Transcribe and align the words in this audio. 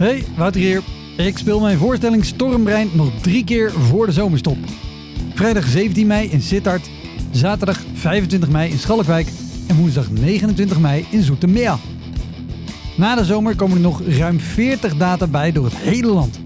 Hey, 0.00 0.24
Wouter 0.36 0.60
hier. 0.60 0.82
Ik 1.16 1.38
speel 1.38 1.60
mijn 1.60 1.78
voorstelling 1.78 2.24
Stormbrein 2.24 2.90
nog 2.92 3.12
drie 3.20 3.44
keer 3.44 3.72
voor 3.72 4.06
de 4.06 4.12
zomerstop. 4.12 4.56
Vrijdag 5.34 5.66
17 5.66 6.06
mei 6.06 6.28
in 6.28 6.40
Sittard, 6.40 6.90
zaterdag 7.30 7.80
25 7.94 8.50
mei 8.50 8.70
in 8.70 8.78
Schalkwijk 8.78 9.28
en 9.68 9.76
woensdag 9.76 10.10
29 10.10 10.80
mei 10.80 11.06
in 11.10 11.22
Zoetermeer. 11.22 11.76
Na 12.96 13.14
de 13.14 13.24
zomer 13.24 13.56
komen 13.56 13.76
er 13.76 13.82
nog 13.82 14.02
ruim 14.02 14.40
40 14.40 14.96
data 14.96 15.26
bij 15.26 15.52
door 15.52 15.64
het 15.64 15.76
hele 15.76 16.12
land. 16.12 16.40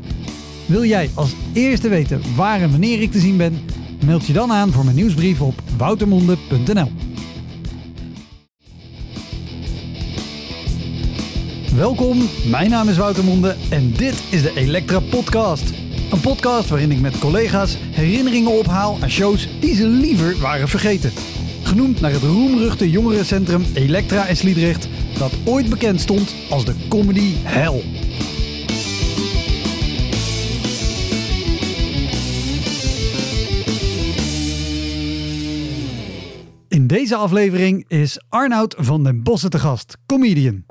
Wil 0.66 0.84
jij 0.84 1.10
als 1.14 1.34
eerste 1.52 1.88
weten 1.88 2.20
waar 2.36 2.60
en 2.60 2.70
wanneer 2.70 3.02
ik 3.02 3.12
te 3.12 3.20
zien 3.20 3.36
ben? 3.36 3.60
Meld 4.04 4.26
je 4.26 4.32
dan 4.32 4.52
aan 4.52 4.72
voor 4.72 4.84
mijn 4.84 4.96
nieuwsbrief 4.96 5.40
op 5.40 5.62
woutermonde.nl. 5.76 6.90
Welkom, 11.76 12.18
mijn 12.50 12.70
naam 12.70 12.88
is 12.88 12.96
Wouter 12.96 13.24
Monde 13.24 13.56
en 13.70 13.92
dit 13.92 14.24
is 14.30 14.42
de 14.42 14.52
Elektra 14.54 15.00
Podcast. 15.00 15.72
Een 16.10 16.20
podcast 16.20 16.68
waarin 16.68 16.90
ik 16.90 17.00
met 17.00 17.18
collega's 17.18 17.76
herinneringen 17.80 18.58
ophaal 18.58 18.96
aan 19.00 19.10
shows 19.10 19.60
die 19.60 19.74
ze 19.74 19.86
liever 19.86 20.38
waren 20.38 20.68
vergeten. 20.68 21.12
Genoemd 21.62 22.00
naar 22.00 22.10
het 22.10 22.22
roemruchte 22.22 22.90
jongerencentrum 22.90 23.64
Elektra 23.74 24.26
in 24.26 24.36
Sliedrecht, 24.36 24.88
dat 25.18 25.32
ooit 25.44 25.68
bekend 25.68 26.00
stond 26.00 26.34
als 26.50 26.64
de 26.64 26.74
comedy 26.88 27.32
hell. 27.42 27.82
In 36.68 36.86
deze 36.86 37.16
aflevering 37.16 37.84
is 37.88 38.22
Arnoud 38.28 38.74
van 38.78 39.04
den 39.04 39.22
Bossen 39.22 39.50
te 39.50 39.58
gast, 39.58 39.96
comedian. 40.06 40.64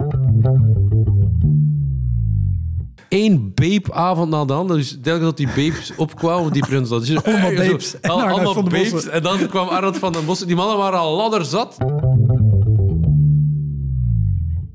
Eén 3.13 3.51
babe-avond 3.53 4.29
na 4.29 4.45
de 4.45 4.53
andere. 4.53 4.79
Dus 4.79 4.97
telkens 5.01 5.25
dat 5.25 5.37
die 5.37 5.47
babes 5.47 5.95
opkwamen, 5.97 6.53
die 6.53 6.65
prins 6.65 6.89
dat. 6.89 7.23
Allemaal 7.23 8.37
Arnoud 8.37 8.55
allemaal. 8.55 8.63
Bossen. 8.63 9.11
En 9.11 9.23
dan 9.23 9.47
kwam 9.47 9.67
Arnold 9.67 9.97
van 9.97 10.11
den 10.11 10.25
Bossen. 10.25 10.47
Die 10.47 10.55
mannen 10.55 10.77
waren 10.77 10.99
al 10.99 11.15
ladder 11.15 11.45
zat. 11.45 11.77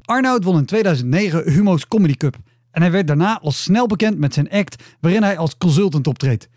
Arnoud 0.05 0.45
won 0.45 0.57
in 0.57 0.65
2009 0.65 1.53
Humo's 1.53 1.89
Comedy 1.89 2.15
Cup. 2.15 2.37
En 2.71 2.83
hij 2.83 2.91
werd 2.91 3.07
daarna 3.07 3.41
al 3.41 3.51
snel 3.51 3.87
bekend 3.87 4.19
met 4.19 4.35
zijn 4.35 4.51
act, 4.51 4.83
waarin 5.01 5.23
hij 5.23 5.39
als 5.39 5.57
consultant 5.57 6.07
optreedt. 6.07 6.49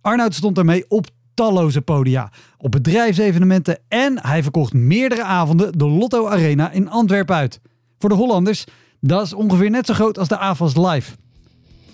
Arnoud 0.00 0.34
stond 0.34 0.54
daarmee 0.54 0.84
op 0.88 1.06
talloze 1.34 1.82
podia, 1.82 2.32
op 2.58 2.70
bedrijfsevenementen 2.70 3.78
en 3.88 4.26
hij 4.26 4.42
verkocht 4.42 4.72
meerdere 4.72 5.22
avonden 5.22 5.78
de 5.78 5.86
Lotto 5.86 6.26
Arena 6.26 6.70
in 6.70 6.90
Antwerpen 6.90 7.36
uit. 7.36 7.60
Voor 7.98 8.08
de 8.08 8.14
Hollanders, 8.14 8.64
dat 9.00 9.24
is 9.24 9.34
ongeveer 9.34 9.70
net 9.70 9.86
zo 9.86 9.94
groot 9.94 10.18
als 10.18 10.28
de 10.28 10.38
AFAS 10.38 10.76
Live. 10.76 11.12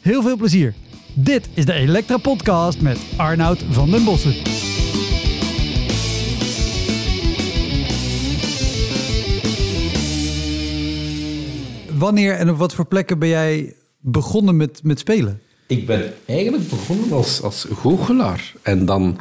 Heel 0.03 0.22
veel 0.22 0.36
plezier. 0.36 0.75
Dit 1.14 1.48
is 1.55 1.64
de 1.64 1.72
Elektra 1.72 2.17
Podcast 2.17 2.81
met 2.81 2.98
Arnoud 3.17 3.64
van 3.70 3.91
den 3.91 4.05
Bossen. 4.05 4.34
Wanneer 11.98 12.34
en 12.34 12.50
op 12.50 12.56
wat 12.56 12.75
voor 12.75 12.86
plekken 12.86 13.19
ben 13.19 13.28
jij 13.28 13.75
begonnen 14.00 14.56
met, 14.56 14.81
met 14.83 14.98
spelen? 14.98 15.41
Ik 15.67 15.86
ben 15.86 16.12
eigenlijk 16.27 16.69
begonnen 16.69 17.12
als, 17.12 17.42
als 17.42 17.66
goochelaar. 17.75 18.53
En 18.62 18.84
dan 18.84 19.19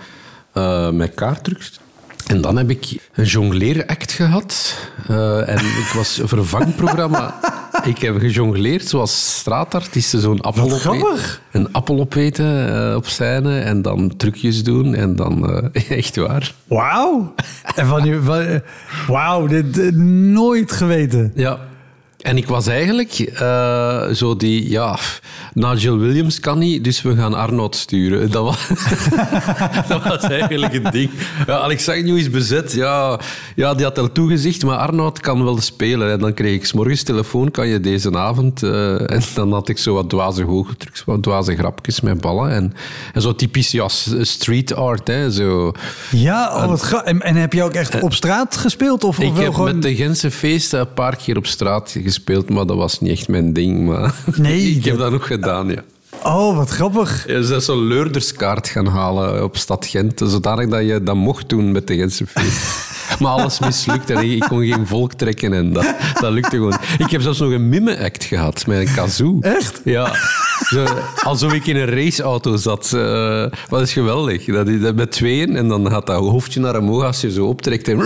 eh, 0.53 0.91
met 0.91 1.13
kaarttrucs. 1.13 1.79
En 2.27 2.41
dan 2.41 2.57
heb 2.57 2.69
ik 2.69 3.09
een 3.13 3.25
jongleeract 3.25 4.11
gehad. 4.11 4.77
Eh, 5.07 5.49
en 5.49 5.57
ik 5.57 5.91
was 5.93 6.17
een 6.17 6.27
ik 7.83 7.97
heb 7.97 8.17
gejongleerd 8.19 8.87
zoals 8.87 9.37
straatartiesten. 9.39 10.19
Zo'n 10.21 10.41
appel, 10.41 10.69
Wat 10.69 10.71
opeten- 10.85 10.99
grappig. 10.99 11.41
een 11.51 11.73
appel 11.73 11.99
opeten 11.99 12.75
eh, 12.89 12.95
op 12.95 13.05
scène. 13.05 13.59
En 13.59 13.81
dan 13.81 14.13
trucjes 14.17 14.63
doen. 14.63 14.95
En 14.95 15.15
dan... 15.15 15.49
eh, 15.73 15.89
echt 15.97 16.15
waar. 16.15 16.53
Wauw. 16.67 17.33
En 17.75 17.87
wanneer, 17.87 18.23
wa- 18.23 18.61
wauw, 19.07 19.47
dit 19.47 19.79
eh, 19.79 19.91
nooit 20.33 20.71
geweten. 20.71 21.31
Ja. 21.35 21.59
En 22.21 22.37
ik 22.37 22.47
was 22.47 22.67
eigenlijk 22.67 23.11
eh, 23.19 24.07
zo 24.07 24.35
die, 24.35 24.69
ja, 24.69 24.97
Nigel 25.53 25.97
Williams 25.97 26.39
kan 26.39 26.59
niet, 26.59 26.83
dus 26.83 27.01
we 27.01 27.15
gaan 27.15 27.33
Arnold 27.33 27.75
sturen. 27.75 28.31
Dat 28.31 28.43
was, 28.43 28.67
dat 29.87 30.03
was 30.03 30.21
eigenlijk 30.23 30.73
het 30.73 30.91
ding. 30.91 31.09
Ja, 31.47 31.57
Alexander 31.57 32.17
is 32.17 32.29
bezet, 32.29 32.73
ja, 32.73 33.19
ja, 33.55 33.73
die 33.73 33.85
had 33.85 33.97
al 33.99 34.11
toegezegd, 34.11 34.63
maar 34.63 34.77
Arnold 34.77 35.19
kan 35.19 35.43
wel 35.43 35.61
spelen. 35.61 36.11
En 36.11 36.19
dan 36.19 36.33
kreeg 36.33 36.55
ik 36.55 36.65
's 36.65 36.73
morgens 36.73 37.03
telefoon, 37.03 37.51
kan 37.51 37.67
je 37.67 37.79
deze 37.79 38.17
avond... 38.17 38.63
eh, 38.63 39.11
en 39.11 39.21
dan 39.33 39.53
had 39.53 39.69
ik 39.69 39.77
zo 39.77 39.93
wat 39.93 40.09
dwaze 40.09 40.43
goocheltrucs, 40.43 41.03
wat 41.05 41.23
dwaze 41.23 41.55
grapjes 41.55 42.01
met 42.01 42.21
ballen. 42.21 42.51
En, 42.51 42.73
en 43.13 43.21
zo 43.21 43.35
typisch 43.35 43.71
ja, 43.71 43.87
street 44.21 44.75
art, 44.75 45.07
hè, 45.07 45.31
zo... 45.31 45.71
Ja, 46.11 46.65
oh, 46.65 47.01
en, 47.03 47.21
en 47.21 47.35
heb 47.35 47.53
je 47.53 47.63
ook 47.63 47.73
echt 47.73 47.99
op 47.99 48.13
straat 48.13 48.57
gespeeld? 48.57 49.03
Of, 49.03 49.17
of 49.17 49.23
Ik 49.23 49.33
wel 49.33 49.43
heb 49.43 49.53
gewoon... 49.53 49.73
met 49.73 49.81
de 49.81 49.95
Gentse 49.95 50.31
feesten 50.31 50.79
een 50.79 50.93
paar 50.93 51.15
keer 51.15 51.37
op 51.37 51.45
straat 51.45 51.89
gespeeld, 51.91 52.09
maar 52.49 52.65
dat 52.65 52.77
was 52.77 52.99
niet 52.99 53.11
echt 53.11 53.27
mijn 53.27 53.53
ding. 53.53 53.85
Maar 53.85 54.15
Nee, 54.37 54.69
ik 54.75 54.85
heb 54.85 54.97
dat- 54.97 55.11
nog 55.11 55.27
gedaan, 55.27 55.69
ja. 55.69 55.83
Oh, 56.23 56.55
wat 56.55 56.69
grappig. 56.69 57.27
Je 57.27 57.43
zou 57.43 57.61
zo'n 57.61 57.87
leurderskaart 57.87 58.67
gaan 58.67 58.87
halen 58.87 59.43
op 59.43 59.57
stad 59.57 59.85
Gent, 59.85 60.21
zodanig 60.25 60.67
dat 60.67 60.85
je 60.85 61.03
dat 61.03 61.15
mocht 61.15 61.49
doen 61.49 61.71
met 61.71 61.87
de 61.87 61.95
Gentse 61.95 62.27
feesten. 62.27 62.89
Maar 63.19 63.31
alles 63.31 63.59
mislukte 63.59 64.13
en 64.13 64.31
ik 64.31 64.39
kon 64.39 64.65
geen 64.65 64.87
volk 64.87 65.13
trekken 65.13 65.53
en 65.53 65.73
dat, 65.73 65.95
dat 66.19 66.31
lukte 66.31 66.55
gewoon. 66.55 66.77
Ik 66.97 67.09
heb 67.09 67.21
zelfs 67.21 67.39
nog 67.39 67.51
een 67.51 67.69
mime-act 67.69 68.23
gehad 68.23 68.67
met 68.67 68.87
een 68.87 68.93
kazoo. 68.93 69.37
Echt? 69.41 69.81
Ja. 69.83 70.15
Zo, 70.69 70.85
alsof 71.23 71.53
ik 71.53 71.65
in 71.65 71.75
een 71.75 71.85
raceauto 71.85 72.55
zat. 72.55 72.93
Eh 72.93 73.45
dat 73.69 73.81
is 73.81 73.93
geweldig. 73.93 74.45
Dat, 74.45 74.95
met 74.95 75.11
tweeën 75.11 75.55
en 75.55 75.67
dan 75.67 75.89
gaat 75.89 76.07
dat 76.07 76.19
hoofdje 76.19 76.59
naar 76.59 76.77
omhoog 76.77 77.03
als 77.03 77.21
je 77.21 77.31
zo 77.31 77.45
optrekt. 77.45 77.87
En, 77.87 77.99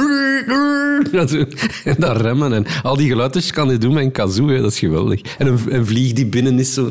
en, 1.12 1.28
zo, 1.28 1.46
en 1.84 1.96
dan 1.98 2.18
remmen. 2.18 2.54
En 2.54 2.66
al 2.84 2.96
die 2.96 3.08
geluidjes 3.10 3.52
kan 3.52 3.70
je 3.70 3.78
doen 3.78 3.94
met 3.94 4.04
een 4.04 4.12
kazoo. 4.12 4.48
hè. 4.48 4.62
Dat 4.62 4.72
is 4.72 4.80
geweldig. 4.80 5.22
En 5.38 5.48
een, 5.48 5.60
een 5.70 5.86
vlieg 5.86 6.14
die 6.14 6.26
binnen 6.26 6.60
is 6.60 6.74
zo... 6.74 6.90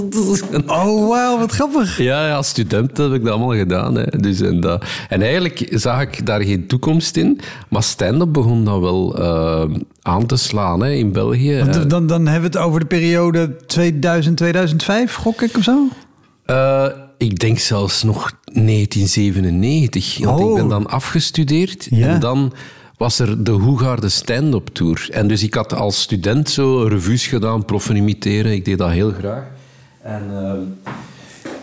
Oh, 0.66 1.08
wauw, 1.08 1.38
wat 1.38 1.52
grappig. 1.52 1.98
ja, 1.98 2.34
als 2.34 2.48
student 2.48 2.96
heb 2.96 3.12
ik 3.12 3.24
dat 3.24 3.32
allemaal 3.32 3.56
gedaan. 3.56 3.94
Hè. 3.94 4.04
Dus, 4.18 4.40
en, 4.40 4.60
dat. 4.60 4.84
en 5.08 5.22
eigenlijk 5.22 5.68
zag 5.70 6.02
ik 6.02 6.26
daar 6.26 6.42
geen 6.42 6.66
toekomst 6.66 7.16
in. 7.16 7.40
Maar 7.68 7.82
stand-up 7.82 8.32
begon 8.32 8.64
dat 8.64 8.80
wel 8.80 9.18
eh, 9.18 9.64
aan 10.02 10.26
te 10.26 10.36
slaan 10.36 10.80
hè, 10.82 10.90
in 10.92 11.12
België. 11.12 11.58
Want 11.64 11.90
Dan, 11.90 12.06
dan 12.06 12.26
hebben 12.26 12.50
we 12.50 12.58
het 12.58 12.66
over 12.66 12.80
de 12.80 12.86
periode 12.86 13.56
2000-2005, 15.08 15.12
gok 15.14 15.42
ik 15.42 15.56
of 15.56 15.62
zo? 15.62 15.88
Eh, 16.44 16.86
ik 17.18 17.38
denk 17.38 17.58
zelfs 17.58 18.02
nog 18.02 18.32
1997. 18.52 20.18
Want 20.24 20.40
Oh. 20.40 20.48
ik 20.50 20.54
ben 20.56 20.68
dan 20.68 20.86
afgestudeerd. 20.86 21.86
Ja. 21.90 22.06
En 22.08 22.20
dan 22.20 22.52
was 22.96 23.18
er 23.18 23.44
de 23.44 23.50
Hoegaarde 23.50 24.08
stand-up 24.08 24.68
tour. 24.72 25.08
En 25.12 25.28
dus 25.28 25.42
ik 25.42 25.54
had 25.54 25.74
als 25.74 26.00
student 26.00 26.50
zo 26.50 26.82
revues 26.82 27.26
gedaan, 27.26 27.64
proffen 27.64 27.96
imiteren. 27.96 28.52
Ik 28.52 28.64
deed 28.64 28.78
dat 28.78 28.90
heel 28.90 29.12
graag. 29.18 29.42
En, 30.08 30.22
ehm, 30.32 30.60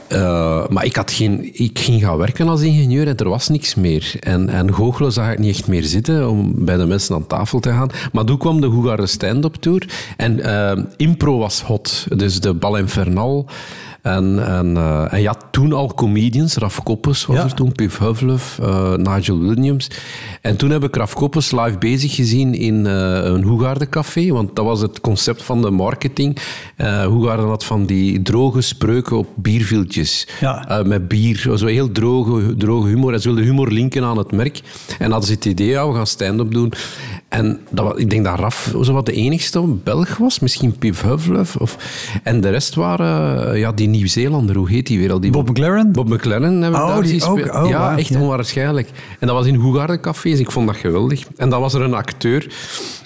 eh, 0.08 0.68
maar 0.68 0.86
ik, 0.86 0.96
had 0.96 1.12
geen, 1.12 1.50
ik 1.54 1.80
ging 1.80 2.02
gaan 2.02 2.18
werken 2.18 2.48
als 2.48 2.62
ingenieur 2.62 3.08
en 3.08 3.18
er 3.18 3.30
was 3.30 3.48
niks 3.48 3.76
meer. 3.76 4.16
En, 4.20 4.50
en 4.50 4.74
goochelen 4.74 5.12
zag 5.12 5.32
ik 5.32 5.40
niet 5.40 5.56
echt 5.56 5.68
meer 5.68 5.84
zitten 5.84 6.30
om 6.30 6.66
bij 6.66 6.78
de 6.78 6.86
mensen 6.86 7.16
aan 7.16 7.28
tafel 7.28 7.60
te 7.60 7.70
gaan. 7.70 7.90
Maar 8.12 8.26
toen 8.26 8.38
kwam 8.38 8.62
de 8.62 8.68
Hoegaarde 8.68 9.08
stand-up 9.08 9.56
tour. 9.56 10.14
En 10.18 10.40
eh, 10.40 10.84
impro 10.98 11.38
was 11.38 11.62
hot. 11.62 12.08
Dus 12.16 12.40
de 12.40 12.54
Bal 12.54 12.78
Infernal. 12.78 13.50
En, 14.06 14.48
en, 14.48 14.78
eh, 14.78 15.14
en 15.14 15.22
ja, 15.22 15.36
toen 15.52 15.74
al 15.74 15.94
comedians. 15.94 16.56
Raf 16.56 16.84
Koppes 16.84 17.26
was 17.26 17.38
Ja. 17.38 17.44
er 17.44 17.54
toen, 17.54 17.72
Piv 17.72 17.98
Huffleff, 17.98 18.60
eh, 18.60 18.94
Nigel 18.94 19.40
Williams. 19.40 19.88
En 20.42 20.56
toen 20.56 20.70
heb 20.70 20.84
ik 20.84 20.96
Raf 20.96 21.14
Koppes 21.14 21.52
live 21.52 21.78
bezig 21.78 22.16
gezien 22.16 22.54
in 22.54 22.88
eh, 22.88 22.94
een 23.24 23.44
Hoegaardencafé. 23.44 24.32
Want 24.32 24.56
dat 24.56 24.66
was 24.66 24.82
het 24.82 25.02
concept 25.02 25.44
van 25.44 25.62
de 25.62 25.70
marketing. 25.70 26.38
Eh 26.76 27.06
Hoegaarde 27.06 27.44
had 27.44 27.64
van 27.66 27.86
die 27.86 28.22
droge 28.22 28.62
spreuken 28.62 29.18
op 29.18 29.28
bierviltjes. 29.36 30.28
Ja. 30.40 30.82
Met 30.86 31.08
bier. 31.08 31.50
Zo 31.56 31.66
heel 31.66 31.92
droge, 31.92 32.56
droge 32.58 32.88
humor. 32.88 33.14
En 33.14 33.22
ze 33.22 33.28
wilden 33.28 33.46
humor 33.46 33.72
linken 33.72 34.04
aan 34.04 34.18
het 34.18 34.32
merk. 34.32 34.62
En 35.00 35.10
hadden 35.12 35.28
ze 35.30 35.34
het 35.34 35.46
idee, 35.46 35.68
ja, 35.68 35.88
we 35.88 35.96
gaan 35.96 36.08
stand-up 36.08 36.52
doen. 36.54 36.74
En 37.30 37.60
dat, 37.70 38.00
ik 38.00 38.10
denk 38.10 38.26
dat 38.26 38.40
Raf 38.40 38.74
zo 38.82 38.94
wat 38.94 39.06
de 39.06 39.12
enigste 39.14 39.62
Belg 39.84 40.18
was. 40.18 40.40
Misschien 40.40 40.78
Piv 40.78 41.02
Huffleff. 41.02 41.56
Of, 41.56 41.78
en 42.24 42.42
de 42.42 42.50
rest 42.50 42.76
waren 42.76 43.58
ja, 43.58 43.72
die 43.72 43.88
Nieuw-Zeelander. 43.96 44.56
Hoe 44.56 44.70
heet 44.70 44.88
die 44.88 45.00
weer 45.00 45.12
al? 45.12 45.20
Die 45.20 45.32
Bob 45.32 45.50
McLaren? 45.50 45.92
Bob 45.92 46.10
McLaren 46.10 46.62
heb 46.62 46.74
ik 46.74 46.80
Oh, 46.80 46.88
daar 46.88 47.02
die 47.04 47.26
ook? 47.26 47.54
Oh, 47.56 47.70
ja, 47.70 47.98
echt 47.98 48.08
ja. 48.10 48.20
onwaarschijnlijk. 48.20 48.90
En 49.20 49.28
dat 49.28 49.36
was 49.36 49.46
in 49.46 49.56
Hoegaardencafés. 49.56 50.40
Ik 50.40 50.52
vond 50.52 50.68
dat 50.68 50.76
geweldig. 50.76 51.24
En 51.38 51.50
dan 51.50 51.62
was 51.62 51.74
er 51.74 51.82
een 51.82 51.94
acteur, 51.94 52.54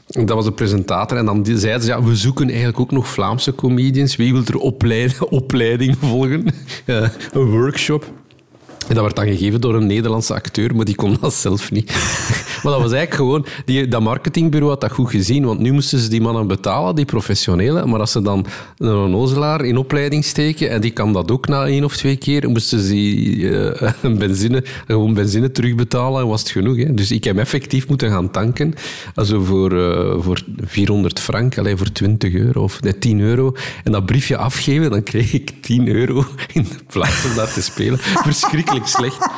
dat 0.07 0.29
was 0.29 0.45
de 0.45 0.51
presentator. 0.51 1.17
En 1.17 1.25
dan 1.25 1.45
zeiden 1.45 1.81
ze, 1.81 1.87
ja, 1.87 2.03
we 2.03 2.15
zoeken 2.15 2.47
eigenlijk 2.47 2.79
ook 2.79 2.91
nog 2.91 3.07
Vlaamse 3.07 3.55
comedians. 3.55 4.15
Wie 4.15 4.33
wil 4.33 4.43
er 4.45 4.57
opleid- 4.57 5.17
opleiding 5.29 5.97
volgen? 5.99 6.45
Eh, 6.85 7.07
een 7.33 7.45
workshop. 7.51 8.05
En 8.87 8.95
dat 8.95 9.03
werd 9.03 9.15
dan 9.15 9.25
gegeven 9.25 9.61
door 9.61 9.75
een 9.75 9.87
Nederlandse 9.87 10.33
acteur, 10.33 10.75
maar 10.75 10.85
die 10.85 10.95
kon 10.95 11.17
dat 11.21 11.33
zelf 11.33 11.71
niet. 11.71 11.91
Maar 12.63 12.71
dat 12.73 12.81
was 12.81 12.91
eigenlijk 12.91 13.13
gewoon... 13.13 13.45
Die, 13.65 13.87
dat 13.87 14.01
marketingbureau 14.01 14.71
had 14.71 14.81
dat 14.81 14.91
goed 14.91 15.09
gezien, 15.09 15.45
want 15.45 15.59
nu 15.59 15.71
moesten 15.71 15.99
ze 15.99 16.09
die 16.09 16.21
mannen 16.21 16.47
betalen, 16.47 16.95
die 16.95 17.05
professionele. 17.05 17.85
Maar 17.85 17.99
als 17.99 18.11
ze 18.11 18.21
dan 18.21 18.45
een 18.77 18.95
onnozelaar 18.95 19.65
in 19.65 19.77
opleiding 19.77 20.25
steken, 20.25 20.69
en 20.69 20.81
die 20.81 20.91
kan 20.91 21.13
dat 21.13 21.31
ook 21.31 21.47
na 21.47 21.65
één 21.65 21.83
of 21.83 21.97
twee 21.97 22.17
keer, 22.17 22.49
moesten 22.49 22.79
ze 22.79 22.89
die, 22.89 23.47
een 24.01 24.17
benzine, 24.17 24.63
gewoon 24.87 25.13
benzine 25.13 25.51
terugbetalen 25.51 26.21
en 26.21 26.27
was 26.27 26.41
het 26.41 26.49
genoeg. 26.49 26.77
Hè. 26.77 26.93
Dus 26.93 27.11
ik 27.11 27.23
heb 27.23 27.37
effectief 27.37 27.87
moeten 27.87 28.09
gaan 28.09 28.31
tanken. 28.31 28.73
Also 29.15 29.43
voor, 29.43 29.71
eh, 29.71 30.15
voor 30.19 30.41
400 30.57 31.19
frank, 31.19 31.57
alleen 31.57 31.77
voor 31.77 31.91
20 31.91 32.33
euro 32.33 32.63
of 32.63 32.81
nee, 32.81 32.97
10 32.97 33.19
euro. 33.19 33.53
En 33.83 33.91
dat 33.91 34.05
briefje 34.05 34.37
afgeven, 34.37 34.89
dan 34.89 35.03
kreeg 35.03 35.33
ik 35.33 35.53
10 35.61 35.87
euro 35.87 36.25
in 36.53 36.67
plaats 36.87 37.25
om 37.25 37.35
daar 37.35 37.53
te 37.53 37.61
spelen. 37.61 37.97
Verschrikkelijk 37.99 38.87
slecht. 38.87 39.29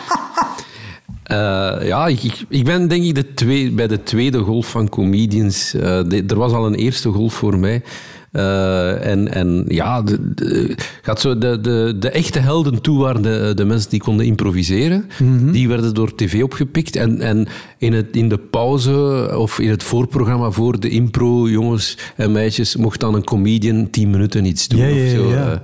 Eh, 1.32 1.88
ja, 1.88 2.08
ik, 2.08 2.44
ik 2.50 2.64
ben 2.66 2.88
denk 2.88 3.04
ik 3.04 3.16
de 3.16 3.34
twee, 3.34 3.72
bij 3.72 3.88
de 3.88 4.04
tweede 4.04 4.38
golf 4.40 4.70
van 4.70 4.90
comedians. 4.90 5.74
Eh, 5.74 5.82
de- 6.08 6.24
er 6.28 6.36
was 6.38 6.52
al 6.52 6.66
een 6.66 6.76
eerste 6.76 7.10
golf 7.10 7.34
voor 7.34 7.60
mij. 7.60 7.82
Eh, 8.32 9.06
en, 9.06 9.34
en 9.34 9.66
ja, 9.68 10.02
de, 10.02 10.34
de- 10.34 10.76
gaat 11.02 11.20
zo 11.22 11.38
de, 11.38 11.60
de, 11.62 11.96
de 12.00 12.10
echte 12.10 12.40
helden 12.40 12.82
toe 12.82 13.00
waren 13.00 13.22
de, 13.22 13.52
de 13.56 13.66
mensen 13.66 13.90
die 13.90 14.00
konden 14.00 14.26
improviseren. 14.26 15.06
Die 15.52 15.68
werden 15.68 15.94
door 15.94 16.16
tv 16.16 16.44
opgepikt. 16.44 16.96
En, 16.96 17.20
en 17.22 17.48
in, 17.78 17.94
het, 17.94 18.08
in 18.12 18.30
de 18.30 18.38
pauze 18.38 19.30
of 19.38 19.60
in 19.60 19.70
het 19.70 19.84
voorprogramma 19.84 20.52
voor 20.52 20.80
de 20.80 20.90
impro, 20.90 21.50
jongens 21.50 21.98
en 22.16 22.32
meisjes, 22.32 22.76
mocht 22.76 23.00
dan 23.00 23.16
een 23.16 23.24
comedian 23.24 23.90
tien 23.90 24.10
minuten 24.10 24.46
iets 24.46 24.68
doen. 24.68 24.80
Ja, 24.80 25.04
of 25.06 25.10
zo. 25.10 25.30
ja. 25.30 25.62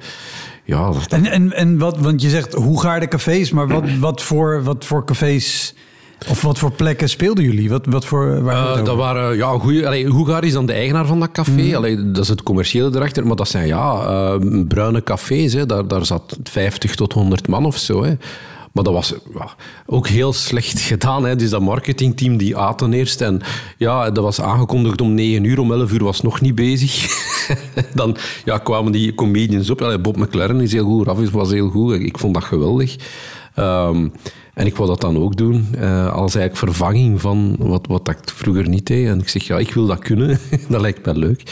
Ja, 0.67 0.91
dat- 0.91 1.07
En, 1.09 1.25
en, 1.25 1.53
en 1.53 1.77
wat, 1.77 1.97
want 1.97 2.21
je 2.21 2.29
zegt 2.29 2.53
hoe 2.53 2.81
gaarde 2.81 3.07
cafés, 3.07 3.51
maar 3.51 3.67
wat, 3.67 3.83
wat, 3.99 4.21
voor, 4.21 4.63
wat 4.63 4.85
voor 4.85 5.05
cafés 5.05 5.73
of 6.29 6.41
wat 6.41 6.59
voor 6.59 6.71
plekken 6.71 7.09
speelden 7.09 7.43
jullie? 7.43 7.69
Wat, 7.69 7.85
wat 7.85 8.05
voor, 8.05 8.43
waar 8.43 8.77
Eh, 8.77 8.85
dat 8.85 8.95
waren, 8.97 9.35
ja, 9.37 9.47
goeie, 9.59 10.07
Hoegaar 10.07 10.43
is 10.43 10.53
dan 10.53 10.65
de 10.65 10.73
eigenaar 10.73 11.05
van 11.05 11.19
dat 11.19 11.31
café. 11.31 11.75
Allee, 11.75 12.11
dat 12.11 12.23
is 12.23 12.29
het 12.29 12.43
commerciële 12.43 12.95
erachter. 12.95 13.27
Maar 13.27 13.35
dat 13.35 13.47
zijn 13.47 13.67
ja, 13.67 13.99
eh, 14.05 14.61
bruine 14.67 15.03
cafés. 15.03 15.53
Hè. 15.53 15.65
Daar, 15.65 15.87
daar 15.87 16.05
zat 16.05 16.37
50 16.43 16.95
tot 16.95 17.13
100 17.13 17.47
man 17.47 17.65
of 17.65 17.77
zo. 17.77 18.03
Hè. 18.03 18.13
Maar 18.71 18.83
dat 18.83 18.93
was 18.93 19.13
ja, 19.33 19.49
ook 19.85 20.07
heel 20.07 20.33
slecht 20.33 20.79
gedaan. 20.91 21.25
Hè. 21.25 21.35
Dus 21.35 21.49
dat 21.49 21.61
marketingteam 21.61 22.37
die 22.37 22.57
aten 22.57 22.93
eerst. 22.93 23.21
En 23.21 23.41
ja, 23.77 24.11
dat 24.11 24.23
was 24.23 24.41
aangekondigd 24.41 25.01
om 25.01 25.13
9 25.13 25.43
uur. 25.43 25.59
Om 25.59 25.71
11 25.71 25.91
uur 25.91 26.03
was 26.03 26.21
nog 26.21 26.41
niet 26.41 26.55
bezig. 26.55 26.95
dan 27.93 28.17
ja, 28.45 28.57
kwamen 28.57 28.91
die 28.91 29.15
comedians 29.15 29.69
op. 29.69 29.97
Bob 30.01 30.17
McLaren 30.17 30.61
is 30.61 30.71
heel 30.71 30.85
goed. 30.85 31.07
Ravis 31.07 31.29
was 31.29 31.51
heel 31.51 31.69
goed. 31.69 31.93
Ik 31.93 32.17
vond 32.17 32.33
dat 32.33 32.43
geweldig. 32.43 32.95
Ehm, 33.55 34.07
en 34.53 34.65
ik 34.65 34.75
wou 34.75 34.89
dat 34.89 35.01
dan 35.01 35.17
ook 35.17 35.37
doen, 35.37 35.67
eh, 35.79 36.13
als 36.13 36.35
eigenlijk 36.35 36.57
vervanging 36.57 37.21
van 37.21 37.55
wat, 37.59 37.87
wat 37.87 38.07
ik 38.09 38.17
vroeger 38.23 38.69
niet 38.69 38.85
deed. 38.85 39.07
En 39.07 39.19
ik 39.19 39.29
zeg, 39.29 39.43
ja, 39.43 39.57
ik 39.57 39.73
wil 39.73 39.85
dat 39.85 39.99
kunnen. 39.99 40.39
dat 40.69 40.81
lijkt 40.81 41.05
me 41.05 41.15
leuk. 41.15 41.43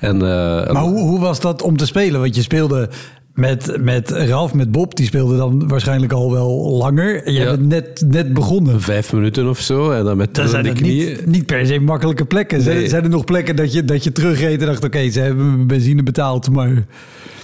En, 0.00 0.14
eh, 0.14 0.72
Maar 0.72 0.82
hoe, 0.82 0.98
hoe 0.98 1.20
was 1.20 1.40
dat 1.40 1.62
om 1.62 1.76
te 1.76 1.86
spelen? 1.86 2.20
Want 2.20 2.34
je 2.34 2.42
speelde 2.42 2.90
met, 3.34 3.76
met 3.80 4.10
Ralf, 4.10 4.54
met 4.54 4.70
Bob, 4.72 4.96
die 4.96 5.06
speelde 5.06 5.36
dan 5.36 5.68
waarschijnlijk 5.68 6.12
al 6.12 6.32
wel 6.32 6.70
langer. 6.78 7.30
Jij 7.32 7.42
Ja. 7.44 7.56
bent 7.56 7.68
net, 7.68 8.04
net 8.08 8.32
begonnen. 8.32 8.80
vijf 8.80 9.12
minuten 9.12 9.48
of 9.48 9.58
zo. 9.60 9.90
En 9.90 10.04
dan 10.04 10.16
met 10.16 10.34
Dan 10.34 10.48
zijn 10.48 10.74
knieën. 10.74 11.06
niet, 11.08 11.26
niet 11.26 11.46
per 11.46 11.66
se 11.66 11.78
makkelijke 11.80 12.24
plekken. 12.24 12.60
Zijn, 12.62 12.76
Nee. 12.76 12.88
zijn 12.88 13.02
er 13.04 13.08
nog 13.10 13.24
plekken 13.24 13.56
dat 13.56 13.72
je, 13.72 13.84
dat 13.84 14.04
je 14.04 14.12
terugreed 14.12 14.60
en 14.60 14.66
dacht... 14.66 14.84
oké, 14.84 15.10
ze 15.10 15.20
hebben 15.20 15.46
mijn 15.54 15.66
benzine 15.66 16.02
betaald, 16.02 16.50
maar 16.50 16.84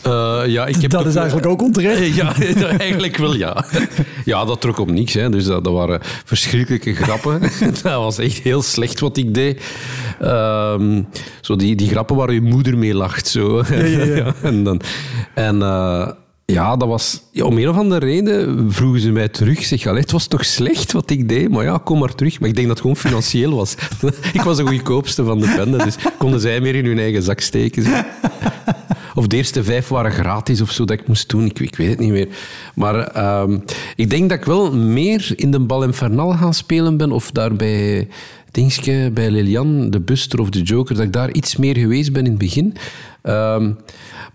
Eh, 0.03 0.43
ja, 0.47 0.67
ik 0.67 0.77
heb 0.83 0.91
dat 0.91 1.07
is 1.07 1.15
eigenlijk 1.15 1.47
ook 1.47 1.63
onterecht. 1.63 1.97
Ja, 2.17 2.35
eigenlijk 2.79 3.17
wel, 3.17 3.35
ja. 3.35 3.65
Ja, 4.25 4.45
dat 4.45 4.61
trok 4.61 4.79
op 4.79 4.91
niks. 4.91 5.15
Hè. 5.15 5.31
Dus 5.31 5.45
dat, 5.45 5.65
dat 5.65 5.73
waren 5.73 6.01
verschrikkelijke 6.25 6.95
grappen. 6.95 7.41
dat 7.83 7.83
was 7.83 8.19
echt 8.19 8.39
heel 8.39 8.63
slecht 8.63 9.01
wat 9.01 9.17
ik 9.17 9.35
deed. 9.35 9.63
Ehm, 10.21 11.03
zo 11.41 11.57
die, 11.57 11.77
die 11.77 11.89
grappen 11.89 12.17
waar 12.17 12.33
je 12.33 12.41
moeder 12.41 12.79
mee 12.79 12.95
lacht. 12.95 13.27
Zo. 13.27 13.63
ja, 13.71 14.05
ja. 14.05 14.35
en 14.43 14.65
dan, 14.65 14.81
en 15.35 15.63
eh, 15.63 16.09
ja, 16.45 16.77
dat 16.77 16.89
was... 16.89 17.23
Ja, 17.33 17.45
om 17.45 17.59
een 17.59 17.69
of 17.69 17.77
andere 17.77 18.07
reden 18.07 18.67
vroegen 18.73 19.01
ze 19.01 19.11
mij 19.11 19.29
terug. 19.29 19.65
Zeg, 19.65 19.87
allee, 19.87 20.01
het 20.01 20.13
was 20.13 20.27
toch 20.27 20.45
slecht 20.45 20.93
wat 20.93 21.11
ik 21.11 21.29
deed? 21.29 21.51
Maar 21.51 21.65
ja, 21.65 21.79
kom 21.85 21.99
maar 21.99 22.15
terug. 22.15 22.41
Maar 22.41 22.49
ik 22.49 22.55
denk 22.55 22.67
dat 22.69 22.77
het 22.77 22.87
gewoon 22.87 23.03
financieel 23.03 23.57
was. 23.57 23.75
ik 24.33 24.43
was 24.43 24.57
de 24.57 24.67
goedkoopste 24.67 25.25
van 25.25 25.39
de 25.39 25.53
bende. 25.57 25.85
Dus 25.85 25.97
konden 26.19 26.41
zij 26.41 26.61
meer 26.61 26.75
in 26.75 26.85
hun 26.85 26.99
eigen 26.99 27.23
zak 27.23 27.41
steken. 27.41 27.83
Zo. 27.83 27.91
Of 29.19 29.27
de 29.27 29.37
eerste 29.37 29.65
vijf 29.65 29.89
waren 29.89 30.13
gratis 30.13 30.61
of 30.61 30.71
zo 30.71 30.85
dat 30.85 31.01
ik 31.01 31.07
moest 31.07 31.29
doen. 31.29 31.45
Ik, 31.45 31.59
ik 31.59 31.77
weet 31.77 31.89
het 31.89 31.99
niet 31.99 32.11
meer. 32.11 32.29
Maar 32.75 33.07
ehm, 33.07 33.59
ik 33.97 34.11
denk 34.11 34.29
dat 34.29 34.39
ik 34.39 34.45
wel 34.45 34.77
meer 34.77 35.33
in 35.37 35.51
de 35.51 35.61
Bal 35.61 35.83
Infernal 35.83 36.33
gaan 36.33 36.55
spelen 36.55 36.97
ben. 36.97 37.13
Of 37.13 37.31
daar 37.31 37.55
bij, 37.55 38.09
Dingske, 38.51 39.11
bij 39.15 39.31
Lilian, 39.31 39.91
de 39.91 40.01
Buster 40.01 40.41
of 40.41 40.51
de 40.51 40.63
Joker, 40.63 40.95
dat 40.95 41.05
ik 41.05 41.13
daar 41.13 41.33
iets 41.33 41.57
meer 41.57 41.77
geweest 41.77 42.13
ben 42.13 42.25
in 42.25 42.31
het 42.31 42.39
begin. 42.39 42.77
Ehm, 43.23 43.73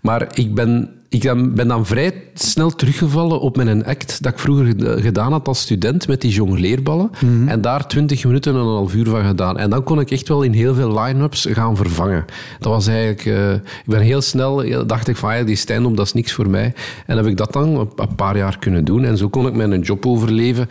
maar 0.00 0.28
ik 0.34 0.54
ben, 0.54 0.90
ik 1.14 1.22
dan- 1.22 1.54
ben 1.54 1.68
dan 1.68 1.86
vrij 1.86 2.12
snel 2.34 2.70
teruggevallen 2.70 3.40
op 3.40 3.56
mijn 3.56 3.84
act 3.84 4.22
dat 4.22 4.32
ik 4.32 4.38
vroeger 4.38 4.64
ged- 4.66 5.00
gedaan 5.00 5.32
had 5.32 5.48
als 5.48 5.60
student 5.60 6.08
met 6.08 6.20
die 6.20 6.30
jongleerballen. 6.32 7.10
En 7.46 7.60
daar 7.60 7.86
twintig 7.88 8.24
minuten 8.24 8.52
en 8.54 8.58
een 8.60 8.66
half 8.66 8.94
uur 8.94 9.04
van 9.06 9.24
gedaan. 9.24 9.58
En 9.58 9.70
dan 9.70 9.82
kon 9.82 10.00
ik 10.00 10.10
echt 10.10 10.28
wel 10.28 10.42
in 10.42 10.52
heel 10.52 10.74
veel 10.74 11.00
line-ups 11.00 11.46
gaan 11.50 11.76
vervangen. 11.76 12.24
Dat 12.58 12.72
was 12.72 12.86
eigenlijk... 12.86 13.26
eh, 13.26 13.52
ik 13.54 13.60
ben 13.86 14.00
heel 14.00 14.20
snel... 14.20 14.64
dacht 14.86 15.08
ik 15.08 15.16
van, 15.16 15.36
ja, 15.36 15.42
die 15.42 15.56
stand-up, 15.56 15.96
dat 15.96 16.06
is 16.06 16.12
niks 16.12 16.32
voor 16.32 16.50
mij. 16.50 16.74
En 17.06 17.16
heb 17.16 17.26
ik 17.26 17.36
dat 17.36 17.52
dan 17.52 17.88
een 17.96 18.14
paar 18.16 18.36
jaar 18.36 18.58
kunnen 18.58 18.84
doen. 18.84 19.04
En 19.04 19.16
zo 19.16 19.28
kon 19.28 19.46
ik 19.46 19.54
mijn 19.54 19.80
job 19.80 20.06
overleven. 20.06 20.68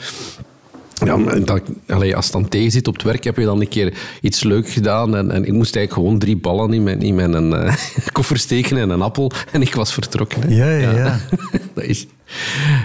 Ja, 0.94 1.18
dat, 1.40 1.62
allee, 1.88 2.16
als 2.16 2.26
het 2.26 2.34
dan 2.34 2.48
tegen 2.50 2.72
zit 2.72 2.88
op 2.88 2.94
het 2.94 3.04
werk, 3.04 3.24
heb 3.24 3.38
je 3.38 3.46
dan 3.46 3.62
een 3.62 3.68
keer 3.68 3.94
iets 4.22 4.44
leuk 4.44 4.70
gedaan. 4.70 5.16
En, 5.16 5.32
en 5.32 5.46
ik 5.46 5.54
moest 5.54 5.76
eigenlijk 5.76 6.06
gewoon 6.06 6.20
drie 6.20 6.38
ballen 6.38 6.74
in 6.74 6.84
mijn, 6.84 7.02
in 7.02 7.16
mijn 7.16 7.54
eh, 7.54 7.76
koffer 8.12 8.38
steken 8.38 8.78
en 8.78 8.90
een 8.90 9.02
appel. 9.02 9.32
En 9.52 9.62
ik 9.62 9.76
was 9.76 9.94
vertrokken. 9.94 10.42
hè. 10.42 10.56
Ja, 10.56 10.78
ja, 10.78 10.98
ja. 10.98 11.20
dat 11.74 11.84
is, 11.84 12.08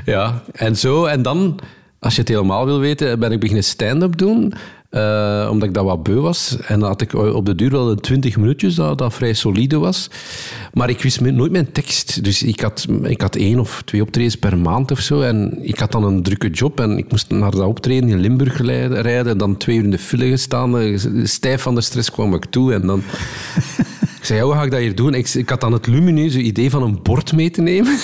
ja, 0.04 0.42
en 0.52 0.76
zo. 0.76 1.04
En 1.04 1.22
dan, 1.22 1.58
als 1.98 2.14
je 2.14 2.20
het 2.20 2.28
helemaal 2.28 2.64
wil 2.64 2.78
weten, 2.80 3.18
ben 3.18 3.32
ik 3.32 3.40
beginnen 3.40 3.64
stand-up 3.64 4.16
doen. 4.18 4.52
Eh, 4.90 5.48
omdat 5.50 5.68
ik 5.68 5.74
dat 5.74 5.84
wat 5.84 6.02
beu 6.02 6.20
was. 6.20 6.56
En 6.66 6.80
dan 6.80 6.88
had 6.88 7.00
ik 7.00 7.14
op 7.14 7.46
de 7.46 7.54
duur 7.54 7.70
wel 7.70 7.90
een 7.90 8.00
twintig 8.00 8.36
minuutjes 8.36 8.74
dat, 8.74 8.98
dat 8.98 9.14
vrij 9.14 9.34
solide 9.34 9.78
was. 9.78 10.10
Maar 10.72 10.88
ik 10.88 11.02
wist 11.02 11.20
nooit 11.20 11.52
mijn 11.52 11.72
tekst. 11.72 12.24
Dus 12.24 12.42
ik 12.42 12.60
had, 12.60 12.86
ik 13.02 13.20
had 13.20 13.36
één 13.36 13.58
of 13.58 13.82
twee 13.84 14.02
optredens 14.02 14.36
per 14.36 14.58
maand 14.58 14.90
of 14.90 15.00
zo. 15.00 15.20
En 15.20 15.58
ik 15.62 15.78
had 15.78 15.92
dan 15.92 16.04
een 16.04 16.22
drukke 16.22 16.50
job. 16.50 16.80
En 16.80 16.98
ik 16.98 17.10
moest 17.10 17.30
naar 17.30 17.50
dat 17.50 17.66
optreden 17.66 18.08
in 18.08 18.20
Limburg 18.20 18.62
rijden. 18.62 19.02
rijden 19.02 19.32
en 19.32 19.38
dan 19.38 19.56
twee 19.56 19.76
uur 19.76 19.84
in 19.84 19.90
de 19.90 19.98
file 19.98 20.28
gestaan. 20.28 20.78
Eh, 20.78 20.98
Stijf 21.24 21.62
van 21.62 21.74
de 21.74 21.80
stress 21.80 22.10
kwam 22.10 22.34
ik 22.34 22.44
toe. 22.44 22.72
En 22.72 22.86
dan... 22.86 23.02
Ik 24.18 24.24
zei, 24.24 24.38
ja, 24.38 24.44
hoe 24.44 24.54
ga 24.54 24.62
ik 24.62 24.70
dat 24.70 24.80
hier 24.80 24.94
doen? 24.94 25.14
Ik, 25.14 25.28
ik 25.28 25.48
had 25.48 25.60
dan 25.60 25.72
het 25.72 25.86
lumineuze 25.86 26.40
idee 26.40 26.70
van 26.70 26.82
een 26.82 27.02
bord 27.02 27.32
mee 27.32 27.50
te 27.50 27.62
nemen. 27.62 27.98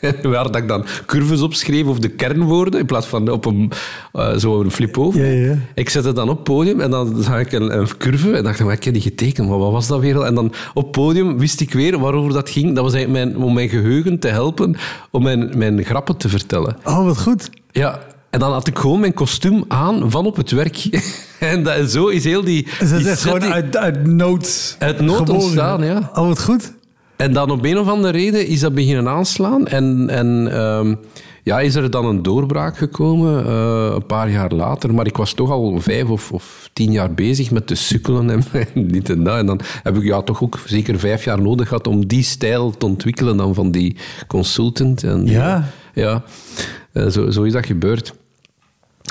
Waar 0.22 0.44
dat 0.44 0.56
ik 0.56 0.68
dan 0.68 0.84
curves 1.06 1.40
opschreef 1.40 1.86
of 1.86 1.98
de 1.98 2.08
kernwoorden, 2.08 2.80
in 2.80 2.86
plaats 2.86 3.06
van 3.06 3.30
op 3.30 3.44
een, 3.44 3.72
eh, 4.12 4.32
zo'n 4.36 4.70
flip 4.70 4.98
over. 4.98 5.26
Ja, 5.26 5.48
ja. 5.48 5.58
Ik 5.74 5.88
zette 5.88 6.12
dan 6.12 6.28
op 6.28 6.44
podium 6.44 6.80
en 6.80 6.90
dan 6.90 7.22
zag 7.22 7.40
ik 7.40 7.52
een, 7.52 7.78
een 7.78 7.96
curve 7.96 8.32
en 8.32 8.44
dacht 8.44 8.58
ik, 8.58 8.66
maar 8.66 8.74
ik 8.74 8.84
heb 8.84 8.92
die 8.92 9.02
getekend, 9.02 9.48
maar 9.48 9.58
wat 9.58 9.72
was 9.72 9.86
dat 9.86 10.00
weer? 10.00 10.20
En 10.20 10.34
dan 10.34 10.52
op 10.74 10.92
podium 10.92 11.38
wist 11.38 11.60
ik 11.60 11.72
weer 11.72 11.98
waarover 11.98 12.32
dat 12.32 12.50
ging. 12.50 12.74
Dat 12.74 12.84
was 12.84 12.94
eigenlijk 12.94 13.24
mijn, 13.24 13.44
om 13.44 13.54
mijn 13.54 13.68
geheugen 13.68 14.18
te 14.18 14.28
helpen 14.28 14.76
om 15.10 15.22
mijn, 15.22 15.52
mijn 15.58 15.84
grappen 15.84 16.16
te 16.16 16.28
vertellen. 16.28 16.76
Oh, 16.84 17.04
wat 17.04 17.20
goed. 17.20 17.50
Ja, 17.70 18.00
en 18.30 18.38
dan 18.38 18.52
had 18.52 18.66
ik 18.66 18.78
gewoon 18.78 19.00
mijn 19.00 19.14
kostuum 19.14 19.64
aan 19.68 20.10
van 20.10 20.26
op 20.26 20.36
het 20.36 20.50
werk. 20.50 20.88
en, 21.40 21.62
dat, 21.62 21.90
zo 21.90 22.06
is 22.06 22.24
heel 22.24 22.44
die... 22.44 22.66
Dus 22.78 22.90
dat 22.90 22.98
die 22.98 23.06
is 23.06 23.12
echt 23.12 23.22
gewoon 23.22 23.44
uit, 23.52 23.76
uit 23.76 24.06
nood 24.06 24.76
Uit 24.78 25.00
nood 25.00 25.16
geboren. 25.16 25.42
ontstaan, 25.42 25.84
ja. 25.84 26.10
Oh, 26.14 26.26
wat 26.26 26.42
goed. 26.42 26.72
En 27.16 27.32
dan 27.32 27.50
op 27.50 27.64
een 27.64 27.78
of 27.78 27.88
andere 27.88 28.12
reden 28.12 28.46
is 28.46 28.60
dat 28.60 28.74
beginnen 28.74 29.08
aanslaan. 29.08 29.66
En, 29.66 30.08
en 30.10 30.48
ehm, 30.52 30.94
ja, 31.42 31.60
is 31.60 31.74
er 31.74 31.90
dan 31.90 32.06
een 32.06 32.22
doorbraak 32.22 32.76
gekomen, 32.76 33.46
eh, 33.46 33.90
een 33.94 34.06
paar 34.06 34.30
jaar 34.30 34.52
later. 34.52 34.94
Maar 34.94 35.06
ik 35.06 35.16
was 35.16 35.32
toch 35.32 35.50
al 35.50 35.80
vijf 35.80 36.08
of, 36.08 36.32
of 36.32 36.70
tien 36.72 36.92
jaar 36.92 37.14
bezig 37.14 37.50
met 37.50 37.66
te 37.66 37.74
sukkelen 37.74 38.30
en, 38.30 38.42
en 38.74 38.88
dit 38.88 39.10
en 39.10 39.24
dat. 39.24 39.38
En 39.38 39.46
dan 39.46 39.60
heb 39.82 39.96
ik 39.96 40.02
ja, 40.02 40.22
toch 40.22 40.42
ook 40.42 40.58
zeker 40.64 40.98
vijf 40.98 41.24
jaar 41.24 41.42
nodig 41.42 41.68
gehad 41.68 41.86
om 41.86 42.06
die 42.06 42.22
stijl 42.22 42.70
te 42.70 42.86
ontwikkelen 42.86 43.36
dan 43.36 43.54
van 43.54 43.70
die 43.70 43.96
consultant. 44.26 45.02
En, 45.02 45.26
Ja. 45.26 45.64
ja, 45.94 46.22
eh, 46.92 47.06
zo, 47.06 47.30
zo 47.30 47.42
is 47.42 47.52
dat 47.52 47.66
gebeurd. 47.66 48.14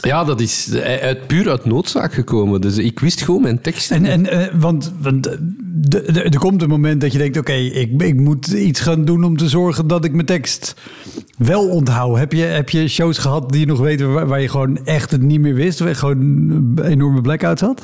Ja, 0.01 0.23
dat 0.23 0.41
is 0.41 0.69
eh, 0.69 1.03
uit, 1.03 1.27
puur 1.27 1.49
uit 1.49 1.65
noodzaak 1.65 2.13
gekomen. 2.13 2.61
Dus 2.61 2.77
ik 2.77 2.99
wist 2.99 3.21
gewoon 3.21 3.41
mijn 3.41 3.61
tekst. 3.61 3.91
En, 3.91 4.05
en 4.05 4.29
eh, 4.31 4.47
want, 4.59 4.93
want 5.01 5.27
eh, 5.27 5.33
de- 5.63 6.11
de- 6.11 6.21
er 6.21 6.39
komt 6.39 6.61
een 6.61 6.69
moment 6.69 7.01
dat 7.01 7.11
je 7.11 7.17
denkt: 7.17 7.37
oké, 7.37 7.53
ik, 7.53 8.01
ik 8.01 8.15
moet 8.19 8.47
iets 8.47 8.79
gaan 8.79 9.05
doen 9.05 9.23
om 9.23 9.37
te 9.37 9.49
zorgen 9.49 9.87
dat 9.87 10.05
ik 10.05 10.13
mijn 10.13 10.25
tekst 10.25 10.73
wel 11.37 11.69
onthoud. 11.69 12.17
Heb 12.17 12.31
je, 12.33 12.43
heb 12.43 12.69
je 12.69 12.87
shows 12.87 13.17
gehad 13.17 13.51
die 13.51 13.59
je 13.59 13.65
nog 13.65 13.79
weten 13.79 14.13
waar, 14.13 14.27
waar 14.27 14.41
je 14.41 14.49
gewoon 14.49 14.85
echt 14.85 15.11
het 15.11 15.21
niet 15.21 15.39
meer 15.41 15.53
wist? 15.53 15.79
Waar 15.79 15.87
je 15.89 15.95
gewoon 15.95 16.17
een 16.17 16.79
enorme 16.83 17.21
blackouts 17.21 17.61
had? 17.61 17.81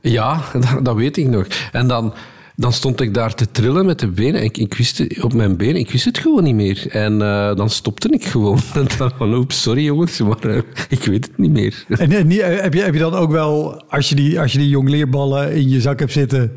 Ja, 0.00 0.40
dat, 0.52 0.84
dat 0.84 0.96
weet 0.96 1.16
ik 1.16 1.26
nog. 1.26 1.46
En 1.72 1.86
dan, 1.88 2.14
dan 2.56 2.72
stond 2.72 3.00
ik 3.00 3.14
daar 3.14 3.34
te 3.34 3.50
trillen 3.50 3.86
met 3.86 3.98
de 3.98 4.08
benen. 4.08 4.40
En 4.40 4.44
ik, 4.44 4.56
ik 4.56 4.74
wist 4.74 4.98
het, 4.98 5.22
op 5.22 5.32
mijn 5.32 5.56
benen, 5.56 5.76
ik 5.76 5.90
wist 5.90 6.04
het 6.04 6.18
gewoon 6.18 6.44
niet 6.44 6.54
meer. 6.54 6.86
En 6.88 7.12
uh, 7.12 7.54
dan 7.54 7.70
stopte 7.70 8.08
ik 8.08 8.24
gewoon. 8.24 8.60
En 8.74 8.86
dan 8.98 9.10
van, 9.16 9.34
oeps, 9.34 9.62
sorry 9.62 9.84
jongens, 9.84 10.18
maar 10.18 10.46
uh, 10.46 10.60
ik 10.88 11.04
weet 11.04 11.24
het 11.24 11.38
niet 11.38 11.50
meer. 11.50 11.84
En, 11.88 12.12
en 12.12 12.30
heb, 12.30 12.30
je, 12.74 12.80
heb 12.80 12.92
je 12.92 13.00
dan 13.00 13.14
ook 13.14 13.30
wel, 13.30 13.82
als 13.88 14.08
je 14.08 14.14
die, 14.14 14.40
als 14.40 14.52
je 14.52 14.58
die 14.58 14.68
jongleerballen 14.68 15.52
in 15.52 15.68
je 15.68 15.80
zak 15.80 15.98
hebt 15.98 16.12
zitten... 16.12 16.52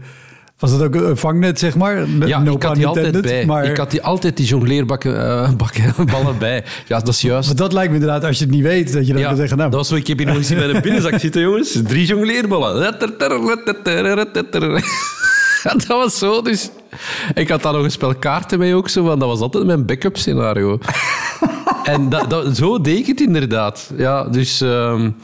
Was 0.57 0.71
dat 0.71 0.81
ook 0.81 0.95
een 0.95 1.17
vangnet, 1.17 1.59
zeg 1.59 1.75
maar? 1.75 2.07
Ja, 2.25 2.39
no 2.39 2.53
ik 2.55 2.63
had 2.63 2.75
die 2.75 2.87
altijd 2.87 3.21
bij. 3.21 3.45
Maar... 3.45 3.65
Ik 3.65 3.77
had 3.77 3.91
die 3.91 4.01
altijd 4.01 4.37
die 4.37 4.45
jongleerbakken 4.45 5.13
uh, 5.13 6.05
ballen 6.11 6.37
bij. 6.37 6.63
Ja, 6.87 6.99
dat 6.99 7.07
is 7.07 7.21
juist. 7.21 7.47
Maar 7.47 7.57
dat 7.57 7.73
lijkt 7.73 7.89
me 7.89 7.95
inderdaad, 7.99 8.23
als 8.23 8.37
je 8.37 8.43
het 8.43 8.53
niet 8.53 8.63
weet, 8.63 8.93
dat 8.93 9.07
je 9.07 9.13
dan 9.13 9.21
ja, 9.21 9.27
kan 9.27 9.37
zeggen... 9.37 9.57
Nou. 9.57 9.69
Dat 9.69 9.79
was 9.79 9.89
zo, 9.89 9.95
ik 9.95 10.07
heb 10.07 10.17
hier 10.17 10.27
nog 10.27 10.35
eens 10.35 10.53
bij 10.53 10.67
de 10.67 10.79
binnenzak 10.81 11.19
zitten, 11.19 11.41
jongens. 11.41 11.79
Drie 11.83 12.05
jongleerballen. 12.05 12.97
Dat 15.63 15.85
was 15.85 16.17
zo, 16.17 16.41
dus... 16.41 16.69
Ik 17.33 17.49
had 17.49 17.61
daar 17.61 17.73
nog 17.73 17.83
een 17.83 17.91
spel 17.91 18.15
kaarten 18.15 18.59
mee 18.59 18.75
ook, 18.75 18.89
zo, 18.89 19.03
want 19.03 19.19
dat 19.19 19.29
was 19.29 19.39
altijd 19.39 19.65
mijn 19.65 19.85
backup 19.85 20.17
scenario. 20.17 20.79
en 21.83 22.09
dat, 22.09 22.29
dat, 22.29 22.57
zo 22.57 22.81
deed 22.81 22.97
ik 22.97 23.05
het 23.05 23.21
inderdaad. 23.21 23.91
Ja, 23.97 24.23
dus... 24.23 24.59
Um, 24.61 25.15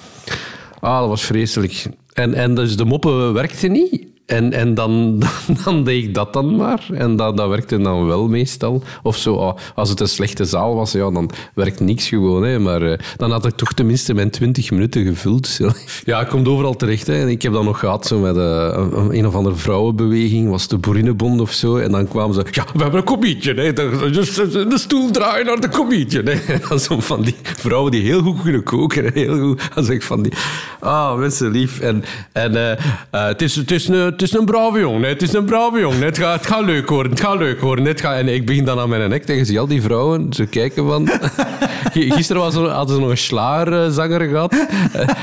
ah, 0.79 0.99
dat 0.99 1.09
was 1.09 1.21
vreselijk. 1.21 1.85
En, 2.13 2.33
en 2.33 2.55
dus 2.55 2.77
de 2.77 2.85
moppen 2.85 3.33
werkten 3.33 3.71
niet. 3.71 4.12
En, 4.25 4.53
en 4.53 4.73
dan, 4.73 5.21
dan, 5.63 5.83
deed 5.83 6.03
ik 6.03 6.13
dat 6.13 6.33
dan 6.33 6.55
maar. 6.55 6.85
En 6.93 7.15
dat, 7.15 7.37
dat 7.37 7.49
werkte 7.49 7.77
dan 7.77 8.05
wel 8.05 8.27
meestal. 8.27 8.83
Of 9.03 9.17
zo, 9.17 9.33
oh, 9.33 9.57
als 9.75 9.89
het 9.89 9.99
een 9.99 10.07
slechte 10.07 10.45
zaal 10.45 10.75
was, 10.75 10.91
ja, 10.91 11.11
dan 11.11 11.29
werkt 11.53 11.79
niks 11.79 12.07
gewoon. 12.07 12.43
Hè. 12.43 12.59
Maar 12.59 12.81
uh, 12.81 12.97
dan 13.17 13.31
had 13.31 13.45
ik 13.45 13.55
toch 13.55 13.73
tenminste 13.73 14.13
mijn 14.13 14.29
20 14.29 14.71
minuten 14.71 15.05
gevuld. 15.05 15.59
ja, 16.05 16.21
ik 16.21 16.27
kom 16.27 16.47
overal 16.47 16.75
terecht. 16.75 17.07
Hè. 17.07 17.29
Ik 17.29 17.41
heb 17.41 17.53
dat 17.53 17.63
nog 17.63 17.79
gehad 17.79 18.05
zo 18.05 18.19
met 18.19 18.35
uh, 18.35 18.87
een, 19.09 19.27
of 19.27 19.35
andere 19.35 19.55
vrouwenbeweging. 19.55 20.49
Was 20.49 20.67
de 20.67 20.77
Boerinnenbond 20.77 21.41
of 21.41 21.51
zo. 21.51 21.77
En 21.77 21.91
dan 21.91 22.07
kwamen 22.07 22.35
ze... 22.35 22.45
Ja, 22.51 22.65
we 22.73 22.81
hebben 22.81 22.99
een 22.99 23.05
komietje. 23.05 23.53
Hè. 23.53 23.73
De, 23.73 24.65
de 24.69 24.77
stoel 24.77 25.11
draaien 25.11 25.45
naar 25.45 25.59
de 25.59 25.69
komietje. 25.69 26.21
En 26.69 26.79
zo 26.79 26.99
van 26.99 27.21
die 27.21 27.35
vrouwen 27.41 27.91
die 27.91 28.01
heel 28.01 28.21
goed 28.21 28.41
kunnen 28.41 28.63
koken. 28.63 29.13
Heel 29.13 29.39
goed. 29.39 29.69
Dan 29.75 29.83
zeg 29.83 29.95
ik 29.95 30.03
van 30.03 30.21
die... 30.21 30.33
Ah, 30.79 31.17
mensen 31.17 31.51
lief. 31.51 31.79
En, 31.79 32.03
en 32.31 32.51
uh, 32.51 32.71
het, 33.11 33.41
is, 33.41 33.55
het 33.55 34.12
het 34.13 34.21
is 34.21 34.33
een 34.33 34.45
brave 34.45 34.79
jongen. 34.79 35.09
Het 35.09 35.21
is 35.21 35.33
een 35.33 35.45
brave 35.45 35.79
jongen. 35.79 36.01
Het 36.01 36.17
gaat, 36.17 36.65
leuk 36.65 36.89
worden. 36.89 37.11
Het 37.11 37.21
gaat 37.21 37.37
leuk 37.37 37.61
worden. 37.61 37.99
Gaat... 37.99 38.17
En 38.17 38.27
ik 38.27 38.45
begin 38.45 38.65
dan 38.65 38.79
aan 38.79 38.89
mijn 38.89 39.09
nek 39.09 39.23
tegen 39.23 39.45
ze, 39.45 39.59
al 39.59 39.67
die 39.67 39.81
vrouwen. 39.81 40.33
Ze 40.33 40.45
kijken 40.45 40.87
van... 40.87 41.09
Gisteren 41.93 42.41
was 42.41 42.55
er, 42.55 42.67
hadden 42.67 42.95
ze 42.95 43.01
nog 43.01 43.09
een 43.09 43.17
slagerzanger 43.17 44.21
gehad. 44.21 44.55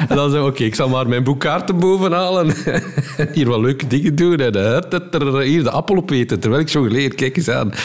En 0.09 0.17
dan 0.17 0.31
zei 0.31 0.47
oké, 0.47 0.65
ik 0.65 0.75
zal 0.75 0.89
maar 0.89 1.09
mijn 1.09 1.25
boekkaarten 1.25 1.79
bovenhalen. 1.79 2.55
Hier 3.33 3.49
wat 3.49 3.61
leuke 3.61 3.87
dingen 3.87 4.15
doen. 4.15 4.37
En 4.37 5.43
hier 5.43 5.63
de 5.63 5.71
appel 5.71 5.97
opeten, 5.97 6.41
terwijl 6.41 6.63
ik 6.63 6.69
zo 6.69 6.83
geleerd. 6.83 7.15
Kijk 7.15 7.37
eens 7.37 7.51
aan. 7.51 7.73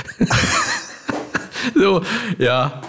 Zo, 1.82 2.04
ja... 2.38 2.80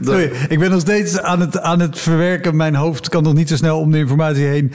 Sorry, 0.00 0.30
ik 0.48 0.58
ben 0.58 0.70
nog 0.70 0.80
steeds 0.80 1.20
aan 1.20 1.40
het, 1.40 1.60
aan 1.60 1.80
het 1.80 1.98
verwerken. 1.98 2.56
Mijn 2.56 2.74
hoofd 2.74 3.08
kan 3.08 3.22
nog 3.22 3.34
niet 3.34 3.48
zo 3.48 3.56
snel 3.56 3.78
om 3.78 3.90
de 3.90 3.98
informatie 3.98 4.44
heen 4.44 4.72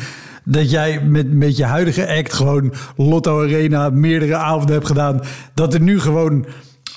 dat 0.50 0.72
jij 0.72 1.02
met, 1.02 1.34
met 1.34 1.58
je 1.58 1.64
huidige 1.64 2.08
act 2.08 2.34
gewoon 2.34 2.74
Lotto 2.96 3.44
Arena 3.44 3.90
meerdere 3.90 4.36
avonden 4.36 4.76
hebt 4.76 4.88
gedaan. 4.88 5.22
Dat 5.54 5.74
er 5.74 5.82
nu 5.82 6.00
gewoon 6.00 6.46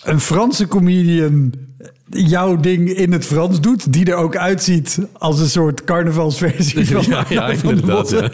een 0.04 0.21
Franse 0.21 0.69
comedian 0.69 1.52
jouw 2.11 2.57
ding 2.57 2.88
in 2.90 3.12
het 3.12 3.26
Frans 3.26 3.61
doet, 3.61 3.92
die 3.92 4.04
er 4.04 4.14
ook 4.14 4.37
uitziet 4.37 4.99
als 5.12 5.40
een 5.40 5.49
soort 5.49 5.85
carnavalsversie 5.85 6.87
van. 6.90 7.04
Ja, 7.09 7.25
ja 7.28 7.49
inderdaad. 7.49 8.11
Ja. 8.21 8.30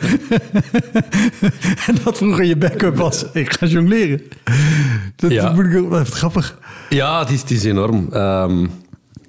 en 1.86 1.96
dat 2.04 2.16
vroeger 2.16 2.44
je 2.44 2.56
backup 2.56 2.96
was. 2.96 3.24
Ik 3.32 3.52
ga 3.52 3.66
jongleren. 3.66 4.22
Dat, 5.16 5.30
ja. 5.30 5.52
moet 5.52 5.64
ik 5.64 5.88
wel 5.88 6.04
grappig. 6.04 6.58
Ja, 6.88 7.18
het 7.18 7.30
is, 7.30 7.40
het 7.40 7.50
is 7.50 7.64
enorm. 7.64 8.08
Um, 8.12 8.70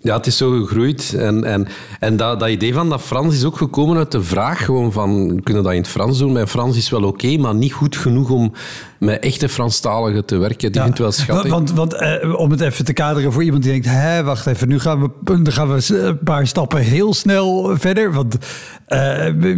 ja, 0.01 0.15
het 0.15 0.27
is 0.27 0.37
zo 0.37 0.51
gegroeid. 0.51 1.13
En, 1.17 1.43
en, 1.43 1.67
en 1.99 2.17
dat, 2.17 2.39
dat 2.39 2.49
idee 2.49 2.73
van 2.73 2.89
dat 2.89 3.01
Frans 3.01 3.35
is 3.35 3.43
ook 3.43 3.57
gekomen 3.57 3.97
uit 3.97 4.11
de 4.11 4.21
vraag 4.21 4.65
gewoon 4.65 4.91
van, 4.91 5.39
kunnen 5.43 5.63
dat 5.63 5.71
in 5.71 5.81
het 5.81 5.87
Frans 5.87 6.17
doen? 6.17 6.31
Mijn 6.31 6.47
Frans 6.47 6.77
is 6.77 6.89
wel 6.89 7.03
oké, 7.03 7.37
maar 7.37 7.55
niet 7.55 7.73
goed 7.73 7.95
genoeg 7.95 8.29
om 8.29 8.53
met 8.99 9.19
echte 9.19 9.49
Franstaligen 9.49 10.25
te 10.25 10.37
werken. 10.37 10.71
Die 10.71 10.81
ja, 10.81 10.83
vindt 10.83 10.99
wel 10.99 11.11
schattig. 11.11 11.51
Want, 11.51 11.71
want 11.71 11.93
eh, 11.93 12.39
om 12.39 12.51
het 12.51 12.61
even 12.61 12.85
te 12.85 12.93
kaderen 12.93 13.31
voor 13.31 13.43
iemand 13.43 13.63
die 13.63 13.71
denkt, 13.71 13.87
hé, 13.87 14.23
wacht 14.23 14.45
even, 14.45 14.67
nu 14.67 14.79
gaan 14.79 15.01
we, 15.01 15.09
dan 15.23 15.51
gaan 15.51 15.73
we 15.73 15.93
een 15.93 16.19
paar 16.23 16.47
stappen 16.47 16.79
heel 16.79 17.13
snel 17.13 17.77
verder. 17.77 18.13
Want 18.13 18.37
uh, 18.87 18.97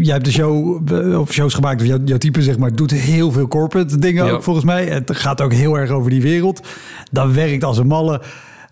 jij 0.04 0.14
hebt 0.14 0.26
de 0.26 0.32
show, 0.32 0.82
of 1.20 1.32
shows 1.32 1.54
gemaakt, 1.54 1.82
of 1.82 1.88
jouw, 1.88 2.00
jouw 2.06 2.18
type 2.18 2.42
zeg 2.42 2.58
maar, 2.58 2.76
doet 2.76 2.92
heel 2.92 3.32
veel 3.32 3.48
corporate 3.48 4.00
dingen 4.00 4.32
ook 4.32 4.44
volgens 4.44 4.66
mij. 4.66 4.86
Het 4.86 5.16
gaat 5.16 5.42
ook 5.42 5.54
heel 5.54 5.78
erg 5.78 5.90
over 5.90 6.10
die 6.10 6.22
wereld. 6.22 6.68
Dat 7.12 7.32
werkt 7.32 7.64
als 7.64 7.78
een 7.78 7.88
malle 7.88 8.22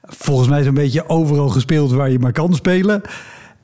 volgens 0.07 0.47
mij 0.49 0.63
zo'n 0.63 0.73
beetje 0.73 1.09
overal 1.09 1.49
gespeeld 1.49 1.91
waar 1.91 2.11
je 2.11 2.19
maar 2.19 2.31
kan 2.31 2.55
spelen. 2.55 3.01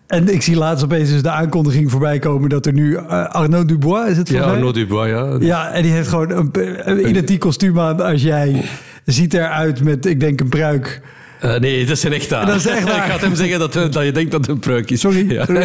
En 0.07 0.33
ik 0.33 0.41
zie 0.41 0.55
laatst 0.55 0.83
opeens 0.83 1.09
dus 1.09 1.21
de 1.21 1.29
aankondiging 1.29 1.91
voorbij 1.91 2.19
komen 2.19 2.49
dat 2.49 2.65
er 2.65 2.73
nu 2.73 2.91
uh, 2.91 3.25
Arnaud 3.25 3.67
Dubois 3.67 4.09
is 4.09 4.17
het 4.17 4.29
Ja, 4.29 4.43
Arnaud 4.43 4.73
Dubois, 4.73 5.09
ja. 5.09 5.37
Ja, 5.39 5.71
en 5.71 5.83
die 5.83 5.91
heeft 5.91 6.07
gewoon 6.07 6.51
een, 6.51 7.09
identiek 7.09 7.39
kostuum 7.39 7.79
aan 7.79 8.01
als 8.01 8.21
jij. 8.21 8.63
Ziet 9.05 9.33
eruit 9.33 9.83
met, 9.83 10.05
ik 10.05 10.19
denk, 10.19 10.39
een 10.39 10.49
pruik. 10.49 11.01
Uh, 11.45 11.59
nee, 11.59 11.85
dat 11.85 11.97
is 11.97 12.03
een 12.03 12.13
echt 12.13 12.33
aan. 12.33 12.45
Dat 12.45 12.55
is 12.55 12.65
echt 12.65 12.83
waar. 12.89 13.05
Ik 13.05 13.11
ga 13.11 13.17
hem 13.19 13.35
zeggen 13.35 13.59
dat, 13.59 13.73
dat 13.73 14.03
je 14.03 14.11
denkt 14.11 14.31
dat 14.31 14.41
het 14.41 14.49
een 14.49 14.59
pruik 14.59 14.91
is. 14.91 14.99
Sorry. 14.99 15.31
Ja, 15.31 15.45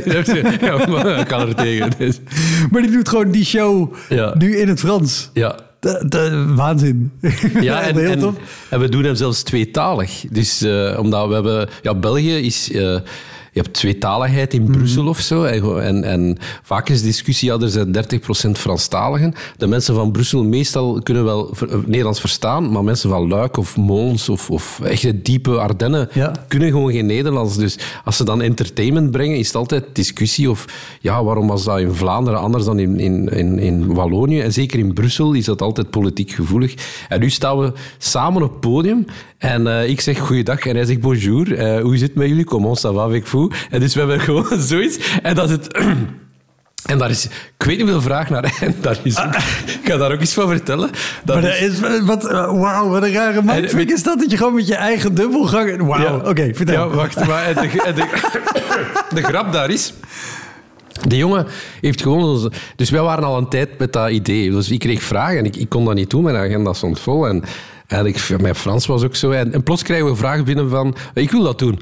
ja 0.61 0.87
maar 0.87 1.19
ik 1.19 1.27
kan 1.27 1.49
er 1.49 1.55
tegen. 1.55 1.91
Dus. 1.99 2.21
Maar 2.71 2.83
die 2.83 2.91
doet 2.91 3.09
gewoon 3.09 3.31
die 3.31 3.45
show 3.45 3.95
ja. 4.09 4.35
nu 4.39 4.57
in 4.57 4.69
het 4.69 4.81
Frans. 4.81 5.31
Ja, 5.33 5.59
de, 5.81 6.05
de, 6.09 6.53
waanzin. 6.55 7.13
Ja, 7.61 7.81
en, 7.83 8.11
en, 8.11 8.37
en, 8.71 8.81
we 8.81 8.89
doen 8.89 9.05
hem 9.05 9.15
zelfs 9.15 9.43
tweetalig. 9.43 10.25
Dus 10.31 10.63
uh, 10.63 10.99
omdat 10.99 11.29
we 11.29 11.35
hebben... 11.35 11.69
Ja, 11.83 11.95
België 11.95 12.37
is... 12.37 12.71
Uh, 12.71 12.99
je 13.59 13.65
hebt 13.65 13.77
tweetaligheid 13.77 14.55
in 14.55 14.65
Brussel 14.65 15.03
mm. 15.03 15.09
of 15.09 15.19
zo. 15.19 15.45
En, 15.45 16.05
en, 16.05 16.37
vaak 16.63 16.89
is 16.89 17.01
de 17.01 17.07
discussie, 17.07 17.49
ja, 17.49 17.59
er 17.59 17.69
zijn 17.69 17.97
30% 18.49 18.51
Franstaligen. 18.51 19.35
De 19.57 19.67
mensen 19.67 19.95
van 19.95 20.11
Brussel 20.13 20.45
meestal 20.45 21.01
kunnen 21.03 21.25
wel 21.25 21.55
Nederlands 21.87 22.21
verstaan, 22.21 22.71
maar 22.71 22.85
mensen 22.85 23.11
van 23.11 23.29
Luik 23.29 23.57
of 23.57 23.77
Mons 23.77 24.29
of, 24.29 24.51
of 24.51 24.81
echt 24.81 25.25
diepe 25.25 25.59
Ardennen 25.59 26.09
kunnen 26.49 26.71
gewoon 26.71 26.93
geen 26.93 27.07
Nederlands. 27.07 27.57
Dus 27.57 27.79
als 28.05 28.17
ze 28.17 28.25
dan 28.25 28.43
entertainment 28.43 29.11
brengen, 29.11 29.39
is 29.39 29.47
het 29.47 29.57
altijd 29.57 29.85
discussie 29.93 30.51
of 30.51 30.65
ja, 31.01 31.25
waarom 31.25 31.47
was 31.47 31.65
dat 31.65 31.79
in 31.79 31.95
Vlaanderen 31.95 32.41
anders 32.41 32.65
dan 32.65 32.79
in, 32.79 33.01
in, 33.01 33.29
in, 33.29 33.59
in 33.59 33.95
Wallonië? 33.95 34.41
En 34.41 34.53
zeker 34.53 34.79
in 34.79 34.93
Brussel 34.93 35.33
is 35.33 35.45
dat 35.45 35.63
altijd 35.63 35.91
politiek 35.91 36.31
gevoelig. 36.31 36.75
En 37.09 37.21
nu 37.21 37.31
staan 37.31 37.59
we 37.59 37.73
samen 37.99 38.43
op 38.43 38.51
het 38.51 38.61
podium 38.61 39.07
en 39.39 39.67
uh, 39.67 39.89
ik 39.89 40.01
zeg 40.01 40.19
goeiedag 40.19 40.67
en 40.67 40.77
hij 40.77 40.85
zegt 40.85 41.01
bonjour. 41.01 41.49
Uh, 41.49 41.81
hoe 41.81 41.97
zit 41.97 42.09
het 42.09 42.17
met 42.17 42.29
jullie? 42.29 42.45
Comment 42.45 42.79
ça 42.79 42.93
va 42.95 43.03
avec 43.03 43.27
vous? 43.27 43.55
En 43.71 43.81
dus 43.81 43.95
we 43.95 43.99
hebben 43.99 44.21
gewoon 44.21 44.61
zoiets. 44.73 44.99
En 45.23 45.35
dat 45.35 45.45
is 45.45 45.51
het... 45.51 45.69
En 46.85 46.99
daar 46.99 47.11
is, 47.11 47.25
ik 47.25 47.67
weet 47.67 47.77
niet 47.77 47.81
hoeveel 47.81 48.01
vraag 48.01 48.31
naar. 48.31 48.57
En 48.61 48.75
daar 48.81 48.99
is, 49.03 49.17
ik 49.17 49.81
ga 49.83 49.97
daar 49.97 50.13
ook 50.13 50.21
iets 50.21 50.35
van 50.35 50.49
vertellen. 50.49 50.91
Dat 51.25 51.41
maar 51.41 51.59
is, 51.59 51.81
wat, 52.05 52.23
wauw, 52.33 52.89
wat 52.89 53.03
een 53.03 53.13
rare 53.13 53.43
man. 53.43 53.65
is 53.65 54.03
dat 54.03 54.19
dat 54.19 54.31
je 54.31 54.37
gewoon 54.37 54.55
met 54.55 54.67
je 54.67 54.75
eigen 54.75 55.15
dubbelgang... 55.15 55.87
Wauw, 55.87 56.17
oké, 56.17 56.29
okay, 56.29 56.55
vertel. 56.55 56.89
Ja, 56.89 56.95
wacht. 56.95 57.27
Maar 57.27 57.55
de, 57.55 57.93
de, 57.95 58.07
de 59.15 59.23
grap 59.23 59.53
daar 59.53 59.71
is... 59.71 59.93
De 61.07 61.17
jongen 61.17 61.47
heeft 61.81 62.03
gewoon... 62.03 62.53
Dus 62.77 62.91
wij 62.91 63.01
waren 63.01 63.25
al 63.25 63.39
een 63.39 63.49
tijd 63.49 63.79
met 63.79 63.93
dat 63.93 64.11
idee. 64.11 64.51
Dus 64.51 64.71
ik 64.71 64.79
kreeg 64.79 65.03
vragen 65.03 65.39
en 65.39 65.45
ik, 65.45 65.57
ik 65.57 65.69
kon 65.69 65.85
dat 65.85 65.95
niet 65.95 66.11
doen. 66.11 66.23
Mijn 66.23 66.37
agenda 66.37 66.73
stond 66.73 67.01
vol. 67.01 67.29
En, 67.29 67.45
en 67.89 68.07
ik, 68.07 68.29
mijn 68.41 68.55
Frans 68.55 68.87
was 68.87 69.03
ook 69.03 69.17
zo. 69.17 69.31
En, 69.31 69.53
en 69.53 69.63
plots 69.63 69.83
krijgen 69.83 70.07
we 70.07 70.17
vragen 70.17 70.45
binnen 70.45 70.71
van... 70.71 70.97
Ik 71.15 71.31
wil 71.31 71.43
dat 71.43 71.59
doen. 71.59 71.81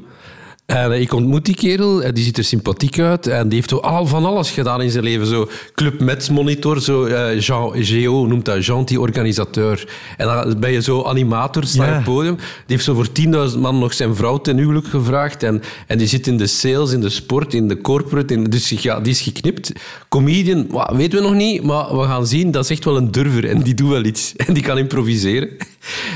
En 0.66 1.00
ik 1.00 1.12
ontmoet 1.12 1.44
die 1.44 1.54
kerel, 1.54 2.12
die 2.12 2.25
ziet 2.25 2.38
er 2.38 2.44
sympathiek 2.44 2.98
uit 2.98 3.26
en 3.26 3.48
die 3.48 3.58
heeft 3.58 3.82
al 3.82 4.06
van 4.06 4.25
alles 4.25 4.50
gedaan 4.50 4.82
in 4.82 4.90
zijn 4.90 5.04
leven. 5.04 5.26
Zo 5.26 5.48
Club 5.75 6.00
Mets 6.00 6.30
monitor, 6.30 6.80
zo 6.80 7.06
uh, 7.06 7.40
Jean 7.40 7.84
Geo 7.84 8.26
noemt 8.26 8.44
dat, 8.44 8.64
gentil 8.64 9.00
organisateur. 9.00 9.88
En 10.16 10.26
dan 10.26 10.60
ben 10.60 10.72
je 10.72 10.82
zo 10.82 11.04
animator, 11.04 11.64
sta 11.64 11.88
op 11.88 11.94
het 11.94 12.04
podium. 12.04 12.34
Die 12.36 12.44
heeft 12.66 12.84
zo 12.84 12.94
voor 12.94 13.08
10.000 13.52 13.58
man 13.58 13.78
nog 13.78 13.92
zijn 13.92 14.14
vrouw 14.14 14.38
ten 14.38 14.56
huwelijk 14.56 14.86
gevraagd. 14.86 15.42
En, 15.42 15.62
en 15.86 15.98
die 15.98 16.06
zit 16.06 16.26
in 16.26 16.36
de 16.36 16.46
sales, 16.46 16.92
in 16.92 17.00
de 17.00 17.08
sport, 17.08 17.54
in 17.54 17.68
de 17.68 17.80
corporate. 17.80 18.34
In, 18.34 18.44
dus 18.44 18.68
ja, 18.68 19.00
die 19.00 19.12
is 19.12 19.20
geknipt. 19.20 19.72
Comedian, 20.08 20.66
weten 20.88 21.18
we 21.18 21.25
nog 21.25 21.34
niet, 21.34 21.62
maar 21.62 21.98
we 21.98 22.04
gaan 22.04 22.26
zien. 22.26 22.50
Dat 22.50 22.64
is 22.64 22.70
echt 22.70 22.84
wel 22.84 22.96
een 22.96 23.10
durver 23.10 23.48
en 23.48 23.62
die 23.62 23.75
doet 23.75 23.88
wel 23.88 24.04
iets. 24.04 24.32
En 24.46 24.54
die 24.54 24.62
kan 24.62 24.78
improviseren. 24.78 25.48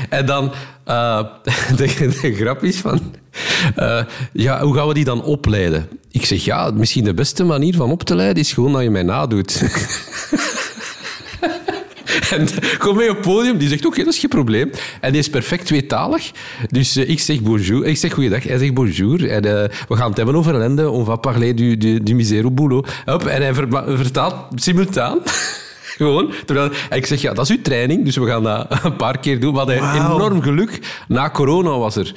En 0.09 0.25
dan, 0.25 0.51
uh, 0.87 1.23
de, 1.77 2.17
de 2.21 2.35
grap 2.35 2.63
is 2.63 2.77
van... 2.77 3.15
Uh, 3.79 4.03
ja, 4.33 4.63
hoe 4.63 4.75
gaan 4.75 4.87
we 4.87 4.93
die 4.93 5.03
dan 5.03 5.23
opleiden? 5.23 5.87
Ik 6.11 6.25
zeg, 6.25 6.45
ja, 6.45 6.71
misschien 6.73 7.03
de 7.03 7.13
beste 7.13 7.43
manier 7.43 7.75
van 7.75 7.91
op 7.91 8.03
te 8.03 8.15
leiden 8.15 8.43
is 8.43 8.53
gewoon 8.53 8.73
dat 8.73 8.81
je 8.81 8.89
mij 8.89 9.03
nadoet. 9.03 9.61
En 12.31 12.47
kom 12.77 12.95
mee 12.95 13.09
op 13.09 13.21
podium, 13.21 13.57
die 13.57 13.67
zegt, 13.67 13.85
oké, 13.85 14.03
dat 14.03 14.13
is 14.13 14.19
geen 14.19 14.29
probleem. 14.29 14.71
En 15.01 15.11
die 15.11 15.19
is 15.19 15.29
perfect 15.29 15.65
tweetalig. 15.65 16.31
Dus 16.69 16.97
uh, 16.97 17.09
ik 17.09 17.19
zeg 17.19 17.41
bonjour, 17.41 17.85
ik 17.85 17.97
zeg 17.97 18.13
goeiedag, 18.13 18.43
hij 18.43 18.57
zegt 18.57 18.73
bonjour. 18.73 19.29
En 19.29 19.41
we 19.87 19.95
gaan 19.95 20.07
het 20.07 20.17
hebben 20.17 20.35
over 20.35 20.53
ellende, 20.53 20.89
on 20.89 21.05
va 21.05 21.15
parler 21.15 21.55
du, 21.55 21.77
du, 21.77 22.03
du 22.03 22.13
misère 22.15 22.41
au 22.41 22.51
boulot. 22.51 22.87
Hop, 23.05 23.25
en 23.25 23.41
hij 23.41 23.53
ver 23.53 23.97
vertaalt 23.97 24.35
simultaan 24.55 25.19
Gewoon. 26.01 26.31
Terwijl, 26.45 26.71
en 26.89 26.97
ik 26.97 27.05
zeg, 27.05 27.21
ja, 27.21 27.33
dat 27.33 27.49
is 27.49 27.55
uw 27.55 27.61
training, 27.61 28.05
dus 28.05 28.15
we 28.15 28.25
gaan 28.25 28.43
dat 28.43 28.67
een 28.83 28.95
paar 28.95 29.19
keer 29.19 29.39
doen. 29.39 29.51
We 29.51 29.57
hadden 29.57 29.93
enorm 29.93 30.41
geluk. 30.41 30.79
Na 31.07 31.29
corona 31.29 31.77
was 31.77 31.95
er 31.95 32.13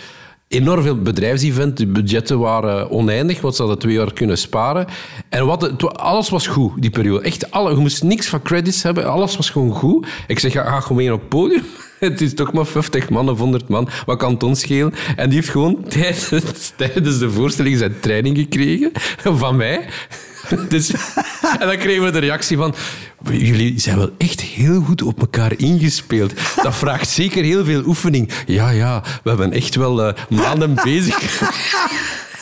enorm 0.49 0.83
veel 0.83 1.03
bedrijfsevent. 1.03 1.77
De 1.77 1.87
budgetten 1.87 2.39
waren 2.39 2.91
oneindig, 2.91 3.41
want 3.41 3.55
ze 3.55 3.63
hadden 3.63 3.81
twee 3.81 3.95
jaar 3.95 4.13
kunnen 4.13 4.39
sparen. 4.39 4.87
En 5.29 5.47
wat, 5.47 5.63
het 5.63 5.99
alles 5.99 6.29
was 6.29 6.47
goed, 6.47 6.83
die 6.83 6.91
periode. 6.91 7.25
Echt, 7.25 7.51
alle, 7.51 7.71
je 7.71 7.77
moest 7.77 8.03
niks 8.03 8.27
van 8.27 8.43
credits 8.43 8.83
hebben. 8.83 9.11
Alles 9.11 9.37
was 9.37 9.51
gewoon 9.51 9.73
goed. 9.73 10.07
Ik 10.27 10.39
zeg, 10.39 10.53
ja, 10.53 10.65
ga 10.65 10.81
gewoon 10.81 10.97
mee 10.97 11.13
op 11.13 11.21
het 11.21 11.29
podium. 11.29 11.63
Het 11.99 12.21
is 12.21 12.35
toch 12.35 12.53
maar 12.53 12.67
50 12.67 13.11
man 13.11 13.29
of 13.31 13.39
100 13.39 13.69
man. 13.69 13.89
Wat 14.07 14.19
kan 14.19 14.33
het 14.33 14.43
ons 14.43 14.61
schelen? 14.61 14.95
En 15.17 15.29
die 15.29 15.39
heeft 15.39 15.51
gewoon 15.51 15.85
tijdens, 15.89 16.73
tijdens 16.77 17.19
de 17.19 17.31
voorstelling 17.31 17.79
zijn 17.79 18.01
training 18.01 18.37
gekregen 18.39 18.91
van 19.23 19.57
mij. 19.57 19.87
Dus, 20.69 20.91
en 21.59 21.67
dan 21.67 21.77
kregen 21.77 22.05
we 22.05 22.11
de 22.11 22.19
reactie 22.19 22.57
van... 22.57 22.75
Jullie 23.31 23.81
zijn 23.81 23.97
wel 23.97 24.11
echt 24.19 24.41
heel 24.41 24.81
goed 24.81 25.03
op 25.03 25.21
elkaar 25.21 25.53
ingespeeld. 25.57 26.33
Dat 26.63 26.77
vraagt 26.77 27.09
zeker 27.09 27.45
heel 27.45 27.65
veel 27.65 27.83
oefening. 27.87 28.31
Ja, 28.47 28.71
ja, 28.71 29.03
we 29.23 29.29
hebben 29.29 29.53
echt 29.53 29.75
wel 29.75 30.03
eh, 30.03 30.15
maanden 30.29 30.75
bezig. 30.75 31.17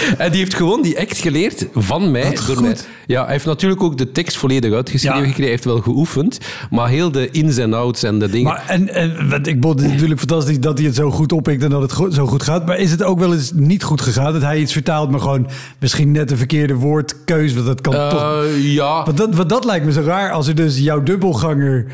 En 0.18 0.30
die 0.30 0.40
heeft 0.40 0.54
gewoon 0.54 0.82
die 0.82 0.98
act 1.00 1.18
geleerd 1.18 1.66
van 1.74 2.10
mij. 2.10 2.22
Door 2.46 2.56
goed. 2.56 2.60
mij. 2.60 2.76
Ja, 3.06 3.22
hij 3.22 3.32
heeft 3.32 3.44
natuurlijk 3.44 3.82
ook 3.82 3.98
de 3.98 4.12
tekst 4.12 4.36
volledig 4.36 4.72
uitgeschreven 4.72 5.16
Ja. 5.18 5.22
gekregen. 5.24 5.42
Hij 5.42 5.50
heeft 5.52 5.64
wel 5.64 5.80
geoefend. 5.80 6.38
Maar 6.70 6.88
heel 6.88 7.10
de 7.12 7.30
ins 7.30 7.56
en 7.56 7.74
outs 7.74 8.02
en 8.02 8.18
de 8.18 8.28
dingen... 8.30 8.52
Maar, 8.52 8.64
en, 8.66 8.94
en 8.94 9.28
wat 9.28 9.46
ik 9.46 9.56
vond 9.60 9.80
het 9.80 9.88
natuurlijk 9.92 10.18
fantastisch 10.18 10.60
dat 10.60 10.78
hij 10.78 10.86
het 10.86 10.96
zo 10.96 11.10
goed 11.10 11.32
oppikt 11.32 11.62
en 11.62 11.70
dat 11.70 11.82
het 11.82 12.14
zo 12.14 12.26
goed 12.26 12.42
gaat. 12.42 12.66
Maar 12.66 12.78
is 12.78 12.90
het 12.90 13.02
ook 13.02 13.18
wel 13.18 13.32
eens 13.32 13.52
niet 13.54 13.82
goed 13.82 14.00
gegaan? 14.00 14.32
Dat 14.32 14.42
hij 14.42 14.58
iets 14.60 14.72
vertaalt, 14.72 15.10
maar 15.10 15.20
gewoon 15.20 15.46
misschien 15.78 16.10
net 16.10 16.30
een 16.30 16.36
verkeerde 16.36 16.74
woordkeus. 16.74 17.54
Want 17.54 17.66
dat 17.66 17.80
kan 17.80 17.94
Eh, 17.94 18.08
toch. 18.08 18.44
ja, 18.60 19.04
Want 19.04 19.16
dat, 19.16 19.34
want 19.34 19.48
dat 19.48 19.64
lijkt 19.64 19.84
me 19.84 19.92
zo 19.92 20.00
raar 20.00 20.30
als 20.30 20.48
er 20.48 20.54
dus 20.54 20.78
jouw 20.78 21.02
dubbelganger 21.02 21.86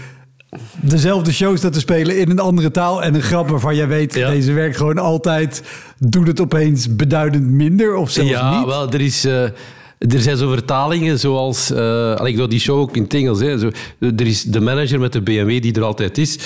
dezelfde 0.81 1.33
show 1.33 1.57
staat 1.57 1.73
te 1.73 1.79
spelen 1.81 2.19
in 2.19 2.31
een 2.31 2.39
andere 2.39 2.71
taal 2.71 3.03
en 3.03 3.15
een 3.15 3.23
grap 3.23 3.49
waarvan 3.49 3.77
jij 3.77 3.89
weet, 3.89 4.15
Ja. 4.15 4.31
deze 4.31 4.53
werkt 4.53 4.77
gewoon 4.77 4.99
altijd, 4.99 5.63
doet 5.99 6.27
het 6.27 6.41
opeens 6.41 6.97
beduidend 6.97 7.45
minder 7.45 7.95
of 7.95 8.11
zelfs 8.11 8.31
ja, 8.31 8.59
niet. 8.59 8.67
wel, 8.67 8.91
er 8.93 9.01
is... 9.01 9.25
eh, 9.25 9.43
er 9.99 10.21
zijn 10.21 10.37
zo 10.37 10.51
vertalingen 10.51 11.19
zoals... 11.19 11.71
eh 11.71 12.21
ik 12.25 12.37
doe 12.37 12.49
die 12.49 12.61
show 12.61 12.79
ook 12.79 12.97
in 12.97 13.03
het 13.03 13.15
Engels. 13.15 13.41
Hè, 13.41 13.59
zo, 13.59 13.71
er 14.01 14.27
is 14.27 14.43
de 14.43 14.61
manager 14.61 15.01
met 15.01 15.13
de 15.13 15.21
BMW 15.23 15.63
die 15.63 15.75
er 15.75 15.83
altijd 15.83 16.19
is. 16.19 16.39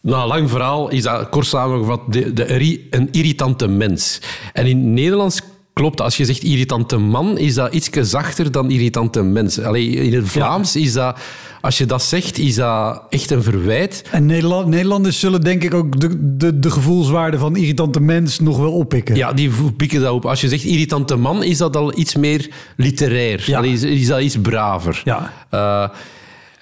Na 0.00 0.26
lang 0.26 0.50
verhaal 0.50 0.90
is 0.90 1.02
dat 1.02 1.28
kort 1.28 1.46
samengevat 1.46 2.00
de, 2.12 2.32
de, 2.32 2.86
een 2.90 3.08
irritante 3.10 3.68
mens. 3.68 4.20
En 4.52 4.66
in 4.66 4.76
het 4.76 4.86
Nederlands 4.86 5.40
klopt, 5.74 6.00
als 6.00 6.16
je 6.16 6.24
zegt 6.24 6.42
irritante 6.42 6.96
man, 6.96 7.38
is 7.38 7.54
dat 7.54 7.74
iets 7.74 7.90
zachter 8.00 8.52
dan 8.52 8.70
irritante 8.70 9.22
mens. 9.22 9.60
Allee, 9.60 9.90
in 9.90 10.14
het 10.14 10.28
Vlaams 10.28 10.76
is 10.76 10.92
dat... 10.92 11.18
Als 11.60 11.78
je 11.78 11.86
dat 11.86 12.02
zegt, 12.02 12.38
is 12.38 12.54
dat 12.54 13.02
echt 13.08 13.30
een 13.30 13.42
verwijt. 13.42 14.04
En 14.10 14.26
Nederland, 14.26 14.66
Nederlanders 14.66 15.20
zullen 15.20 15.40
denk 15.40 15.62
ik 15.62 15.74
ook 15.74 16.00
de, 16.00 16.36
de, 16.36 16.58
de 16.58 16.70
gevoelswaarde 16.70 17.38
van 17.38 17.56
irritante 17.56 18.00
mens 18.00 18.40
nog 18.40 18.58
wel 18.58 18.72
oppikken. 18.72 19.16
Ja, 19.16 19.32
die 19.32 19.50
pikken 19.76 20.00
dat 20.00 20.12
op. 20.12 20.26
Als 20.26 20.40
je 20.40 20.48
zegt 20.48 20.64
irritante 20.64 21.16
man, 21.16 21.42
is 21.42 21.58
dat 21.58 21.76
al 21.76 21.98
iets 21.98 22.14
meer 22.14 22.50
literair. 22.76 23.42
Ja. 23.46 23.58
Allee, 23.58 23.72
Is, 23.72 23.82
is 23.82 24.06
dat 24.06 24.20
iets 24.20 24.38
braver. 24.38 25.00
Ja. 25.04 25.32
Eh, 25.50 25.88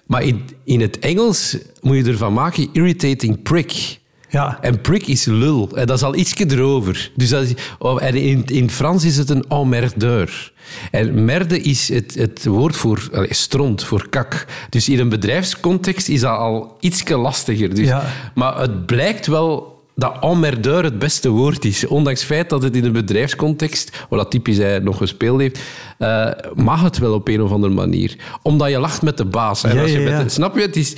maar 0.07 0.23
in, 0.23 0.42
in 0.64 0.81
het 0.81 0.99
Engels 0.99 1.57
moet 1.81 1.97
je 1.97 2.04
ervan 2.04 2.33
maken 2.33 2.69
irritating 2.73 3.42
prick. 3.42 4.00
Ja. 4.32 4.58
En 4.60 4.80
prick 4.80 5.06
is 5.06 5.24
lul. 5.24 5.68
En 5.74 5.86
dat 5.86 5.96
is 5.96 6.02
al 6.02 6.14
ietsje 6.16 6.46
erover. 6.50 7.10
Dus 7.16 7.28
dat 7.28 7.42
is, 7.42 7.52
oh, 7.78 8.02
en 8.02 8.14
in, 8.14 8.42
in 8.46 8.70
Frans 8.70 9.04
is 9.04 9.16
het 9.16 9.30
een 9.30 9.44
emmerdeur. 9.48 10.52
En 10.90 11.24
merde 11.24 11.60
is 11.60 11.88
het, 11.88 12.14
het 12.14 12.44
woord 12.44 12.76
voor 12.76 13.08
allee, 13.12 13.34
stront, 13.34 13.84
voor 13.84 14.08
kak. 14.08 14.46
Dus 14.70 14.88
in 14.88 14.98
een 14.98 15.08
bedrijfscontext 15.08 16.08
is 16.08 16.20
dat 16.20 16.38
al 16.38 16.76
ietsje 16.80 17.16
lastiger. 17.16 17.74
Dus, 17.74 17.86
Ja. 17.88 18.02
Maar 18.34 18.60
het 18.60 18.86
blijkt 18.86 19.26
wel 19.26 19.80
dat 19.94 20.16
emmerdeur 20.20 20.84
het 20.84 20.98
beste 20.98 21.28
woord 21.28 21.64
is. 21.64 21.86
Ondanks 21.86 22.20
het 22.20 22.28
feit 22.28 22.50
dat 22.50 22.62
het 22.62 22.76
in 22.76 22.84
een 22.84 22.92
bedrijfscontext, 22.92 23.90
waar 24.08 24.18
dat 24.18 24.30
typisch 24.30 24.56
hij 24.56 24.78
nog 24.78 24.96
gespeeld 24.96 25.40
heeft, 25.40 25.58
eh, 25.98 26.26
mag 26.54 26.82
het 26.82 26.98
wel 26.98 27.12
op 27.14 27.28
een 27.28 27.42
of 27.42 27.50
andere 27.52 27.72
manier. 27.74 28.16
Omdat 28.42 28.70
je 28.70 28.78
lacht 28.78 29.02
met 29.02 29.16
de 29.16 29.24
baas. 29.24 29.64
En 29.64 29.74
Ja, 29.74 29.82
als 29.82 29.90
je 29.90 30.00
ja, 30.00 30.10
met 30.10 30.22
de- 30.22 30.28
snap 30.28 30.54
je? 30.56 30.60
Het 30.60 30.76
is... 30.76 30.94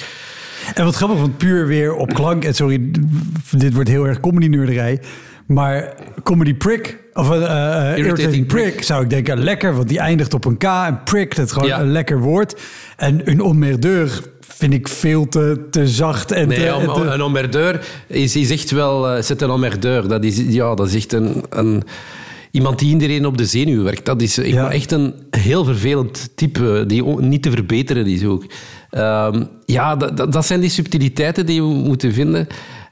En 0.74 0.84
wat 0.84 0.94
grappig, 0.94 1.18
want 1.18 1.36
puur 1.36 1.66
weer 1.66 1.94
op 1.94 2.14
klank. 2.14 2.44
En 2.44 2.54
sorry, 2.54 2.90
dit 3.50 3.74
wordt 3.74 3.88
heel 3.88 4.06
erg 4.06 4.20
comedy-nerderij. 4.20 5.00
Maar 5.46 5.94
comedy 6.22 6.54
prick, 6.54 6.98
of 7.12 7.28
uh, 7.28 7.34
irritating, 7.34 7.98
Irritating 8.06 8.46
prick, 8.46 8.72
prick. 8.72 8.82
zou 8.84 9.02
ik 9.02 9.10
denken 9.10 9.38
lekker. 9.42 9.74
Want 9.76 9.88
die 9.88 9.98
eindigt 9.98 10.34
op 10.34 10.44
een 10.44 10.56
K. 10.56 10.62
En 10.62 11.00
prick, 11.04 11.36
dat 11.36 11.46
is 11.46 11.52
gewoon 11.52 11.68
Ja. 11.68 11.80
een 11.80 11.92
lekker 11.92 12.18
woord. 12.20 12.60
En 12.96 13.20
een 13.30 13.40
emmerdeur 13.40 14.20
vind 14.40 14.72
ik 14.72 14.88
veel 14.88 15.28
te, 15.28 15.66
te 15.70 15.88
zacht. 15.88 16.32
En 16.32 16.48
Nee, 16.48 16.74
om, 16.74 16.94
te- 16.94 17.00
een 17.00 17.20
emmerdeur 17.20 17.80
is, 18.06 18.36
is 18.36 18.50
echt 18.50 18.70
wel... 18.70 19.08
eh, 19.10 19.22
Zet 19.22 19.42
een 19.42 19.50
emmerdeur. 19.50 20.08
Dat 20.08 20.24
is, 20.24 20.36
ja, 20.48 20.74
dat 20.74 20.86
is 20.86 20.94
echt 20.94 21.12
een, 21.12 21.44
een... 21.50 21.82
Iemand 22.54 22.78
die 22.78 22.88
iedereen 22.88 23.26
op 23.26 23.38
de 23.38 23.46
zenuw 23.46 23.82
werkt. 23.82 24.04
Dat 24.06 24.22
is 24.22 24.34
Ja. 24.34 24.70
echt 24.70 24.92
een 24.92 25.14
heel 25.30 25.64
vervelend 25.64 26.30
type, 26.34 26.84
die 26.86 27.04
niet 27.04 27.42
te 27.42 27.50
verbeteren 27.50 28.06
is 28.06 28.24
ook. 28.24 28.44
Ehm, 28.90 29.44
ja, 29.66 29.96
dat, 29.96 30.16
dat, 30.16 30.32
dat 30.32 30.46
zijn 30.46 30.60
die 30.60 30.70
subtiliteiten 30.70 31.46
die 31.46 31.62
we 31.62 31.68
moeten 31.68 32.12
vinden. 32.12 32.46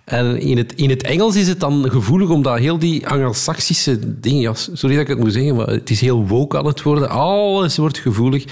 En 0.04 0.40
in 0.40 0.56
het, 0.56 0.74
in 0.74 0.90
het 0.90 1.02
Engels 1.02 1.36
is 1.36 1.48
het 1.48 1.60
dan 1.60 1.90
gevoelig, 1.90 2.28
omdat 2.28 2.58
heel 2.58 2.78
die 2.78 3.06
Anglo-Saxische 3.08 4.20
dingen... 4.20 4.40
Ja, 4.40 4.52
sorry 4.54 4.94
dat 4.94 5.04
ik 5.04 5.08
het 5.08 5.18
moet 5.18 5.32
zeggen, 5.32 5.56
maar 5.56 5.66
het 5.66 5.90
is 5.90 6.00
heel 6.00 6.26
woke 6.26 6.58
aan 6.58 6.66
het 6.66 6.82
worden. 6.82 7.08
Alles 7.08 7.76
wordt 7.76 7.98
gevoelig. 7.98 8.44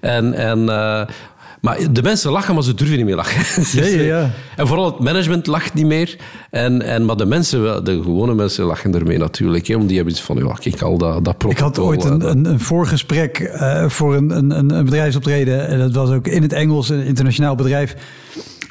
En... 0.00 0.34
en 0.34 0.68
eh, 0.68 1.06
maar 1.66 1.92
de 1.92 2.02
mensen 2.02 2.30
lachen, 2.30 2.54
maar 2.54 2.62
ze 2.62 2.74
durven 2.74 2.96
niet 2.96 3.06
meer 3.06 3.16
lachen. 3.16 3.64
Ja, 3.82 3.84
ja, 3.88 4.02
ja. 4.02 4.30
En 4.56 4.66
vooral 4.66 4.84
het 4.86 4.98
management 4.98 5.46
lacht 5.46 5.74
niet 5.74 5.86
meer. 5.86 6.16
En, 6.50 6.82
en, 6.82 7.04
maar 7.04 7.16
de 7.16 7.26
mensen, 7.26 7.84
de 7.84 7.92
gewone 8.02 8.34
mensen 8.34 8.64
lachen 8.64 8.94
ermee 8.94 9.18
natuurlijk. 9.18 9.66
Hè, 9.66 9.72
omdat 9.72 9.88
die 9.88 9.96
hebben 9.96 10.14
iets 10.14 10.24
van, 10.24 10.36
ja, 10.36 10.52
kijk, 10.60 10.82
al 10.82 10.98
dat, 10.98 11.24
dat 11.24 11.34
Ik 11.48 11.58
had 11.58 11.72
protocol, 11.72 11.86
ooit 11.86 12.04
eh, 12.04 12.10
een, 12.10 12.18
dat- 12.18 12.30
een, 12.34 12.44
een 12.44 12.60
voorgesprek 12.60 13.38
eh, 13.38 13.88
voor 13.88 14.14
een, 14.16 14.30
een, 14.36 14.58
een 14.58 14.70
een 14.74 14.84
bedrijfsoptreden. 14.84 15.68
En 15.68 15.78
dat 15.78 15.94
was 15.94 16.10
ook 16.10 16.26
in 16.26 16.42
het 16.42 16.52
Engels, 16.52 16.88
een 16.88 17.04
internationaal 17.04 17.54
bedrijf. 17.54 17.94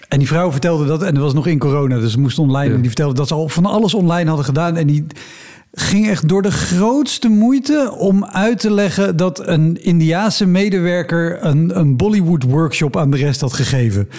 En 0.07 0.19
die 0.19 0.27
vrouw 0.27 0.51
vertelde 0.51 0.85
dat, 0.85 1.03
en 1.03 1.13
dat 1.13 1.23
was 1.23 1.33
nog 1.33 1.47
in 1.47 1.59
corona, 1.59 1.99
dus 1.99 2.11
ze 2.11 2.19
moest 2.19 2.39
online. 2.39 2.73
En 2.73 2.77
die 2.79 2.87
vertelde 2.89 3.13
dat 3.13 3.27
ze 3.27 3.33
al 3.33 3.49
van 3.49 3.65
alles 3.65 3.93
online 3.93 4.27
hadden 4.27 4.45
gedaan. 4.45 4.77
En 4.77 4.87
die 4.87 5.05
ging 5.75 6.07
echt 6.07 6.27
door 6.29 6.41
de 6.41 6.51
grootste 6.51 7.27
moeite 7.27 7.93
om 7.97 8.25
uit 8.25 8.59
te 8.59 8.71
leggen 8.71 9.15
dat 9.17 9.47
een 9.47 9.83
Indiaanse 9.83 10.45
medewerker 10.45 11.37
een, 11.45 11.79
een 11.79 11.95
Bollywood-workshop 11.97 12.97
aan 12.97 13.11
de 13.11 13.17
rest 13.17 13.41
had 13.41 13.53
gegeven. 13.53 14.09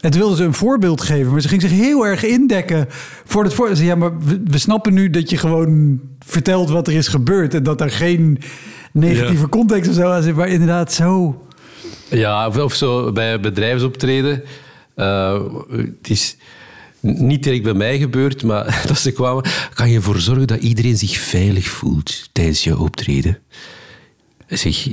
En 0.00 0.10
toen 0.10 0.20
wilde 0.20 0.36
ze 0.36 0.44
een 0.44 0.54
voorbeeld 0.54 1.00
geven, 1.02 1.32
maar 1.32 1.40
ze 1.40 1.48
ging 1.48 1.60
zich 1.60 1.70
heel 1.70 2.06
erg 2.06 2.24
indekken 2.24 2.86
voor 3.24 3.44
het 3.44 3.54
voorbeeld. 3.54 3.78
Ja, 3.78 3.94
maar 3.94 4.18
we, 4.18 4.42
we 4.44 4.58
snappen 4.58 4.94
nu 4.94 5.10
dat 5.10 5.30
je 5.30 5.36
gewoon 5.36 6.00
vertelt 6.26 6.70
wat 6.70 6.86
er 6.88 6.94
is 6.94 7.08
gebeurd 7.08 7.54
en 7.54 7.62
dat 7.62 7.80
er 7.80 7.90
geen 7.90 8.38
negatieve 8.92 9.42
Ja. 9.42 9.48
context 9.48 9.88
of 9.90 9.96
zo 9.96 10.10
aan 10.10 10.22
zit. 10.22 10.36
Maar 10.36 10.48
inderdaad, 10.48 10.92
zo. 10.92 11.42
Ja, 12.10 12.46
of, 12.46 12.58
of 12.58 12.74
zo 12.74 13.12
bij 13.12 13.40
bedrijfsoptreden. 13.40 14.42
Eh, 14.94 15.40
het 15.70 16.10
is 16.10 16.36
niet 17.04 17.42
direct 17.42 17.62
bij 17.62 17.74
mij 17.74 17.98
gebeurd, 17.98 18.42
maar 18.42 18.82
dat 18.86 18.98
ze 18.98 19.12
kwamen. 19.12 19.44
Kan 19.74 19.90
je 19.90 19.96
ervoor 19.96 20.20
zorgen 20.20 20.46
dat 20.46 20.60
iedereen 20.60 20.98
zich 20.98 21.18
veilig 21.18 21.66
voelt 21.66 22.28
tijdens 22.32 22.64
je 22.64 22.78
optreden? 22.78 23.38
Zeg, 24.48 24.86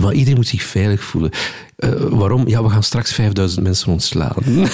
maar 0.00 0.12
iedereen 0.12 0.36
moet 0.36 0.46
zich 0.46 0.62
veilig 0.62 1.02
voelen. 1.02 1.30
Eh, 1.76 1.90
waarom? 1.94 2.48
Ja, 2.48 2.62
we 2.62 2.70
gaan 2.70 2.82
straks 2.82 3.12
5000 3.12 3.62
mensen 3.62 3.92
ontslaan. 3.92 4.34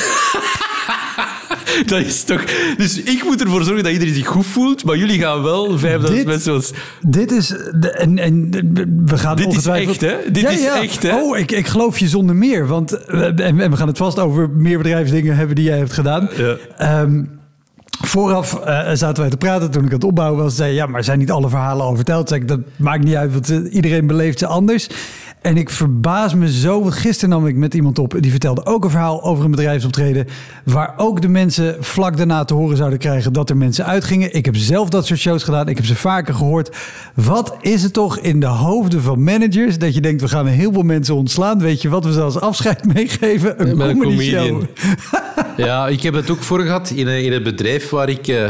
Dat 1.86 2.00
is 2.00 2.24
toch... 2.24 2.44
Dus 2.76 3.02
ik 3.02 3.24
moet 3.24 3.42
ervoor 3.42 3.64
zorgen 3.64 3.84
dat 3.84 3.92
iedereen 3.92 4.14
zich 4.14 4.26
goed 4.26 4.46
voelt, 4.46 4.84
maar 4.84 4.96
jullie 4.96 5.20
gaan 5.20 5.42
wel 5.42 5.78
5000 5.78 6.16
Dit- 6.16 6.26
mensen. 6.26 6.76
Dit 7.00 7.32
is. 7.32 7.48
De, 7.80 7.90
en, 7.90 8.18
en 8.18 8.50
we 9.04 9.18
gaan 9.18 9.36
Dit 9.36 9.52
is 9.56 9.66
echt, 9.66 10.00
hè? 10.00 10.16
Dit 10.32 10.50
is 10.50 10.64
echt, 10.64 11.02
hè? 11.02 11.16
Oh, 11.16 11.38
ik, 11.38 11.50
ik 11.50 11.66
geloof 11.66 11.98
je 11.98 12.08
zonder 12.08 12.36
meer. 12.36 12.66
Want 12.66 12.90
we, 12.90 13.24
en, 13.24 13.60
en 13.60 13.70
we 13.70 13.76
gaan 13.76 13.88
het 13.88 13.96
vast 13.96 14.18
over 14.18 14.50
meer 14.50 14.78
bedrijfsdingen 14.78 15.36
hebben 15.36 15.56
die 15.56 15.64
jij 15.64 15.78
hebt 15.78 15.92
gedaan. 15.92 16.28
Ja. 16.36 16.56
Ehm, 16.76 17.24
vooraf 18.02 18.60
eh, 18.60 18.90
zaten 18.92 19.22
wij 19.22 19.30
te 19.30 19.36
praten 19.36 19.70
toen 19.70 19.82
ik 19.82 19.88
aan 19.88 19.94
het 19.94 20.04
opbouwen 20.04 20.42
was. 20.42 20.56
Zei 20.56 20.74
ja, 20.74 20.86
maar 20.86 21.04
zijn 21.04 21.18
niet 21.18 21.30
alle 21.30 21.48
verhalen 21.48 21.84
al 21.84 21.96
verteld? 21.96 22.28
Zei 22.28 22.40
ik, 22.40 22.48
dat 22.48 22.60
maakt 22.76 23.04
niet 23.04 23.14
uit, 23.14 23.32
want 23.32 23.50
eh, 23.50 23.74
iedereen 23.74 24.06
beleeft 24.06 24.38
ze 24.38 24.46
anders. 24.46 24.88
En 25.44 25.56
ik 25.56 25.70
verbaas 25.70 26.34
me 26.34 26.52
zo. 26.52 26.80
Want 26.82 26.94
gisteren 26.94 27.30
nam 27.30 27.46
ik 27.46 27.56
met 27.56 27.74
iemand 27.74 27.98
op. 27.98 28.16
Die 28.20 28.30
vertelde 28.30 28.66
ook 28.66 28.84
een 28.84 28.90
verhaal 28.90 29.22
over 29.22 29.44
een 29.44 29.50
bedrijfsoptreden. 29.50 30.26
Waar 30.64 30.94
ook 30.96 31.20
de 31.22 31.28
mensen 31.28 31.76
vlak 31.80 32.16
daarna 32.16 32.44
te 32.44 32.54
horen 32.54 32.76
zouden 32.76 32.98
krijgen 32.98 33.32
dat 33.32 33.50
er 33.50 33.56
mensen 33.56 33.86
uitgingen. 33.86 34.34
Ik 34.34 34.44
heb 34.44 34.56
zelf 34.56 34.88
dat 34.88 35.06
soort 35.06 35.20
shows 35.20 35.42
gedaan. 35.42 35.68
Ik 35.68 35.76
heb 35.76 35.86
ze 35.86 35.94
vaker 35.96 36.34
gehoord. 36.34 36.76
Wat 37.14 37.56
is 37.60 37.82
het 37.82 37.92
toch 37.92 38.18
in 38.18 38.40
de 38.40 38.46
hoofden 38.46 39.02
van 39.02 39.22
managers 39.24 39.78
dat 39.78 39.94
je 39.94 40.00
denkt: 40.00 40.20
we 40.20 40.28
gaan 40.28 40.46
een 40.46 40.52
heleboel 40.52 40.82
mensen 40.82 41.14
ontslaan? 41.14 41.58
Weet 41.58 41.82
je 41.82 41.88
wat 41.88 42.04
we 42.04 42.12
ze 42.12 42.20
als 42.20 42.40
afscheid 42.40 42.84
meegeven? 42.94 43.68
Een 43.68 43.76
Met 43.76 43.88
een 43.88 43.98
comedy 43.98 44.22
show. 44.30 44.62
Ja, 45.56 45.88
ik 45.88 46.02
heb 46.02 46.14
het 46.14 46.30
ook 46.30 46.42
voor 46.42 46.60
gehad 46.60 46.90
in, 46.94 47.06
een- 47.06 47.24
in 47.24 47.32
het 47.32 47.42
bedrijf 47.42 47.90
waar 47.90 48.08
ik 48.08 48.28
eh, 48.28 48.46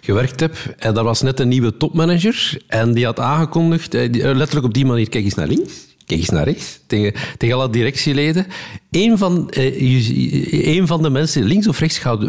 gewerkt 0.00 0.40
heb. 0.40 0.56
En 0.78 0.94
daar 0.94 1.04
was 1.04 1.22
net 1.22 1.40
een 1.40 1.48
nieuwe 1.48 1.76
topmanager. 1.76 2.58
En 2.66 2.92
die 2.94 3.04
had 3.04 3.20
aangekondigd, 3.20 3.94
eh, 3.94 4.04
eh, 4.04 4.36
letterlijk 4.36 4.66
op 4.66 4.74
die 4.74 4.86
manier, 4.86 5.08
kijk 5.08 5.24
eens 5.24 5.34
naar 5.34 5.46
links. 5.46 5.72
Kijk 6.06 6.20
eens 6.20 6.28
naar 6.28 6.44
rechts, 6.44 6.80
tegen, 6.86 7.12
tegen 7.38 7.56
alle 7.56 7.70
directieleden. 7.70 8.46
Eén 8.90 9.18
van, 9.18 9.50
eh, 9.50 9.80
je- 9.80 10.62
één 10.62 10.86
van 10.86 11.02
de 11.02 11.10
mensen, 11.10 11.42
links 11.44 11.68
of 11.68 11.78
rechts, 11.78 11.98
gaat 11.98 12.22
eh, 12.22 12.28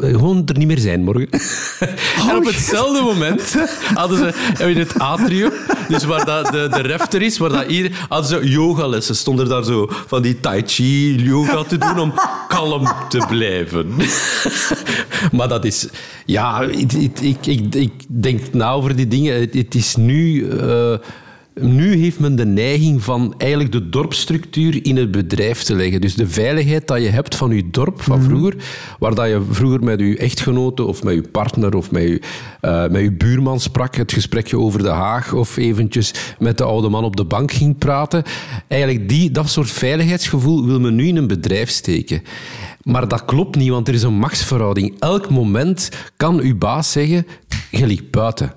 gewoon 0.00 0.42
er 0.46 0.58
niet 0.58 0.66
meer 0.66 0.78
zijn 0.78 1.04
morgen. 1.04 1.28
en 2.28 2.36
op 2.36 2.44
hetzelfde 2.44 3.02
moment 3.02 3.54
hadden 3.94 4.18
ze 4.18 4.64
in 4.64 4.76
het 4.78 4.98
atrium, 4.98 5.50
dus 5.88 6.04
waar 6.04 6.24
dat 6.24 6.46
de, 6.46 6.68
de 6.70 6.80
refter 6.80 7.22
is, 7.22 7.38
waar 7.38 7.48
dat 7.52 7.70
ieder, 7.70 8.06
hadden 8.08 8.28
ze 8.28 8.48
yogalessen. 8.50 9.16
Stonden 9.16 9.48
daar 9.48 9.64
zo 9.64 9.88
van 10.06 10.22
die 10.22 10.40
tai 10.40 10.62
chi 10.66 11.14
yoga 11.22 11.62
te 11.62 11.78
doen 11.78 11.98
om 11.98 12.12
kalm 12.48 12.88
te 13.08 13.24
blijven. 13.28 13.86
maar 15.36 15.48
dat 15.48 15.64
is... 15.64 15.88
Ja, 16.26 16.60
ik, 16.62 16.92
ik, 17.20 17.46
ik, 17.74 17.92
denk 18.08 18.40
na 18.52 18.70
over 18.72 18.96
die 18.96 19.08
dingen. 19.08 19.40
Het, 19.40 19.54
het 19.54 19.74
is 19.74 19.96
nu... 19.96 20.48
eh, 20.50 20.94
nu 21.54 21.96
heeft 21.96 22.18
men 22.18 22.36
de 22.36 22.46
neiging 22.46 23.02
van 23.02 23.34
eigenlijk 23.38 23.72
de 23.72 23.88
dorpsstructuur 23.88 24.84
in 24.84 24.96
het 24.96 25.10
bedrijf 25.10 25.62
te 25.62 25.74
leggen. 25.74 26.00
Dus 26.00 26.14
de 26.14 26.28
veiligheid 26.28 26.86
dat 26.88 27.02
je 27.02 27.08
hebt 27.08 27.34
van 27.34 27.50
je 27.50 27.70
dorp 27.70 28.02
van 28.02 28.22
vroeger, 28.22 28.54
waar 28.98 29.14
dat 29.14 29.28
je 29.28 29.42
vroeger 29.50 29.84
met 29.84 30.00
je 30.00 30.16
echtgenote 30.16 30.84
of 30.84 31.02
met 31.02 31.14
je 31.14 31.22
partner 31.22 31.74
of 31.74 31.90
met 31.90 32.02
je, 32.02 32.20
eh, 32.60 32.88
met 32.88 33.02
je 33.02 33.12
buurman 33.12 33.60
sprak, 33.60 33.96
het 33.96 34.12
gesprekje 34.12 34.58
over 34.58 34.82
de 34.82 34.88
Haag 34.88 35.32
of 35.32 35.56
eventjes 35.56 36.34
met 36.38 36.58
de 36.58 36.64
oude 36.64 36.88
man 36.88 37.04
op 37.04 37.16
de 37.16 37.24
bank 37.24 37.52
ging 37.52 37.78
praten. 37.78 38.22
Eigenlijk 38.68 39.08
die, 39.08 39.30
dat 39.30 39.48
soort 39.48 39.70
veiligheidsgevoel 39.70 40.66
wil 40.66 40.80
men 40.80 40.94
nu 40.94 41.06
in 41.06 41.16
een 41.16 41.26
bedrijf 41.26 41.70
steken. 41.70 42.22
Maar 42.82 43.08
dat 43.08 43.24
klopt 43.24 43.56
niet, 43.56 43.70
want 43.70 43.88
er 43.88 43.94
is 43.94 44.02
een 44.02 44.14
machtsverhouding. 44.14 45.00
Elk 45.00 45.30
moment 45.30 45.90
kan 46.16 46.40
uw 46.40 46.58
baas 46.58 46.92
zeggen, 46.92 47.26
je 47.70 47.86
ligt 47.86 48.10
buiten. 48.10 48.52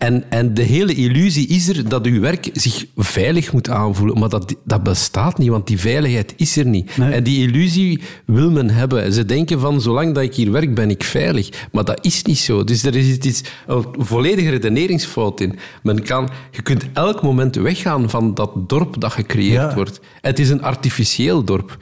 En, 0.00 0.24
en 0.30 0.54
de 0.54 0.62
hele 0.62 0.94
illusie 0.94 1.46
is 1.48 1.68
er 1.68 1.88
dat 1.88 2.06
uw 2.06 2.20
werk 2.20 2.48
zich 2.52 2.86
veilig 2.96 3.52
moet 3.52 3.68
aanvoelen. 3.70 4.18
Maar 4.18 4.28
dat, 4.28 4.54
dat 4.64 4.82
bestaat 4.82 5.38
niet, 5.38 5.48
want 5.48 5.66
die 5.66 5.78
veiligheid 5.78 6.32
is 6.36 6.56
er 6.56 6.66
niet. 6.66 6.96
Nee. 6.96 7.12
En 7.12 7.22
die 7.22 7.46
illusie 7.48 8.00
wil 8.26 8.50
men 8.50 8.70
hebben. 8.70 9.12
Ze 9.12 9.24
denken 9.24 9.60
van, 9.60 9.80
zolang 9.80 10.14
dat 10.14 10.22
ik 10.22 10.34
hier 10.34 10.52
werk, 10.52 10.74
ben 10.74 10.90
ik 10.90 11.04
veilig. 11.04 11.48
Maar 11.72 11.84
dat 11.84 12.04
is 12.04 12.22
niet 12.22 12.38
zo. 12.38 12.64
Dus 12.64 12.82
er 12.84 12.96
is 12.96 13.06
iets, 13.06 13.42
een 13.66 13.84
volledige 13.98 14.50
redeneringsfout 14.50 15.40
in. 15.40 15.58
Men 15.82 16.02
kan, 16.02 16.28
je 16.50 16.62
kunt 16.62 16.84
elk 16.92 17.22
moment 17.22 17.54
weggaan 17.56 18.10
van 18.10 18.34
dat 18.34 18.50
dorp 18.68 19.00
dat 19.00 19.12
gecreëerd 19.12 19.52
Ja. 19.70 19.74
wordt. 19.74 20.00
Het 20.20 20.38
is 20.38 20.50
een 20.50 20.62
artificieel 20.62 21.44
dorp. 21.44 21.78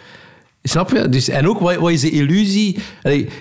Snap 0.62 0.90
je? 0.90 1.08
Dus, 1.08 1.28
en 1.28 1.48
ook, 1.48 1.58
wat, 1.58 1.90
is 1.90 2.00
de 2.00 2.10
illusie? 2.10 2.78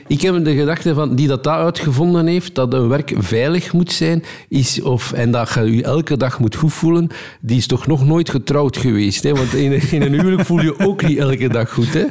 Ik 0.08 0.22
heb 0.22 0.44
de 0.44 0.56
gedachte 0.56 0.94
van 0.94 1.16
die 1.16 1.28
dat, 1.28 1.44
dat 1.44 1.54
uitgevonden 1.54 2.28
heeft, 2.28 2.56
dat 2.56 2.74
een 2.74 2.88
werk 2.88 3.14
veilig 3.18 3.74
moet 3.74 3.92
zijn, 3.92 4.24
is, 4.50 4.82
of, 4.82 5.12
en 5.12 5.32
dat 5.32 5.54
je 5.54 5.76
je 5.76 5.84
elke 5.84 6.18
dag 6.18 6.40
moet 6.40 6.56
goed 6.56 6.74
voelen, 6.74 7.08
die 7.42 7.58
is 7.58 7.68
toch 7.68 7.88
nog 7.88 8.06
nooit 8.06 8.30
getrouwd 8.30 8.78
geweest. 8.78 9.24
Hè? 9.24 9.32
Want 9.34 9.54
in, 9.54 9.72
in 9.92 10.02
een 10.02 10.14
huwelijk 10.14 10.46
voel 10.46 10.62
je 10.62 10.80
ook 10.80 11.08
niet 11.08 11.18
elke 11.18 11.50
dag 11.50 11.74
goed. 11.74 11.94
Hè? 11.94 12.06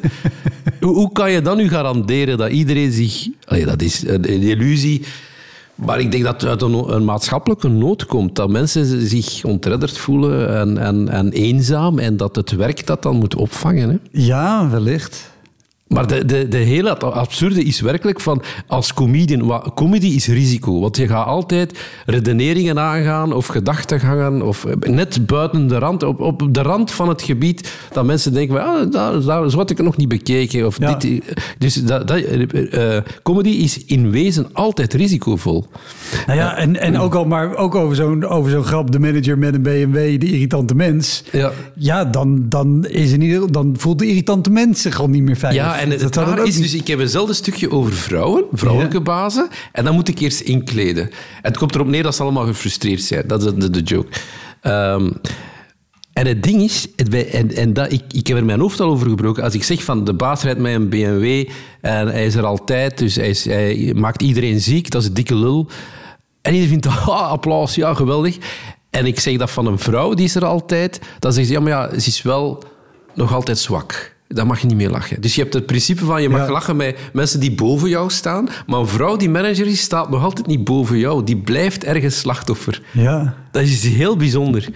Hoe, 0.80 0.94
hoe 0.94 1.12
kan 1.12 1.30
je 1.30 1.42
dan 1.42 1.56
nu 1.56 1.68
garanderen 1.68 2.38
dat 2.38 2.50
iedereen 2.50 2.92
zich... 2.92 3.28
Dat 3.64 3.82
is 3.82 4.06
een, 4.06 4.32
een 4.32 4.42
illusie... 4.42 5.02
Maar 5.76 6.00
ik 6.00 6.10
denk 6.10 6.24
dat 6.24 6.40
het 6.40 6.50
uit 6.50 6.62
een, 6.62 6.94
een 6.94 7.04
maatschappelijke 7.04 7.68
nood 7.68 8.06
komt. 8.06 8.34
Dat 8.34 8.48
mensen 8.48 9.06
zich 9.08 9.44
ontredderd 9.44 9.98
voelen 9.98 10.56
en, 10.56 10.78
en, 10.78 11.08
en 11.08 11.32
eenzaam. 11.32 11.98
En 11.98 12.16
dat 12.16 12.36
het 12.36 12.50
werk 12.50 12.86
dat 12.86 13.02
dan 13.02 13.16
moet 13.16 13.34
opvangen. 13.34 13.88
Hè? 13.88 13.96
Ja, 14.10 14.70
wellicht. 14.70 15.34
Maar 15.86 16.06
de, 16.06 16.24
de, 16.24 16.48
de 16.48 16.56
hele 16.56 16.98
absurde 16.98 17.62
is 17.62 17.80
werkelijk 17.80 18.20
van 18.20 18.42
als 18.66 18.94
comedian. 18.94 19.46
wat- 19.46 19.70
Comedy 19.74 20.06
is 20.06 20.26
risico. 20.26 20.80
Want 20.80 20.96
je 20.96 21.06
gaat 21.08 21.26
altijd 21.26 21.78
redeneringen 22.06 22.78
aangaan 22.78 23.32
of 23.32 23.46
gedachtegangen. 23.46 24.42
Of 24.42 24.66
net 24.80 25.26
buiten 25.26 25.66
de 25.66 25.78
rand, 25.78 26.02
op, 26.02 26.20
op 26.20 26.54
de 26.54 26.62
rand 26.62 26.90
van 26.90 27.08
het 27.08 27.22
gebied. 27.22 27.72
Dat 27.92 28.04
mensen 28.04 28.32
denken: 28.32 28.64
ah, 28.64 28.90
daar, 28.92 29.20
daar, 29.22 29.50
zo 29.50 29.56
had 29.56 29.70
ik 29.70 29.82
nog 29.82 29.96
niet 29.96 30.08
bekeken. 30.08 30.66
Of 30.66 30.78
Ja. 30.78 30.94
dit, 30.94 31.22
dus 31.58 31.74
dat, 31.74 32.08
dat, 32.08 32.18
eh, 32.18 32.96
comedy 33.22 33.48
is 33.48 33.84
in 33.84 34.10
wezen 34.10 34.46
altijd 34.52 34.94
risicovol. 34.94 35.66
Nou 36.26 36.38
ja, 36.38 36.56
en, 36.56 36.80
en 36.80 36.98
ook 36.98 37.14
al 37.14 37.24
maar 37.24 37.56
ook 37.56 37.74
over 37.74 37.96
zo'n 37.96 38.24
over 38.24 38.50
zo'n 38.50 38.64
grap, 38.64 38.90
de 38.92 38.98
manager 38.98 39.38
met 39.38 39.54
een 39.54 39.62
BMW, 39.62 40.20
de 40.20 40.26
irritante 40.32 40.74
mens. 40.74 41.22
Ja. 41.32 41.52
Ja, 41.74 42.04
dan, 42.04 42.42
dan, 42.48 42.86
is 42.88 43.12
in 43.12 43.20
ieder, 43.22 43.52
dan 43.52 43.74
voelt 43.78 43.98
de 43.98 44.06
irritante 44.06 44.50
mens 44.50 44.82
zich 44.82 45.00
al 45.00 45.08
niet 45.08 45.22
meer 45.22 45.36
veilig. 45.36 45.62
Ja, 45.62 45.75
en 45.78 45.90
het, 45.90 46.12
Dat 46.14 46.46
is, 46.46 46.56
dus 46.56 46.74
ik 46.74 46.86
heb 46.86 46.98
eenzelfde 47.00 47.34
stukje 47.34 47.70
over 47.70 47.92
vrouwen, 47.92 48.44
vrouwelijke 48.52 48.96
Ja. 48.96 49.02
bazen, 49.02 49.48
en 49.72 49.84
dan 49.84 49.94
moet 49.94 50.08
ik 50.08 50.18
eerst 50.18 50.40
inkleden. 50.40 51.02
En 51.10 51.10
het 51.42 51.56
komt 51.56 51.74
erop 51.74 51.86
neer 51.86 52.02
dat 52.02 52.14
ze 52.14 52.22
allemaal 52.22 52.46
gefrustreerd 52.46 53.02
zijn. 53.02 53.26
Dat 53.26 53.44
is 53.44 53.52
de, 53.54 53.70
de 53.70 53.80
joke. 53.82 54.08
Ehm, 54.60 55.10
en 56.12 56.26
het 56.26 56.42
ding 56.42 56.62
is, 56.62 56.86
het 56.96 57.10
bij- 57.10 57.30
en, 57.30 57.54
en 57.54 57.72
dat, 57.72 57.92
ik, 57.92 58.02
ik 58.12 58.26
heb 58.26 58.36
er 58.36 58.44
mijn 58.44 58.60
hoofd 58.60 58.80
al 58.80 58.88
over 58.90 59.08
gebroken, 59.08 59.42
als 59.42 59.54
ik 59.54 59.62
zeg 59.64 59.84
van 59.84 60.04
de 60.04 60.14
baas 60.14 60.42
rijdt 60.42 60.58
met 60.60 60.74
een 60.74 60.88
BMW 60.88 61.48
en 61.80 62.06
hij 62.08 62.26
is 62.26 62.34
er 62.34 62.44
altijd, 62.44 62.98
dus 62.98 63.14
hij, 63.16 63.28
is- 63.28 63.44
hij 63.44 63.92
maakt 63.96 64.22
iedereen 64.22 64.60
ziek, 64.60 64.90
dat 64.90 65.02
is 65.02 65.08
een 65.08 65.14
dikke 65.14 65.34
lul. 65.34 65.68
En 66.42 66.54
iedereen 66.54 66.68
vindt, 66.80 66.86
ah, 67.08 67.30
applaus, 67.30 67.74
ja, 67.74 67.94
geweldig. 67.94 68.36
En 68.90 69.06
ik 69.06 69.20
zeg 69.20 69.36
dat 69.36 69.50
van 69.50 69.66
een 69.66 69.78
vrouw, 69.78 70.14
die 70.14 70.24
is 70.24 70.34
er 70.34 70.44
altijd, 70.44 71.00
dan 71.18 71.32
zegt 71.32 71.46
ze, 71.46 71.52
ja, 71.52 71.60
maar 71.60 71.72
ja, 71.72 71.98
ze 72.00 72.08
is 72.08 72.22
wel 72.22 72.62
nog 73.14 73.34
altijd 73.34 73.58
zwak. 73.58 74.15
Daar 74.28 74.46
mag 74.46 74.60
je 74.60 74.66
niet 74.66 74.76
mee 74.76 74.90
lachen. 74.90 75.20
Dus 75.20 75.34
je 75.34 75.40
hebt 75.42 75.54
het 75.54 75.66
principe 75.66 76.04
van 76.04 76.22
je 76.22 76.28
mag 76.28 76.46
Ja. 76.46 76.52
lachen 76.52 76.76
met 76.76 76.98
mensen 77.12 77.40
die 77.40 77.54
boven 77.54 77.88
jou 77.88 78.10
staan, 78.10 78.48
maar 78.66 78.80
een 78.80 78.86
vrouw 78.86 79.16
die 79.16 79.30
manager 79.30 79.66
is, 79.66 79.80
staat 79.80 80.10
nog 80.10 80.22
altijd 80.24 80.46
niet 80.46 80.64
boven 80.64 80.98
jou. 80.98 81.24
Die 81.24 81.36
blijft 81.36 81.84
ergens 81.84 82.18
slachtoffer. 82.18 82.82
Ja. 82.92 83.34
Dat 83.50 83.62
is 83.62 83.84
heel 83.84 84.16
bijzonder. 84.16 84.68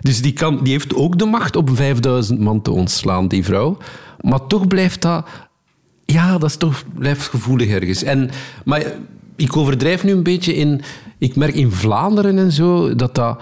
Dus 0.00 0.22
die, 0.22 0.32
kan, 0.32 0.60
die 0.62 0.72
heeft 0.72 0.94
ook 0.94 1.18
de 1.18 1.24
macht 1.24 1.56
om 1.56 1.76
5000 1.76 2.40
man 2.40 2.62
te 2.62 2.70
ontslaan, 2.70 3.28
die 3.28 3.44
vrouw. 3.44 3.76
Maar 4.20 4.46
toch 4.46 4.66
blijft 4.66 5.02
dat... 5.02 5.26
Ja, 6.04 6.38
dat 6.38 6.48
is 6.50 6.56
toch, 6.56 6.82
blijft 6.94 7.22
gevoelig 7.28 7.68
ergens. 7.68 8.02
En, 8.02 8.30
maar 8.64 8.82
ik 9.36 9.56
overdrijf 9.56 10.04
nu 10.04 10.12
een 10.12 10.22
beetje 10.22 10.54
in... 10.54 10.80
Ik 11.18 11.36
merk 11.36 11.54
in 11.54 11.72
Vlaanderen 11.72 12.38
en 12.38 12.52
zo 12.52 12.94
dat 12.94 13.14
dat... 13.14 13.40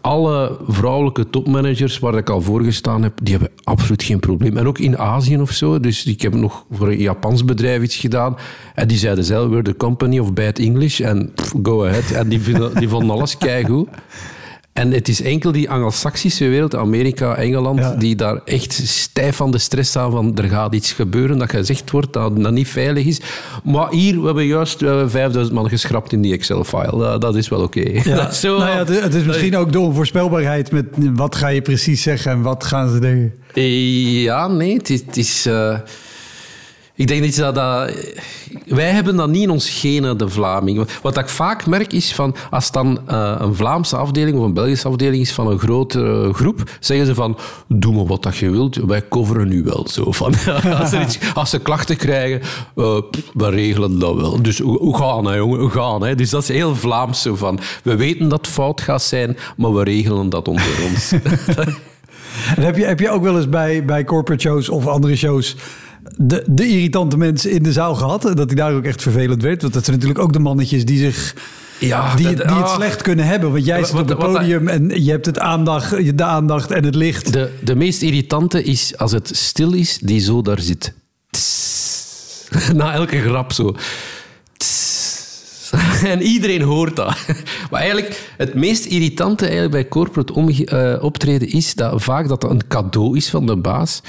alle 0.00 0.58
vrouwelijke 0.68 1.30
topmanagers 1.30 1.98
waar 1.98 2.14
ik 2.14 2.30
al 2.30 2.40
voor 2.40 2.62
gestaan 2.62 3.02
heb, 3.02 3.12
die 3.22 3.32
hebben 3.32 3.52
absoluut 3.64 4.02
geen 4.02 4.20
probleem. 4.20 4.56
En 4.56 4.66
ook 4.66 4.78
in 4.78 4.98
Azië 4.98 5.38
of 5.38 5.50
zo. 5.50 5.80
Dus 5.80 6.04
ik 6.04 6.22
heb 6.22 6.34
nog 6.34 6.64
voor 6.70 6.88
een 6.88 6.98
Japans 6.98 7.44
bedrijf 7.44 7.82
iets 7.82 7.96
gedaan. 7.96 8.36
En 8.74 8.88
die 8.88 8.98
zeiden 8.98 9.24
zelf, 9.24 9.48
we're 9.48 9.62
the 9.62 9.76
company 9.76 10.18
of 10.18 10.32
bad 10.32 10.58
English. 10.58 11.00
En 11.00 11.32
go 11.62 11.86
ahead. 11.86 12.10
En 12.10 12.28
die, 12.28 12.40
vinden, 12.40 12.74
die 12.74 12.88
vonden 12.88 13.10
alles 13.10 13.38
keigoed. 13.38 13.88
En 14.72 14.92
het 14.92 15.08
is 15.08 15.22
enkel 15.22 15.52
die 15.52 15.70
Anglo-Saxische 15.70 16.48
wereld, 16.48 16.76
Amerika, 16.76 17.34
Engeland, 17.36 17.78
Ja. 17.78 17.94
die 17.94 18.16
daar 18.16 18.40
echt 18.44 18.72
stijf 18.72 19.36
van 19.36 19.50
de 19.50 19.58
stress 19.58 19.90
staan 19.90 20.10
van 20.10 20.36
er 20.36 20.48
gaat 20.48 20.74
iets 20.74 20.92
gebeuren 20.92 21.38
dat 21.38 21.50
gezegd 21.50 21.90
wordt 21.90 22.12
dat, 22.12 22.42
dat 22.42 22.52
niet 22.52 22.68
veilig 22.68 23.04
is. 23.06 23.20
Maar 23.64 23.90
hier, 23.90 24.20
we 24.20 24.26
hebben 24.26 24.46
juist 24.46 24.80
we 24.80 24.86
hebben 24.86 25.10
5000 25.10 25.54
man 25.56 25.68
geschrapt 25.68 26.12
in 26.12 26.20
die 26.22 26.32
Excel-file. 26.32 26.98
Dat, 26.98 27.20
dat 27.20 27.36
is 27.36 27.48
wel 27.48 27.60
oké. 27.62 28.00
Ja. 28.04 28.30
Zo- 28.42 28.58
nou 28.58 28.70
ja, 28.70 28.76
het, 28.78 29.02
het 29.02 29.14
is 29.14 29.24
misschien 29.24 29.56
ook 29.56 29.72
de 29.72 29.80
onvoorspelbaarheid 29.80 30.70
met 30.72 30.86
wat 30.96 31.36
ga 31.36 31.48
je 31.48 31.62
precies 31.62 32.02
zeggen 32.02 32.30
en 32.32 32.42
wat 32.42 32.64
gaan 32.64 32.90
ze 32.90 32.98
denken. 32.98 33.32
Ja, 34.22 34.46
nee, 34.48 34.76
het 34.76 34.90
is... 34.90 35.00
Het 35.06 35.16
is 35.16 35.46
eh, 35.46 35.78
ik 37.02 37.08
denk 37.08 37.22
niet 37.22 37.36
dat 37.36 37.54
dat... 37.54 37.90
Wij 38.66 38.90
hebben 38.90 39.16
dat 39.16 39.28
niet 39.28 39.42
in 39.42 39.50
ons 39.50 39.70
genen, 39.70 40.18
de 40.18 40.28
Vlaming. 40.28 40.88
Wat 41.02 41.18
ik 41.18 41.28
vaak 41.28 41.66
merk 41.66 41.92
is 41.92 42.14
van... 42.14 42.34
Als 42.50 42.64
het 42.64 42.72
dan 42.72 43.00
eh, 43.06 43.34
een 43.38 43.54
Vlaamse 43.54 43.96
afdeling 43.96 44.38
of 44.38 44.44
een 44.44 44.52
Belgische 44.52 44.88
afdeling 44.88 45.22
is 45.22 45.32
van 45.32 45.46
een 45.46 45.58
grote 45.58 46.30
groep, 46.32 46.62
zeggen 46.80 47.06
ze 47.06 47.14
van... 47.14 47.38
Doe 47.68 47.94
maar 47.94 48.06
wat 48.06 48.22
dat 48.22 48.36
je 48.36 48.50
wilt, 48.50 48.76
wij 48.76 49.08
coveren 49.08 49.52
u 49.52 49.62
wel. 49.62 49.86
Zo 49.88 50.12
van, 50.12 50.34
als, 50.80 50.92
iets, 50.92 51.18
als 51.34 51.50
ze 51.50 51.58
klachten 51.58 51.96
krijgen, 51.96 52.40
eh, 52.76 52.96
we 53.34 53.48
regelen 53.48 53.98
dat 53.98 54.14
wel. 54.14 54.42
Dus 54.42 54.58
hoe 54.58 54.96
gaan, 54.96 55.24
hè, 55.24 55.34
jongen? 55.34 55.60
Hoe 55.60 55.70
gaan, 55.70 56.02
hè? 56.02 56.14
Dus 56.14 56.30
dat 56.30 56.42
is 56.42 56.48
heel 56.48 56.74
Vlaams. 56.74 57.22
Zo 57.22 57.34
van, 57.34 57.58
we 57.82 57.96
weten 57.96 58.28
dat 58.28 58.46
fout 58.46 58.80
gaat 58.80 59.02
zijn, 59.02 59.36
maar 59.56 59.74
we 59.74 59.84
regelen 59.84 60.28
dat 60.28 60.48
onder 60.48 60.84
ons. 60.90 61.12
Heb 62.60 62.76
je, 62.76 62.84
heb 62.84 63.00
je 63.00 63.10
ook 63.10 63.22
wel 63.22 63.36
eens 63.36 63.48
bij, 63.48 63.84
bij 63.84 64.04
corporate 64.04 64.42
shows 64.42 64.68
of 64.68 64.86
andere 64.86 65.16
shows 65.16 65.56
de, 66.16 66.42
de 66.46 66.66
irritante 66.68 67.16
mensen 67.16 67.50
in 67.50 67.62
de 67.62 67.72
zaal 67.72 67.94
gehad? 67.94 68.22
Dat 68.22 68.48
die 68.48 68.56
daar 68.56 68.74
ook 68.74 68.84
echt 68.84 69.02
vervelend 69.02 69.42
werd? 69.42 69.62
Want 69.62 69.74
dat 69.74 69.84
zijn 69.84 69.96
natuurlijk 69.96 70.24
ook 70.24 70.32
de 70.32 70.38
mannetjes 70.38 70.84
die 70.84 70.98
zich... 70.98 71.34
Ja, 71.78 72.14
die, 72.16 72.26
dat- 72.26 72.48
die 72.48 72.56
het 72.56 72.66
ah. 72.66 72.74
slecht 72.74 73.02
kunnen 73.02 73.24
hebben. 73.26 73.52
Want 73.52 73.64
jij 73.64 73.78
Wat- 73.80 73.88
zit 73.88 74.00
op 74.00 74.08
het 74.08 74.18
wat- 74.18 74.32
podium 74.32 74.68
en 74.68 75.04
je 75.04 75.10
hebt 75.10 75.26
het 75.26 75.38
aandacht, 75.38 76.18
de 76.18 76.24
aandacht 76.24 76.70
en 76.70 76.84
het 76.84 76.94
licht. 76.94 77.32
De, 77.32 77.50
de 77.62 77.74
meest 77.74 78.02
irritante 78.02 78.62
is 78.62 78.96
als 78.98 79.12
het 79.12 79.30
stil 79.36 79.72
is, 79.72 79.98
die 79.98 80.20
zo 80.20 80.42
daar 80.42 80.60
zit. 80.60 80.92
Tss. 81.30 82.48
Na 82.74 82.92
elke 82.94 83.20
grap 83.20 83.52
zo. 83.52 83.74
En 86.12 86.22
iedereen 86.22 86.62
hoort 86.62 86.96
dat. 86.96 87.16
Maar 87.70 87.80
eigenlijk, 87.80 88.32
het 88.36 88.54
meest 88.54 88.84
irritante 88.84 89.42
eigenlijk 89.42 89.72
bij 89.72 89.88
corporate 89.88 90.64
eh, 90.64 91.04
optreden 91.04 91.48
is 91.48 91.74
dat 91.74 92.02
vaak 92.02 92.28
dat 92.28 92.40
dat 92.40 92.50
een 92.50 92.66
cadeau 92.68 93.16
is 93.16 93.30
van 93.30 93.46
de 93.46 93.56
baas. 93.56 94.00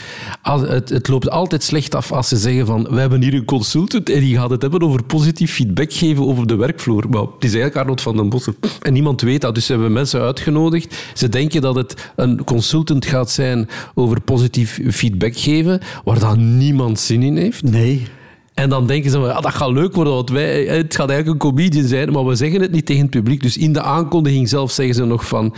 Als, 0.41 0.61
het, 0.61 0.89
het 0.89 1.07
loopt 1.07 1.29
altijd 1.29 1.63
slecht 1.63 1.95
af 1.95 2.11
als 2.11 2.27
ze 2.27 2.37
zeggen 2.37 2.65
van 2.65 2.87
we 2.89 2.99
hebben 2.99 3.21
hier 3.21 3.33
een 3.33 3.45
consultant 3.45 4.09
en 4.09 4.19
die 4.19 4.37
gaat 4.37 4.49
het 4.49 4.61
hebben 4.61 4.81
over 4.81 5.03
positief 5.03 5.53
feedback 5.53 5.93
geven 5.93 6.27
over 6.27 6.47
de 6.47 6.55
werkvloer. 6.55 7.09
Maar 7.09 7.21
het 7.21 7.43
is 7.43 7.53
eigenlijk 7.53 7.75
Arnold 7.75 8.01
van 8.01 8.15
den 8.15 8.29
Bossen. 8.29 8.55
En 8.81 8.93
niemand 8.93 9.21
weet 9.21 9.41
dat, 9.41 9.55
dus 9.55 9.65
ze 9.65 9.71
hebben 9.71 9.91
mensen 9.93 10.21
uitgenodigd. 10.21 10.95
Ze 11.13 11.29
denken 11.29 11.61
dat 11.61 11.75
het 11.75 12.11
een 12.15 12.43
consultant 12.43 13.05
gaat 13.05 13.31
zijn 13.31 13.69
over 13.93 14.21
positief 14.21 14.79
feedback 14.89 15.37
geven, 15.37 15.79
waar 16.03 16.19
dan 16.19 16.57
niemand 16.57 16.99
zin 16.99 17.23
in 17.23 17.37
heeft. 17.37 17.63
Nee. 17.63 18.07
En 18.53 18.69
dan 18.69 18.87
denken 18.87 19.11
ze, 19.11 19.19
ja, 19.19 19.41
dat 19.41 19.53
gaat 19.53 19.71
leuk 19.71 19.95
worden, 19.95 20.13
want 20.13 20.29
wij, 20.29 20.63
het 20.65 20.95
gaat 20.95 21.09
eigenlijk 21.09 21.43
een 21.43 21.49
comedian 21.49 21.87
zijn, 21.87 22.11
maar 22.11 22.25
we 22.25 22.35
zeggen 22.35 22.61
het 22.61 22.71
niet 22.71 22.85
tegen 22.85 23.01
het 23.01 23.11
publiek. 23.11 23.41
Dus 23.41 23.57
in 23.57 23.73
de 23.73 23.81
aankondiging 23.81 24.49
zelf 24.49 24.71
zeggen 24.71 24.95
ze 24.95 25.05
nog 25.05 25.27
van... 25.27 25.55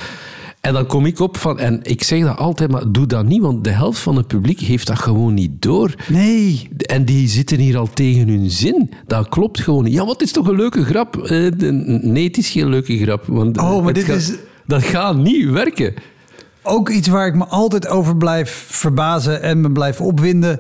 En 0.61 0.73
dan 0.73 0.85
kom 0.85 1.05
ik 1.05 1.19
op 1.19 1.37
van... 1.37 1.59
En 1.59 1.79
ik 1.83 2.03
zeg 2.03 2.23
dat 2.23 2.37
altijd, 2.37 2.71
maar 2.71 2.91
doe 2.91 3.05
dat 3.05 3.25
niet, 3.25 3.41
want 3.41 3.63
de 3.63 3.69
helft 3.69 3.99
van 3.99 4.15
het 4.15 4.27
publiek 4.27 4.59
heeft 4.59 4.87
dat 4.87 4.99
gewoon 4.99 5.33
niet 5.33 5.51
door. 5.61 5.93
Nee. 6.07 6.69
En 6.77 7.05
die 7.05 7.27
zitten 7.27 7.59
hier 7.59 7.77
al 7.77 7.89
tegen 7.93 8.27
hun 8.27 8.49
zin. 8.51 8.89
Dat 9.07 9.29
klopt 9.29 9.61
gewoon 9.61 9.83
niet. 9.83 9.93
Ja, 9.93 10.05
wat 10.05 10.21
is 10.21 10.31
toch 10.31 10.47
een 10.47 10.55
leuke 10.55 10.83
grap? 10.85 11.17
Eh, 11.17 11.51
Nee, 12.01 12.23
het 12.27 12.37
is 12.37 12.49
geen 12.49 12.69
leuke 12.69 12.97
grap. 12.97 13.25
Want 13.27 13.57
Oh, 13.57 13.83
maar 13.83 13.93
dit 13.93 14.03
gaat- 14.03 14.17
is- 14.17 14.33
Dat 14.67 14.83
gaat 14.83 15.17
niet 15.17 15.49
werken. 15.49 15.93
Ook 16.63 16.89
iets 16.89 17.07
waar 17.07 17.27
ik 17.27 17.35
me 17.35 17.45
altijd 17.45 17.87
over 17.87 18.17
blijf 18.17 18.65
verbazen 18.69 19.41
en 19.41 19.61
me 19.61 19.71
blijf 19.71 20.01
opwinden. 20.01 20.59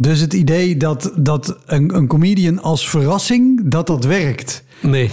Dus 0.00 0.20
het 0.20 0.32
idee 0.32 0.76
dat, 0.76 1.12
dat 1.16 1.56
een, 1.66 1.96
een 1.96 2.06
comedian 2.06 2.62
als 2.62 2.88
verrassing, 2.88 3.60
dat 3.64 3.86
dat 3.86 4.04
werkt. 4.04 4.62
Nee. 4.82 5.10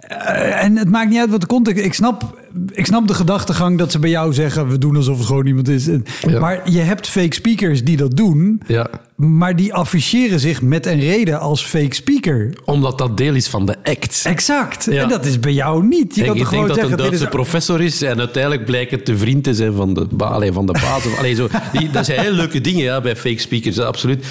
Eh, 0.00 0.64
en 0.64 0.76
het 0.76 0.88
maakt 0.88 1.10
niet 1.10 1.18
uit 1.18 1.30
wat 1.30 1.40
de 1.40 1.46
context... 1.46 1.84
Ik 1.84 1.94
snap, 1.94 2.39
ik 2.72 2.86
snap 2.86 3.08
de 3.08 3.14
gedachtegang 3.14 3.78
dat 3.78 3.92
ze 3.92 3.98
bij 3.98 4.10
jou 4.10 4.32
zeggen... 4.32 4.68
we 4.68 4.78
doen 4.78 4.96
alsof 4.96 5.16
het 5.18 5.26
gewoon 5.26 5.46
iemand 5.46 5.68
is. 5.68 5.88
Ja. 6.28 6.40
Maar 6.40 6.70
je 6.70 6.78
hebt 6.80 7.08
fake 7.08 7.34
speakers 7.34 7.84
die 7.84 7.96
dat 7.96 8.16
doen... 8.16 8.62
Ja. 8.66 8.90
maar 9.16 9.56
die 9.56 9.74
afficheren 9.74 10.40
zich 10.40 10.62
met 10.62 10.86
een 10.86 11.00
reden 11.00 11.40
als 11.40 11.64
fake 11.64 11.94
speaker. 11.94 12.54
Omdat 12.64 12.98
dat 12.98 13.16
deel 13.16 13.34
is 13.34 13.48
van 13.48 13.66
de 13.66 13.76
act. 13.84 14.22
Exact. 14.26 14.84
Ja. 14.90 15.02
En 15.02 15.08
dat 15.08 15.24
is 15.24 15.40
bij 15.40 15.52
jou 15.52 15.84
niet. 15.86 16.14
Je 16.14 16.20
En 16.20 16.26
kan 16.26 16.34
denkt 16.36 16.48
gewoon 16.50 16.66
dat 16.66 16.76
zeggen... 16.76 16.92
een 16.92 16.98
Duitse 16.98 17.24
is- 17.24 17.28
professor 17.30 17.80
is 17.80 18.02
en 18.02 18.18
uiteindelijk 18.18 18.64
blijkt 18.64 18.90
het 18.90 19.06
de 19.06 19.16
vriend 19.18 19.44
te 19.44 19.54
zijn 19.54 19.72
van 19.72 19.94
de, 19.94 20.06
allee, 20.18 20.52
van 20.52 20.66
de 20.66 20.72
baas. 20.72 21.06
Of- 21.06 21.18
allee, 21.18 21.34
zo, 21.34 21.48
die, 21.72 21.90
dat 21.90 22.04
zijn 22.06 22.20
heel 22.20 22.32
leuke 22.32 22.60
dingen 22.60 22.82
ja, 22.84 23.00
bij 23.00 23.16
fake 23.16 23.38
speakers, 23.40 23.78
absoluut. 23.78 24.26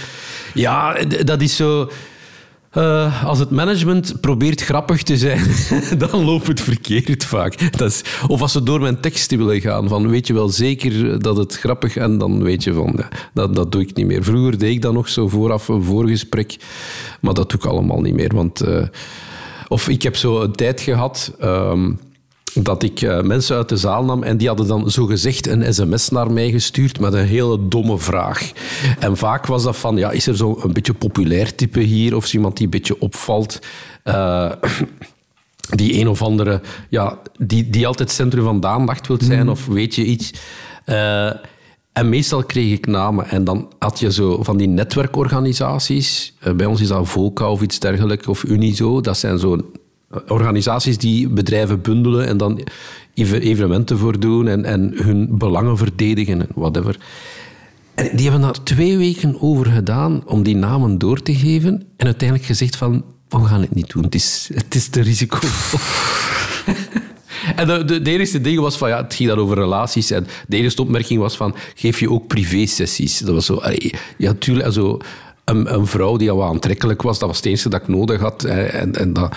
Ja, 0.54 0.98
dat 1.26 1.42
is 1.42 1.56
zo... 1.56 1.90
eh, 2.70 3.26
als 3.26 3.40
het 3.40 3.50
management 3.50 4.22
probeert 4.22 4.62
grappig 4.62 5.04
te 5.04 5.18
zijn, 5.18 5.42
dan 6.10 6.26
loopt 6.26 6.48
het 6.48 6.62
verkeerd 6.62 7.26
vaak. 7.26 7.78
Dat 7.78 8.04
of 8.28 8.42
als 8.42 8.52
ze 8.52 8.64
door 8.64 8.82
mijn 8.82 9.00
teksten 9.00 9.38
willen 9.38 9.62
gaan, 9.62 9.88
van 9.88 10.10
weet 10.10 10.28
je 10.28 10.34
wel 10.34 10.50
zeker 10.50 11.22
dat 11.22 11.38
het 11.38 11.58
grappig 11.58 11.98
en 11.98 12.18
dan 12.18 12.44
weet 12.44 12.64
je 12.64 12.74
van, 12.74 13.00
dat, 13.34 13.56
dat 13.56 13.72
doe 13.72 13.82
ik 13.82 13.96
niet 13.96 14.06
meer. 14.06 14.24
Vroeger 14.24 14.58
deed 14.58 14.72
ik 14.72 14.82
dat 14.82 14.94
nog 14.94 15.10
zo 15.10 15.28
vooraf, 15.28 15.68
een 15.68 15.84
voorgesprek, 15.84 16.58
maar 17.22 17.34
dat 17.34 17.50
doe 17.50 17.60
ik 17.60 17.66
allemaal 17.66 18.02
niet 18.02 18.16
meer. 18.16 18.36
Want, 18.36 18.62
eh, 18.62 18.84
of 19.68 19.88
ik 19.88 20.04
heb 20.04 20.16
zo 20.16 20.42
een 20.42 20.56
tijd 20.56 20.82
gehad... 20.82 21.34
ehm, 21.40 21.92
dat 22.54 22.84
ik 22.84 23.02
eh, 23.02 23.22
mensen 23.22 23.56
uit 23.56 23.70
de 23.70 23.78
zaal 23.78 24.04
nam 24.04 24.24
en 24.24 24.38
die 24.38 24.48
hadden 24.48 24.68
dan 24.68 24.92
zogezegd 24.92 25.48
een 25.48 25.74
sms 25.74 26.10
naar 26.10 26.32
mij 26.32 26.52
gestuurd 26.52 27.00
met 27.00 27.14
een 27.14 27.26
hele 27.26 27.68
domme 27.68 27.98
vraag. 27.98 28.52
En 29.00 29.18
vaak 29.18 29.46
was 29.46 29.64
dat 29.64 29.78
van, 29.78 29.98
ja, 29.98 30.12
is 30.12 30.28
er 30.28 30.36
zo'n 30.36 30.64
een 30.64 30.74
beetje 30.74 30.94
populair 30.94 31.56
type 31.56 31.80
hier 31.80 32.16
of 32.16 32.24
is 32.24 32.34
iemand 32.34 32.56
die 32.56 32.66
een 32.66 32.72
beetje 32.72 33.00
opvalt? 33.02 33.60
Eh, 34.04 34.52
die 35.76 36.00
een 36.00 36.08
of 36.08 36.22
andere, 36.22 36.62
ja, 36.90 37.20
die, 37.38 37.70
die 37.70 37.88
altijd 37.88 38.12
centrum 38.12 38.44
van 38.44 38.60
de 38.60 38.68
aandacht 38.68 39.08
wilt 39.08 39.24
zijn 39.24 39.50
of 39.50 39.66
weet 39.66 39.96
je 39.96 40.06
iets. 40.06 40.34
Eh, 40.86 41.32
en 41.94 42.10
meestal 42.10 42.44
kreeg 42.44 42.72
ik 42.72 42.88
namen 42.88 43.28
en 43.28 43.44
dan 43.44 43.72
had 43.80 44.00
je 44.00 44.12
zo 44.12 44.44
van 44.44 44.58
die 44.58 44.68
netwerkorganisaties. 44.68 46.34
Bij 46.56 46.66
ons 46.66 46.82
is 46.82 46.88
dat 46.88 47.10
VOCA 47.10 47.52
of 47.52 47.62
iets 47.62 47.80
dergelijks, 47.80 48.28
of 48.28 48.44
Unizo. 48.44 49.02
Dat 49.02 49.18
zijn 49.18 49.40
zo 49.40 49.72
organisaties 50.28 50.98
die 50.98 51.28
bedrijven 51.28 51.82
bundelen 51.82 52.28
en 52.28 52.38
dan 52.38 52.62
ev- 53.14 53.32
evenementen 53.32 53.98
voor 53.98 54.20
doen 54.20 54.48
en, 54.48 54.66
en 54.66 54.92
hun 54.96 55.38
belangen 55.38 55.78
verdedigen 55.78 56.42
en 56.42 56.50
whatever. 56.56 56.98
En 57.96 58.10
die 58.14 58.30
hebben 58.30 58.42
daar 58.42 58.64
twee 58.64 58.98
weken 58.98 59.42
over 59.42 59.66
gedaan 59.66 60.24
om 60.26 60.44
die 60.44 60.56
namen 60.56 60.98
door 60.98 61.22
te 61.22 61.36
geven 61.36 61.84
en 61.98 62.06
uiteindelijk 62.06 62.48
gezegd 62.48 62.76
van, 62.76 63.04
we 63.30 63.46
gaan 63.46 63.62
het 63.62 63.76
niet 63.76 63.92
doen, 63.94 64.04
het 64.04 64.16
is, 64.16 64.50
het 64.54 64.76
is 64.76 64.88
te 64.88 65.02
risicovol. 65.02 65.80
En 67.56 67.68
de, 67.68 68.02
de, 68.02 68.42
ding 68.42 68.60
was 68.60 68.78
van, 68.78 68.90
ja, 68.90 69.04
het 69.04 69.14
ging 69.14 69.30
dan 69.30 69.38
over 69.38 69.58
relaties. 69.58 70.12
En 70.12 70.28
de 70.48 70.58
enige 70.58 70.82
opmerking 70.82 71.20
was 71.20 71.38
van, 71.38 71.56
geef 71.76 72.00
je 72.00 72.12
ook 72.12 72.28
privé-sessies? 72.28 73.18
Dat 73.18 73.34
was 73.34 73.46
zo, 73.46 73.62
ja, 74.18 74.34
tuurlijk, 74.40 74.74
zo, 74.74 75.00
een, 75.46 75.88
vrouw 75.88 76.18
die 76.18 76.32
al 76.32 76.44
aantrekkelijk 76.44 77.02
was, 77.02 77.20
dat 77.20 77.28
was 77.28 77.38
het 77.38 77.46
enige 77.46 77.70
dat 77.70 77.82
ik 77.82 77.88
nodig 77.88 78.20
had. 78.20 78.44
En, 78.44 78.96
en, 78.96 79.14
dat, 79.14 79.36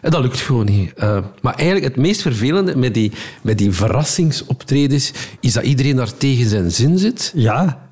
en 0.00 0.10
dat 0.10 0.22
lukt 0.22 0.40
gewoon 0.40 0.66
niet. 0.66 0.92
Eh, 0.94 1.18
maar 1.42 1.54
eigenlijk 1.54 1.86
het 1.86 1.96
meest 1.96 2.22
vervelende 2.22 2.76
met 2.76 2.94
die, 2.94 3.12
met 3.42 3.58
die 3.58 3.72
verrassingsoptredens, 3.72 5.12
is 5.40 5.52
dat 5.52 5.64
iedereen 5.64 5.96
daar 5.96 6.16
tegen 6.16 6.48
zijn 6.48 6.70
zin 6.70 6.98
zit. 6.98 7.32
Ja. 7.34 7.88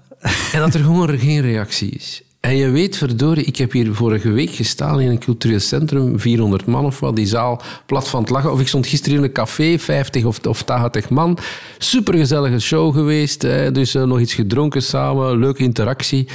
En 0.52 0.60
dat 0.60 0.74
er 0.74 0.80
gewoon 0.80 1.18
geen 1.18 1.40
reactie 1.40 1.90
is. 1.90 2.22
En 2.44 2.56
je 2.56 2.70
weet, 2.70 2.96
verdorie, 2.96 3.44
ik 3.44 3.56
heb 3.56 3.72
hier 3.72 3.94
vorige 3.94 4.30
week 4.30 4.50
gestaan 4.50 5.00
in 5.00 5.10
een 5.10 5.18
cultureel 5.18 5.60
centrum, 5.60 6.20
400 6.20 6.66
man 6.66 6.84
of 6.84 7.00
wat, 7.00 7.16
die 7.16 7.26
zaal 7.26 7.62
plat 7.86 8.08
van 8.08 8.20
het 8.20 8.30
lachen. 8.30 8.52
Of 8.52 8.60
ik 8.60 8.68
stond 8.68 8.86
gisteren 8.86 9.18
in 9.18 9.24
een 9.24 9.32
café, 9.32 9.78
50 9.78 10.24
of, 10.24 10.46
of 10.46 10.62
80 10.62 11.08
man. 11.08 11.38
Supergezellige 11.78 12.58
show 12.58 12.94
geweest, 12.94 13.42
hè, 13.42 13.72
dus 13.72 13.94
eh, 13.94 14.02
nog 14.02 14.20
iets 14.20 14.34
gedronken 14.34 14.82
samen, 14.82 15.38
leuke 15.38 15.62
interactie. 15.62 16.28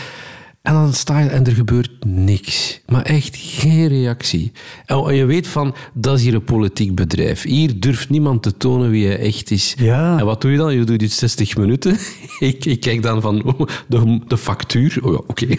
En 0.62 0.74
dan 0.74 0.94
sta 0.94 1.20
je 1.20 1.30
en 1.30 1.46
er 1.46 1.52
gebeurt 1.52 2.06
niks. 2.06 2.82
Maar 2.86 3.02
echt 3.02 3.36
geen 3.38 3.88
reactie. 3.88 4.52
En, 4.86 5.16
je 5.16 5.26
weet 5.26 5.48
van, 5.48 5.76
dat 5.94 6.18
is 6.18 6.24
hier 6.24 6.34
een 6.34 6.44
politiek 6.44 6.96
bedrijf. 6.96 7.44
Hier 7.44 7.80
durft 7.80 8.10
niemand 8.10 8.44
te 8.44 8.58
tonen 8.58 8.90
wie 8.90 9.08
hij 9.08 9.20
echt 9.20 9.52
is. 9.52 9.76
Ja. 9.78 10.18
En 10.20 10.26
wat 10.26 10.42
doe 10.42 10.52
je 10.52 10.58
dan? 10.58 10.74
Je 10.76 10.84
doet 10.84 11.00
dit 11.00 11.12
60 11.12 11.58
minuten. 11.58 11.98
ik, 12.40 12.66
ik 12.66 12.80
kijk 12.80 13.02
dan 13.04 13.22
van 13.22 13.44
oh, 13.44 13.60
de, 13.88 14.20
de 14.28 14.38
factuur. 14.38 14.98
Oh 15.02 15.12
ja, 15.12 15.20
oké. 15.28 15.46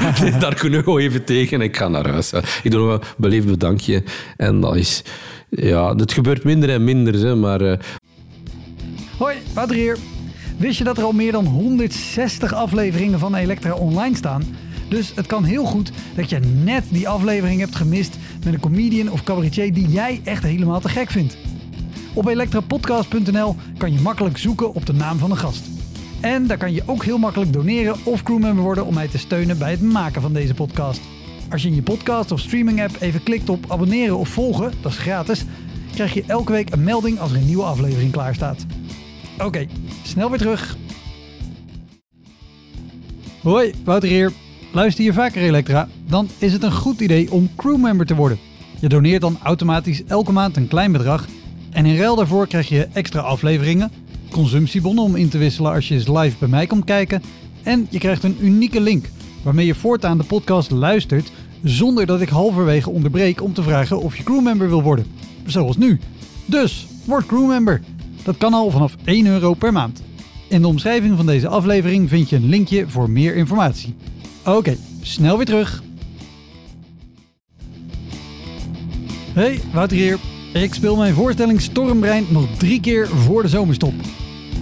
Daar 0.40 0.54
kunnen 0.54 0.78
we 0.78 0.84
gewoon 0.84 1.00
even 1.00 1.24
tegen. 1.24 1.60
en 1.60 1.64
Ik 1.66 1.76
ga 1.76 1.88
naar 1.88 2.08
huis. 2.08 2.32
Ik 2.62 2.70
doe 2.70 2.86
nog 2.86 2.92
een 2.92 3.06
beleefd 3.16 3.46
bedankje. 3.46 4.02
En 4.36 4.60
dat 4.60 4.76
is... 4.76 5.02
Ja, 5.50 5.96
het 5.96 6.12
gebeurt 6.12 6.44
minder 6.44 6.70
en 6.70 6.84
minder, 6.84 7.14
hè, 7.14 7.34
maar... 7.34 7.60
eh, 7.60 7.78
Hoi, 9.18 9.36
Wouter 9.54 9.76
hier. 9.76 9.96
Wist 10.58 10.78
je 10.78 10.84
dat 10.84 10.98
er 10.98 11.04
al 11.04 11.12
meer 11.12 11.32
dan 11.32 11.46
160 11.46 12.54
afleveringen 12.54 13.18
van 13.18 13.34
Elektra 13.34 13.74
online 13.74 14.16
staan? 14.16 14.42
Dus 14.88 15.12
het 15.14 15.26
kan 15.26 15.44
heel 15.44 15.64
goed 15.64 15.92
dat 16.16 16.30
je 16.30 16.38
net 16.38 16.84
die 16.88 17.08
aflevering 17.08 17.60
hebt 17.60 17.76
gemist 17.76 18.16
met 18.44 18.54
een 18.54 18.60
comedian 18.60 19.10
of 19.10 19.22
cabaretier 19.22 19.74
die 19.74 19.88
jij 19.88 20.20
echt 20.24 20.42
helemaal 20.42 20.80
te 20.80 20.88
gek 20.88 21.10
vindt. 21.10 21.36
Op 22.14 22.26
elektrapodcast.nl 22.26 23.56
kan 23.76 23.92
je 23.92 24.00
makkelijk 24.00 24.38
zoeken 24.38 24.74
op 24.74 24.86
de 24.86 24.92
naam 24.92 25.18
van 25.18 25.30
de 25.30 25.36
gast. 25.36 25.64
En 26.20 26.46
daar 26.46 26.58
kan 26.58 26.72
je 26.72 26.82
ook 26.86 27.04
heel 27.04 27.18
makkelijk 27.18 27.52
doneren 27.52 27.96
of 28.04 28.22
crewmember 28.22 28.64
worden 28.64 28.86
om 28.86 28.94
mij 28.94 29.08
te 29.08 29.18
steunen 29.18 29.58
bij 29.58 29.70
het 29.70 29.82
maken 29.82 30.22
van 30.22 30.32
deze 30.32 30.54
podcast. 30.54 31.00
Als 31.50 31.62
je 31.62 31.68
in 31.68 31.74
je 31.74 31.82
podcast 31.82 32.32
of 32.32 32.40
streaming 32.40 32.82
app 32.82 32.96
even 33.00 33.22
klikt 33.22 33.48
op 33.48 33.64
abonneren 33.68 34.18
of 34.18 34.28
volgen, 34.28 34.72
dat 34.80 34.92
is 34.92 34.98
gratis, 34.98 35.44
krijg 35.94 36.14
je 36.14 36.24
elke 36.26 36.52
week 36.52 36.70
een 36.70 36.84
melding 36.84 37.18
als 37.18 37.30
er 37.30 37.36
een 37.36 37.46
nieuwe 37.46 37.64
aflevering 37.64 38.12
klaar 38.12 38.34
staat. 38.34 38.66
Oké, 39.44 39.66
snel 40.02 40.30
weer 40.30 40.38
terug. 40.38 40.76
Hoi, 43.42 43.72
Wouter 43.84 44.08
hier. 44.08 44.32
Luister 44.72 45.04
je 45.04 45.12
vaker 45.12 45.42
Elektra? 45.42 45.88
Dan 46.06 46.28
is 46.38 46.52
het 46.52 46.62
een 46.62 46.72
goed 46.72 47.00
idee 47.00 47.32
om 47.32 47.50
crewmember 47.56 48.06
te 48.06 48.14
worden. 48.14 48.38
Je 48.80 48.88
doneert 48.88 49.20
dan 49.20 49.38
automatisch 49.42 50.04
elke 50.04 50.32
maand 50.32 50.56
een 50.56 50.68
klein 50.68 50.92
bedrag. 50.92 51.26
En 51.70 51.86
in 51.86 51.96
ruil 51.96 52.16
daarvoor 52.16 52.46
krijg 52.46 52.68
je 52.68 52.88
extra 52.92 53.20
afleveringen, 53.20 53.90
consumptiebonnen 54.30 55.04
om 55.04 55.16
in 55.16 55.28
te 55.28 55.38
wisselen 55.38 55.72
als 55.72 55.88
je 55.88 55.94
eens 55.94 56.08
live 56.08 56.36
bij 56.38 56.48
mij 56.48 56.66
komt 56.66 56.84
kijken. 56.84 57.22
En 57.62 57.86
je 57.90 57.98
krijgt 57.98 58.22
een 58.22 58.36
unieke 58.40 58.80
link 58.80 59.06
waarmee 59.42 59.66
je 59.66 59.74
voortaan 59.74 60.18
de 60.18 60.24
podcast 60.24 60.70
luistert 60.70 61.30
zonder 61.62 62.06
dat 62.06 62.20
ik 62.20 62.28
halverwege 62.28 62.90
onderbreek 62.90 63.42
om 63.42 63.52
te 63.52 63.62
vragen 63.62 64.00
of 64.00 64.16
je 64.16 64.22
crewmember 64.22 64.68
wil 64.68 64.82
worden. 64.82 65.06
Zoals 65.46 65.76
nu. 65.76 66.00
Dus, 66.46 66.86
word 67.04 67.26
crewmember. 67.26 67.80
Dat 68.28 68.36
kan 68.36 68.54
al 68.54 68.70
vanaf 68.70 68.96
1 69.04 69.26
euro 69.26 69.54
per 69.54 69.72
maand. 69.72 70.02
In 70.48 70.60
de 70.60 70.66
omschrijving 70.66 71.16
van 71.16 71.26
deze 71.26 71.48
aflevering 71.48 72.08
vind 72.08 72.30
je 72.30 72.36
een 72.36 72.48
linkje 72.48 72.88
voor 72.88 73.10
meer 73.10 73.36
informatie. 73.36 73.94
Oké, 74.44 74.76
snel 75.02 75.36
weer 75.36 75.46
terug. 75.46 75.82
Hey, 79.32 79.60
Wouter 79.72 79.96
hier. 79.96 80.18
Ik 80.52 80.74
speel 80.74 80.96
mijn 80.96 81.14
voorstelling 81.14 81.60
Stormbrein 81.60 82.26
nog 82.30 82.46
drie 82.56 82.80
keer 82.80 83.08
voor 83.08 83.42
de 83.42 83.48
zomerstop. 83.48 83.94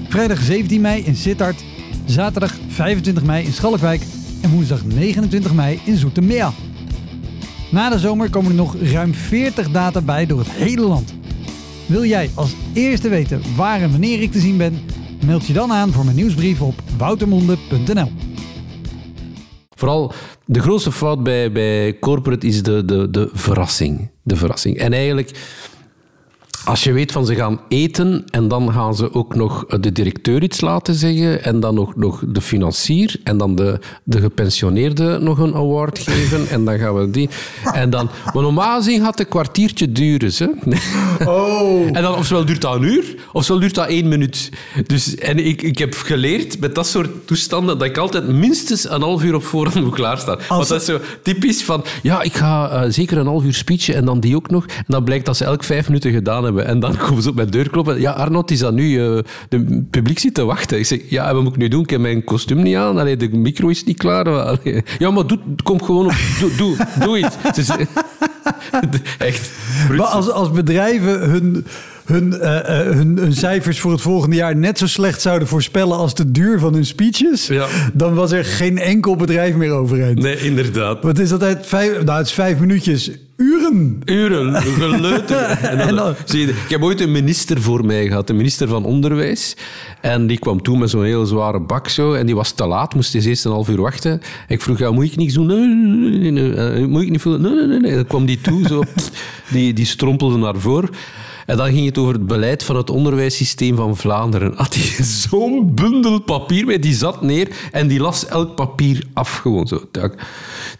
Vrijdag 0.08 0.40
17 0.40 0.80
mei 0.80 1.02
in 1.02 1.16
Sittard, 1.16 1.64
zaterdag 2.04 2.54
25 2.68 3.24
mei 3.24 3.44
in 3.44 3.52
Schalkwijk 3.52 4.02
en 4.42 4.50
woensdag 4.50 4.84
29 4.84 5.54
mei 5.54 5.80
in 5.84 5.96
Zoetermeer. 5.96 6.52
Na 7.70 7.90
de 7.90 7.98
zomer 7.98 8.30
komen 8.30 8.50
er 8.50 8.56
nog 8.56 8.76
ruim 8.76 9.14
40 9.14 9.70
data 9.70 10.00
bij 10.00 10.26
door 10.26 10.38
het 10.38 10.50
hele 10.50 10.82
land. 10.82 11.14
Wil 11.86 12.04
jij 12.04 12.30
als 12.34 12.54
eerste 12.74 13.08
weten 13.08 13.42
waar 13.56 13.80
en 13.80 13.90
wanneer 13.90 14.22
ik 14.22 14.32
te 14.32 14.40
zien 14.40 14.56
ben? 14.56 14.80
Meld 15.26 15.46
je 15.46 15.52
dan 15.52 15.72
aan 15.72 15.92
voor 15.92 16.04
mijn 16.04 16.16
nieuwsbrief 16.16 16.60
op 16.60 16.74
woutermonde.nl. 16.98 18.10
Vooral 19.74 20.12
de 20.44 20.60
grootste 20.60 20.92
fout 20.92 21.22
bij, 21.22 21.52
bij 21.52 21.98
corporate 21.98 22.46
is 22.46 22.62
de, 22.62 22.84
de, 22.84 23.10
de 23.10 23.30
verrassing. 23.32 24.10
De 24.22 24.36
verrassing. 24.36 24.78
En 24.78 24.92
eigenlijk 24.92 25.30
als 26.66 26.84
je 26.84 26.92
weet 26.92 27.12
van 27.12 27.26
ze 27.26 27.34
gaan 27.34 27.60
eten 27.68 28.24
en 28.30 28.48
dan 28.48 28.72
gaan 28.72 28.94
ze 28.94 29.14
ook 29.14 29.34
nog 29.34 29.66
de 29.66 29.92
directeur 29.92 30.42
iets 30.42 30.60
laten 30.60 30.94
zeggen 30.94 31.44
en 31.44 31.60
dan 31.60 31.74
nog, 31.74 31.96
nog 31.96 32.22
de 32.26 32.40
financier 32.40 33.16
en 33.22 33.38
dan 33.38 33.54
de, 33.54 33.78
de 34.04 34.20
gepensioneerde 34.20 35.18
nog 35.20 35.38
een 35.38 35.54
award 35.54 35.98
geven 35.98 36.48
en 36.48 36.64
dan 36.64 36.78
gaan 36.78 36.94
we 36.94 37.10
die... 37.10 37.28
En 37.72 37.90
dan... 37.90 38.10
Maar 38.32 38.42
normaal 38.42 38.76
gezien 38.76 39.00
gaat 39.00 39.10
het 39.10 39.20
een 39.20 39.28
kwartiertje 39.28 39.92
duren. 39.92 40.32
Hè? 40.38 40.46
Oh. 41.30 41.86
En 41.86 42.02
dan 42.02 42.14
ofwel 42.14 42.44
duurt 42.44 42.60
dat 42.60 42.74
een 42.74 42.82
uur, 42.82 43.14
ofwel 43.32 43.58
duurt 43.58 43.74
dat 43.74 43.88
één 43.88 44.08
minuut. 44.08 44.50
Dus, 44.86 45.14
en 45.14 45.46
ik, 45.46 45.62
ik 45.62 45.78
heb 45.78 45.94
geleerd 45.94 46.60
met 46.60 46.74
dat 46.74 46.86
soort 46.86 47.26
toestanden 47.26 47.78
dat 47.78 47.88
ik 47.88 47.96
altijd 47.96 48.28
minstens 48.28 48.90
een 48.90 49.02
half 49.02 49.22
uur 49.22 49.34
op 49.34 49.44
voorhand 49.44 49.84
moet 49.84 49.94
klaarstaan. 49.94 50.36
Als... 50.36 50.46
Want 50.48 50.68
dat 50.68 50.80
is 50.80 50.86
zo 50.86 51.00
typisch 51.22 51.64
van, 51.64 51.84
ja, 52.02 52.22
ik 52.22 52.34
ga 52.34 52.84
uh, 52.84 52.90
zeker 52.92 53.18
een 53.18 53.26
half 53.26 53.44
uur 53.44 53.54
speechen 53.54 53.94
en 53.94 54.04
dan 54.04 54.20
die 54.20 54.36
ook 54.36 54.50
nog. 54.50 54.66
En 54.66 54.84
dan 54.86 55.04
blijkt 55.04 55.26
dat 55.26 55.36
ze 55.36 55.44
elk 55.44 55.64
vijf 55.64 55.86
minuten 55.86 56.12
gedaan 56.12 56.44
hebben. 56.44 56.55
En 56.64 56.80
dan 56.80 56.96
komen 57.06 57.22
ze 57.22 57.28
op 57.28 57.34
mijn 57.34 57.50
deur 57.50 57.70
kloppen. 57.70 58.00
Ja, 58.00 58.12
Arnold, 58.12 58.50
is 58.50 58.58
dat 58.58 58.72
nu? 58.72 58.90
Uh, 58.90 59.18
de 59.48 59.84
publiek 59.90 60.18
zit 60.18 60.34
te 60.34 60.44
wachten. 60.44 60.78
Ik 60.78 60.86
zeg, 60.86 61.00
ja, 61.08 61.34
wat 61.34 61.42
moet 61.42 61.52
ik 61.52 61.58
nu 61.58 61.68
doen? 61.68 61.82
Ik 61.82 61.90
heb 61.90 62.00
mijn 62.00 62.24
kostuum 62.24 62.62
niet 62.62 62.76
aan. 62.76 62.98
Allee, 62.98 63.16
de 63.16 63.28
micro 63.28 63.68
is 63.68 63.84
niet 63.84 63.98
klaar. 63.98 64.28
Allee. 64.28 64.82
Ja, 64.98 65.10
maar 65.10 65.26
doe, 65.26 65.38
kom 65.62 65.82
gewoon 65.82 66.06
op. 66.06 66.14
Doe, 66.40 66.50
doe, 66.56 66.76
doe 67.00 67.18
iets. 67.18 67.36
Dus, 67.56 67.70
echt. 69.18 69.50
Maar 69.90 70.06
als, 70.06 70.30
als 70.30 70.50
bedrijven 70.50 71.30
hun 71.30 71.66
hun, 72.06 72.34
uh, 72.34 72.60
hun, 72.60 73.18
hun, 73.18 73.32
cijfers 73.32 73.80
voor 73.80 73.92
het 73.92 74.00
volgende 74.00 74.36
jaar 74.36 74.56
net 74.56 74.78
zo 74.78 74.86
slecht 74.86 75.20
zouden 75.20 75.48
voorspellen 75.48 75.96
als 75.96 76.14
de 76.14 76.30
duur 76.30 76.58
van 76.58 76.74
hun 76.74 76.86
speeches, 76.86 77.46
ja. 77.46 77.66
dan 77.92 78.14
was 78.14 78.32
er 78.32 78.44
geen 78.44 78.78
enkel 78.78 79.16
bedrijf 79.16 79.54
meer 79.54 79.70
overeind. 79.70 80.18
Nee, 80.18 80.38
inderdaad. 80.38 81.02
Wat 81.02 81.18
is 81.18 81.28
dat 81.28 81.42
uit 81.42 81.66
vijf, 81.66 82.04
nou, 82.04 82.18
het 82.18 82.26
is 82.26 82.32
vijf 82.32 82.58
minuutjes. 82.58 83.10
Uren. 83.36 84.00
Uren, 84.04 84.62
geleuter. 84.62 85.48
en 85.78 85.94
dan, 85.94 86.14
zie 86.24 86.40
je, 86.40 86.46
ik 86.46 86.68
heb 86.68 86.82
ooit 86.82 87.00
een 87.00 87.12
minister 87.12 87.62
voor 87.62 87.84
mij 87.84 88.06
gehad, 88.06 88.26
de 88.26 88.32
minister 88.32 88.68
van 88.68 88.84
Onderwijs. 88.84 89.56
En 90.00 90.26
die 90.26 90.38
kwam 90.38 90.62
toen 90.62 90.78
met 90.78 90.90
zo'n 90.90 91.04
heel 91.04 91.26
zware 91.26 91.60
bak 91.60 91.88
zo. 91.88 92.12
En 92.12 92.26
die 92.26 92.34
was 92.34 92.52
te 92.52 92.66
laat, 92.66 92.94
moest 92.94 93.12
hij 93.12 93.22
eerst 93.22 93.44
een 93.44 93.50
half 93.50 93.68
uur 93.68 93.80
wachten. 93.80 94.20
Ik 94.48 94.62
vroeg, 94.62 94.78
ja, 94.78 94.90
moet 94.90 95.04
ik 95.04 95.16
niks 95.16 95.34
doen? 95.34 95.46
Nee, 95.46 95.58
nee, 95.58 96.30
nee, 96.30 96.42
nee. 96.42 96.86
Moet 96.86 97.02
ik 97.02 97.10
niet 97.10 97.20
voelen? 97.20 97.40
Nee, 97.42 97.52
nee, 97.52 97.66
nee. 97.66 97.80
nee. 97.80 97.94
Dan 97.94 98.06
kwam 98.06 98.26
die 98.26 98.40
toe, 98.40 98.66
zo. 98.66 98.82
Die, 99.52 99.72
die 99.72 99.86
strompelde 99.86 100.36
naar 100.36 100.56
voren. 100.56 100.90
En 101.46 101.56
dan 101.56 101.72
ging 101.72 101.86
het 101.86 101.98
over 101.98 102.12
het 102.12 102.26
beleid 102.26 102.64
van 102.64 102.76
het 102.76 102.90
onderwijssysteem 102.90 103.76
van 103.76 103.96
Vlaanderen. 103.96 104.52
Had 104.56 104.74
hij 104.74 105.04
zo'n 105.28 105.74
bundel 105.74 106.20
papier 106.20 106.66
mee, 106.66 106.78
die 106.78 106.94
zat 106.94 107.22
neer 107.22 107.48
en 107.72 107.88
die 107.88 108.00
las 108.00 108.26
elk 108.26 108.54
papier 108.54 109.04
af 109.12 109.36
gewoon 109.36 109.66
zo. 109.66 109.82
Tak, 109.90 110.14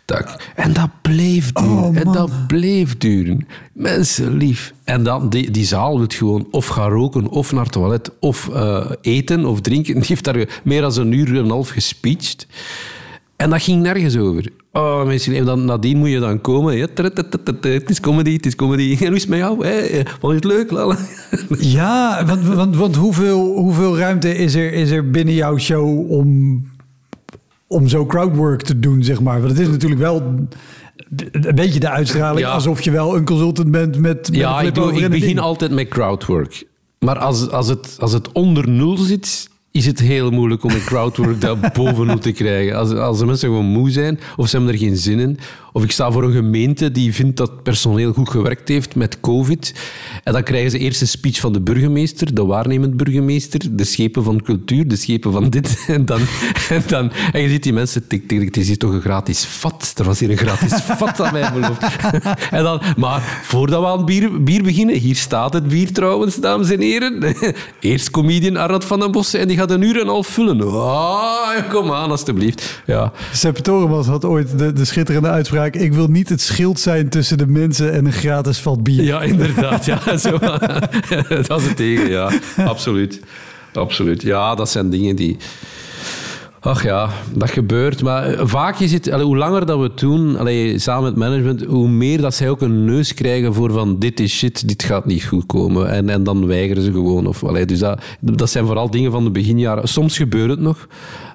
tak. 0.05 0.52
En 0.55 0.72
dat 0.72 0.90
bleef 1.02 1.52
duren. 1.52 1.72
Oh, 1.72 1.96
en 1.96 2.12
dat 2.12 2.46
bleef 2.46 2.96
duren. 2.96 3.46
Mensen 3.72 4.37
lief. 4.37 4.74
En 4.85 5.02
dan, 5.02 5.29
die, 5.29 5.50
die 5.50 5.64
zaal 5.64 5.98
wil 5.98 6.07
gewoon 6.09 6.46
of 6.50 6.66
gaan 6.66 6.90
roken, 6.90 7.29
of 7.29 7.52
naar 7.52 7.62
het 7.62 7.72
toilet, 7.72 8.11
of 8.20 8.48
uh, 8.52 8.90
eten 9.00 9.44
of 9.44 9.61
drinken. 9.61 9.94
Die 10.00 10.05
heeft 10.07 10.24
daar 10.24 10.61
meer 10.64 10.81
dan 10.81 10.96
een 10.96 11.12
uur 11.12 11.29
en 11.29 11.35
een 11.35 11.50
half 11.50 11.68
gespeecht. 11.68 12.46
En 13.37 13.50
dat 13.50 13.62
ging 13.62 13.83
nergens 13.83 14.16
over. 14.16 14.52
Oh, 14.76 15.06
mensen, 15.06 15.34
en 15.34 15.44
dan, 15.44 15.64
nadien 15.64 15.96
moet 15.96 16.08
je 16.08 16.18
dan 16.18 16.40
komen. 16.40 16.76
Ja, 16.76 16.86
het 17.60 17.90
is 17.90 18.00
comedy, 18.00 18.32
het 18.32 18.46
is 18.46 18.54
comedy. 18.54 18.96
En 19.00 19.06
hoe 19.06 19.16
is 19.16 19.20
het 19.20 19.30
met 19.30 19.38
jou? 19.38 19.66
Hey, 19.66 20.06
vond 20.20 20.32
je 20.32 20.34
het 20.34 20.44
leuk? 20.44 20.70
Lala? 20.70 20.96
Ja, 21.58 22.24
want, 22.26 22.46
want, 22.46 22.76
want 22.76 22.96
hoeveel, 22.96 23.56
hoeveel 23.56 23.98
ruimte 23.98 24.36
is 24.36 24.54
er, 24.54 24.72
is 24.72 24.90
er 24.90 25.10
binnen 25.10 25.34
jouw 25.34 25.58
show 25.58 26.10
om, 26.10 26.62
om 27.66 27.88
zo 27.88 28.06
crowdwork 28.06 28.62
te 28.62 28.78
doen, 28.78 29.02
zeg 29.04 29.20
maar? 29.20 29.38
Want 29.38 29.50
het 29.50 29.60
is 29.60 29.68
natuurlijk 29.68 30.00
wel 30.00 30.22
een 31.30 31.54
beetje 31.54 31.80
de 31.80 31.90
uitstraling 31.90 32.46
alsof 32.46 32.80
je 32.80 32.90
wel 32.90 33.16
een 33.16 33.24
consultant 33.24 33.70
bent 33.70 33.98
met, 33.98 34.24
met 34.24 34.36
Ja, 34.36 34.60
ik, 34.60 34.74
doe, 34.74 34.92
ik 34.92 35.10
begin 35.10 35.38
altijd 35.38 35.70
met 35.70 35.88
crowdwork. 35.88 36.64
Maar 36.98 37.18
als, 37.18 37.50
als, 37.50 37.68
het, 37.68 37.96
als 37.98 38.12
het 38.12 38.32
onder 38.32 38.68
nul 38.68 38.96
zit, 38.96 39.48
is 39.76 39.86
het 39.86 39.98
heel 39.98 40.30
moeilijk 40.30 40.64
om 40.64 40.70
een 40.70 40.84
crowdwork 40.84 41.40
daar 41.40 41.56
bovenop 41.74 42.20
te 42.20 42.32
krijgen. 42.32 42.76
Als, 42.76 42.92
als 42.92 43.18
de 43.18 43.26
mensen 43.26 43.48
gewoon 43.48 43.64
moe 43.64 43.90
zijn 43.90 44.20
of 44.36 44.48
ze 44.48 44.56
hebben 44.56 44.74
er 44.74 44.80
geen 44.80 44.96
zin 44.96 45.18
in. 45.18 45.38
Of 45.76 45.84
ik 45.84 45.90
sta 45.90 46.10
voor 46.10 46.24
een 46.24 46.32
gemeente 46.32 46.90
die 46.90 47.14
vindt 47.14 47.36
dat 47.36 47.62
personeel 47.62 48.12
goed 48.12 48.28
gewerkt 48.28 48.68
heeft 48.68 48.94
met 48.94 49.20
COVID. 49.20 49.74
En 50.24 50.32
dan 50.32 50.42
krijgen 50.42 50.70
ze 50.70 50.78
eerst 50.78 51.00
een 51.00 51.08
speech 51.08 51.40
van 51.40 51.52
de 51.52 51.60
burgemeester, 51.60 52.34
de 52.34 52.44
waarnemend 52.44 52.96
burgemeester, 52.96 53.60
de 53.76 53.84
schepen 53.84 54.24
van 54.24 54.42
cultuur, 54.42 54.88
de 54.88 54.96
schepen 54.96 55.32
van 55.32 55.50
dit. 55.50 55.74
En, 55.86 56.04
dan, 56.04 56.20
en, 56.68 56.82
dan, 56.86 57.12
en 57.32 57.42
je 57.42 57.48
ziet 57.48 57.62
die 57.62 57.72
mensen, 57.72 58.06
tik, 58.06 58.28
tik, 58.28 58.44
het 58.44 58.56
is 58.56 58.66
hier 58.66 58.78
toch 58.78 58.92
een 58.92 59.00
gratis 59.00 59.44
vat. 59.44 59.94
Er 59.96 60.04
was 60.04 60.20
hier 60.20 60.30
een 60.30 60.36
gratis 60.36 60.72
vat 60.98 61.20
aan 61.20 61.32
mij 61.32 61.52
beloofd. 61.52 61.82
En 62.50 62.62
dan, 62.62 62.82
maar 62.96 63.40
voordat 63.42 63.80
we 63.80 63.86
aan 63.86 63.96
het 63.96 64.06
bier, 64.06 64.42
bier 64.42 64.62
beginnen, 64.62 64.96
hier 64.96 65.16
staat 65.16 65.52
het 65.52 65.68
bier 65.68 65.92
trouwens, 65.92 66.36
dames 66.36 66.70
en 66.70 66.80
heren. 66.80 67.34
Eerst 67.80 68.10
comedian 68.10 68.58
Arad 68.58 68.84
van 68.84 69.00
den 69.00 69.12
Bossen 69.12 69.40
en 69.40 69.48
die 69.48 69.56
gaat 69.56 69.65
een 69.70 69.83
uur 69.83 69.94
en 69.94 70.00
een 70.00 70.07
half 70.07 70.26
vullen. 70.26 70.66
Oh, 70.66 71.48
kom 71.70 71.92
aan, 71.92 72.11
alstublieft. 72.11 72.83
Ja. 72.87 73.12
Sepp 73.33 73.57
Torenmans 73.57 74.07
had 74.07 74.24
ooit 74.24 74.59
de, 74.59 74.72
de 74.72 74.85
schitterende 74.85 75.29
uitspraak 75.29 75.74
ik 75.74 75.92
wil 75.92 76.07
niet 76.07 76.29
het 76.29 76.40
schild 76.40 76.81
zijn 76.81 77.09
tussen 77.09 77.38
de 77.38 77.46
mensen 77.46 77.92
en 77.92 78.07
een 78.07 78.12
gratis 78.12 78.59
vat 78.59 78.83
bier. 78.83 79.02
Ja, 79.02 79.22
inderdaad. 79.22 79.85
Ja, 79.85 80.16
zo. 80.16 80.38
dat 81.46 81.61
is 81.61 81.66
het 81.66 81.76
tegen, 81.76 82.09
ja. 82.09 82.31
Absoluut. 82.57 83.20
Absoluut. 83.72 84.22
Ja, 84.22 84.55
dat 84.55 84.70
zijn 84.70 84.90
dingen 84.90 85.16
die... 85.16 85.37
Ach 86.66 86.83
ja, 86.83 87.11
dat 87.35 87.50
gebeurt. 87.50 88.02
Maar 88.02 88.48
vaak 88.48 88.79
is 88.79 88.92
het, 88.92 89.11
hoe 89.11 89.37
langer 89.37 89.66
dat 89.66 89.79
we 89.79 89.83
het 89.83 89.98
doen, 89.98 90.38
allee, 90.38 90.79
samen 90.79 91.05
met 91.05 91.16
management, 91.16 91.64
hoe 91.64 91.88
meer 91.88 92.20
dat 92.20 92.35
zij 92.35 92.50
ook 92.50 92.61
een 92.61 92.85
neus 92.85 93.14
krijgen 93.14 93.55
voor 93.55 93.72
van 93.72 93.98
dit 93.98 94.20
is 94.20 94.37
shit, 94.37 94.68
dit 94.68 94.83
gaat 94.83 95.07
niet 95.07 95.24
goed 95.24 95.46
komen. 95.46 95.90
En, 95.90 96.09
en 96.09 96.22
dan 96.24 96.46
weigeren 96.46 96.83
ze 96.83 96.92
gewoon. 96.92 97.26
Of, 97.26 97.44
allee, 97.44 97.64
dus 97.64 97.79
dat, 97.79 98.02
dat 98.20 98.50
zijn 98.50 98.66
vooral 98.66 98.90
dingen 98.90 99.12
van 99.12 99.24
de 99.24 99.31
beginjaren. 99.31 99.88
Soms 99.88 100.16
gebeurt 100.16 100.50
het 100.50 100.61
nog. 100.61 100.87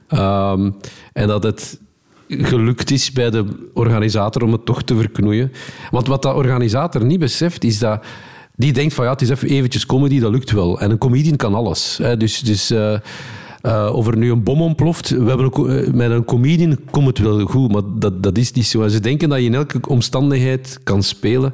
Um, 0.10 0.76
en 1.13 1.28
dat 1.28 1.44
het 1.44 1.80
gelukt 2.28 2.91
is 2.91 3.12
bij 3.12 3.30
de 3.30 3.46
organisator 3.74 4.44
om 4.44 4.52
het 4.52 4.65
toch 4.65 4.84
te 4.84 4.96
verknoeien. 4.96 5.52
Want 5.91 6.08
wat 6.08 6.22
dat 6.22 6.36
organisator 6.36 7.06
niet 7.06 7.20
beseft, 7.20 7.63
is 7.63 7.80
dat 7.80 8.04
die 8.56 8.74
denkt 8.74 8.94
van 8.94 9.06
ja, 9.06 9.12
het 9.12 9.22
is 9.22 9.30
even 9.30 9.50
eventjes 9.50 9.86
comedy, 9.86 10.20
dat 10.20 10.32
lukt 10.32 10.52
wel. 10.52 10.80
En 10.80 10.91
een 10.91 10.98
comedian 10.98 11.36
kan 11.36 11.54
alles. 11.54 12.00
Hè. 12.02 12.17
Dus, 12.17 12.39
dus 12.39 12.72
uh, 12.72 12.94
uh, 13.63 13.89
of 13.93 14.08
er 14.08 14.17
nu 14.17 14.32
een 14.32 14.43
bom 14.43 14.62
ontploft, 14.62 15.10
we 15.10 15.28
hebben 15.28 15.52
een, 15.54 15.88
uh, 15.88 15.93
met 15.93 16.12
een 16.12 16.26
comedian 16.26 16.78
komt 16.91 17.08
het 17.08 17.19
wel 17.19 17.45
goed, 17.45 17.71
maar 17.71 17.82
dat, 17.95 18.24
dat 18.24 18.38
is 18.38 18.52
niet 18.52 18.65
zo. 18.65 18.88
Ze 18.88 19.00
denken 19.00 19.30
dat 19.30 19.39
je 19.39 19.45
in 19.45 19.56
elke 19.56 19.88
omstandigheid 19.88 20.80
kan 20.84 21.04
spelen. 21.04 21.54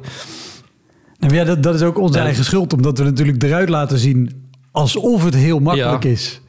En 1.18 1.34
ja, 1.34 1.44
dat, 1.44 1.62
dat 1.62 1.74
is 1.74 1.82
ook 1.82 1.98
onze 1.98 2.18
eigen 2.18 2.44
schuld, 2.44 2.72
omdat 2.72 2.98
we 2.98 3.04
natuurlijk 3.04 3.42
eruit 3.42 3.68
laten 3.68 3.98
zien 3.98 4.50
alsof 4.70 5.24
het 5.24 5.34
heel 5.34 5.58
makkelijk 5.58 6.02
ja. 6.02 6.10
is. 6.10 6.40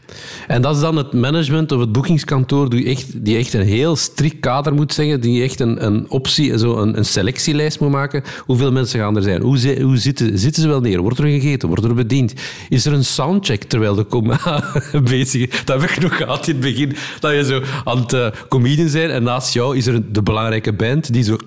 En 0.47 0.61
dat 0.61 0.75
is 0.75 0.81
dan 0.81 0.95
het 0.95 1.13
management 1.13 1.71
of 1.71 1.79
het 1.79 1.91
boekingskantoor 1.91 2.69
die 2.69 2.85
echt, 2.85 3.25
die 3.25 3.37
echt 3.37 3.53
een 3.53 3.65
heel 3.65 3.95
strikt 3.95 4.39
kader 4.39 4.73
moet 4.73 4.93
zeggen, 4.93 5.21
die 5.21 5.43
echt 5.43 5.59
een, 5.59 5.85
een 5.85 6.05
optie, 6.09 6.57
zo 6.57 6.77
een, 6.77 6.97
een 6.97 7.05
selectielijst 7.05 7.79
moet 7.79 7.91
maken. 7.91 8.23
Hoeveel 8.45 8.71
mensen 8.71 8.99
gaan 8.99 9.15
er 9.15 9.23
zijn? 9.23 9.41
Hoe, 9.41 9.81
hoe 9.81 9.97
zitten, 9.97 10.37
zitten 10.37 10.61
ze 10.61 10.67
wel 10.67 10.81
neer? 10.81 11.01
Wordt 11.01 11.19
er 11.19 11.25
gegeten? 11.25 11.67
Wordt 11.67 11.83
er 11.83 11.93
bediend? 11.93 12.33
Is 12.69 12.85
er 12.85 12.93
een 12.93 13.05
soundcheck 13.05 13.63
terwijl 13.63 13.95
de 13.95 14.05
com 14.05 14.31
bezig 15.03 15.63
Dat 15.63 15.81
heb 15.81 15.89
ik 15.89 16.01
nog 16.01 16.17
gehad 16.17 16.47
in 16.47 16.53
het 16.53 16.63
begin. 16.63 16.95
Dat 17.19 17.31
je 17.31 17.43
zo 17.43 17.61
aan 17.83 17.97
het 17.97 18.13
uh, 18.13 18.27
comedian 18.49 18.89
zijn 18.89 19.09
en 19.09 19.23
naast 19.23 19.53
jou 19.53 19.77
is 19.77 19.87
er 19.87 20.13
de 20.13 20.23
belangrijke 20.23 20.73
band 20.73 21.13
die 21.13 21.23
zo... 21.23 21.37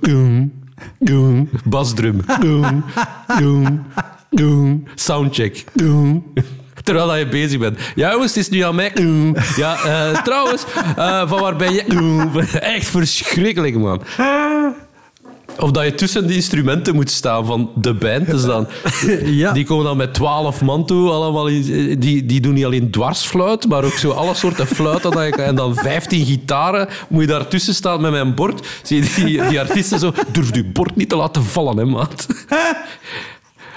Basdrum. 1.64 2.20
Soundcheck. 4.94 5.64
Terwijl 6.82 7.16
je 7.16 7.28
bezig 7.28 7.58
bent. 7.58 7.78
Ja, 7.94 8.12
jongens, 8.12 8.34
het 8.34 8.44
is 8.44 8.48
nu 8.48 8.60
aan 8.60 8.74
mij. 8.74 8.92
Ja, 9.56 9.76
uh, 9.86 10.22
trouwens, 10.22 10.64
uh, 10.98 11.28
van 11.28 11.40
waar 11.40 11.56
ben 11.56 11.72
je? 11.72 12.58
Echt 12.60 12.86
verschrikkelijk, 12.86 13.76
man. 13.76 14.02
Of 15.58 15.70
dat 15.70 15.84
je 15.84 15.94
tussen 15.94 16.26
de 16.26 16.34
instrumenten 16.34 16.94
moet 16.94 17.10
staan 17.10 17.46
van 17.46 17.70
de 17.74 17.94
band. 17.94 18.30
Dus 18.30 18.42
dan, 18.42 18.66
ja. 19.24 19.52
Die 19.52 19.64
komen 19.64 19.84
dan 19.84 19.96
met 19.96 20.14
twaalf 20.14 20.60
man 20.60 20.86
toe. 20.86 21.10
Allemaal 21.10 21.46
in, 21.46 21.98
die, 21.98 22.26
die 22.26 22.40
doen 22.40 22.54
niet 22.54 22.64
alleen 22.64 22.90
dwarsfluit, 22.90 23.68
maar 23.68 23.84
ook 23.84 23.92
zo 23.92 24.10
alle 24.10 24.34
soorten 24.34 24.66
fluiten. 24.66 25.32
En 25.44 25.54
dan 25.54 25.74
vijftien 25.74 26.26
gitaren. 26.26 26.88
Moet 27.08 27.20
je 27.20 27.26
daartussen 27.26 27.74
staan 27.74 28.00
met 28.00 28.10
mijn 28.10 28.34
bord. 28.34 28.66
Zie 28.82 29.02
je 29.02 29.24
die, 29.24 29.48
die 29.48 29.60
artiesten 29.60 29.98
zo... 29.98 30.12
Durf 30.32 30.54
je 30.54 30.64
bord 30.64 30.96
niet 30.96 31.08
te 31.08 31.16
laten 31.16 31.44
vallen, 31.44 31.76
hè, 31.76 31.84
maat. 31.84 32.26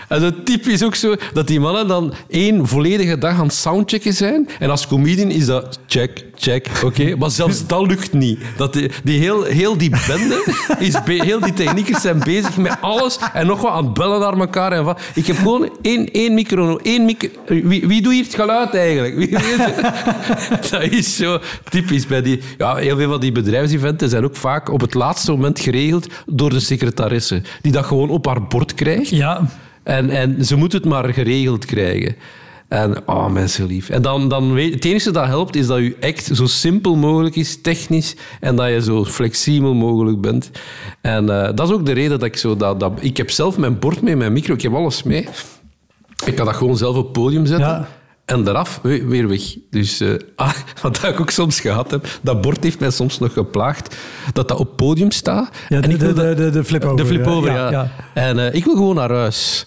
En 0.07 0.21
zo 0.21 0.31
typisch 0.43 0.83
ook 0.83 0.95
zo 0.95 1.15
dat 1.33 1.47
die 1.47 1.59
mannen 1.59 1.87
dan 1.87 2.13
één 2.29 2.67
volledige 2.67 3.17
dag 3.17 3.37
aan 3.39 3.45
het 3.45 3.53
soundchecken 3.53 4.13
zijn. 4.13 4.49
En 4.59 4.69
als 4.69 4.87
comedian 4.87 5.29
is 5.29 5.45
dat 5.45 5.79
check, 5.87 6.25
check, 6.35 6.67
oké. 6.83 7.15
Maar 7.19 7.31
zelfs 7.31 7.67
dat 7.67 7.87
lukt 7.87 8.13
niet. 8.13 8.39
Dat 8.57 8.73
die, 8.73 8.91
die 9.03 9.19
heel, 9.19 9.43
heel 9.43 9.77
die 9.77 9.89
bende, 10.07 10.43
is 10.79 11.03
be- 11.03 11.23
heel 11.23 11.39
die 11.39 11.53
techniekers 11.53 12.01
zijn 12.01 12.19
bezig 12.19 12.57
met 12.57 12.77
alles 12.81 13.17
en 13.33 13.47
nog 13.47 13.61
wat 13.61 13.71
aan 13.71 13.83
het 13.85 13.93
bellen 13.93 14.19
naar 14.19 14.37
elkaar. 14.37 14.71
En 14.71 14.83
van, 14.83 14.97
ik 15.13 15.25
heb 15.27 15.37
gewoon 15.37 15.69
één, 15.81 16.11
één 16.11 16.33
micro. 16.33 16.77
Één 16.77 17.05
micro 17.05 17.29
wie, 17.47 17.87
wie 17.87 18.01
doet 18.01 18.13
hier 18.13 18.23
het 18.23 18.35
geluid 18.35 18.73
eigenlijk? 18.73 19.15
Wie, 19.15 19.29
dat 20.71 20.81
is 20.83 21.15
zo 21.15 21.39
typisch 21.69 22.07
bij 22.07 22.21
die... 22.21 22.39
Ja, 22.57 22.75
heel 22.75 22.97
veel 22.97 23.09
van 23.09 23.19
die 23.19 23.31
bedrijfseventen 23.31 24.09
zijn 24.09 24.23
ook 24.23 24.35
vaak 24.35 24.69
op 24.69 24.81
het 24.81 24.93
laatste 24.93 25.31
moment 25.31 25.59
geregeld 25.59 26.07
door 26.25 26.49
de 26.49 26.59
secretaresse. 26.59 27.41
Die 27.61 27.71
dat 27.71 27.85
gewoon 27.85 28.09
op 28.09 28.25
haar 28.25 28.43
bord 28.47 28.73
krijgt. 28.73 29.09
Ja. 29.09 29.47
En, 29.85 30.09
en 30.09 30.45
ze 30.45 30.55
moet 30.55 30.73
het 30.73 30.85
maar 30.85 31.13
geregeld 31.13 31.65
krijgen. 31.65 32.15
En, 32.67 33.07
oh, 33.07 33.31
mensen 33.31 33.65
lief. 33.65 33.89
En 33.89 34.01
dan, 34.01 34.29
dan 34.29 34.53
weet, 34.53 34.73
het 34.73 34.85
enige 34.85 35.11
dat 35.11 35.25
helpt, 35.25 35.55
is 35.55 35.67
dat 35.67 35.79
je 35.79 35.95
act 36.01 36.29
zo 36.33 36.45
simpel 36.45 36.95
mogelijk 36.95 37.35
is, 37.35 37.61
technisch, 37.61 38.15
en 38.39 38.55
dat 38.55 38.69
je 38.69 38.81
zo 38.81 39.05
flexibel 39.05 39.73
mogelijk 39.73 40.21
bent. 40.21 40.51
En 41.01 41.29
eh, 41.29 41.55
dat 41.55 41.67
is 41.67 41.73
ook 41.73 41.85
de 41.85 41.91
reden 41.91 42.19
dat 42.19 42.23
ik 42.23 42.37
zo... 42.37 42.55
Dat, 42.55 42.79
dat, 42.79 42.91
ik 42.99 43.17
heb 43.17 43.29
zelf 43.29 43.57
mijn 43.57 43.79
bord 43.79 44.01
mee, 44.01 44.15
mijn 44.15 44.33
micro, 44.33 44.53
ik 44.53 44.61
heb 44.61 44.73
alles 44.73 45.03
mee. 45.03 45.27
Ik 46.25 46.35
kan 46.35 46.45
dat 46.45 46.55
gewoon 46.55 46.77
zelf 46.77 46.95
op 46.95 47.03
het 47.03 47.11
podium 47.11 47.45
zetten. 47.45 47.67
Ja. 47.67 47.87
En 48.25 48.43
we- 48.81 49.05
weer 49.05 49.27
weg. 49.27 49.41
Dus 49.69 49.99
eh, 49.99 50.13
ah, 50.35 50.53
wat 50.81 51.03
ik 51.03 51.19
ook 51.19 51.29
soms 51.29 51.59
gehad 51.59 51.91
heb, 51.91 52.07
dat 52.21 52.41
bord 52.41 52.63
heeft 52.63 52.79
mij 52.79 52.91
soms 52.91 53.19
nog 53.19 53.33
geplaagd, 53.33 53.95
dat 54.33 54.47
dat 54.47 54.57
op 54.59 54.67
het 54.67 54.75
podium 54.75 55.11
staat. 55.11 55.49
Ja, 55.69 55.81
en 55.81 55.89
de, 55.89 55.95
ik 55.95 55.99
wil 55.99 56.13
de, 56.13 56.21
de, 56.21 56.35
de, 56.35 56.49
de 56.49 56.63
flip-over. 56.63 56.97
de 56.97 57.05
flip-over, 57.05 57.51
ja. 57.51 57.69
ja. 57.69 57.71
ja. 57.71 57.91
En 58.13 58.39
eh, 58.39 58.53
ik 58.53 58.63
wil 58.65 58.75
gewoon 58.75 58.95
naar 58.95 59.11
huis. 59.11 59.65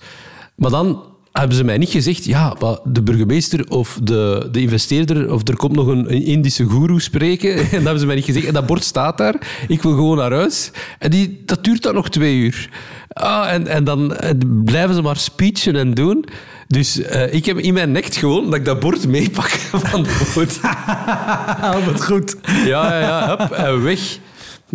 Maar 0.54 0.70
dan 0.70 1.02
hebben 1.32 1.56
ze 1.56 1.64
mij 1.64 1.78
niet 1.78 1.90
gezegd, 1.90 2.24
ja, 2.24 2.54
maar 2.60 2.78
de 2.84 3.02
burgemeester 3.02 3.68
of 3.68 3.98
de, 4.02 4.48
de 4.52 4.60
investeerder 4.60 5.32
of 5.32 5.48
er 5.48 5.56
komt 5.56 5.74
nog 5.76 5.86
een, 5.86 6.12
een 6.12 6.24
Indische 6.24 6.64
goeroe 6.64 7.00
spreken. 7.00 7.54
En 7.58 7.62
dat 7.62 7.70
hebben 7.70 7.98
ze 7.98 8.06
mij 8.06 8.14
niet 8.14 8.24
gezegd. 8.24 8.46
En 8.46 8.54
dat 8.54 8.66
bord 8.66 8.84
staat 8.84 9.18
daar. 9.18 9.64
Ik 9.68 9.82
wil 9.82 9.92
gewoon 9.92 10.16
naar 10.16 10.32
huis. 10.32 10.70
En 10.98 11.10
die, 11.10 11.42
dat 11.46 11.64
duurt 11.64 11.82
dan 11.82 11.94
nog 11.94 12.08
twee 12.10 12.36
uur. 12.36 12.70
Ah, 13.08 13.52
en, 13.52 13.66
en 13.66 13.84
dan 13.84 14.14
eh, 14.14 14.30
blijven 14.64 14.94
ze 14.94 15.02
maar 15.02 15.16
speechen 15.16 15.76
en 15.76 15.94
doen. 15.94 16.24
Dus 16.68 17.00
eh, 17.00 17.34
ik 17.34 17.46
heb 17.46 17.58
in 17.58 17.74
mijn 17.74 17.92
nek 17.92 18.14
gewoon 18.14 18.44
dat 18.44 18.54
ik 18.54 18.64
dat 18.64 18.80
bord 18.80 19.06
meepak 19.06 19.48
van 19.90 20.06
het 20.06 20.32
podium. 20.34 20.60
Oh, 21.76 21.86
wat 21.86 22.04
goed. 22.04 22.36
Ja, 22.44 22.92
ja, 22.92 23.00
ja. 23.00 23.36
Hup, 23.38 23.50
en 23.50 23.82
weg. 23.82 24.18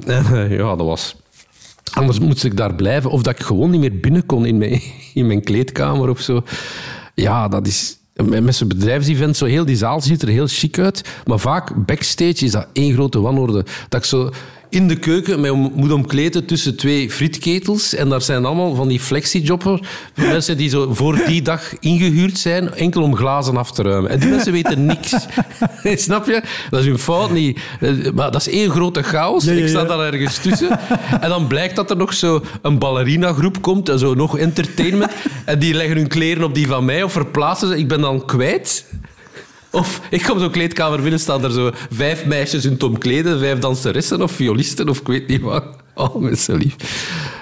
Eh, 0.06 0.58
ja, 0.58 0.76
dat 0.76 0.86
was... 0.86 1.16
Anders 1.94 2.20
moest 2.20 2.44
ik 2.44 2.58
daar 2.58 2.76
blijven. 2.76 3.10
Of 3.10 3.22
dat 3.22 3.39
ik 3.39 3.46
gewoon 3.46 3.70
niet 3.70 3.80
meer 3.80 4.00
binnen 4.00 4.26
kon 4.26 4.46
in 4.46 4.58
mijn, 4.58 4.82
in 5.14 5.28
mijn 5.28 5.44
kleedkamer 5.44 6.10
of 6.10 6.20
zo. 6.20 6.44
Ja, 7.16 7.48
dat 7.48 7.68
is... 7.68 7.98
Met 8.14 8.44
met 8.44 8.56
zo'n 8.56 8.68
bedrijfsevent, 8.68 9.38
zo 9.38 9.46
heel 9.46 9.66
die 9.66 9.76
zaal 9.76 10.02
ziet 10.02 10.22
er 10.22 10.28
heel 10.28 10.48
chic 10.48 10.80
uit. 10.80 11.04
Maar 11.26 11.39
vaak 11.39 11.86
backstage 11.86 12.46
is 12.46 12.52
dat 12.52 12.68
één 12.74 12.94
grote 12.94 13.20
wanorde. 13.20 13.66
Dat 13.89 14.00
ik 14.00 14.06
zo 14.06 14.30
in 14.74 14.88
de 14.88 14.95
keuken 14.95 15.39
mij 15.41 15.49
om- 15.49 15.71
moet 15.76 15.91
omkleden 15.91 16.45
tussen 16.45 16.76
twee 16.78 17.11
frietketels. 17.11 17.95
En 17.95 18.09
daar 18.09 18.21
zijn 18.21 18.45
allemaal 18.45 18.76
van 18.76 18.88
die 18.88 18.99
flexijobber. 18.99 19.80
Mensen 20.15 20.57
die 20.57 20.69
zo 20.69 20.93
voor 20.93 21.21
die 21.28 21.41
dag 21.41 21.80
ingehuurd 21.80 22.38
zijn, 22.38 22.74
enkel 22.74 23.01
om 23.01 23.15
glazen 23.15 23.57
af 23.57 23.71
te 23.71 23.82
ruimen. 23.84 24.11
En 24.11 24.19
die 24.19 24.30
mensen 24.30 24.51
weten 24.51 24.86
niks. 24.86 25.13
Snap 26.05 26.26
je? 26.26 26.41
Dat 26.69 26.80
is 26.80 26.86
hun 26.86 26.97
fout 26.99 27.32
niet. 27.32 27.59
Eh, 27.80 27.89
Maar 28.15 28.32
dat 28.32 28.41
is 28.47 28.53
één 28.53 28.69
grote 28.69 29.03
chaos. 29.03 29.43
Ja, 29.43 29.51
ja, 29.51 29.61
Ik 29.61 29.67
sta 29.67 29.84
daar 29.84 30.13
ergens 30.13 30.38
tussen. 30.38 30.80
En 31.21 31.30
dan 31.30 31.47
blijkt 31.47 31.76
dat 31.76 31.89
er 31.89 31.97
nog 31.97 32.13
zo 32.13 32.41
een 32.61 32.80
ballerina-groep 32.80 33.61
komt. 33.61 33.89
En 33.89 33.99
zo 33.99 34.13
nog 34.13 34.38
entertainment. 34.38 35.11
En 35.45 35.59
die 35.59 35.74
leggen 35.74 35.97
hun 35.97 36.07
kleren 36.07 36.43
op 36.43 36.55
die 36.55 36.67
van 36.67 36.86
mij 36.86 37.03
of 37.03 37.11
verplaatsen 37.11 37.67
ze. 37.67 37.78
Ik 37.78 37.88
ben 37.88 38.01
dan 38.01 38.26
kwijt. 38.26 38.86
Of 39.74 40.01
ik 40.09 40.24
kom 40.24 40.39
zo'n 40.39 40.51
kleedkamer 40.51 41.01
binnen, 41.01 41.19
staan 41.19 41.43
er 41.43 41.51
zo 41.51 41.71
vijf 41.91 42.26
meisjes 42.26 42.65
in 42.65 42.78
tom 42.78 42.97
kleden, 42.97 43.39
vijf 43.39 43.59
danseressen 43.59 44.21
of 44.21 44.32
violisten 44.32 44.89
of 44.89 44.99
ik 44.99 45.07
weet 45.07 45.28
niet 45.28 45.41
wat. 45.41 45.63
Oh, 45.95 46.15
mensen 46.15 46.57
lief. 46.57 46.76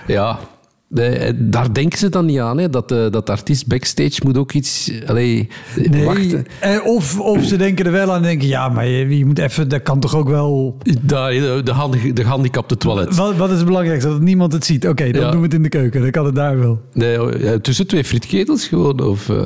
Ja, 0.08 0.40
de- 0.88 1.36
daar 1.40 1.74
denken 1.74 1.98
ze 2.00 2.10
dan 2.10 2.26
niet 2.26 2.40
aan, 2.40 2.58
hè, 2.58 2.70
dat, 2.70 2.90
de, 2.90 3.08
dat 3.12 3.26
de 3.26 3.32
artiest 3.32 3.68
backstage 3.68 4.20
moet 4.24 4.38
ook 4.38 4.54
iets... 4.54 4.92
Allee, 5.08 5.48
Nee, 5.90 6.06
wachten. 6.06 6.46
eh, 6.60 6.86
of, 6.86 7.20
of 7.20 7.44
ze 7.46 7.56
denken 7.58 7.86
er 7.86 7.92
wel 7.92 8.10
aan 8.10 8.16
en 8.16 8.22
denken, 8.24 8.48
ja, 8.48 8.70
maar 8.70 8.88
je, 8.88 9.18
je 9.18 9.26
moet 9.26 9.40
even, 9.40 9.70
dat 9.70 9.82
kan 9.82 10.00
toch 10.00 10.16
ook 10.16 10.30
wel... 10.30 10.78
Daar, 11.02 11.32
de, 11.32 11.62
de, 11.64 12.14
de 12.14 12.24
gehandicapte 12.24 12.78
toilet. 12.78 13.16
Wat, 13.16 13.36
wat 13.36 13.50
is 13.52 13.58
het 13.58 13.66
belangrijkste? 13.66 14.10
Dat 14.10 14.22
niemand 14.22 14.54
het 14.54 14.66
ziet. 14.66 14.88
Oké, 14.88 15.12
dan 15.12 15.22
Ja. 15.22 15.30
doen 15.32 15.40
we 15.40 15.46
het 15.46 15.56
in 15.56 15.64
de 15.64 15.70
keuken. 15.70 16.02
Dan 16.02 16.12
kan 16.12 16.26
het 16.26 16.36
daar 16.36 16.60
wel. 16.60 16.82
Nee, 16.94 17.22
oh, 17.24 17.54
tussen 17.56 17.88
twee 17.88 18.04
frietketels 18.04 18.68
gewoon. 18.68 19.00
Of, 19.00 19.30
eh, 19.30 19.46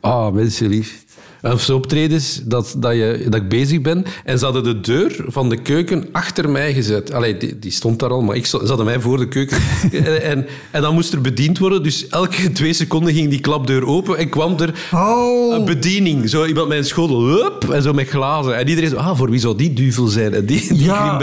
ah, 0.00 0.32
mensen 0.34 0.68
lief. 0.68 1.04
Of 1.52 1.62
zo 1.62 1.76
optredens 1.76 2.40
dat, 2.44 2.74
dat, 2.78 2.92
je, 2.92 3.26
dat 3.28 3.40
ik 3.40 3.48
bezig 3.48 3.80
ben. 3.80 4.04
En 4.24 4.38
ze 4.38 4.44
hadden 4.44 4.64
de 4.64 4.80
deur 4.80 5.24
van 5.26 5.48
de 5.48 5.56
keuken 5.62 6.08
achter 6.12 6.50
mij 6.50 6.74
gezet. 6.74 7.12
Allee, 7.12 7.36
die, 7.36 7.58
die 7.58 7.70
stond 7.70 7.98
daar 7.98 8.10
al, 8.10 8.22
maar 8.22 8.36
ik, 8.36 8.46
ze 8.46 8.56
hadden 8.66 8.84
mij 8.84 9.00
voor 9.00 9.18
de 9.18 9.28
keuken. 9.28 9.56
en, 9.92 10.22
en, 10.22 10.46
en 10.70 10.82
dan 10.82 10.94
moest 10.94 11.12
er 11.12 11.20
bediend 11.20 11.58
worden. 11.58 11.82
Dus 11.82 12.08
elke 12.08 12.52
twee 12.52 12.72
seconden 12.72 13.14
ging 13.14 13.30
die 13.30 13.40
klapdeur 13.40 13.86
open 13.86 14.18
en 14.18 14.28
kwam 14.28 14.58
er 14.58 14.74
Oh. 14.92 15.54
een 15.54 15.64
bediening. 15.64 16.28
Zo 16.28 16.44
iemand 16.44 16.68
met 16.68 16.78
een 16.78 16.84
schotel, 16.84 17.24
hup, 17.26 17.70
en 17.70 17.82
zo 17.82 17.92
met 17.92 18.08
glazen. 18.08 18.56
En 18.56 18.68
iedereen 18.68 18.90
zo, 18.90 18.96
ah, 18.96 19.16
voor 19.16 19.30
wie 19.30 19.40
zou 19.40 19.56
die 19.56 19.72
duvel 19.72 20.06
zijn? 20.06 20.34
En 20.34 20.46
die, 20.46 20.74
die 20.74 20.84
Ja. 20.84 21.18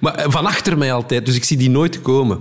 Maar 0.00 0.14
eh, 0.14 0.24
van 0.28 0.46
achter 0.46 0.78
mij 0.78 0.92
altijd, 0.92 1.26
dus 1.26 1.34
ik 1.36 1.44
zie 1.44 1.56
die 1.56 1.70
nooit 1.70 2.02
komen. 2.02 2.38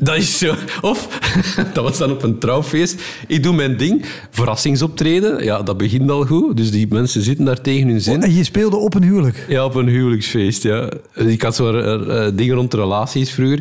Dat 0.00 0.16
is 0.16 0.38
zo. 0.38 0.54
Of, 0.80 1.08
dat 1.74 1.84
was 1.84 1.98
dan 1.98 2.10
op 2.10 2.22
een 2.22 2.38
trouwfeest. 2.38 3.02
Ik 3.26 3.42
doe 3.42 3.54
mijn 3.54 3.76
ding. 3.76 4.04
Verrassingsoptreden. 4.30 5.44
Ja, 5.44 5.62
dat 5.62 5.76
begint 5.76 6.10
al 6.10 6.24
goed. 6.24 6.56
Dus 6.56 6.70
die 6.70 6.86
mensen 6.88 7.22
zitten 7.22 7.44
daar 7.44 7.60
tegen 7.60 7.88
hun 7.88 8.00
zin. 8.00 8.22
En 8.22 8.34
je 8.34 8.44
speelde 8.44 8.76
op 8.76 8.94
een 8.94 9.02
huwelijk. 9.02 9.44
Ja, 9.48 9.64
op 9.64 9.74
een 9.74 9.88
huwelijksfeest, 9.88 10.62
ja. 10.62 10.90
Ik 11.14 11.42
had 11.42 11.56
zo 11.56 11.78
eh, 11.78 12.28
dingen 12.34 12.54
rond 12.54 12.74
relaties 12.74 13.30
vroeger. 13.30 13.60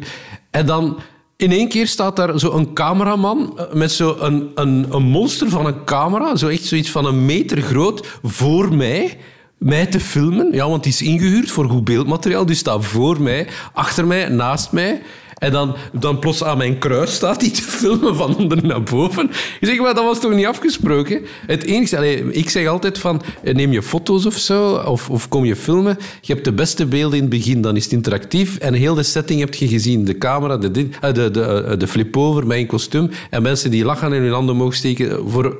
En 0.51 0.65
dan... 0.65 0.97
In 1.35 1.51
één 1.51 1.67
keer 1.67 1.87
staat 1.87 2.15
daar 2.15 2.39
zo 2.39 2.51
een 2.51 2.73
cameraman 2.73 3.53
eh, 3.57 3.73
met 3.73 3.91
zo 3.91 4.17
een, 4.19 4.51
een, 4.55 4.85
een 4.89 5.03
monster 5.03 5.49
van 5.49 5.65
een 5.65 5.83
camera, 5.85 6.35
zo 6.35 6.47
echt 6.47 6.65
zoiets 6.65 6.89
van 6.89 7.05
een 7.05 7.25
meter 7.25 7.61
groot, 7.61 8.19
voor 8.23 8.75
mij, 8.75 9.17
mij 9.57 9.85
te 9.85 9.99
filmen. 9.99 10.51
Ja, 10.51 10.69
want 10.69 10.83
die 10.83 10.91
is 10.91 11.01
ingehuurd 11.01 11.51
voor 11.51 11.69
goed 11.69 11.83
beeldmateriaal, 11.83 12.45
dus 12.45 12.57
staat 12.57 12.85
voor 12.85 13.21
mij, 13.21 13.47
achter 13.73 14.07
mij, 14.07 14.29
naast 14.29 14.71
mij. 14.71 15.01
En 15.37 15.51
dan, 15.51 15.75
dan 15.93 16.19
plots 16.19 16.43
aan 16.43 16.57
mijn 16.57 16.77
kruis 16.77 17.13
staat 17.13 17.41
hij 17.41 17.49
te 17.49 17.61
filmen 17.61 18.15
van 18.15 18.35
onder 18.37 18.65
naar 18.65 18.83
boven. 18.83 19.29
Ik 19.59 19.67
zeg, 19.67 19.77
maar 19.79 19.93
dat 19.93 20.03
was 20.03 20.19
toch 20.19 20.33
niet 20.33 20.45
afgesproken? 20.45 21.21
Het 21.47 21.63
enige, 21.63 22.23
ik 22.31 22.49
zeg 22.49 22.67
altijd 22.67 22.97
van, 22.97 23.21
eh, 23.43 23.53
neem 23.55 23.71
je 23.71 23.83
foto's 23.83 24.25
of 24.25 24.37
zo, 24.37 24.75
of, 24.75 25.09
of 25.09 25.27
kom 25.29 25.45
je 25.45 25.55
filmen. 25.55 25.97
Je 26.21 26.33
hebt 26.33 26.45
de 26.45 26.53
beste 26.53 26.85
beelden 26.85 27.15
in 27.17 27.21
het 27.23 27.29
begin, 27.33 27.61
dan 27.61 27.75
is 27.75 27.83
het 27.83 27.93
interactief. 27.93 28.57
En 28.57 28.73
heel 28.73 28.93
de 28.95 29.03
setting 29.03 29.39
heb 29.39 29.53
je 29.53 29.67
gezien. 29.67 30.05
De 30.05 30.17
camera, 30.17 30.57
de, 30.57 30.71
dit- 30.71 30.95
eh, 31.01 31.13
de, 31.13 31.31
de, 31.31 31.41
eh, 31.43 31.77
de 31.77 31.87
flip-over 31.87 32.51
een 32.51 32.67
kostuum. 32.67 33.09
En 33.29 33.41
mensen 33.41 33.71
die 33.71 33.85
lachen 33.85 34.13
en 34.13 34.21
hun 34.21 34.31
handen 34.31 34.55
omhoog 34.55 34.75
steken. 34.75 35.29
Voor 35.29 35.57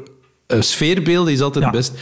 eh, 0.48 0.62
sfeerbeelden 0.62 1.34
is 1.34 1.42
altijd 1.42 1.64
Ja. 1.66 1.70
het 1.72 1.80
best. 1.80 1.94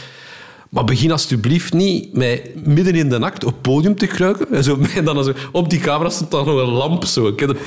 Maar 0.70 0.84
begin 0.84 1.10
alsjeblieft 1.10 1.72
niet 1.72 2.12
met 2.12 2.66
midden 2.66 2.94
in 2.94 3.08
de 3.08 3.18
nacht 3.18 3.44
op 3.44 3.52
het 3.52 3.62
podium 3.62 3.96
te 3.96 4.06
kruiken. 4.06 4.46
En, 4.50 4.64
zo, 4.64 4.78
en 4.96 5.04
dan 5.04 5.24
zo, 5.24 5.32
op 5.52 5.70
die 5.70 5.80
camera 5.80 6.10
stond 6.10 6.30
dan 6.30 6.46
nog 6.46 6.60
een 6.60 6.72
lamp 6.72 7.04
zo. 7.04 7.26
Ik 7.26 7.40
heb 7.40 7.58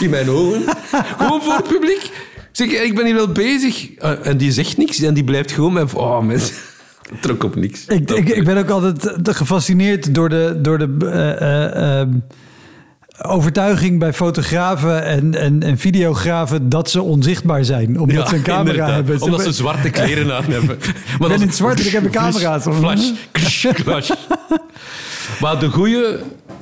in 0.00 0.10
mijn 0.10 0.30
ogen. 0.30 0.62
Gewoon 1.18 1.42
voor 1.42 1.54
het 1.54 1.68
publiek. 1.68 2.10
Zeg, 2.52 2.70
ik 2.70 2.94
ben 2.94 3.04
hier 3.04 3.14
wel 3.14 3.32
bezig. 3.32 3.94
Eh, 3.94 4.26
En 4.26 4.36
die 4.36 4.52
zegt 4.52 4.76
niks 4.76 5.00
en 5.00 5.14
die 5.14 5.24
blijft 5.24 5.52
gewoon 5.52 5.72
met... 5.72 5.94
Oh, 5.94 6.20
mensen. 6.20 6.54
Trok 7.20 7.44
op 7.44 7.56
niks. 7.56 7.84
Ik, 7.84 8.10
ik, 8.10 8.44
ben 8.44 8.56
ook 8.56 8.68
altijd 8.68 9.28
gefascineerd 9.36 10.14
door 10.14 10.28
de, 10.28 10.58
door 10.62 10.78
de 10.78 10.96
eh, 11.00 12.00
eh, 12.00 12.08
overtuiging 13.22 13.98
bij 13.98 14.12
fotografen 14.12 15.04
en, 15.04 15.34
en, 15.34 15.62
en 15.62 15.78
videografen 15.78 16.68
dat 16.68 16.90
ze 16.90 17.02
onzichtbaar 17.02 17.64
zijn. 17.64 18.00
Omdat 18.00 18.16
Ja, 18.16 18.26
ze 18.28 18.34
een 18.36 18.42
camera 18.42 18.70
inderdaad. 18.70 18.94
hebben. 18.94 19.20
Omdat 19.22 19.42
ze 19.42 19.52
zwarte 19.52 19.90
kleren 19.90 20.34
aan 20.34 20.44
hebben. 20.44 20.78
Maar 21.18 21.28
ben 21.28 21.40
in 21.40 21.46
het 21.46 21.56
zwart 21.56 21.80
en 21.80 21.86
ik 21.86 21.92
heb 21.92 22.04
een 22.04 22.10
camera. 22.10 22.60
Flash, 22.60 23.10
flash, 23.32 23.66
clash. 23.72 24.10
Maar 25.40 25.58
de 25.60 25.68
goeie, 25.68 26.04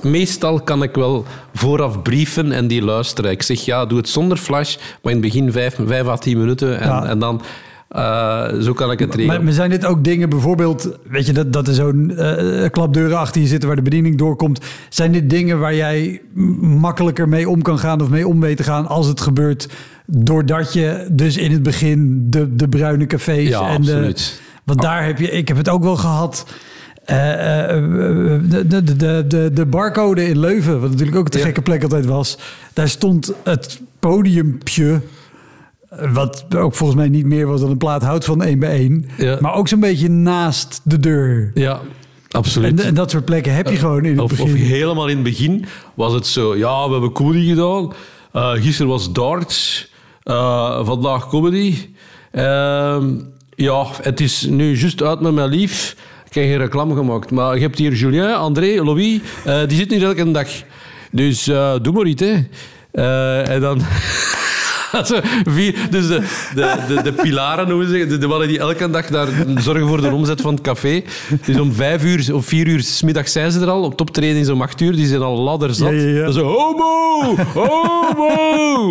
meestal 0.03 0.61
kan 0.61 0.83
ik 0.83 0.95
wel 0.95 1.25
vooraf 1.55 2.03
brieven 2.03 2.53
en 2.53 2.67
die 2.67 2.83
luisteren. 2.83 3.31
Ik 3.31 3.43
zeg 3.43 3.61
ja, 3.65 3.87
doe 3.87 3.99
het 3.99 4.09
zonder 4.09 4.37
flash, 4.37 4.77
maar 5.03 5.13
in 5.13 5.23
het 5.23 5.33
begin 5.33 5.53
vijf, 5.53 5.77
vijf 5.87 6.07
à 6.07 6.17
tien 6.17 6.39
minuten. 6.39 6.81
En, 6.81 6.89
Ja. 6.89 7.05
en 7.05 7.19
dan, 7.19 7.43
eh, 7.89 8.49
zo 8.61 8.73
kan 8.73 8.91
ik 8.91 8.99
het 8.99 9.15
regelen. 9.15 9.45
Maar, 9.45 9.53
zijn 9.53 9.71
dit 9.71 9.85
ook 9.85 10.05
dingen, 10.05 10.29
bijvoorbeeld, 10.29 10.99
weet 11.09 11.27
je, 11.27 11.33
dat, 11.33 11.53
dat 11.53 11.69
er 11.69 11.75
zo'n 11.75 12.17
eh, 12.17 12.71
klapdeuren 12.71 13.19
achter 13.19 13.41
je 13.41 13.47
zitten 13.47 13.69
waar 13.69 13.77
de 13.77 13.83
bediening 13.83 14.19
doorkomt. 14.19 14.61
Zijn 14.89 15.13
dit 15.13 15.31
dingen 15.31 15.59
waar 15.59 15.75
jij 15.75 16.21
makkelijker 16.61 17.29
mee 17.29 17.49
om 17.49 17.63
kan 17.63 17.79
gaan 17.79 18.01
of 18.01 18.09
mee 18.09 18.29
om 18.29 18.41
weet 18.41 18.57
te 18.57 18.63
gaan 18.63 18.87
als 18.87 19.07
het 19.07 19.21
gebeurt, 19.21 19.69
doordat 20.07 20.73
je 20.73 21.09
dus 21.13 21.37
in 21.37 21.53
het 21.53 21.63
begin 21.63 22.27
de, 22.31 22.55
de 22.57 22.69
bruine 22.69 23.07
cafés 23.07 23.49
Ja, 23.49 23.69
en 23.69 23.83
de. 23.83 23.93
absoluut. 23.93 24.41
Want 24.65 24.83
daar 24.83 25.05
heb 25.05 25.19
je, 25.19 25.31
ik 25.31 25.49
heb 25.49 25.57
het 25.57 25.69
ook 25.69 25.83
wel 25.83 25.97
gehad. 25.97 26.47
eh, 27.05 27.71
eh, 27.71 27.83
de, 28.49 28.67
de, 28.67 28.97
de, 28.97 29.25
de, 29.29 29.51
de 29.53 29.67
barcode 29.67 30.29
in 30.29 30.39
Leuven, 30.39 30.81
wat 30.81 30.91
natuurlijk 30.91 31.17
ook 31.17 31.25
een 31.25 31.31
te 31.31 31.39
gekke 31.39 31.63
plek 31.63 31.83
altijd 31.83 32.07
was. 32.07 32.39
Daar 32.73 32.89
stond 32.89 33.33
het 33.45 33.81
podiumpje 33.99 35.01
Wat 36.13 36.45
ook 36.57 36.75
volgens 36.75 36.99
mij 36.99 37.09
niet 37.09 37.27
meer 37.27 37.47
was 37.47 37.61
dan 37.61 37.71
een 37.71 37.77
plaat 37.77 38.03
hout 38.03 38.25
van 38.25 38.43
1 38.43 38.59
bij 38.59 38.71
1. 38.71 39.09
Ja. 39.19 39.37
Maar 39.41 39.55
ook 39.55 39.69
zo'n 39.69 39.81
beetje 39.81 40.09
naast 40.09 40.81
de 40.85 41.01
deur. 41.01 41.51
Ja, 41.55 41.81
absoluut. 42.31 42.81
En, 42.81 42.95
dat 42.95 43.11
soort 43.11 43.25
plekken 43.25 43.55
heb 43.55 43.69
je 43.69 43.77
gewoon 43.77 44.05
in 44.05 44.13
het 44.13 44.21
Of, 44.21 44.31
begin. 44.31 44.45
of 44.47 44.53
helemaal 44.53 45.07
in 45.09 45.15
het 45.15 45.25
begin 45.25 45.65
was 45.95 46.13
het 46.13 46.27
zo, 46.27 46.57
ja, 46.57 46.87
we 46.87 46.93
hebben 46.93 47.13
comedy 47.13 47.49
gedaan. 47.49 47.93
Eh, 48.33 48.51
gisteren 48.53 48.91
was 48.91 49.13
darts. 49.13 49.91
Eh, 50.23 50.85
vandaag 50.87 51.29
comedy. 51.29 51.75
Ehm, 52.31 53.11
ja, 53.55 53.87
het 54.03 54.21
is 54.21 54.43
nu 54.51 54.77
juist 54.79 55.03
uit 55.03 55.21
met 55.21 55.33
mijn 55.35 55.49
lief. 55.49 55.97
Ik 56.29 56.35
heb 56.35 56.45
geen 56.45 56.59
reclame 56.59 56.95
gemaakt. 56.95 57.31
Maar 57.31 57.55
je 57.55 57.61
hebt 57.61 57.79
hier 57.79 57.93
Julien, 57.93 58.35
André, 58.35 58.83
Louis. 58.85 59.21
eh, 59.45 59.59
die 59.67 59.77
zitten 59.77 59.99
hier 59.99 60.07
elke 60.07 60.31
dag. 60.31 60.49
Dus 61.11 61.49
eh, 61.49 61.75
doe 61.83 61.93
maar 61.93 62.07
iets, 62.07 62.23
hè. 62.23 62.45
Eh, 62.93 63.49
en 63.55 63.61
dan... 63.61 63.81
Zo, 65.05 65.19
vier, 65.45 65.75
dus 65.91 66.07
de, 66.09 66.21
de, 66.55 66.75
de, 66.89 67.03
de 67.03 67.13
pilaren, 67.13 67.71
hoe 67.71 67.87
ze 67.87 68.07
de, 68.07 68.19
de 68.19 68.27
mannen 68.27 68.49
die 68.49 68.59
elke 68.59 68.91
dag 68.91 69.07
daar 69.07 69.29
zorgen 69.59 69.89
voor 69.89 70.01
de 70.01 70.13
omzet 70.13 70.41
van 70.41 70.53
het 70.55 70.63
café. 70.63 71.03
Dus 71.45 71.59
om 71.59 71.73
vijf 71.73 72.05
uur 72.05 72.35
of 72.35 72.47
vier 72.47 72.67
uur 72.67 72.83
's 72.83 73.03
middag 73.03 73.29
zijn 73.29 73.51
ze 73.53 73.61
er 73.61 73.69
al. 73.71 73.83
Op 73.83 73.97
toptreden 73.97 74.41
is 74.41 74.49
om 74.49 74.63
acht 74.63 74.81
uur. 74.81 74.93
Die 74.97 75.07
zijn 75.07 75.23
al 75.23 75.37
ladderzat. 75.39 75.91
Ja, 75.91 75.97
ja, 75.97 76.09
ja. 76.09 76.25
Dan 76.25 76.33
zo, 76.33 76.43
homo, 76.45 77.37
homo, 77.55 78.29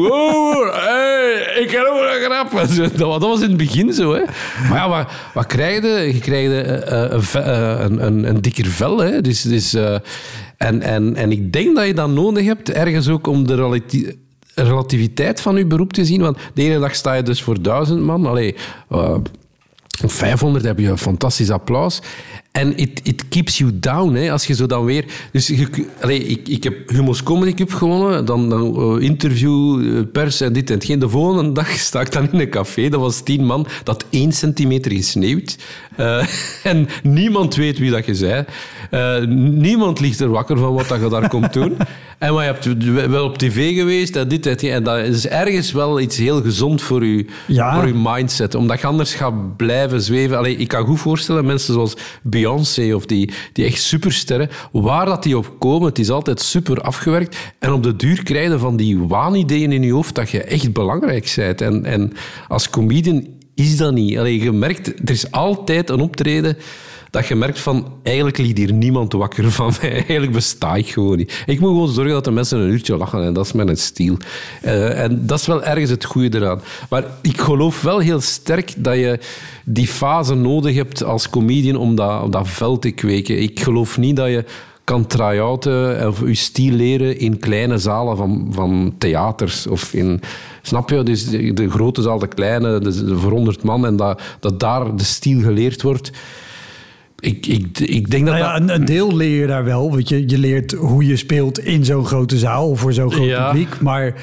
homo. 0.10 0.72
Hey, 0.72 1.62
ik 1.64 1.72
heb 1.72 1.84
ook 1.86 2.02
een 2.02 2.22
grap. 2.22 2.98
Dat, 2.98 3.22
was- 3.22 3.42
in 3.42 3.48
het 3.48 3.58
begin 3.58 3.94
zo. 3.94 4.14
Hè. 4.14 4.22
Maar 4.70 4.78
ja, 4.78 4.90
wat, 4.90 5.08
wat 5.34 5.46
krijg 5.46 5.82
je? 5.82 6.14
Je 6.14 6.20
krijgt 6.20 6.52
eh, 6.52 7.04
eh, 7.04 7.12
een, 7.12 7.44
eh, 7.44 7.80
een, 7.80 8.06
een, 8.06 8.30
een 8.30 8.42
dikker 8.42 8.66
vel. 8.66 8.98
Hè. 9.00 9.22
Dus, 9.22 9.42
dus, 9.42 9.74
en, 10.58 10.82
en, 10.82 11.16
en 11.16 11.32
ik 11.32 11.54
denk 11.54 11.76
dat 11.76 11.86
je 11.86 11.94
dat 11.94 12.10
nodig 12.10 12.46
hebt, 12.46 12.72
ergens 12.72 13.08
ook 13.10 13.28
om 13.28 13.48
de 13.48 13.56
relati- 13.56 14.12
relativiteit 14.56 15.42
van 15.42 15.56
je 15.56 15.66
beroep 15.66 15.94
te 15.94 16.06
zien. 16.06 16.22
Want 16.22 16.38
de 16.54 16.62
ene 16.62 16.80
dag 16.80 16.96
sta 16.96 17.14
je 17.14 17.24
dus 17.24 17.44
voor 17.44 17.62
duizend 17.62 18.02
man. 18.02 18.26
Allee, 18.26 18.56
eh, 18.90 19.18
op 20.04 20.12
500 20.12 20.66
heb 20.66 20.80
je 20.80 20.88
een 20.88 20.98
fantastisch 20.98 21.52
applaus. 21.52 22.02
En 22.56 22.78
it, 22.78 23.00
it 23.04 23.28
keeps 23.28 23.58
you 23.58 23.72
down, 23.80 24.14
hè, 24.14 24.32
als 24.32 24.46
je 24.46 24.54
zo 24.54 24.66
dan 24.66 24.86
weer... 24.86 25.06
Dus 25.32 25.48
je, 25.48 25.68
ik, 26.08 26.48
ik 26.48 26.64
heb 26.64 26.90
Humo's 26.90 27.24
Comedy 27.24 27.54
Cup 27.54 27.74
gewonnen, 27.74 28.26
dan, 28.26 28.50
dan 28.50 28.76
eh, 28.76 29.04
interview, 29.06 29.82
eh, 29.98 30.04
pers 30.12 30.42
en 30.42 30.54
dit 30.54 30.70
en 30.70 30.76
hetgeen. 30.76 31.00
De 31.00 31.10
volgende 31.10 31.52
dag 31.52 31.70
sta 31.90 32.02
ik 32.02 32.12
dan 32.12 32.32
in 32.32 32.40
een 32.40 32.50
café, 32.50 32.90
dat 32.90 33.00
was 33.00 33.22
tien 33.24 33.46
man, 33.46 33.68
dat 33.84 34.06
één 34.10 34.32
centimeter 34.32 34.92
gesneeuwd. 34.92 35.58
Eh, 35.96 36.28
en 36.64 36.88
niemand 37.04 37.56
weet 37.56 37.80
wie 37.80 37.92
dat 37.92 38.06
je 38.06 38.16
zei. 38.16 38.46
Niemand 39.52 40.00
ligt 40.00 40.20
er 40.20 40.30
wakker 40.30 40.58
van 40.58 40.74
wat 40.74 40.88
dat 40.88 41.02
je 41.02 41.10
daar 41.10 41.30
komt 41.30 41.54
doen. 41.54 41.78
En 42.18 42.34
maar 42.34 42.46
je 42.46 42.52
hebt 42.52 43.10
wel 43.10 43.26
op 43.26 43.38
tv 43.38 43.76
geweest 43.76 44.16
en 44.16 44.28
dit 44.28 44.46
en 44.46 44.52
hetgeen. 44.52 44.72
En 44.72 44.84
dat 44.84 44.98
is 44.98 45.28
ergens 45.28 45.72
wel 45.72 46.00
iets 46.00 46.18
heel 46.18 46.42
gezond 46.42 46.82
voor 46.82 47.06
je, 47.06 47.26
Ja. 47.48 47.76
voor 47.76 47.88
je 47.88 47.94
mindset. 47.96 48.56
Omdat 48.56 48.82
je 48.82 48.88
anders 48.88 49.14
gaat 49.14 49.58
blijven 49.58 50.02
zweven. 50.02 50.38
Allee, 50.38 50.56
ik 50.56 50.68
kan 50.68 50.86
goed 50.86 51.00
voorstellen, 51.00 51.46
mensen 51.46 51.74
zoals 51.74 51.94
Of 52.48 53.06
die, 53.06 53.32
die 53.54 53.66
echt 53.66 53.82
supersterren, 53.82 54.50
waar 54.72 55.06
dat 55.06 55.24
die 55.24 55.38
op 55.38 55.56
komen, 55.60 55.88
het 55.88 56.00
is 56.00 56.10
altijd 56.10 56.42
super 56.42 56.82
afgewerkt. 56.82 57.38
En 57.60 57.74
op 57.74 57.84
de 57.84 57.96
duur 57.96 58.24
krijg 58.24 58.52
je 58.52 58.60
van 58.60 58.78
die 58.78 59.00
waanideeën 59.00 59.72
in 59.72 59.84
je 59.84 59.94
hoofd 59.94 60.16
dat 60.16 60.30
je 60.30 60.44
echt 60.44 60.74
belangrijk 60.74 61.34
bent. 61.36 61.62
En, 61.62 61.86
en 61.86 62.14
als 62.48 62.70
comedian 62.70 63.28
is 63.56 63.78
dat 63.78 63.94
niet. 63.94 64.18
Allee, 64.18 64.44
je 64.44 64.52
merkt, 64.52 64.88
er 64.88 65.12
is 65.12 65.32
altijd 65.32 65.90
een 65.90 66.00
optreden 66.00 66.58
dat 67.16 67.28
je 67.28 67.36
merkt 67.36 67.60
van, 67.60 67.94
eigenlijk 68.04 68.38
ligt 68.38 68.58
hier 68.58 68.74
niemand 68.74 69.14
wakker 69.14 69.52
van 69.52 69.74
mij. 69.82 69.92
Eigenlijk 70.08 70.32
besta 70.32 70.76
ik 70.76 70.90
gewoon 70.90 71.18
niet. 71.18 71.44
Ik 71.46 71.60
moet 71.60 71.70
gewoon 71.70 71.90
zorgen 71.90 72.14
dat 72.14 72.24
de 72.24 72.32
mensen 72.32 72.60
een 72.60 72.70
uurtje 72.70 72.98
lachen 72.98 73.24
en 73.24 73.34
dat 73.34 73.46
is 73.46 73.52
mijn 73.52 73.78
stiel. 73.78 74.18
Eh, 74.62 75.04
en 75.04 75.26
dat 75.26 75.40
is 75.40 75.46
wel 75.46 75.64
ergens 75.64 75.90
het 75.90 76.06
goede 76.06 76.38
eraan. 76.38 76.62
Maar 76.90 77.04
ik 77.22 77.42
geloof 77.42 77.82
wel 77.82 78.00
heel 78.00 78.22
sterk 78.22 78.74
dat 78.78 78.96
je 78.96 79.20
die 79.64 79.88
fase 79.88 80.36
nodig 80.36 80.76
hebt 80.76 81.04
als 81.04 81.30
comedian 81.30 81.76
om 81.76 81.96
dat, 81.96 82.22
om 82.22 82.32
dat 82.32 82.48
vel 82.48 82.80
te 82.80 82.92
kweken. 82.92 83.42
Ik 83.42 83.60
geloof 83.60 83.98
niet 83.98 84.16
dat 84.16 84.28
je 84.28 84.46
kan 84.84 85.08
try-outen 85.08 86.08
of 86.08 86.20
je 86.20 86.34
stiel 86.34 86.74
leren 86.74 87.20
in 87.20 87.40
kleine 87.40 87.78
zalen 87.78 88.18
van, 88.18 88.48
van 88.52 88.94
theaters. 88.98 89.68
Of 89.68 89.94
in, 89.94 90.22
snap 90.62 90.90
je? 90.90 91.04
Dus 91.04 91.30
de, 91.30 91.70
grote 91.70 92.02
zaal, 92.02 92.20
de 92.20 92.28
kleine, 92.28 92.80
de, 92.80 93.06
de 93.06 93.18
voor 93.18 93.32
100 93.32 93.64
man. 93.64 93.86
En 93.86 93.96
dat, 93.96 94.22
dat 94.40 94.60
daar 94.60 94.96
de 94.96 95.04
stiel 95.04 95.42
geleerd 95.42 95.82
wordt. 95.82 96.12
Ik, 97.26 97.46
ik, 97.46 97.80
ik 97.80 98.12
denk 98.12 98.26
dat 98.26 98.34
Nou 98.36 98.46
ja, 98.46 98.56
een, 98.56 98.74
een 98.74 98.86
deel 98.86 99.16
leer 99.16 99.40
je 99.42 99.48
daar 99.48 99.64
wel. 99.64 99.90
Want 99.92 100.10
je, 100.10 100.30
je 100.30 100.38
leert 100.38 100.72
hoe 100.72 101.06
je 101.06 101.16
speelt 101.18 101.60
in 101.60 101.86
zo'n 101.86 102.06
grote 102.06 102.38
zaal 102.38 102.76
voor 102.76 102.94
zo'n 102.94 103.12
groot 103.12 103.26
Ja. 103.28 103.46
publiek. 103.48 103.82
Maar 103.82 104.14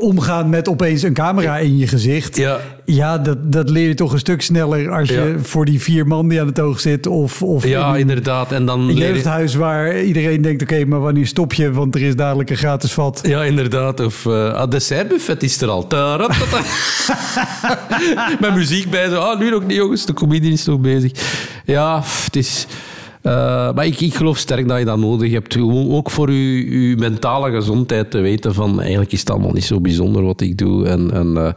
omgaan 0.00 0.48
met 0.48 0.68
opeens 0.68 1.02
een 1.02 1.12
camera 1.14 1.58
in 1.58 1.78
je 1.78 1.86
gezicht. 1.86 2.36
Ja. 2.36 2.58
Ja, 2.84 3.18
dat, 3.18 3.52
dat 3.52 3.70
leer 3.70 3.88
je 3.88 3.94
toch 3.94 4.12
een 4.12 4.18
stuk 4.18 4.42
sneller 4.42 4.90
als 4.90 5.08
je 5.08 5.34
voor 5.42 5.64
die 5.64 5.80
vier 5.80 6.06
man 6.06 6.28
die 6.28 6.40
aan 6.40 6.46
het 6.46 6.60
oog 6.60 6.80
zit. 6.80 7.06
Of, 7.06 7.42
of 7.42 7.66
Ja, 7.66 7.92
in 7.94 8.00
inderdaad. 8.00 8.52
En 8.52 8.66
dan 8.66 8.86
leer 8.86 8.96
je- 8.96 9.12
jeugdhuis 9.12 9.54
waar 9.54 10.02
iedereen 10.02 10.42
denkt... 10.42 10.62
oké, 10.62 10.84
maar 10.84 11.00
wanneer 11.00 11.26
stop 11.26 11.52
je? 11.52 11.72
Want 11.72 11.94
er 11.94 12.02
is 12.02 12.16
dadelijk 12.16 12.50
een 12.50 12.56
gratis 12.56 12.92
vat. 12.92 13.20
Ja, 13.22 13.44
inderdaad. 13.44 14.00
Of 14.00 14.24
uh, 14.24 14.66
dessertbuffet 14.68 15.42
is 15.42 15.60
er 15.60 15.68
al. 15.68 15.86
Met 18.40 18.54
muziek 18.54 18.90
bij. 18.90 19.08
Zo. 19.08 19.16
Ah, 19.20 19.38
nu 19.38 19.50
nog 19.50 19.66
niet, 19.66 19.76
jongens. 19.76 20.06
De 20.06 20.12
comedian 20.14 20.52
is 20.52 20.64
nog 20.64 20.80
bezig. 20.80 21.12
Ja, 21.64 22.02
het 22.24 22.36
is... 22.36 22.66
eh, 23.22 23.72
maar 23.74 23.86
ik, 23.86 24.00
ik 24.00 24.14
geloof 24.14 24.38
sterk 24.38 24.68
dat 24.68 24.78
je 24.78 24.84
dat 24.84 24.98
nodig 24.98 25.32
hebt. 25.32 25.54
Gewoon 25.54 25.90
ook 25.90 26.10
voor 26.10 26.32
je, 26.32 26.88
je 26.88 26.96
mentale 26.96 27.50
gezondheid 27.50 28.10
te 28.10 28.20
weten 28.20 28.54
van... 28.54 28.80
Eigenlijk 28.80 29.12
is 29.12 29.20
het 29.20 29.30
allemaal 29.30 29.52
niet 29.52 29.64
zo 29.64 29.80
bijzonder 29.80 30.22
wat 30.22 30.40
ik 30.40 30.58
doe. 30.58 30.86
En, 30.86 31.10
en, 31.10 31.36
eh, 31.36 31.52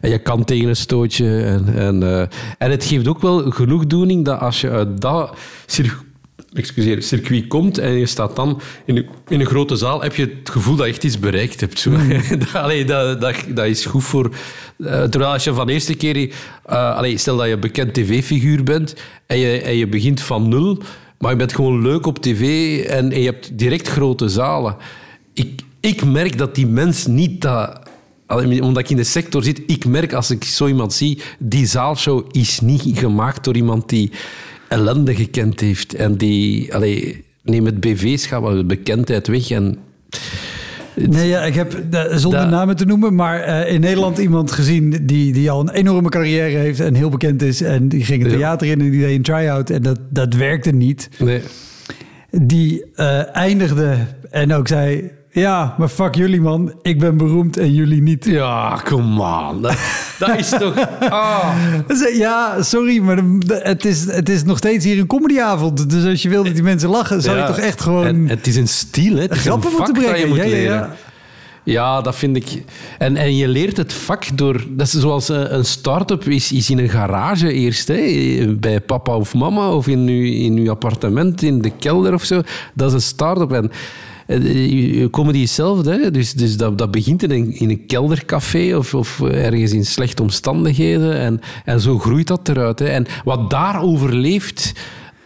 en 0.00 0.10
je 0.10 0.18
kan 0.18 0.44
tegen 0.44 0.68
een 0.68 0.76
stootje. 0.76 1.40
En, 1.42 1.74
en, 1.74 2.02
eh, 2.02 2.20
en 2.58 2.70
het 2.70 2.84
geeft 2.84 3.08
ook 3.08 3.20
wel 3.20 3.50
genoegdoening 3.50 4.24
dat 4.24 4.40
als 4.40 4.60
je 4.60 4.70
uit 4.70 5.00
dat 5.00 5.36
circuit 5.66 6.04
excuseer, 6.52 7.02
circuit 7.02 7.46
komt 7.46 7.78
en 7.78 7.92
je 7.92 8.06
staat 8.06 8.36
dan 8.36 8.60
in 8.84 8.96
een, 8.96 9.06
in 9.28 9.40
een 9.40 9.46
grote 9.46 9.76
zaal, 9.76 10.02
heb 10.02 10.14
je 10.14 10.34
het 10.38 10.50
gevoel 10.50 10.76
dat 10.76 10.86
je 10.86 10.92
echt 10.92 11.04
iets 11.04 11.18
bereikt 11.18 11.60
hebt. 11.60 11.78
Zo. 11.78 11.90
dat, 12.38 12.54
allee, 12.54 12.84
dat, 12.84 13.20
dat, 13.20 13.36
dat 13.48 13.66
is 13.66 13.84
goed 13.84 14.04
voor... 14.04 14.30
eh, 14.78 15.02
terwijl 15.02 15.32
als 15.32 15.44
je 15.44 15.54
van 15.54 15.66
de 15.66 15.72
eerste 15.72 15.94
keer... 15.94 16.34
allee, 16.64 17.16
stel 17.18 17.36
dat 17.36 17.46
je 17.46 17.52
een 17.52 17.60
bekend 17.60 17.94
tv-figuur 17.94 18.62
bent 18.62 18.94
en 19.26 19.38
je, 19.38 19.60
en 19.60 19.76
je 19.76 19.86
begint 19.86 20.20
van 20.20 20.48
nul, 20.48 20.78
maar 21.18 21.30
je 21.30 21.36
bent 21.36 21.54
gewoon 21.54 21.82
leuk 21.82 22.06
op 22.06 22.18
tv 22.18 22.40
en, 22.84 23.10
je 23.10 23.24
hebt 23.24 23.58
direct 23.58 23.88
grote 23.88 24.28
zalen. 24.28 24.76
Ik, 25.32 25.60
ik 25.80 26.04
merk 26.04 26.38
dat 26.38 26.54
die 26.54 26.66
mens 26.66 27.06
niet 27.06 27.40
dat... 27.40 27.80
Omdat 28.60 28.78
ik 28.78 28.90
in 28.90 28.96
de 28.96 29.04
sector 29.04 29.42
zit, 29.42 29.62
ik 29.66 29.84
merk 29.84 30.12
als 30.12 30.30
ik 30.30 30.44
zo 30.44 30.66
iemand 30.66 30.92
zie, 30.92 31.20
die 31.38 31.66
zaalshow 31.66 32.26
is 32.30 32.60
niet 32.60 32.98
gemaakt 32.98 33.44
door 33.44 33.56
iemand 33.56 33.88
die 33.88 34.10
ellende 34.68 35.14
gekend 35.14 35.60
heeft. 35.60 35.94
En 35.94 36.16
die, 36.16 36.74
allee, 36.74 37.24
neem 37.42 37.64
het 37.64 37.80
BV-schap, 37.80 38.62
bekendheid 38.66 39.26
weg. 39.26 39.50
En, 39.50 39.78
Nee, 40.96 41.28
ja, 41.28 41.40
ik 41.42 41.54
heb, 41.54 41.72
eh, 41.90 42.02
zonder 42.16 42.40
Da- 42.40 42.48
namen 42.48 42.76
te 42.76 42.84
noemen, 42.84 43.14
maar 43.14 43.40
eh, 43.40 43.72
in 43.74 43.80
Nederland 43.80 44.18
iemand 44.18 44.52
gezien 44.52 44.98
die, 45.06 45.32
die 45.32 45.50
al 45.50 45.60
een 45.60 45.70
enorme 45.70 46.08
carrière 46.08 46.56
heeft 46.56 46.80
en 46.80 46.94
heel 46.94 47.08
bekend 47.08 47.42
is. 47.42 47.60
En 47.62 47.88
die 47.88 48.04
ging 48.04 48.22
het 48.22 48.32
theater 48.32 48.66
in 48.66 48.80
en 48.80 48.90
die 48.90 49.00
deed 49.00 49.16
een 49.16 49.22
try-out 49.22 49.70
en 49.70 49.82
dat, 49.82 49.98
dat 50.10 50.34
werkte 50.34 50.70
niet. 50.70 51.08
nee. 51.18 51.40
Die 52.30 52.84
eh, 52.94 53.36
eindigde 53.36 53.96
en 54.30 54.52
ook 54.52 54.68
zei, 54.68 55.10
ja, 55.40 55.74
maar 55.78 55.88
fuck 55.88 56.14
jullie 56.14 56.40
man, 56.40 56.72
ik 56.82 56.98
ben 56.98 57.16
beroemd 57.16 57.56
en 57.56 57.72
jullie 57.74 58.02
niet. 58.02 58.24
Ja, 58.24 58.80
come 58.84 59.22
on. 59.22 59.62
Dat, 59.62 59.76
dat 60.18 60.38
is 60.38 60.48
toch... 60.48 60.74
Ah. 61.00 61.54
Ja, 62.14 62.62
sorry, 62.62 62.98
maar 62.98 63.18
het 63.48 63.84
is, 63.84 64.04
het 64.04 64.28
is 64.28 64.44
nog 64.44 64.58
steeds 64.58 64.84
hier 64.84 64.98
een 64.98 65.06
comedyavond. 65.06 65.90
Dus 65.90 66.04
als 66.04 66.22
je 66.22 66.28
wil 66.28 66.44
dat 66.44 66.54
die 66.54 66.62
mensen 66.62 66.88
lachen, 66.88 67.22
zou 67.22 67.38
je 67.38 67.44
toch 67.44 67.58
echt 67.58 67.80
gewoon 67.80 68.06
En 68.06 68.28
het 68.28 68.46
is 68.46 68.56
een 68.56 68.68
stiel, 68.68 69.14
hè. 69.14 69.22
Het 69.22 69.30
is 69.30 69.36
een 69.36 69.42
grappen 69.42 69.70
vak 69.70 69.94
moeten 69.94 70.18
je 70.18 70.26
moet 70.26 70.36
Ja, 70.36 70.44
ja, 70.44 70.50
leren. 70.50 70.74
ja. 70.76 70.96
Ja, 71.64 72.00
dat 72.00 72.16
vind 72.16 72.36
ik. 72.36 72.64
En, 72.98 73.16
en 73.16 73.36
je 73.36 73.48
leert 73.48 73.76
het 73.76 73.92
vak 73.92 74.24
door. 74.34 74.64
Dat 74.70 74.86
is 74.86 74.92
zoals 74.92 75.28
een, 75.28 75.54
een 75.54 75.64
start-up 75.64 76.24
is, 76.28 76.52
is 76.52 76.70
in 76.70 76.78
een 76.78 76.88
garage 76.88 77.52
eerst. 77.52 77.88
Hè, 77.88 78.56
bij 78.60 78.80
papa 78.80 79.16
of 79.16 79.34
mama 79.34 79.70
of 79.70 79.86
in 79.86 79.98
uw, 79.98 80.24
in 80.24 80.56
uw 80.56 80.70
appartement 80.70 81.42
in 81.42 81.62
de 81.62 81.70
kelder 81.78 82.14
of 82.14 82.24
zo. 82.24 82.42
Dat 82.74 82.88
is 82.88 82.94
een 82.94 83.00
start-up. 83.02 83.52
En 83.52 83.70
eh, 83.70 83.76
comedy 85.10 85.38
is 85.38 85.42
hetzelfde. 85.42 86.10
Dus, 86.10 86.32
dus 86.32 86.56
dat, 86.56 86.78
dat 86.78 86.90
begint 86.90 87.22
in 87.22 87.30
een, 87.30 87.52
in 87.58 87.70
een 87.70 87.86
keldercafé 87.86 88.76
of, 88.76 88.94
of 88.94 89.20
ergens 89.20 89.72
in 89.72 89.84
slechte 89.84 90.22
omstandigheden. 90.22 91.18
En, 91.18 91.40
en 91.64 91.80
zo 91.80 91.98
groeit 91.98 92.26
dat 92.26 92.48
eruit. 92.48 92.78
Hè? 92.78 92.86
En 92.86 93.06
wat 93.24 93.50
daar 93.50 93.82
overleeft, 93.82 94.72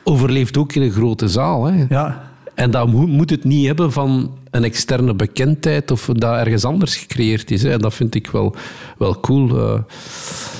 overleeft 0.05 0.57
ook 0.57 0.72
in 0.72 0.82
een 0.82 0.90
grote 0.90 1.28
zaal. 1.28 1.64
Hè? 1.64 1.84
Ja. 1.88 2.30
En 2.61 2.70
dat 2.70 2.88
moet, 2.92 3.30
het 3.30 3.44
niet 3.44 3.66
hebben 3.66 3.92
van 3.92 4.38
een 4.50 4.64
externe 4.64 5.14
bekendheid 5.14 5.90
of 5.90 6.08
dat 6.12 6.36
ergens 6.36 6.64
anders 6.64 6.96
gecreëerd 6.96 7.50
is. 7.50 7.64
En 7.64 7.78
dat 7.78 7.94
vind 7.94 8.14
ik 8.14 8.26
wel, 8.26 8.54
wel 8.98 9.20
cool. 9.20 9.58
eh. 9.58 9.80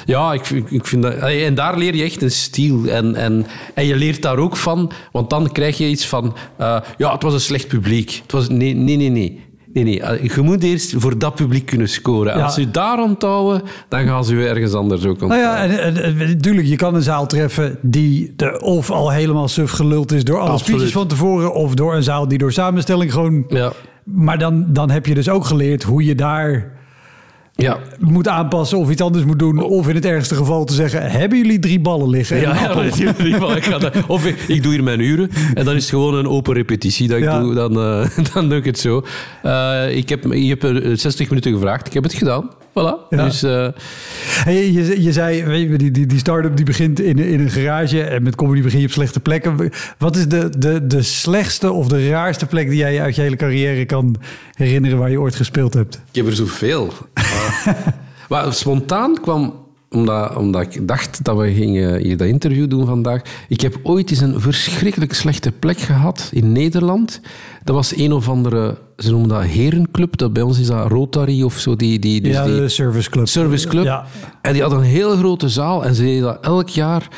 ja, 0.07 0.33
ik, 0.33 0.49
ik 0.49 0.87
vind 0.87 1.05
En 1.05 1.55
daar 1.55 1.79
leer 1.79 1.95
je 1.95 2.03
echt 2.03 2.23
een 2.23 2.31
stijl. 2.31 2.87
En, 2.87 3.15
en, 3.15 3.47
en 3.75 3.87
je 3.87 3.97
leert 3.97 4.23
daar 4.23 4.39
ook 4.39 4.57
van, 4.57 4.93
want 5.13 5.31
dan 5.31 5.53
krijg 5.53 5.79
je 5.79 5.89
iets 5.89 6.07
van... 6.07 6.37
eh, 6.57 6.81
ja, 6.97 7.13
het 7.13 7.23
was 7.23 7.33
een 7.33 7.41
slecht 7.41 7.69
publiek. 7.69 8.19
Het 8.23 8.33
was, 8.33 8.49
nee, 8.49 8.75
nee, 8.75 8.97
nee, 8.97 9.11
nee. 9.11 9.50
Nee, 9.73 9.85
nee. 9.85 10.01
Eh, 10.01 10.35
je 10.35 10.43
moet 10.43 10.63
eerst 10.63 10.95
voor 10.97 11.19
dat 11.19 11.35
publiek 11.35 11.67
kunnen 11.67 11.89
scoren. 11.89 12.37
Ja. 12.37 12.45
Als 12.45 12.57
je 12.57 12.71
daar 12.71 13.03
onthouden, 13.03 13.63
dan 13.89 14.07
gaan 14.07 14.25
ze 14.25 14.37
je 14.37 14.49
ergens 14.49 14.73
anders 14.75 15.05
ook 15.05 15.21
Nou 15.21 15.33
onthouden. 15.33 15.77
ja, 15.77 15.81
en, 15.83 16.43
en, 16.43 16.67
je 16.67 16.77
kan 16.77 16.95
een 16.95 17.03
zaal 17.03 17.27
treffen 17.27 17.79
die 17.83 18.33
de, 18.37 18.61
of 18.61 18.91
al 18.91 19.11
helemaal 19.11 19.49
suf 19.49 19.71
geluld 19.71 20.13
is 20.13 20.25
door 20.25 20.39
alle 20.39 20.51
Absoluut. 20.51 20.67
speeches 20.67 20.93
van 20.93 21.07
tevoren, 21.07 21.55
of 21.55 21.75
door 21.75 21.95
een 21.95 22.03
zaal 22.03 22.29
die 22.29 22.39
door 22.39 22.53
samenstelling 22.53 23.13
gewoon. 23.13 23.45
Ja. 23.49 23.73
Maar 24.05 24.39
dan, 24.39 24.67
dan 24.69 24.91
heb 24.91 25.07
je 25.07 25.15
dus 25.15 25.29
ook 25.29 25.45
geleerd 25.45 25.83
hoe 25.83 26.05
je 26.05 26.15
daar 26.15 26.79
Ja. 27.61 27.79
moet 27.99 28.29
aanpassen 28.29 28.79
of 28.79 28.91
iets 28.91 29.03
anders 29.03 29.25
moet 29.25 29.39
doen. 29.39 29.63
Of 29.63 29.89
in 29.89 29.95
het 29.95 30.05
ergste 30.05 30.35
geval 30.35 30.65
te 30.65 30.75
zeggen, 30.75 31.11
hebben 31.11 31.39
jullie 31.39 31.59
drie 31.59 31.81
ballen 31.81 32.09
liggen? 32.09 32.37
en 32.37 32.43
Ja, 32.43 32.53
ik 33.57 33.65
ga 33.65 33.79
dat- 33.79 34.07
of 34.07 34.27
ik, 34.27 34.37
ik 34.49 34.63
doe 34.63 34.73
hier 34.73 34.83
mijn 34.83 35.01
uren 35.01 35.31
en 35.55 35.65
dan 35.65 35.75
is 35.75 35.81
het 35.83 35.91
gewoon 35.91 36.15
een 36.15 36.29
open 36.29 36.55
repetitie 36.55 37.09
dat 37.09 37.19
ik 37.19 37.25
Ja. 37.25 37.41
doe. 37.41 37.55
Dan, 37.55 37.73
eh, 37.81 38.09
dan 38.35 38.49
doe 38.49 38.59
ik 38.59 38.65
het 38.65 38.79
zo. 38.79 39.03
Eh, 39.43 39.97
ik 39.97 40.09
heb, 40.09 40.25
je 40.33 40.49
hebt 40.49 40.65
er 40.65 40.97
60 40.99 41.29
minuten 41.29 41.53
gevraagd. 41.53 41.87
Ik 41.87 41.93
heb 41.93 42.03
het 42.03 42.15
gedaan. 42.15 42.51
Voilà. 42.71 43.09
Ja. 43.11 43.25
Dus 43.25 43.43
eh, 43.43 43.69
Hey, 44.45 44.71
je, 44.71 45.03
je 45.03 45.13
zei, 45.13 45.45
weet 45.45 45.71
je, 45.71 45.79
die, 45.79 45.91
die, 45.91 46.07
die 46.07 46.19
start-up 46.19 46.57
die 46.57 46.65
begint 46.65 47.01
in, 47.01 47.19
in 47.19 47.41
een 47.41 47.51
garage 47.51 48.03
en 48.03 48.23
met 48.23 48.35
comedy 48.35 48.63
begin 48.63 48.81
je 48.81 48.87
op 48.87 48.93
slechte 48.93 49.21
plekken. 49.21 49.71
Wat 49.99 50.17
is 50.17 50.29
de, 50.29 50.59
de, 50.59 50.87
de 50.87 51.03
slechtste 51.03 51.73
of 51.73 51.89
de 51.89 52.09
raarste 52.09 52.47
plek 52.47 52.69
die 52.69 52.79
jij 52.79 53.01
uit 53.01 53.15
je 53.15 53.23
hele 53.23 53.37
carrière 53.37 53.85
kan 53.85 54.17
herinneren 54.55 54.99
waar 54.99 55.11
je 55.11 55.21
ooit 55.21 55.35
gespeeld 55.35 55.75
hebt? 55.75 55.95
ik 55.95 56.15
heb 56.17 56.27
er 56.27 56.35
zoveel. 56.35 56.93
Uh, 57.15 57.67
maar 58.29 58.53
spontaan 58.53 59.21
kwam, 59.21 59.67
omdat, 59.91 60.37
omdat 60.37 60.63
ik 60.63 60.89
dacht 60.89 61.25
dat 61.25 61.37
we 61.37 61.53
gingen 61.53 61.99
hier 62.01 62.17
dat 62.17 62.27
interview 62.27 62.71
doen 62.71 62.87
vandaag. 62.87 63.23
Ik 63.49 63.61
heb 63.61 63.81
ooit 63.83 64.11
eens 64.11 64.21
een 64.21 64.41
verschrikkelijk 64.41 65.13
slechte 65.13 65.53
plek 65.53 65.79
gehad 65.79 66.31
in 66.33 66.53
Nederland. 66.53 67.21
Dat 67.65 67.75
was 67.75 67.97
een 67.97 68.13
of 68.13 68.29
andere, 68.29 68.79
ze 68.97 69.11
noemen 69.11 69.29
dat 69.29 69.45
herenclub. 69.45 70.17
Dat 70.17 70.33
bij 70.33 70.43
ons 70.43 70.59
is 70.59 70.67
dat 70.67 70.91
Rotary 70.91 71.43
of 71.43 71.59
zo. 71.59 71.77
Die, 71.77 71.99
die, 71.99 72.21
dus 72.21 72.33
ja, 72.33 72.45
die, 72.45 72.57
de 72.57 72.69
service 72.69 73.11
club. 73.11 73.29
Service 73.29 73.69
Club. 73.69 73.85
Ja. 73.85 74.07
En 74.43 74.53
die 74.53 74.63
had 74.63 74.73
een 74.73 74.83
hele 74.83 75.17
grote 75.17 75.49
zaal 75.49 75.85
en 75.85 75.95
ze 75.95 76.03
deden 76.03 76.23
dat 76.23 76.39
elk 76.41 76.69
jaar. 76.69 77.09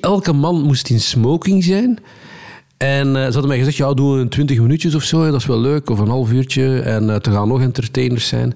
Elke 0.00 0.32
man 0.32 0.62
moest 0.62 0.90
in 0.90 1.00
smoking 1.00 1.64
zijn. 1.64 1.98
En 2.76 3.06
eh, 3.06 3.14
ze 3.14 3.32
hadden 3.32 3.48
mij 3.48 3.58
gezegd, 3.58 3.76
ja, 3.76 3.94
doen 3.94 4.14
we 4.14 4.20
een 4.20 4.28
20 4.28 4.58
minuutjes 4.58 4.94
of 4.94 5.02
zo, 5.02 5.22
hè, 5.22 5.30
dat 5.30 5.40
is 5.40 5.46
wel 5.46 5.60
leuk, 5.60 5.90
of 5.90 5.98
een 5.98 6.08
half 6.08 6.32
uurtje. 6.32 6.80
En 6.80 7.04
uh, 7.04 7.14
er 7.14 7.32
gaan 7.32 7.48
nog 7.48 7.60
entertainers 7.60 8.28
zijn. 8.28 8.54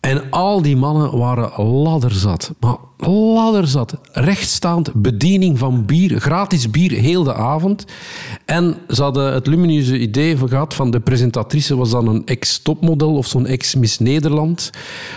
En 0.00 0.30
al 0.30 0.62
die 0.62 0.76
mannen 0.76 1.18
waren 1.18 1.64
ladderzat. 1.64 2.52
Maar 2.60 2.76
ladderzat. 3.10 3.94
Rechtstaand, 4.12 4.94
bediening 4.94 5.58
van 5.58 5.84
bier, 5.86 6.20
gratis 6.20 6.70
bier, 6.70 6.90
heel 6.92 7.22
de 7.22 7.34
avond. 7.34 7.84
En 8.44 8.76
ze 8.88 9.02
hadden 9.02 9.32
het 9.32 9.46
lumineuze 9.46 9.98
idee 9.98 10.36
gehad 10.36 10.74
van 10.74 10.90
de 10.90 11.00
presentatrice 11.00 11.76
was 11.76 11.90
dan 11.90 12.08
een 12.08 12.22
ex-topmodel 12.26 13.14
of 13.16 13.26
zo'n 13.26 13.46
ex-Miss 13.46 13.98
Nederland. 13.98 14.70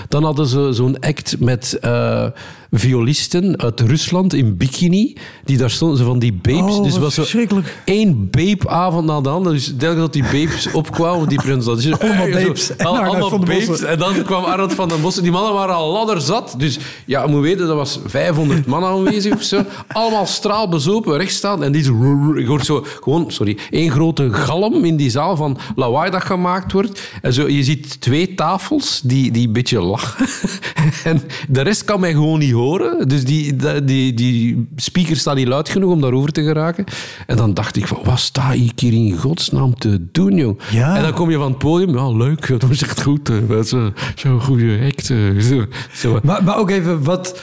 Dan 0.07 0.23
hadden 0.23 0.47
ze 0.47 0.69
zo'n 0.71 0.99
act 0.99 1.39
met 1.39 1.77
uh, 1.85 2.25
violisten 2.71 3.59
uit 3.61 3.79
Rusland 3.79 4.33
in 4.33 4.57
bikini. 4.57 5.15
Die 5.43 5.57
daar 5.57 5.69
stonden, 5.69 5.97
ze 5.97 6.03
van 6.03 6.19
die 6.19 6.33
babes. 6.33 6.75
Oh, 6.75 6.83
dus 6.83 6.97
was 6.97 7.13
zo 7.13 7.21
verschrikkelijk. 7.21 7.77
één 7.85 8.29
babe-avond 8.29 9.05
na 9.05 9.21
de 9.21 9.29
andere. 9.29 9.55
Dus 9.55 9.73
telkens 9.77 10.01
dat 10.01 10.13
die 10.13 10.23
babes 10.23 10.71
opkwamen, 10.71 11.29
die 11.29 11.41
presentatrice. 11.41 11.97
Allemaal 11.99 12.27
Zo, 12.31 12.39
babes. 12.45 12.75
En 12.75 12.85
al- 12.85 12.97
allemaal 12.97 13.39
babes. 13.39 13.81
En 13.81 13.99
dan 13.99 14.21
kwam 14.23 14.43
Arnold 14.43 14.70
van 14.73 14.87
den 14.87 15.01
Bossen. 15.01 15.23
Die 15.23 15.31
mannen 15.31 15.53
waren 15.53 15.75
al 15.75 15.91
ladderzat. 15.91 16.55
Dus 16.57 16.79
ja, 17.05 17.21
je 17.21 17.27
moet 17.27 17.41
weten, 17.41 17.67
dat 17.67 17.75
was 17.75 17.99
500 18.05 18.65
man 18.65 18.83
aanwezig 18.83 19.33
of 19.33 19.43
zo. 19.43 19.61
Allemaal 19.87 20.25
straalbezopen, 20.25 21.17
rechtstaan. 21.17 21.63
En 21.63 21.71
die 21.71 21.83
zo... 21.83 21.93
Je 22.35 22.45
hoort 22.47 22.65
zo 22.65 22.85
gewoon, 23.01 23.31
sorry, 23.31 23.57
één 23.69 23.91
grote 23.91 24.33
galm 24.33 24.85
in 24.85 24.95
die 24.95 25.09
zaal 25.09 25.35
van 25.35 25.57
lawaai 25.75 26.11
dat 26.11 26.23
gemaakt 26.23 26.71
wordt. 26.71 27.01
En 27.21 27.33
zo, 27.33 27.47
je 27.47 27.63
ziet 27.63 28.01
twee 28.01 28.35
tafels 28.35 29.01
die, 29.03 29.31
die 29.31 29.47
een 29.47 29.53
beetje 29.53 29.81
lachen. 29.81 30.27
en 31.11 31.21
de 31.47 31.61
rest 31.61 31.83
kan 31.83 31.99
mij 31.99 32.11
gewoon 32.11 32.39
niet 32.39 32.51
horen. 32.51 33.07
Dus 33.07 33.25
die, 33.25 33.55
die, 33.55 33.83
die, 33.83 34.13
die 34.13 34.67
speaker 34.75 35.15
staat 35.15 35.35
niet 35.35 35.47
luid 35.47 35.69
genoeg 35.69 35.91
om 35.91 36.01
daarover 36.01 36.31
te 36.31 36.43
geraken. 36.43 36.85
En 37.27 37.37
dan 37.37 37.53
dacht 37.53 37.75
ik 37.75 37.87
van, 37.87 37.99
wat 38.03 38.19
sta 38.19 38.51
ik 38.51 38.79
hier 38.79 38.93
in 38.93 39.17
godsnaam 39.17 39.77
te 39.77 40.07
doen, 40.11 40.35
jong? 40.35 40.59
Ja. 40.71 40.95
En 40.95 41.01
dan 41.01 41.13
kom 41.13 41.29
je 41.31 41.37
van 41.37 41.49
het 41.49 41.57
podium. 41.57 41.95
Ja, 41.95 42.11
leuk, 42.11 42.47
dat 42.47 42.61
was 42.61 42.81
echt 42.81 43.01
goed. 43.01 43.31
Dat 43.47 43.65
is 43.65 43.71
eh, 43.71 43.85
zo'n 44.15 44.41
goede 44.61 45.35
eh, 45.37 45.41
Zo, 45.49 45.65
zo. 45.93 46.19
Maar, 46.23 46.43
maar 46.43 46.57
ook 46.57 46.69
even, 46.69 47.03
wat, 47.03 47.41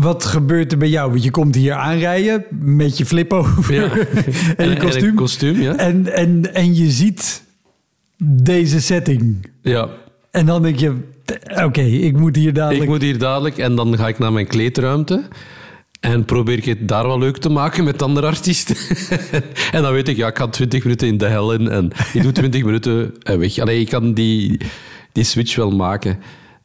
wat 0.00 0.24
gebeurt 0.24 0.72
er 0.72 0.78
bij 0.78 0.88
jou? 0.88 1.10
Want 1.10 1.24
je 1.24 1.30
komt 1.30 1.54
hier 1.54 1.72
aanrijden 1.72 2.44
met 2.60 2.98
je 2.98 3.06
flip 3.06 3.32
over 3.32 3.74
Ja. 3.74 3.82
en 3.92 3.96
je 3.96 4.54
En- 4.56 4.70
en 4.70 4.78
kostuum. 4.78 5.14
kostuum, 5.14 5.60
ja. 5.60 5.76
En, 5.76 6.12
en, 6.14 6.54
en 6.54 6.74
je 6.74 6.90
ziet 6.90 7.42
deze 8.24 8.80
setting. 8.80 9.48
Ja. 9.62 9.88
En 10.30 10.46
dan 10.46 10.62
denk 10.62 10.78
je, 10.78 10.94
oké, 11.64 11.80
ik 11.80 12.16
moet 12.18 12.36
hier 12.36 12.52
dadelijk... 12.52 12.82
Ik 12.82 12.88
moet 12.88 13.02
hier 13.02 13.18
dadelijk 13.18 13.58
en 13.58 13.74
dan 13.74 13.96
ga 13.96 14.08
ik 14.08 14.18
naar 14.18 14.32
mijn 14.32 14.46
kleedruimte. 14.46 15.22
En 16.00 16.24
probeer 16.24 16.56
ik 16.58 16.64
het 16.64 16.88
daar 16.88 17.06
wel 17.06 17.18
leuk 17.18 17.36
te 17.36 17.48
maken 17.48 17.84
met 17.84 18.02
andere 18.02 18.26
artiesten. 18.26 18.76
en 19.72 19.82
dan 19.82 19.92
weet 19.92 20.08
ik, 20.08 20.16
ja, 20.16 20.26
ik 20.28 20.38
ga 20.38 20.48
20 20.48 20.82
minuten 20.84 21.08
in 21.08 21.18
de 21.18 21.26
hel 21.26 21.52
in 21.52 21.68
en 21.68 21.90
ik 22.12 22.22
doe 22.22 22.32
20 22.32 22.64
minuten 22.64 23.14
en 23.22 23.38
weg. 23.38 23.58
Allee, 23.58 23.80
ik 23.80 23.88
kan 23.88 24.14
die, 24.14 24.60
die 25.14 25.24
switch 25.24 25.56
wel 25.56 25.70
maken. 25.70 26.18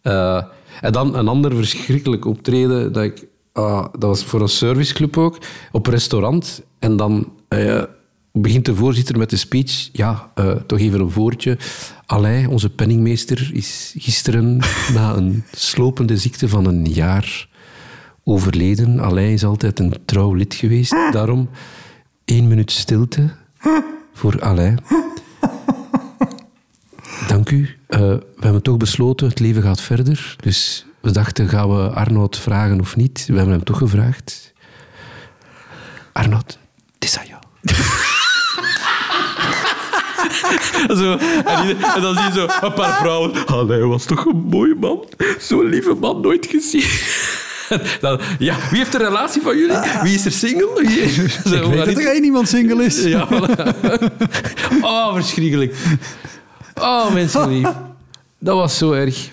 Uh, 0.04 0.43
en 0.82 0.91
dan 0.91 1.16
een 1.16 1.28
ander 1.28 1.56
verschrikkelijk 1.56 2.26
optreden, 2.26 2.93
dat, 2.93 3.04
ik, 3.04 3.26
uh, 3.54 3.86
dat 3.91 4.02
was 4.10 4.24
voor 4.24 4.41
een 4.41 4.50
serviceclub 4.50 5.18
ook, 5.18 5.38
op 5.72 5.86
een 5.86 5.93
restaurant. 5.93 6.62
En 6.80 6.97
dan 6.97 7.32
uh, 7.50 7.84
begint 8.32 8.66
de 8.66 8.76
voorzitter 8.76 9.18
met 9.18 9.30
de 9.30 9.36
speech. 9.36 9.89
Ja, 9.91 10.32
uh, 10.36 10.52
toch 10.52 10.80
even 10.80 11.00
een 11.00 11.12
voortje. 11.12 11.58
Alain, 12.06 12.47
onze 12.50 12.70
penningmeester, 12.70 13.50
is 13.54 13.93
gisteren 13.97 14.58
na 14.93 15.16
een 15.16 15.43
slopende 15.52 16.18
ziekte 16.18 16.50
van 16.50 16.66
een 16.66 16.86
jaar 16.86 17.47
overleden. 18.24 19.00
Alain 19.00 19.32
is 19.32 19.45
altijd 19.45 19.80
een 19.80 19.93
trouw 20.06 20.34
lid 20.34 20.54
geweest. 20.54 20.95
Daarom 21.12 21.50
één 22.26 22.47
minuut 22.47 22.72
stilte 22.72 23.30
voor 24.14 24.41
Alain. 24.41 24.80
Dank 27.28 27.49
u. 27.49 27.70
Uh, 27.89 27.99
we 27.99 28.24
hebben 28.39 28.62
toch 28.62 28.78
besloten, 28.78 29.28
het 29.28 29.39
leven 29.39 29.62
gaat 29.62 29.82
verder. 29.82 30.36
Dus 30.39 30.86
we 31.01 31.12
dachten, 31.12 31.49
gaan 31.49 31.70
we 31.70 31.89
Arnoud 31.89 32.38
vragen 32.38 32.80
of 32.80 32.95
niet? 32.95 33.26
We 33.28 33.36
hebben 33.36 33.53
hem 33.53 33.64
toch 33.64 33.78
gevraagd. 33.78 34.53
Arnoud, 36.14 36.60
het 36.93 37.03
is 37.03 37.18
aan 37.18 37.26
jou. 37.28 37.41
zo, 40.99 41.18
en, 41.45 41.78
dan 42.01 42.16
zie 42.16 42.24
je 42.24 42.32
zo 42.34 42.47
een 42.62 42.74
paar 42.74 42.97
vrouwen. 42.97 43.45
Allee, 43.45 43.82
was 43.82 44.05
toch 44.05 44.26
een 44.26 44.45
mooie 44.49 44.76
man. 44.76 45.05
Zo'n 45.39 45.66
lieve 45.66 45.93
man, 45.93 46.22
nooit 46.22 46.45
gezien. 46.45 46.84
Dan, 48.01 48.20
ja, 48.39 48.55
wie 48.70 48.78
heeft 48.78 48.93
een 48.93 48.99
relatie 48.99 49.41
van 49.41 49.57
jullie? 49.57 49.78
Wie 50.03 50.14
is 50.14 50.26
er 50.26 50.32
single? 50.32 50.70
Wie, 50.76 51.30
zo, 51.45 51.55
ik 51.55 51.64
weet 51.64 51.86
dat 51.86 52.03
er 52.03 52.12
één 52.12 52.24
iemand 52.24 52.49
single 52.49 52.84
is. 52.84 53.03
Ja, 53.03 53.28
voilà. 53.28 53.78
Oh, 54.82 55.14
verschrikkelijk. 55.14 55.76
Oh, 56.82 57.13
mensen 57.13 57.49
lief. 57.49 57.67
Dat 58.39 58.55
was 58.55 58.77
zo 58.77 58.91
erg. 58.91 59.30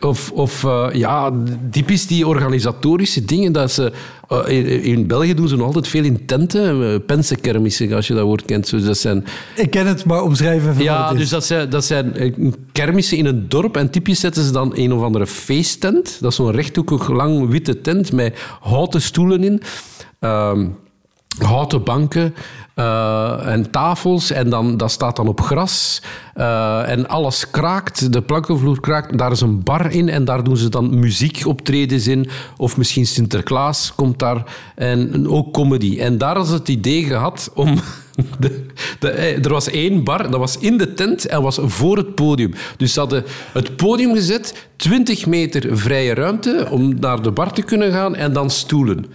Of, 0.00 0.30
of 0.32 0.62
uh, 0.62 0.88
ja, 0.92 1.32
typisch 1.70 2.06
die 2.06 2.26
organisatorische 2.26 3.24
dingen. 3.24 3.52
Dat 3.52 3.72
ze, 3.72 3.92
uh, 4.32 4.38
in, 4.46 4.82
in, 4.82 5.06
België 5.06 5.34
doen 5.34 5.48
ze 5.48 5.56
nog 5.56 5.66
altijd 5.66 5.88
veel 5.88 6.04
in 6.04 6.26
tenten. 6.26 6.80
Uh, 6.80 6.96
pensenkermissen, 7.06 7.92
als 7.92 8.06
je 8.06 8.14
dat 8.14 8.24
woord 8.24 8.44
kent. 8.44 8.70
Dus 8.70 8.84
dat 8.84 8.98
zijn, 8.98 9.24
Ik 9.56 9.70
ken 9.70 9.86
het, 9.86 10.04
maar 10.04 10.22
omschrijf 10.22 10.68
even 10.68 10.82
Ja, 10.82 10.98
wat 11.00 11.08
het 11.08 11.14
is. 11.14 11.20
dus 11.20 11.30
dat 11.30 11.44
zijn, 11.44 11.70
dat 11.70 11.84
zijn 11.84 12.14
kermissen 12.72 13.16
in 13.16 13.26
een 13.26 13.48
dorp. 13.48 13.76
En 13.76 13.90
typisch 13.90 14.20
zetten 14.20 14.44
ze 14.44 14.52
dan 14.52 14.72
een 14.74 14.92
of 14.92 15.02
andere 15.02 15.26
feesttent. 15.26 16.16
Dat 16.20 16.30
is 16.30 16.36
zo'n 16.36 16.50
rechthoekig 16.50 17.08
lang 17.08 17.48
witte 17.48 17.80
tent 17.80 18.12
met 18.12 18.38
houten 18.60 19.02
stoelen 19.02 19.44
in. 19.44 19.62
houten 21.38 21.82
banken. 21.82 22.34
Uh, 22.76 23.46
en 23.46 23.70
tafels, 23.70 24.30
en 24.30 24.50
dan, 24.50 24.76
dat 24.76 24.90
staat 24.90 25.16
dan 25.16 25.28
op 25.28 25.40
gras. 25.40 26.02
Uh, 26.36 26.88
en 26.88 27.08
alles 27.08 27.50
kraakt, 27.50 28.12
de 28.12 28.22
plankenvloer 28.22 28.80
kraakt. 28.80 29.18
Daar 29.18 29.32
is 29.32 29.40
een 29.40 29.62
bar 29.62 29.90
in 29.90 30.08
en 30.08 30.24
daar 30.24 30.44
doen 30.44 30.56
ze 30.56 30.68
dan 30.68 30.98
muziekoptredens 30.98 32.06
in. 32.06 32.28
Of 32.56 32.76
misschien 32.76 33.06
Sinterklaas 33.06 33.94
komt 33.94 34.18
daar. 34.18 34.44
En 34.74 35.28
ook 35.28 35.52
comedy. 35.52 36.00
En 36.00 36.18
daar 36.18 36.40
is 36.40 36.48
het 36.48 36.68
idee 36.68 37.04
gehad 37.04 37.50
om... 37.54 37.74
De, 38.38 38.66
de, 38.98 39.10
er 39.10 39.50
was 39.50 39.70
één 39.70 40.04
bar, 40.04 40.30
dat 40.30 40.40
was 40.40 40.58
in 40.58 40.76
de 40.78 40.94
tent 40.94 41.26
en 41.26 41.42
was 41.42 41.58
voor 41.62 41.96
het 41.96 42.14
podium. 42.14 42.54
Dus 42.76 42.92
ze 42.92 43.00
hadden 43.00 43.24
het 43.52 43.76
podium 43.76 44.14
gezet, 44.14 44.68
20 44.76 45.26
meter 45.26 45.78
vrije 45.78 46.14
ruimte 46.14 46.68
om 46.70 46.94
naar 47.00 47.22
de 47.22 47.30
bar 47.30 47.52
te 47.52 47.62
kunnen 47.62 47.92
gaan 47.92 48.14
en 48.14 48.32
dan 48.32 48.50
stoelen. 48.50 49.06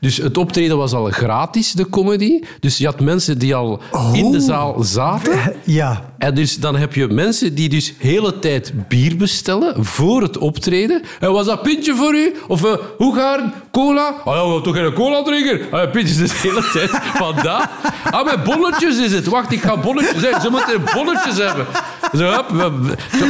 Dus 0.00 0.16
het 0.16 0.38
optreden 0.38 0.76
was 0.76 0.92
al 0.92 1.04
gratis, 1.04 1.72
de 1.72 1.88
comedy. 1.88 2.40
Dus 2.60 2.78
je 2.78 2.84
had 2.84 3.00
mensen 3.00 3.38
die 3.38 3.54
al 3.54 3.80
oh. 3.90 4.10
in 4.16 4.30
de 4.30 4.40
zaal 4.40 4.82
zaten. 4.82 5.54
Ja. 5.64 6.12
En 6.18 6.34
dus 6.34 6.58
dan 6.58 6.76
heb 6.76 6.94
je 6.94 7.08
mensen 7.08 7.54
die 7.54 7.68
dus 7.68 7.86
de 7.86 7.94
hele 7.98 8.38
tijd 8.38 8.72
bier 8.88 9.16
bestellen 9.16 9.84
voor 9.84 10.22
het 10.22 10.38
optreden. 10.38 11.02
En 11.20 11.32
was 11.32 11.46
dat 11.46 11.62
pintje 11.62 11.94
voor 11.94 12.14
u? 12.14 12.34
Of 12.48 12.64
uh, 12.64 12.72
hoe 12.96 13.14
gaan? 13.14 13.54
Cola? 13.70 14.14
Oh 14.24 14.34
ja, 14.34 14.54
we 14.54 14.60
toch 14.60 14.76
geen 14.76 14.92
cola 14.92 15.22
drinken? 15.22 15.60
Ah, 15.70 15.80
ja, 15.80 15.86
pintjes 15.86 16.16
dus 16.16 16.30
de 16.30 16.48
hele 16.48 16.70
tijd. 16.72 16.90
Vandaar. 17.24 17.70
Ah, 18.10 18.24
met 18.24 18.44
bolletjes 18.44 18.98
is 18.98 19.12
het. 19.12 19.26
Wacht, 19.26 19.52
ik 19.52 19.60
ga 19.60 19.76
bolletjes 19.76 20.22
hebben. 20.22 20.40
Ze 20.40 20.50
moeten 20.50 20.82
bolletjes 20.94 21.36
hebben. 21.36 21.66
Zo, 22.16 22.30
hup, 22.30 22.50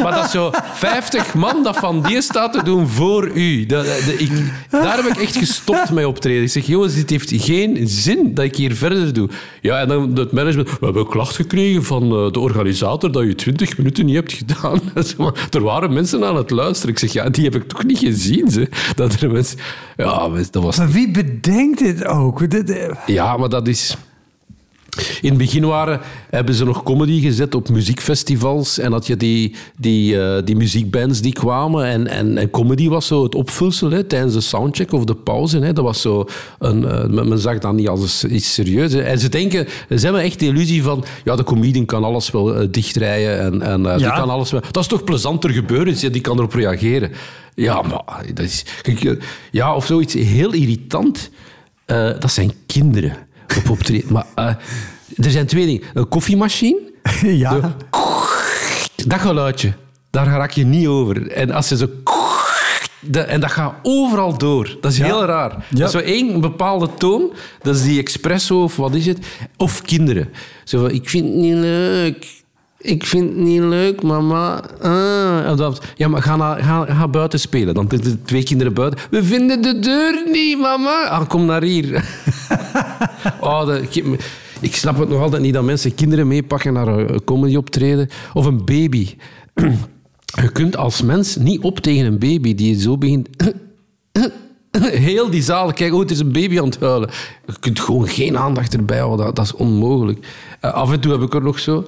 maar 0.03 0.15
dat 0.15 0.25
is 0.25 0.31
zo 0.31 0.51
50 0.75 1.35
man 1.35 1.63
dat 1.63 1.77
van 1.77 2.03
die 2.03 2.23
staat 2.23 2.53
te 2.53 2.63
doen 2.63 2.89
voor 2.89 3.29
u. 3.29 3.67
Dat, 3.67 3.85
dat- 3.85 4.19
ik, 4.19 4.31
daar 4.71 4.97
heb 4.97 5.07
ik 5.07 5.17
echt 5.17 5.37
gestopt 5.37 5.91
met 5.91 6.05
optreden. 6.05 6.43
Ik 6.43 6.60
zeg, 6.61 6.75
jongens, 6.75 6.95
dit 6.95 7.11
heeft 7.11 7.33
geen 7.35 7.89
zin 7.89 8.35
dat 8.35 8.45
ik 8.45 8.57
hier 8.57 8.75
verder 8.75 9.13
doe. 9.13 9.29
Ja, 9.61 9.81
en 9.81 9.89
dan 9.89 10.15
het 10.15 10.33
management. 10.33 10.69
We 10.71 10.85
hebben 10.85 11.03
een 11.03 11.09
klacht 11.09 11.37
gekregen 11.37 11.85
van 11.85 12.03
eh, 12.03 12.33
de 12.33 12.41
organisator 12.41 13.13
dat 13.13 13.25
je 13.25 13.35
20 13.35 13.77
minuten 13.77 14.07
niet 14.07 14.15
hebt 14.15 14.33
gedaan. 14.33 14.81
Er 15.51 15.63
waren 15.63 15.93
mensen 15.93 16.25
aan 16.25 16.37
het 16.37 16.51
luisteren. 16.51 16.91
Ik 16.91 16.99
zeg, 16.99 17.13
ja, 17.13 17.31
die 17.31 17.45
heb 17.45 17.55
ik 17.55 17.69
toch 17.69 17.85
niet 17.85 17.99
gezien. 17.99 18.51
Ze. 18.51 18.69
Dat 18.97 19.21
er 19.21 19.31
mensen... 19.31 19.59
Ja, 19.97 20.29
dat 20.51 20.63
was 20.63 20.77
Maar 20.77 20.91
wie 20.91 21.11
bedenkt 21.11 21.79
dit 21.79 22.05
ook? 22.05 22.43
Eh, 22.43 22.91
ja, 23.07 23.37
maar 23.37 23.49
dat 23.49 23.69
is... 23.69 23.97
In 25.21 25.29
het 25.29 25.39
begin 25.39 25.65
waren, 25.65 26.01
hebben 26.31 26.55
ze 26.55 26.65
nog 26.65 26.83
comedy 26.83 27.21
gezet 27.21 27.55
op 27.55 27.69
muziekfestivals. 27.69 28.79
En 28.79 28.93
had 28.93 29.07
je 29.07 29.17
die, 29.17 29.55
die, 29.77 30.21
eh, 30.23 30.43
die 30.45 30.57
muziekbands 30.57 31.21
die 31.21 31.33
kwamen. 31.33 31.85
En, 31.85 32.07
en, 32.07 32.39
en 32.39 32.51
comedy 32.51 32.89
was 32.89 33.07
zo 33.07 33.23
het 33.23 33.35
opvulsel 33.35 33.91
hè, 33.91 34.05
tijdens 34.05 34.35
de 34.35 34.41
soundcheck 34.41 34.93
of 34.93 35.05
de 35.05 35.15
pauze. 35.15 35.59
Hè. 35.59 35.73
Dat 35.73 35.85
was 35.85 36.01
zo 36.01 36.25
een, 36.59 36.85
eh, 36.85 37.25
men 37.25 37.39
zag 37.39 37.59
dat 37.59 37.73
niet 37.73 37.89
als 37.89 38.25
iets 38.25 38.55
serieus. 38.55 38.93
hè. 38.93 39.01
En 39.01 39.19
ze 39.19 39.29
denken, 39.29 39.67
ze 39.89 40.05
hebben 40.05 40.23
echt 40.23 40.39
de 40.39 40.47
illusie 40.47 40.83
van... 40.83 41.05
Ja, 41.25 41.37
de 41.37 41.45
comedian 41.45 41.85
kan 41.85 42.05
alles 42.05 42.31
wel 42.31 42.55
eh, 42.55 42.67
dichtrijden. 42.71 43.41
En, 43.41 43.63
en 43.63 43.99
die 43.99 44.13
kan 44.13 44.31
alles 44.31 44.51
wel... 44.51 44.61
Dat 44.71 44.83
is 44.83 44.89
toch 44.89 45.05
plezanter 45.05 45.51
gebeuren? 45.51 46.13
Die 46.13 46.21
kan 46.21 46.39
erop 46.39 46.55
reageren. 46.55 47.11
Ja, 47.55 47.83
maar 47.83 48.25
dat 48.35 48.45
is... 48.45 48.65
Ja, 49.51 49.75
of 49.75 49.87
zoiets 49.87 50.15
heel 50.15 50.53
irritant. 50.53 51.31
Dat 52.19 52.33
zijn 52.33 52.53
kinderen 52.67 53.17
op 53.57 53.71
optreden. 53.71 54.13
Maar 54.13 54.27
eh, 54.35 54.47
er 55.17 55.31
zijn 55.31 55.47
twee 55.47 55.67
dingen. 55.67 55.83
Een 55.95 56.09
koffiemachine, 56.09 56.81
ja. 57.23 57.75
dat 59.07 59.21
geluidje, 59.21 59.73
daar 60.11 60.27
raak 60.27 60.51
je 60.51 60.65
niet 60.65 60.87
over. 60.87 61.31
En 61.31 61.51
als 61.51 61.69
je 61.69 61.77
zo... 61.77 61.87
En 63.13 63.41
dat 63.41 63.51
gaat 63.51 63.75
overal 63.83 64.39
door. 64.39 64.77
Dat 64.81 64.93
is 64.93 64.99
Ja. 64.99 65.05
heel 65.05 65.25
raar. 65.25 65.51
Ja. 65.51 65.65
Dat 65.79 65.87
is 65.87 65.91
zo 65.91 65.99
één 65.99 66.41
bepaalde 66.41 66.89
toon. 66.99 67.33
Dat 67.63 67.77
is 67.77 67.83
die 67.83 67.99
expresso 67.99 68.63
of 68.63 68.77
wat 68.77 68.95
is 68.95 69.07
het. 69.07 69.19
Of 69.57 69.83
kinderen. 69.83 70.29
Zo 70.65 70.81
van, 70.81 70.91
ik 70.91 71.09
vind 71.09 71.25
het 71.25 71.35
niet 71.35 71.55
leuk. 71.55 72.27
Ik 72.83 73.07
vind 73.07 73.29
het 73.29 73.39
niet 73.39 73.61
leuk, 73.61 74.03
mama. 74.03 74.63
Ah. 74.81 75.71
Ja, 75.97 76.09
maar 76.09 76.23
ga, 76.23 76.37
naar, 76.37 76.63
ga, 76.63 76.85
ga 76.85 77.09
buiten 77.09 77.41
spelen. 77.41 77.75
Dan 77.75 77.89
de 77.89 78.23
twee 78.23 78.43
kinderen 78.43 78.73
buiten. 78.73 79.01
We 79.11 79.25
vinden 79.25 79.63
de 79.63 79.79
deur 79.79 80.23
niet, 80.33 80.59
mama. 80.59 81.09
Ah, 81.09 81.29
kom 81.29 81.45
naar 81.45 81.63
hier. 81.63 82.05
oh, 83.41 83.75
ik, 84.61 84.77
snap 84.77 84.99
het 84.99 85.09
nog 85.09 85.21
altijd 85.21 85.43
niet 85.43 85.55
dat 85.55 85.65
mensen 85.65 85.95
kinderen 85.95 86.29
meepakken 86.29 86.73
naar 86.73 86.89
een 86.89 87.25
comedy 87.25 87.57
optreden. 87.57 88.09
Of 88.33 88.47
een 88.47 88.65
baby. 88.65 89.09
Je 90.43 90.53
kunt 90.53 90.77
als 90.77 91.03
mens 91.03 91.37
niet 91.37 91.61
op 91.61 91.79
tegen 91.79 92.07
een 92.07 92.19
baby 92.19 92.55
die 92.55 92.81
zo 92.81 92.99
begint... 92.99 93.29
Heel 94.81 95.31
die 95.31 95.43
zaal, 95.43 95.73
kijk, 95.73 95.93
oh, 95.93 96.01
het 96.01 96.11
is 96.11 96.21
een 96.21 96.33
baby 96.33 96.59
aan 96.59 96.65
het 96.65 96.81
huilen. 96.81 97.11
Je 97.47 97.55
kunt 97.61 97.81
gewoon 97.81 98.09
geen 98.09 98.39
aandacht 98.39 98.75
erbij 98.75 98.99
houden, 98.99 99.27
dat, 99.27 99.37
dat 99.37 99.45
is 99.45 99.55
onmogelijk. 99.55 100.27
Eh, 100.61 100.73
af 100.73 100.93
en 100.93 101.01
toe 101.01 101.13
heb 101.13 101.23
ik 101.23 101.35
er 101.35 101.43
nog 101.43 101.59
zo. 101.59 101.87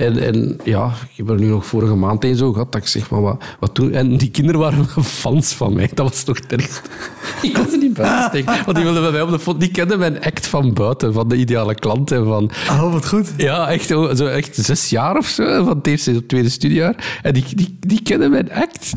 En, 0.00 0.18
en 0.18 0.58
ja, 0.64 0.86
ik 1.10 1.16
heb 1.16 1.28
er 1.30 1.38
nu 1.38 1.46
nog 1.46 1.66
vorige 1.66 1.94
maand 1.94 2.24
een 2.24 2.36
zo 2.36 2.52
gehad 2.52 2.72
dat 2.72 2.80
ik 2.80 2.86
zeg, 2.88 3.10
maar 3.10 3.20
wat, 3.20 3.42
wat 3.60 3.74
doen? 3.74 3.92
En 3.92 4.16
die 4.16 4.30
kinderen 4.30 4.60
waren 4.60 4.86
fans 5.04 5.52
van 5.52 5.74
mij, 5.74 5.90
dat 5.94 6.08
was 6.08 6.22
toch 6.22 6.38
ergste. 6.38 6.80
Ik 7.42 7.52
kon 7.54 7.66
ze 7.70 7.76
niet 7.76 7.92
buiten 7.94 8.24
steken, 8.28 8.64
want 8.64 8.74
die 8.76 8.84
wilden 8.84 9.02
bij 9.02 9.10
mij 9.10 9.22
op 9.22 9.30
de 9.30 9.38
foto. 9.38 9.58
Die 9.58 9.70
kenden 9.70 9.98
mijn 9.98 10.22
act 10.22 10.46
van 10.46 10.72
buiten, 10.72 11.12
van 11.12 11.28
de 11.28 11.36
ideale 11.36 11.74
klant. 11.74 12.10
En 12.10 12.24
van, 12.24 12.50
Oh, 12.70 12.92
wat 12.92 13.08
goed. 13.08 13.28
ja, 13.36 13.68
echt, 13.68 13.90
oh, 13.90 14.14
zo 14.14 14.26
echt 14.26 14.56
zes 14.56 14.90
jaar 14.90 15.16
of 15.16 15.26
zo, 15.26 15.64
van 15.64 15.76
het 15.76 15.86
eerste 15.86 16.12
tot 16.12 16.28
tweede 16.28 16.48
studiejaar. 16.48 17.18
En 17.22 17.32
die, 17.32 17.44
die, 17.54 17.76
die 17.80 18.02
kennen 18.02 18.30
mijn 18.30 18.52
act. 18.52 18.92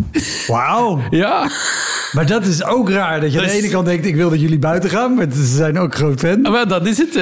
Wauw. 0.48 1.00
Ja. 1.10 1.50
Maar 2.12 2.26
dat 2.28 2.46
is 2.46 2.64
ook 2.64 2.90
raar. 2.90 3.22
Dat 3.22 3.34
je 3.34 3.40
aan 3.40 3.46
de 3.46 3.52
is- 3.54 3.58
ene 3.64 3.70
kant 3.72 3.86
denkt, 3.86 4.06
ik 4.06 4.16
wil 4.16 4.30
dat 4.30 4.42
jullie 4.42 4.60
buiten 4.60 4.90
gaan. 4.90 5.14
Maar 5.14 5.28
ze 5.32 5.46
zijn 5.46 5.80
ook 5.80 5.96
groot 5.96 6.20
fan. 6.20 6.46
Ah, 6.46 6.52
Maar 6.52 6.68
dat 6.68 6.88
is 6.88 6.98
het. 6.98 7.20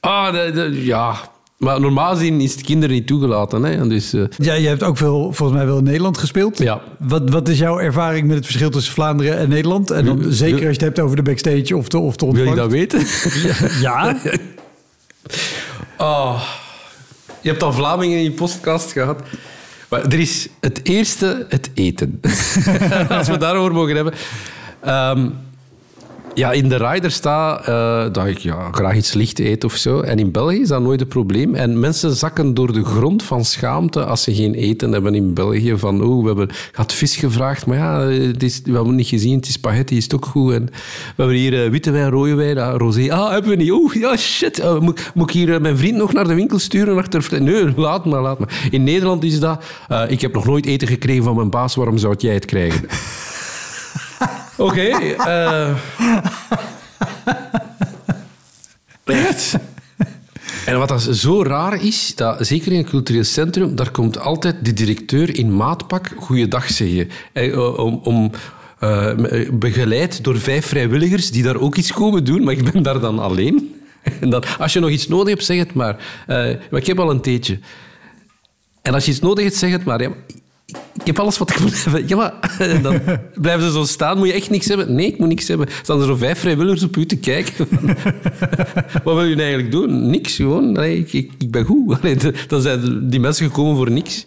Ah, 0.00 0.32
de- 0.32 0.80
ja. 0.84 1.14
Maar 1.58 1.80
normaal 1.80 2.14
gezien 2.14 2.40
is 2.40 2.52
het 2.52 2.60
kinderen 2.62 2.94
niet 2.94 3.06
toegelaten. 3.06 3.62
Hè? 3.62 3.72
En 3.72 3.88
Dus, 3.88 4.12
eh, 4.12 4.22
Ja, 4.36 4.54
je 4.54 4.68
hebt 4.68 4.82
ook 4.82 4.96
veel, 4.96 5.32
volgens 5.32 5.58
mij 5.58 5.66
wel 5.66 5.78
in 5.78 5.84
Nederland 5.84 6.18
gespeeld. 6.18 6.58
Ja. 6.58 6.80
Wat, 6.98 7.30
wat 7.30 7.48
is 7.48 7.58
jouw 7.58 7.78
ervaring 7.78 8.26
met 8.26 8.36
het 8.36 8.44
verschil 8.46 8.70
tussen 8.70 8.92
Vlaanderen 8.92 9.38
en 9.38 9.48
Nederland? 9.48 9.90
En 9.90 10.04
dan 10.04 10.18
Wil- 10.18 10.32
zeker 10.32 10.54
als 10.54 10.62
je 10.62 10.68
het 10.68 10.80
hebt 10.80 11.00
over 11.00 11.16
de 11.16 11.22
backstage 11.22 11.76
of 11.76 11.88
de, 11.88 11.98
of 11.98 12.16
de 12.16 12.26
wil 12.26 12.44
je 12.44 12.50
ontvangst. 12.50 12.90
dat 12.90 12.92
weten? 12.92 13.80
Ja. 13.80 14.16
Oh. 15.98 16.42
Je 17.40 17.50
hebt 17.50 17.62
al 17.62 17.72
Vlamingen 17.72 18.16
in 18.18 18.22
je 18.24 18.32
podcast 18.32 18.92
gehad. 18.92 19.22
Maar 19.88 20.04
er 20.04 20.18
is 20.18 20.48
het 20.60 20.80
eerste, 20.82 21.46
het 21.48 21.70
eten. 21.74 22.20
Als 23.08 23.28
we 23.28 23.36
daarover 23.38 23.72
mogen 23.72 23.94
hebben. 23.94 24.14
Ehm, 24.80 25.28
ja, 26.34 26.52
in 26.52 26.68
de 26.68 26.76
rider 26.76 27.10
staat 27.10 27.66
eh, 27.66 28.12
dat 28.12 28.26
ik 28.26 28.38
ja, 28.38 28.68
graag 28.70 28.96
iets 28.96 29.12
licht 29.12 29.38
eet 29.38 29.64
of 29.64 29.74
zo. 29.76 30.00
En 30.00 30.18
in 30.18 30.30
België 30.30 30.60
is 30.60 30.68
dat 30.68 30.82
nooit 30.82 31.00
een 31.00 31.08
probleem. 31.08 31.54
En 31.54 31.80
mensen 31.80 32.14
zakken 32.14 32.54
door 32.54 32.72
de 32.72 32.84
grond 32.84 33.22
van 33.22 33.44
schaamte 33.44 34.04
als 34.04 34.22
ze 34.22 34.34
geen 34.34 34.54
eten 34.54 34.92
hebben 34.92 35.14
in 35.14 35.34
België. 35.34 35.78
Van, 35.78 36.02
oh, 36.02 36.20
we 36.20 36.26
hebben 36.26 36.50
had 36.72 36.92
vis 36.92 37.16
gevraagd, 37.16 37.66
maar 37.66 37.76
ja, 37.76 38.00
het 38.06 38.42
is, 38.42 38.60
we 38.64 38.72
hebben 38.72 38.94
niet 38.94 39.06
gezien. 39.06 39.36
Het 39.36 39.46
is 39.46 39.52
spaghetti, 39.52 39.96
is 39.96 40.12
ook 40.14 40.26
goed. 40.26 40.52
En 40.52 40.64
we 40.64 40.72
hebben 41.16 41.36
hier 41.36 41.64
eh, 41.64 41.70
witte 41.70 41.90
wijn, 41.90 42.10
rode 42.10 42.34
wijn, 42.34 42.58
ah, 42.58 42.76
rosé. 42.76 43.12
Ah, 43.12 43.30
hebben 43.30 43.50
we 43.50 43.56
niet. 43.56 43.70
Oeh, 43.70 43.94
ja, 43.94 44.16
shit. 44.16 44.58
Eh, 44.58 44.78
moet, 44.78 45.10
moet 45.14 45.28
ik 45.28 45.34
hier 45.34 45.60
mijn 45.60 45.76
vriend 45.76 45.96
nog 45.96 46.12
naar 46.12 46.26
de 46.26 46.34
winkel 46.34 46.58
sturen? 46.58 46.96
Achter... 46.96 47.42
Nee, 47.42 47.72
laat 47.76 48.04
maar, 48.04 48.22
laat 48.22 48.38
maar. 48.38 48.68
In 48.70 48.84
Nederland 48.84 49.24
is 49.24 49.40
dat... 49.40 49.64
ik 50.08 50.20
heb 50.20 50.34
nog 50.34 50.46
nooit 50.46 50.66
eten 50.66 50.88
gekregen 50.88 51.24
van 51.24 51.36
mijn 51.36 51.50
baas, 51.50 51.74
waarom 51.74 51.98
zou 51.98 52.14
jij 52.18 52.34
het 52.34 52.44
krijgen? 52.44 52.88
Oké. 54.56 54.80
eh. 54.80 55.70
Echt. 59.04 59.54
En 60.66 60.78
wat 60.78 60.88
dat 60.88 61.02
zo 61.02 61.42
raar 61.42 61.84
is, 61.84 62.14
dat 62.14 62.46
zeker 62.46 62.72
in 62.72 62.78
een 62.78 62.84
cultureel 62.84 63.24
centrum, 63.24 63.76
daar 63.76 63.90
komt 63.90 64.18
altijd 64.18 64.64
de 64.64 64.72
directeur 64.72 65.38
in 65.38 65.56
maatpak 65.56 66.10
goeiedag 66.16 66.70
zeggen. 66.70 67.10
Eh, 67.32 67.78
om, 67.78 68.00
om, 68.04 68.30
eh, 68.78 69.12
begeleid 69.52 70.24
door 70.24 70.38
vijf 70.38 70.66
vrijwilligers 70.66 71.30
die 71.30 71.42
daar 71.42 71.56
ook 71.60 71.76
iets 71.76 71.92
komen 71.92 72.24
doen, 72.24 72.44
maar 72.44 72.54
ik 72.54 72.72
ben 72.72 72.82
daar 72.82 73.00
dan 73.00 73.18
alleen. 73.18 73.74
En 74.20 74.30
dan, 74.30 74.44
als 74.58 74.72
je 74.72 74.80
nog 74.80 74.90
iets 74.90 75.08
nodig 75.08 75.28
hebt, 75.28 75.44
zeg 75.44 75.58
het 75.58 75.74
maar. 75.74 75.96
Eh, 76.26 76.36
maar 76.70 76.80
ik 76.80 76.86
heb 76.86 77.00
al 77.00 77.10
een 77.10 77.20
theetje. 77.20 77.58
En 78.82 78.94
als 78.94 79.04
je 79.04 79.10
iets 79.10 79.20
nodig 79.20 79.44
hebt, 79.44 79.56
zeg 79.56 79.70
het 79.70 79.84
maar. 79.84 80.02
Ja, 80.02 80.08
maar 80.08 80.18
ik 81.00 81.06
heb 81.06 81.18
alles 81.18 81.38
wat 81.38 81.50
ik 81.50 81.60
moet 81.64 81.84
hebben. 81.84 82.08
Ja, 82.08 82.16
maar 82.16 82.56
en 82.58 82.82
dan 82.82 83.00
blijven 83.34 83.66
ze 83.66 83.72
zo 83.72 83.84
staan. 83.84 84.18
Moet 84.18 84.26
je 84.26 84.32
echt 84.32 84.50
niks 84.50 84.66
hebben? 84.66 84.94
Nee, 84.94 85.06
ik 85.06 85.18
moet 85.18 85.28
niks 85.28 85.48
hebben. 85.48 85.68
Staan 85.82 86.00
er 86.00 86.06
zo 86.06 86.16
vijf 86.16 86.38
vrijwilligers 86.38 86.82
op 86.82 86.96
u 86.96 87.06
te 87.06 87.16
kijken. 87.16 87.68
wat 89.04 89.14
wil 89.14 89.24
je 89.24 89.36
eigenlijk 89.36 89.70
doen? 89.70 90.10
Niks, 90.10 90.36
gewoon. 90.36 90.72
Nee, 90.72 90.98
ik, 90.98 91.12
ik, 91.38 91.50
ben 91.50 91.64
goed. 91.64 92.00
Allee, 92.00 92.16
dan 92.48 92.60
zijn 92.60 93.08
die 93.08 93.20
mensen 93.20 93.46
gekomen 93.46 93.76
voor 93.76 93.90
niks. 93.90 94.26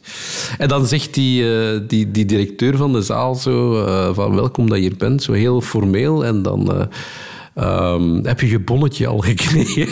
En 0.57 0.67
dan 0.67 0.87
zegt 0.87 1.13
die, 1.13 1.55
eh, 1.55 1.79
die, 1.87 2.11
die 2.11 2.25
directeur 2.25 2.77
van 2.77 2.93
de 2.93 3.01
zaal 3.01 3.35
zo 3.35 3.85
eh, 3.85 4.09
van 4.13 4.35
welkom 4.35 4.69
dat 4.69 4.77
je 4.77 4.83
hier 4.83 4.97
bent. 4.97 5.23
Zo 5.23 5.31
heel 5.31 5.61
formeel. 5.61 6.25
En 6.25 6.41
dan 6.41 6.73
eh, 6.73 6.85
ehm, 7.55 8.25
heb 8.25 8.39
je 8.39 8.49
je 8.49 8.59
bonnetje 8.59 9.07
al 9.07 9.19
gekregen. 9.19 9.87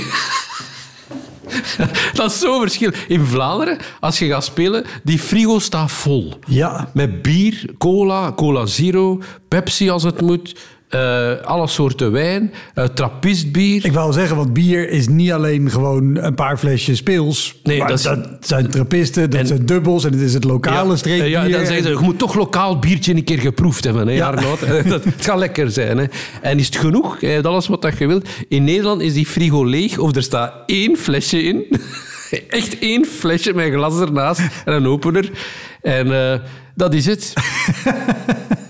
Dat 2.13 2.31
is 2.31 2.39
zo'n 2.39 2.59
verschil. 2.59 2.91
In 3.07 3.25
Vlaanderen, 3.25 3.77
als 3.99 4.19
je 4.19 4.27
gaat 4.27 4.43
spelen, 4.43 4.85
die 5.03 5.19
frigo 5.19 5.59
staat 5.59 5.91
vol. 5.91 6.33
Ja. 6.47 6.89
Met 6.93 7.21
bier, 7.21 7.65
cola, 7.77 8.33
cola 8.33 8.65
zero, 8.65 9.21
Pepsi 9.47 9.89
als 9.89 10.03
het 10.03 10.21
moet, 10.21 10.55
eh, 10.99 11.45
alle 11.45 11.67
soorten 11.67 12.11
wijn, 12.11 12.53
uh, 12.75 12.85
trappistbier. 12.85 13.85
Ik 13.85 13.91
wou 13.93 14.13
zeggen, 14.13 14.35
want 14.35 14.53
bier 14.53 14.89
is 14.89 15.07
niet 15.07 15.31
alleen 15.31 15.71
gewoon 15.71 16.15
een 16.17 16.35
paar 16.35 16.57
flesjes 16.57 17.03
pils. 17.03 17.59
Nee, 17.63 17.85
dat 17.85 18.09
zijn 18.39 18.69
trappisten, 18.69 19.29
dat 19.29 19.39
En- 19.39 19.47
zijn 19.47 19.65
dubbels 19.65 20.03
en 20.05 20.11
het 20.11 20.21
is 20.21 20.33
het 20.33 20.43
lokale 20.43 20.89
Ja, 20.89 20.95
streekbier. 20.95 21.29
Ja, 21.29 21.41
dan 21.47 21.65
zeggen 21.65 21.83
ze, 21.83 21.89
je 21.89 21.97
moet 21.99 22.17
toch 22.19 22.35
lokaal 22.35 22.79
biertje 22.79 23.13
een 23.15 23.23
keer 23.23 23.39
geproefd 23.39 23.83
hebben. 23.83 24.07
Hè, 24.07 24.13
Ja. 24.13 24.27
Arnoud. 24.27 24.59
Dat, 24.89 25.03
het 25.03 25.25
gaat 25.25 25.37
lekker 25.37 25.71
zijn. 25.71 25.97
Hè. 25.97 26.05
En 26.41 26.59
is 26.59 26.65
het 26.65 26.75
genoeg? 26.77 27.21
Je 27.21 27.27
hebt 27.27 27.45
alles 27.45 27.67
wat 27.67 27.81
dat 27.81 27.97
je 27.97 28.07
wilt. 28.07 28.27
In 28.47 28.63
Nederland 28.63 29.01
is 29.01 29.13
die 29.13 29.25
frigo 29.25 29.63
leeg 29.63 29.97
of 29.97 30.15
er 30.15 30.23
staat 30.23 30.53
één 30.65 30.97
flesje 30.97 31.43
in. 31.43 31.65
Echt 32.49 32.79
één 32.79 33.05
flesje 33.05 33.53
met 33.53 33.65
een 33.65 33.73
glas 33.73 33.99
ernaast 33.99 34.41
en 34.65 34.73
een 34.73 34.87
opener. 34.87 35.29
En 35.81 36.31
eh, 36.31 36.39
dat 36.75 36.93
is 36.93 37.05
het. 37.05 37.33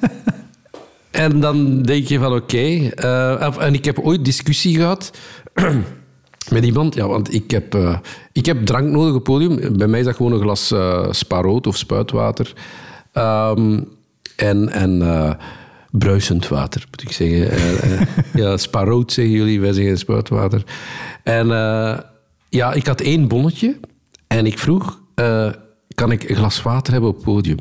En 1.26 1.40
dan 1.40 1.82
denk 1.82 2.08
je 2.08 2.20
van 2.20 2.34
oké. 2.34 2.90
eh, 2.90 3.58
en 3.58 3.74
ik 3.74 3.86
heb 3.86 4.00
ooit 4.00 4.26
discussie 4.26 4.76
gehad 4.76 5.12
met 6.54 6.66
iemand. 6.66 6.96
Ja, 6.96 7.08
want 7.08 7.34
ik 7.34 7.52
heb, 7.52 7.76
eh, 7.76 7.98
ik 8.32 8.46
heb 8.46 8.66
drank 8.66 8.90
nodig 8.90 9.14
op 9.14 9.24
podium. 9.24 9.78
Bij 9.78 9.88
mij 9.88 10.00
is 10.00 10.06
dat 10.06 10.16
gewoon 10.16 10.32
een 10.32 10.42
glas 10.42 10.72
eh 10.72 11.08
sparoot 11.12 11.68
of 11.68 11.78
spuitwater. 11.78 12.54
Ehm, 13.12 13.82
en 14.36 14.70
en 14.70 15.38
bruisend 15.92 16.48
water, 16.48 16.86
moet 16.90 17.02
ik 17.02 17.12
zeggen. 17.12 18.08
Ja, 18.34 18.58
sparoot 18.58 19.12
zeggen 19.12 19.36
jullie, 19.36 19.62
wij 19.62 19.74
zeggen 19.74 19.98
spuitwater. 19.98 20.64
En 21.24 21.48
ja, 22.50 22.74
ik 22.74 22.88
had 22.88 23.02
één 23.02 23.28
bonnetje. 23.28 23.80
En 24.28 24.46
ik 24.46 24.60
vroeg... 24.60 25.02
kan 25.96 26.12
ik 26.12 26.30
een 26.30 26.36
glas 26.36 26.62
water 26.62 26.94
hebben 26.94 27.10
op 27.10 27.24
podium? 27.24 27.58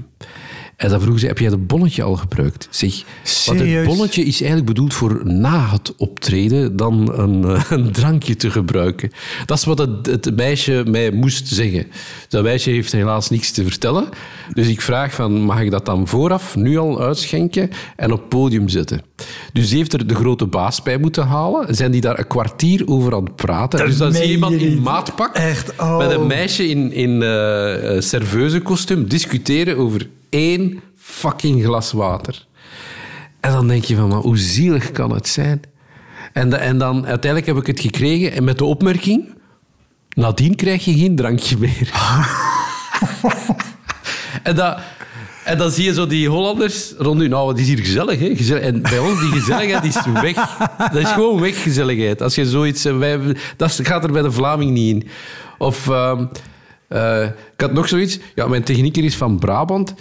En 0.77 0.89
dan 0.89 1.01
vroegen 1.01 1.21
ze, 1.21 1.27
heb 1.27 1.39
jij 1.39 1.51
het 1.51 1.67
bonnetje 1.67 2.03
al 2.03 2.17
gebruikt? 2.17 2.69
Zeg, 2.71 3.03
want 3.47 3.61
het 3.61 3.85
bonnetje 3.85 4.25
is 4.25 4.41
eigenlijk 4.41 4.67
bedoeld 4.67 4.95
voor 4.95 5.21
na 5.25 5.71
het 5.71 5.97
optreden 5.97 6.77
dan 6.77 7.19
een, 7.19 7.45
eh, 7.45 7.71
een 7.71 7.93
drankje 7.93 8.37
te 8.37 8.51
gebruiken. 8.51 9.11
Dat 9.47 9.59
is 9.59 9.65
wat 9.65 9.79
het, 9.79 10.07
het 10.07 10.37
meisje 10.37 10.85
mij 10.87 11.11
moest 11.11 11.49
zeggen. 11.49 11.87
Dat 12.29 12.43
meisje 12.43 12.71
heeft 12.71 12.93
helaas 12.93 13.31
niks 13.31 13.51
te 13.51 13.65
vertellen. 13.65 14.09
Dus 14.53 14.69
ik 14.69 14.81
vraag 14.81 15.15
van, 15.15 15.33
mag 15.33 15.61
ik 15.61 15.71
dat 15.71 15.87
dan 15.87 16.09
vooraf 16.09 16.57
nu 16.57 16.79
al 16.79 17.01
uitschenken 17.01 17.71
en 17.97 18.13
op 18.13 18.19
het 18.19 18.29
podium 18.29 18.69
zetten? 18.69 19.03
Dus 19.53 19.69
die 19.69 19.79
heeft 19.79 19.93
er 19.93 20.07
de 20.07 20.15
grote 20.15 20.47
baas 20.47 20.83
bij 20.83 20.99
moeten 20.99 21.27
halen. 21.27 21.75
Zijn 21.75 21.91
die 21.91 22.01
daar 22.01 22.19
een 22.19 22.27
kwartier 22.27 22.89
over 22.89 23.15
aan 23.15 23.25
het 23.25 23.37
praten? 23.37 23.79
Dat 23.79 23.89
dus 23.89 23.97
dan 23.97 24.13
zie 24.13 24.27
je 24.27 24.31
iemand 24.31 24.55
in 24.55 24.83
maatpak 24.83 25.35
Echt, 25.35 25.73
oh. 25.81 25.99
met 25.99 26.11
een 26.11 26.27
meisje 26.27 26.69
in, 26.69 26.93
in 26.93 27.23
eh, 27.23 27.97
eh, 27.97 28.03
serveuze 28.03 28.61
kostuum 28.61 29.09
discussiëren 29.09 29.77
over 29.77 30.09
één 30.35 30.81
fucking 30.97 31.65
glas 31.65 31.93
water. 31.93 32.47
En 33.41 33.53
dan 33.53 33.69
denk 33.69 33.85
je 33.85 33.97
van, 33.97 34.09
maar 34.09 34.19
hoe 34.19 34.39
zielig 34.39 34.91
kan 34.91 35.11
het 35.11 35.29
zijn? 35.29 35.61
En, 36.33 36.61
en 36.61 36.79
dan 36.79 37.07
uiteindelijk 37.07 37.47
heb 37.47 37.57
ik 37.57 37.67
het 37.67 37.81
gekregen 37.81 38.33
en 38.33 38.45
met 38.45 38.59
de 38.59 38.65
opmerking, 38.65 39.35
nadien 40.15 40.55
krijg 40.55 40.85
je 40.85 40.95
geen 40.95 41.17
drankje 41.17 41.57
meer. 41.59 41.91
en, 44.43 44.55
dat, 44.55 44.79
en 45.45 45.59
dan 45.59 45.71
zie 45.71 45.85
je 45.85 45.95
zo 45.95 46.07
die 46.07 46.29
Hollanders 46.29 46.93
rond 46.99 47.21
u. 47.21 47.29
Nou, 47.29 47.49
het 47.49 47.59
is 47.59 47.67
hier 47.67 47.79
gezellig, 47.79 48.19
hè? 48.19 48.37
Gezellig. 48.37 48.63
En 48.63 48.83
bij 48.83 48.99
ons, 48.99 49.21
die 49.21 49.31
gezelligheid 49.31 49.85
is 49.85 50.07
weg. 50.23 50.57
Dat 50.79 51.03
is 51.03 51.11
gewoon 51.11 51.41
weg, 51.41 51.63
gezelligheid. 51.63 52.23
Als 52.23 52.35
je 52.35 52.47
zoiets... 52.47 52.83
Wij, 52.83 53.37
dat 53.57 53.81
gaat 53.83 54.05
er 54.05 54.13
bij 54.13 54.23
de 54.23 54.33
Vlaming 54.33 54.71
niet 54.71 54.95
in. 54.95 55.09
Of... 55.59 55.89
ehm, 55.89 56.27
eh, 56.89 57.23
ik 57.25 57.61
had 57.61 57.73
nog 57.73 57.89
zoiets. 57.89 58.19
Ja, 58.35 58.49
mijn 58.49 58.63
technieker 58.63 59.05
is 59.05 59.17
van 59.17 59.39
Brabant. 59.39 59.95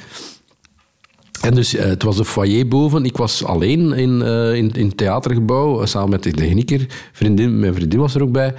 En 1.41 1.53
dus, 1.53 1.75
eh, 1.75 1.85
het 1.85 2.03
was 2.03 2.17
de 2.17 2.25
foyer 2.25 2.67
boven. 2.67 3.05
Ik 3.05 3.17
was 3.17 3.43
alleen 3.43 3.93
in, 3.93 4.21
eh, 4.21 4.55
in, 4.55 4.71
in 4.71 4.87
het 4.87 4.97
theatergebouw, 4.97 5.85
samen 5.85 6.09
met 6.09 6.23
de 6.23 6.31
technieker. 6.31 6.85
Vriendin, 7.11 7.59
mijn 7.59 7.73
vriendin 7.73 7.99
was 7.99 8.15
er 8.15 8.21
ook 8.21 8.31
bij. 8.31 8.53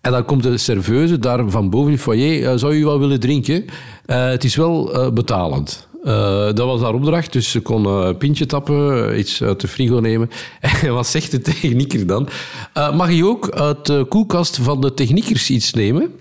En 0.00 0.12
dan 0.12 0.24
komt 0.24 0.42
de 0.42 0.58
serveuse 0.58 1.18
daar 1.18 1.50
van 1.50 1.70
boven 1.70 1.86
in 1.86 1.92
het 1.92 2.02
foyer. 2.02 2.58
zou 2.58 2.74
u 2.74 2.84
wel 2.84 2.98
willen 2.98 3.20
drinken? 3.20 3.64
Het 4.06 4.44
is 4.44 4.56
wel 4.56 5.10
betalend. 5.12 5.88
Dat 6.54 6.58
was 6.58 6.80
haar 6.80 6.94
opdracht, 6.94 7.32
dus 7.32 7.50
ze 7.50 7.60
kon 7.60 7.86
een 7.86 8.16
pintje 8.16 8.46
tappen, 8.46 9.18
iets 9.18 9.42
uit 9.42 9.60
de 9.60 9.68
frigo 9.68 9.98
nemen. 9.98 10.30
En 10.82 10.94
wat 10.94 11.06
zegt 11.06 11.30
de 11.30 11.40
technieker 11.40 12.06
dan? 12.06 12.28
Mag 12.74 13.12
je 13.12 13.26
ook 13.26 13.50
uit 13.50 13.86
de 13.86 14.06
koelkast 14.08 14.56
van 14.56 14.80
de 14.80 14.94
techniekers 14.94 15.50
iets 15.50 15.72
nemen? 15.72 16.14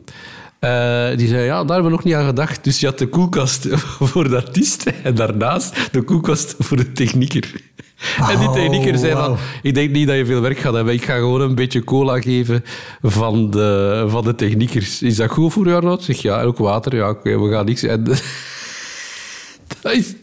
Eh, 0.66 1.18
die 1.18 1.28
zei, 1.28 1.43
ja, 1.43 1.63
daar 1.63 1.74
hebben 1.74 1.84
we 1.84 1.97
nog 1.97 2.03
niet 2.03 2.13
aan 2.13 2.26
gedacht. 2.26 2.63
Dus 2.63 2.80
je 2.80 2.86
had 2.86 2.97
de 2.97 3.07
koelkast 3.07 3.68
voor 4.11 4.30
de 4.30 4.36
artiest 4.36 4.86
en 5.03 5.16
daarnaast 5.16 5.76
de 5.91 6.01
koelkast 6.01 6.55
voor 6.59 6.78
de 6.78 6.91
technieker. 6.91 7.53
en 8.30 8.39
die 8.39 8.47
Oh, 8.47 8.53
technieker 8.53 8.97
zei 8.97 9.11
van, 9.11 9.38
ik 9.61 9.74
denk 9.74 9.91
niet 9.91 10.07
dat 10.07 10.16
je 10.16 10.26
veel 10.26 10.41
werk 10.41 10.57
gaat 10.57 10.74
hebben. 10.74 10.93
Ik 10.93 11.03
ga 11.03 11.16
gewoon 11.16 11.41
een 11.41 11.55
beetje 11.55 11.84
cola 11.84 12.22
geven 12.22 12.63
van 13.01 13.49
de, 13.49 14.05
van 14.07 14.24
de 14.24 14.36
techniekers. 14.36 15.01
Is 15.01 15.16
dat 15.16 15.30
goed 15.32 15.53
voor 15.53 15.66
jou, 15.66 15.76
Arnoud? 15.76 16.03
Zeg, 16.03 16.22
ja, 16.22 16.41
ook 16.41 16.57
water. 16.57 16.95
Ja, 16.95 17.09
oké, 17.09 17.39
we 17.39 17.51
gaan 17.51 17.66
niks... 17.66 17.84
En, 17.84 18.03
dat 19.82 19.91
is... 19.91 20.13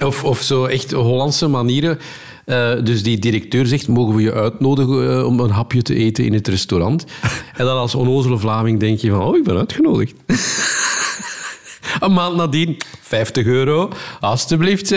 Of, 0.00 0.24
of 0.24 0.40
zo 0.40 0.64
echt 0.64 0.92
Hollandse 0.92 1.48
manieren. 1.48 1.98
Eh, 2.44 2.72
dus 2.84 3.02
die 3.02 3.18
directeur 3.18 3.66
zegt, 3.66 3.88
mogen 3.88 4.14
we 4.14 4.22
je 4.22 4.32
uitnodigen 4.32 5.18
eh, 5.18 5.26
om 5.26 5.40
een 5.40 5.50
hapje 5.50 5.82
te 5.82 5.94
eten 5.94 6.24
in 6.24 6.32
het 6.32 6.48
restaurant? 6.48 7.04
En 7.56 7.64
dan 7.64 7.76
als 7.76 7.94
onnozele 7.94 8.38
Vlaming 8.38 8.80
denk 8.80 8.98
je 8.98 9.10
van, 9.10 9.20
oh, 9.22 9.36
ik 9.36 9.44
ben 9.44 9.56
uitgenodigd. 9.56 10.14
een 12.00 12.12
maand 12.12 12.36
nadien, 12.36 12.76
50 13.00 13.46
euro, 13.46 13.90
alstublieft. 14.20 14.92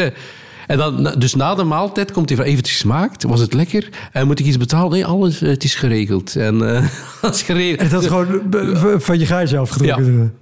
En 0.67 0.77
dan, 0.77 1.13
dus 1.17 1.35
na 1.35 1.55
de 1.55 1.63
maaltijd 1.63 2.11
komt 2.11 2.27
hij 2.29 2.37
van, 2.37 2.45
heeft 2.47 2.57
het 2.57 2.67
gesmaakt? 2.67 3.23
Was 3.23 3.39
het 3.39 3.53
lekker? 3.53 3.89
En 4.11 4.27
moet 4.27 4.39
ik 4.39 4.45
iets 4.45 4.57
betalen? 4.57 4.91
Nee, 4.91 5.05
alles, 5.05 5.41
eh, 5.41 5.49
het 5.49 5.63
is 5.63 5.75
geregeld. 5.75 6.35
En 6.35 6.75
eh, 6.75 6.85
dat 7.21 7.35
is 7.35 7.41
geregeld. 7.41 7.79
En 7.79 7.89
dat 7.89 8.01
is 8.01 8.07
gewoon 8.07 8.49
b- 8.49 8.95
van 9.03 9.19
je 9.19 9.25
gaatje 9.25 9.57
afgetrokken. 9.57 10.33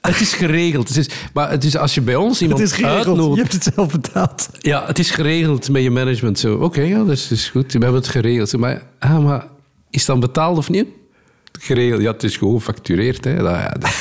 Het 0.00 0.20
is 0.20 0.32
geregeld. 0.32 0.88
Het 0.88 0.96
is, 0.96 1.08
maar 1.32 1.50
het 1.50 1.64
is 1.64 1.76
als 1.76 1.94
je 1.94 2.00
bij 2.00 2.16
ons 2.16 2.32
Het 2.32 2.40
iemand 2.40 2.60
is 2.60 2.72
geregeld. 2.72 3.06
uitnodigt... 3.06 3.36
Je 3.36 3.42
hebt 3.42 3.64
het 3.64 3.74
zelf 3.74 3.92
betaald. 3.92 4.48
Ja, 4.60 4.86
het 4.86 4.98
is 4.98 5.10
geregeld 5.10 5.68
met 5.70 5.82
je 5.82 5.90
management. 5.90 6.38
Zo, 6.38 6.54
Oké, 6.56 6.80
ja, 6.80 6.98
dat 6.98 7.08
is, 7.08 7.30
is 7.30 7.48
goed. 7.48 7.72
We 7.72 7.78
hebben 7.78 8.00
het 8.00 8.08
geregeld. 8.10 8.56
Maar, 8.56 8.82
ah, 8.98 9.18
maar 9.24 9.46
is 9.90 9.98
het 10.00 10.06
dan 10.06 10.20
betaald 10.20 10.58
of 10.58 10.68
niet? 10.70 10.86
Geregeld. 11.60 12.00
Ja, 12.02 12.12
het 12.12 12.22
is 12.22 12.36
gewoon 12.36 12.54
gefactureerd. 12.54 13.24
Hè. 13.24 13.36
Dat, 13.36 13.44
ja, 13.54 13.76
dat- 13.78 13.92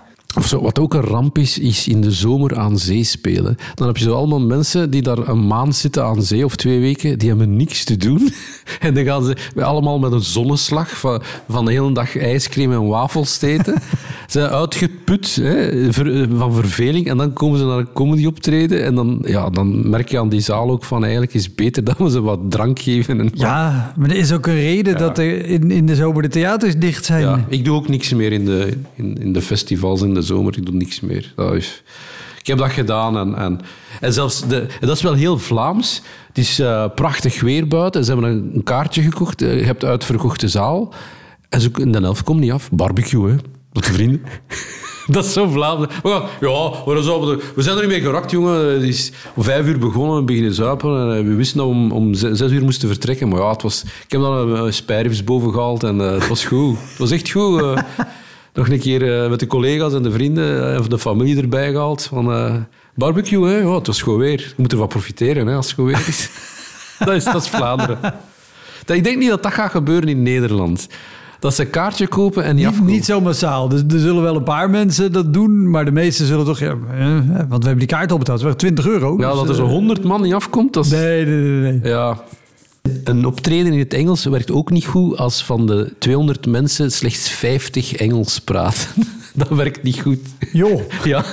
Of 0.36 0.46
zo, 0.46 0.62
wat 0.62 0.78
ook 0.78 0.94
een 0.94 1.00
ramp 1.00 1.38
is, 1.38 1.58
is 1.58 1.88
in 1.88 2.00
de 2.00 2.10
zomer 2.10 2.58
aan 2.58 2.78
zee 2.78 3.04
spelen. 3.04 3.56
Dan 3.74 3.86
heb 3.86 3.96
je 3.96 4.04
zo 4.04 4.14
allemaal 4.14 4.40
mensen 4.40 4.90
die 4.90 5.02
daar 5.02 5.28
een 5.28 5.46
maand 5.46 5.76
zitten 5.76 6.04
aan 6.04 6.22
zee 6.22 6.44
of 6.44 6.56
twee 6.56 6.80
weken, 6.80 7.18
die 7.18 7.28
hebben 7.28 7.56
niks 7.56 7.84
te 7.84 7.96
doen. 7.96 8.28
En 8.80 8.94
dan 8.94 9.04
gaan 9.04 9.24
ze 9.24 9.36
allemaal 9.56 9.98
met 9.98 10.12
een 10.12 10.22
zonneslag 10.22 10.98
van, 10.98 11.64
de 11.64 11.70
hele 11.70 11.92
dag 11.92 12.16
ijscream 12.16 12.72
en 12.72 12.86
wafels 12.86 13.40
eten. 13.40 13.82
Ze 14.30 14.38
zijn 14.38 14.50
uitgeput 14.50 15.34
hè, 15.42 15.92
ver- 15.92 16.28
van 16.36 16.52
verveling 16.54 17.08
en 17.08 17.16
dan 17.16 17.32
komen 17.32 17.58
ze 17.58 17.64
naar 17.64 17.78
een 17.78 17.92
comedy 17.92 18.26
optreden 18.26 18.84
en 18.84 18.94
dan, 18.94 19.18
ja, 19.26 19.50
dan 19.50 19.90
merk 19.90 20.08
je 20.10 20.18
aan 20.18 20.28
die 20.28 20.40
zaal 20.40 20.70
ook 20.70 20.84
van 20.84 21.02
eigenlijk 21.02 21.34
is 21.34 21.44
het 21.44 21.54
beter 21.56 21.84
dat 21.84 21.98
we 21.98 22.10
ze 22.10 22.20
wat 22.20 22.38
drank 22.48 22.78
geven. 22.78 23.20
En 23.20 23.30
Ja, 23.34 23.92
maar 23.96 24.10
er 24.10 24.16
is 24.16 24.32
ook 24.32 24.46
een 24.46 24.54
reden 24.54 24.98
dat 24.98 25.18
er 25.18 25.44
in, 25.46 25.70
in 25.70 25.86
de 25.86 25.94
zomer 25.94 26.22
de 26.22 26.28
theaters 26.28 26.76
dicht 26.76 27.04
zijn. 27.04 27.20
Ja, 27.22 27.44
ik 27.48 27.64
doe 27.64 27.76
ook 27.76 27.88
niks 27.88 28.12
meer 28.14 28.32
in 28.32 28.44
de, 28.44 28.78
in, 28.94 29.16
in 29.20 29.32
de 29.32 29.42
festivals 29.42 30.02
in 30.02 30.14
de 30.14 30.22
zomer. 30.22 30.56
Ik 30.58 30.66
doe 30.66 30.74
niks 30.74 31.00
meer. 31.00 31.32
Dat 31.36 31.54
is, 31.54 31.82
ik 32.40 32.46
heb 32.46 32.58
dat 32.58 32.70
gedaan. 32.70 33.16
En, 33.18 33.34
en, 33.36 33.60
en 34.00 34.12
zelfs 34.12 34.48
de, 34.48 34.60
en 34.80 34.86
dat 34.86 34.96
is 34.96 35.02
wel 35.02 35.14
heel 35.14 35.38
Vlaams. 35.38 36.02
Het 36.28 36.38
is 36.38 36.58
eh, 36.58 36.84
prachtig 36.94 37.40
weer 37.40 37.68
buiten. 37.68 38.04
Ze 38.04 38.12
hebben 38.12 38.30
een, 38.30 38.50
een 38.54 38.62
kaartje 38.62 39.02
gekocht. 39.02 39.42
Eh, 39.42 39.58
Je 39.58 39.64
hebt 39.64 39.84
uitverkochte 39.84 40.48
zaal. 40.48 40.92
En 41.48 41.60
ze, 41.60 41.70
de 41.90 42.00
elf 42.00 42.22
komt 42.24 42.40
niet 42.40 42.52
af. 42.52 42.70
Barbecue, 42.72 43.30
hè. 43.30 43.36
Met 43.72 43.84
de 43.84 43.92
vrienden. 43.92 44.22
Dat 45.06 45.24
is 45.24 45.32
zo 45.32 45.48
gaan- 45.48 45.86
Ja, 46.02 46.22
we 46.84 47.42
we 47.54 47.62
zijn 47.62 47.76
er 47.76 47.82
niet 47.82 47.90
mee 47.90 48.00
gerakt, 48.00 48.30
jongen. 48.30 48.72
Het 48.72 48.82
is 48.82 49.12
om 49.34 49.42
vijf 49.42 49.66
uur 49.66 49.78
begonnen, 49.78 50.26
beginnen 50.26 50.54
zuipen. 50.54 51.00
En 51.00 51.16
eh, 51.16 51.24
we 51.24 51.34
wisten 51.34 51.56
dat 51.58 51.66
we 51.66 51.72
om, 51.72 51.92
om 51.92 52.14
ze- 52.14 52.34
zes 52.34 52.50
uur 52.50 52.62
moesten 52.62 52.88
vertrekken. 52.88 53.28
Maar 53.28 53.40
ja, 53.40 53.50
het 53.50 53.62
was, 53.62 53.82
ik 53.82 54.10
heb 54.12 54.20
dan 54.20 54.32
een, 54.36 54.64
een 54.64 54.72
spijribs 54.74 55.24
boven 55.24 55.52
gehaald 55.52 55.82
en 55.82 56.00
eh, 56.00 56.12
het 56.12 56.28
was 56.28 56.44
goed. 56.44 56.76
Het 56.88 56.98
was 56.98 57.10
echt 57.10 57.30
goed. 57.30 57.60
eh. 57.62 57.76
nog 58.54 58.68
een 58.68 58.78
keer 58.80 59.22
eh, 59.22 59.30
met 59.30 59.40
de 59.40 59.46
collega's 59.46 59.92
en 59.94 60.02
de 60.02 60.10
vrienden 60.10 60.74
en 60.74 60.82
de 60.88 60.98
familie 60.98 61.36
erbij 61.40 61.70
gehaald. 61.70 62.02
Van, 62.02 62.32
eh, 62.32 62.54
barbecue, 62.94 63.48
hè? 63.48 63.56
Ja, 63.56 63.74
het 63.74 63.86
was 63.86 64.02
goed 64.02 64.18
weer. 64.18 64.38
Je 64.40 64.52
moet 64.56 64.72
ervan 64.72 64.88
profiteren 64.88 65.46
hè, 65.46 65.54
als 65.54 65.66
het 65.66 65.74
goed 65.74 65.86
weer 65.86 66.04
is. 66.08 66.28
dat, 66.98 67.14
is 67.14 67.24
dat 67.24 67.42
is 67.42 67.48
Vlaanderen. 67.48 67.98
Dat, 68.84 68.96
ik 68.96 69.04
denk 69.04 69.18
niet 69.18 69.28
dat 69.30 69.42
dat 69.42 69.52
gaat 69.52 69.70
gebeuren 69.70 70.08
in 70.08 70.22
Nederland. 70.22 70.88
Dat 71.40 71.54
ze 71.54 71.62
een 71.62 71.70
kaartje 71.70 72.06
kopen 72.06 72.44
en 72.44 72.54
niet 72.54 72.64
Niet, 72.64 72.66
afkomen. 72.66 72.92
niet 72.92 73.04
zo 73.04 73.20
massaal. 73.20 73.68
Dus 73.68 73.82
er 73.88 73.98
zullen 73.98 74.22
wel 74.22 74.36
een 74.36 74.42
paar 74.42 74.70
mensen 74.70 75.12
dat 75.12 75.32
doen, 75.32 75.70
maar 75.70 75.84
de 75.84 75.90
meesten 75.90 76.26
zullen 76.26 76.44
toch... 76.44 76.58
Ja, 76.58 76.76
eh, 76.98 77.14
want 77.48 77.62
we 77.62 77.68
hebben 77.68 77.78
die 77.78 77.86
kaart 77.86 78.12
al 78.12 78.18
betaald. 78.18 78.38
Het 78.38 78.48
was 78.48 78.56
20 78.58 78.86
euro. 78.86 79.16
Ja, 79.18 79.28
dus, 79.30 79.38
dat 79.38 79.48
er 79.48 79.54
zo'n 79.54 79.66
eh, 79.66 79.72
100 79.72 80.04
man 80.04 80.22
niet 80.22 80.34
afkomt, 80.34 80.72
dat 80.72 80.84
is... 80.84 80.90
Nee, 80.90 81.26
nee, 81.26 81.36
nee. 81.36 81.72
nee. 81.72 81.92
Ja. 81.92 82.20
Een 83.04 83.24
optreden 83.26 83.72
in 83.72 83.78
het 83.78 83.94
Engels 83.94 84.24
werkt 84.24 84.50
ook 84.50 84.70
niet 84.70 84.86
goed 84.86 85.18
als 85.18 85.44
van 85.44 85.66
de 85.66 85.92
200 85.98 86.46
mensen 86.46 86.92
slechts 86.92 87.28
50 87.30 87.92
Engels 87.94 88.38
praten. 88.40 88.88
Dat 89.34 89.48
werkt 89.48 89.82
niet 89.82 90.00
goed. 90.00 90.18
Joh. 90.52 90.80
Ja, 91.04 91.24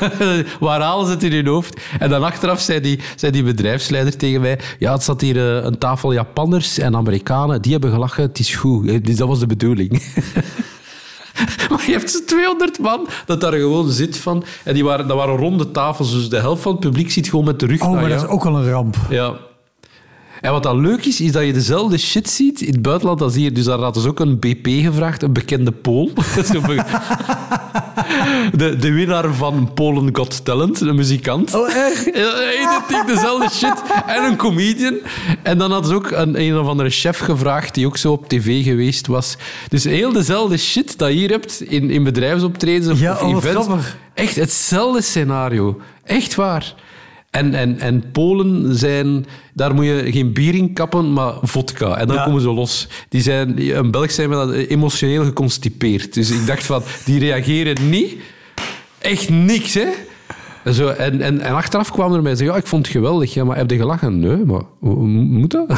waar 0.60 0.82
halen 0.82 1.06
ze 1.06 1.12
het 1.12 1.24
in 1.24 1.32
hun 1.32 1.48
hoofd? 1.48 1.80
En 2.00 2.10
dan 2.10 2.24
achteraf 2.24 2.62
zei 2.62 2.80
die, 2.80 3.00
zei 3.16 3.32
die 3.32 3.44
bedrijfsleider 3.44 4.18
tegen 4.18 4.42
mij... 4.42 4.60
Ja, 4.80 4.94
het 4.94 5.04
zat 5.04 5.22
hier 5.22 5.58
eh, 5.58 5.64
een 5.66 5.78
tafel 5.78 6.14
Japanners 6.14 6.78
en 6.78 6.96
Amerikanen. 6.96 7.62
Die 7.62 7.72
hebben 7.72 7.92
gelachen, 7.92 8.24
het 8.24 8.40
is 8.40 8.56
goed. 8.56 8.88
Eh, 8.88 8.98
Dus 9.02 9.16
dat 9.16 9.28
was 9.28 9.40
de 9.40 9.48
bedoeling. 9.48 9.92
Maar 11.70 11.84
je 11.86 11.92
hebt 11.92 12.12
zo'n 12.12 12.26
200 12.26 12.80
man 12.80 13.08
dat 13.26 13.42
daar 13.42 13.54
gewoon 13.54 13.90
zit 13.92 14.18
van... 14.18 14.44
En 14.64 14.74
die 14.74 14.84
waren, 14.84 15.08
dat 15.08 15.18
waren 15.18 15.36
ronde 15.36 15.72
tafels, 15.72 16.12
dus 16.12 16.30
de 16.30 16.38
helft 16.40 16.62
van 16.62 16.72
het 16.72 16.82
publiek 16.82 17.12
zit 17.12 17.28
gewoon 17.30 17.46
met 17.46 17.60
de 17.60 17.66
rug 17.66 17.82
Oh, 17.82 17.92
naar 17.92 18.02
maar 18.02 18.10
dat 18.10 18.22
is 18.22 18.28
ook 18.28 18.46
al 18.46 18.56
een 18.56 18.70
ramp. 18.70 18.96
Ja. 19.10 19.34
En 20.42 20.52
wat 20.52 20.64
dan 20.64 20.82
leuk 20.82 21.06
is, 21.06 21.22
is 21.22 21.32
dat 21.32 21.46
je 21.46 21.54
dezelfde 21.54 21.98
shit 21.98 22.30
ziet 22.30 22.62
in 22.62 22.74
het 22.74 22.82
buitenland 22.82 23.22
als 23.22 23.36
hier. 23.36 23.54
Dus 23.54 23.66
daar 23.66 23.80
hadden 23.80 24.02
ze 24.02 24.10
ook 24.10 24.20
een 24.20 24.40
BP 24.40 24.68
gevraagd, 24.68 25.24
een 25.24 25.34
bekende 25.34 25.72
Pool. 25.72 26.12
De, 28.56 28.76
de 28.76 28.92
winnaar 28.92 29.34
van 29.34 29.72
Polen 29.74 30.16
Got 30.16 30.46
Talent, 30.46 30.82
een 30.82 30.96
muzikant. 30.96 31.54
Oh, 31.54 31.76
echt? 31.76 32.06
Identiek 32.64 33.08
dezelfde 33.08 33.50
shit. 33.50 33.82
En 34.06 34.24
een 34.24 34.36
comedian. 34.36 34.98
En 35.44 35.58
dan 35.58 35.72
hadden 35.72 35.90
ze 35.90 35.96
ook 35.96 36.12
een, 36.12 36.42
een 36.42 36.58
of 36.58 36.68
andere 36.68 36.90
chef 36.90 37.18
gevraagd 37.18 37.74
die 37.74 37.86
ook 37.86 37.98
zo 37.98 38.12
op 38.12 38.30
tv 38.30 38.64
geweest 38.64 39.08
was. 39.08 39.38
Dus 39.70 39.84
heel 39.84 40.12
dezelfde 40.12 40.58
shit 40.58 40.98
dat 40.98 41.10
je 41.10 41.16
hier 41.16 41.30
hebt 41.30 41.62
in, 41.62 41.90
in 41.90 42.04
bedrijfsoptredens 42.04 42.88
of, 42.88 43.00
Ja, 43.00 43.20
of 43.20 43.46
events. 43.46 43.68
Echt 44.14 44.36
hetzelfde 44.36 45.02
scenario. 45.02 45.82
Echt 46.04 46.36
waar. 46.36 46.76
En, 47.38 47.54
en, 47.54 47.80
en 47.80 48.04
Polen 48.12 48.76
zijn, 48.76 49.26
daar 49.54 49.74
moet 49.76 49.86
je 49.86 50.08
geen 50.12 50.34
bier 50.34 50.56
in 50.56 50.74
kappen, 50.74 51.14
maar 51.14 51.34
vodka. 51.42 51.98
En 51.98 52.08
dan 52.08 52.16
Ja. 52.16 52.24
komen 52.24 52.42
ze 52.42 52.50
los. 52.52 52.88
Die 53.10 53.22
zijn, 53.22 53.76
een 53.78 53.92
Belg 53.92 54.12
zijn 54.12 54.30
met 54.30 54.38
dat 54.38 54.52
emotioneel 54.54 55.24
geconstipeerd. 55.24 56.14
Dus 56.14 56.32
ik 56.32 56.48
dacht 56.48 56.66
van, 56.66 56.84
die 57.06 57.20
reageren 57.20 57.90
niet. 57.90 58.16
Echt 59.00 59.30
niks, 59.30 59.74
hè? 59.74 59.88
En 60.64 60.74
Zo, 60.74 60.88
en, 60.88 61.22
en, 61.22 61.40
en 61.42 61.54
achteraf 61.54 61.92
kwamen 61.92 62.18
er 62.18 62.24
mij 62.24 62.36
ja, 62.38 62.56
ik 62.56 62.68
vond 62.68 62.86
het 62.86 62.96
geweldig. 62.96 63.34
Ja, 63.34 63.44
maar 63.44 63.58
heb 63.58 63.72
je 63.72 63.78
gelachen? 63.78 64.20
Nee, 64.20 64.38
maar 64.46 64.62
moet 64.80 65.52
dat? 65.52 65.68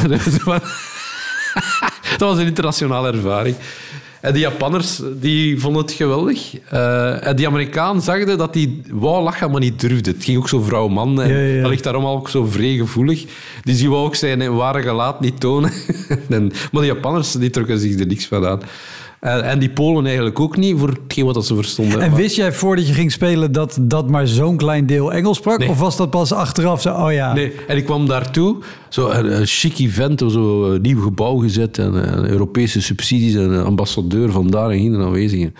dat 2.18 2.28
was 2.28 2.38
een 2.38 2.46
internationale 2.46 3.12
ervaring. 3.12 3.56
En 4.20 4.32
die 4.32 4.42
Japanners 4.42 5.00
die 5.20 5.60
vonden 5.60 5.82
het 5.82 5.92
geweldig. 5.92 6.58
Eh, 6.70 7.26
en 7.26 7.36
die 7.36 7.46
Amerikaan 7.46 8.02
zagde 8.02 8.36
dat 8.36 8.54
hij 8.54 8.74
wou 8.90 9.22
lachen, 9.22 9.50
maar 9.50 9.60
niet 9.60 9.80
durfde. 9.80 10.10
Het 10.10 10.24
ging 10.24 10.38
ook 10.38 10.48
zo 10.48 10.60
vrouw-man. 10.60 11.22
En 11.22 11.28
Ja, 11.28 11.38
ja, 11.38 11.54
ja. 11.54 11.60
Dat 11.60 11.70
ligt 11.70 11.84
daarom 11.84 12.04
ook 12.04 12.28
zo 12.28 12.44
vrij 12.44 12.76
gevoelig. 12.76 13.24
Dus 13.64 13.78
die 13.78 13.90
wou 13.90 14.04
ook 14.04 14.14
zijn 14.14 14.54
ware 14.54 14.82
gelaat 14.82 15.20
niet 15.20 15.40
tonen. 15.40 15.72
en, 16.28 16.52
maar 16.72 16.82
die 16.82 16.92
Japanners 16.92 17.32
die 17.32 17.50
trokken 17.50 17.78
zich 17.78 17.98
er 17.98 18.06
niks 18.06 18.26
van 18.26 18.46
aan. 18.46 18.60
En, 19.20 19.44
en 19.44 19.58
die 19.58 19.70
Polen 19.70 20.06
eigenlijk 20.06 20.40
ook 20.40 20.56
niet, 20.56 20.78
voor 20.78 20.88
hetgeen 20.88 21.24
wat 21.24 21.46
ze 21.46 21.54
verstonden. 21.54 22.00
En 22.00 22.10
Maar- 22.10 22.18
wist 22.18 22.36
jij 22.36 22.52
voordat 22.52 22.86
je 22.86 22.92
ging 22.92 23.12
spelen 23.12 23.52
dat 23.52 23.78
dat 23.80 24.08
maar 24.08 24.26
zo'n 24.26 24.56
klein 24.56 24.86
deel 24.86 25.12
Engels 25.12 25.36
sprak? 25.36 25.58
Nee. 25.58 25.68
Of 25.68 25.78
was 25.78 25.96
dat 25.96 26.10
pas 26.10 26.32
achteraf 26.32 26.80
zo, 26.80 26.94
oh 26.94 27.12
ja. 27.12 27.32
Nee, 27.32 27.52
en 27.66 27.76
ik 27.76 27.84
kwam 27.84 28.06
daartoe, 28.06 28.56
zo 28.88 29.08
een, 29.08 29.40
een 29.40 29.46
chic 29.46 29.78
event, 29.78 30.18
zo 30.28 30.72
een 30.72 30.80
nieuw 30.82 31.02
gebouw 31.02 31.36
gezet 31.36 31.78
en 31.78 32.04
eh, 32.24 32.30
Europese 32.30 32.82
subsidies 32.82 33.34
en 33.34 33.50
een 33.50 33.64
ambassadeur 33.64 34.32
van 34.32 34.50
daar 34.50 34.70
en 34.70 34.78
hier 34.78 34.98
aanwezigen. 35.00 35.54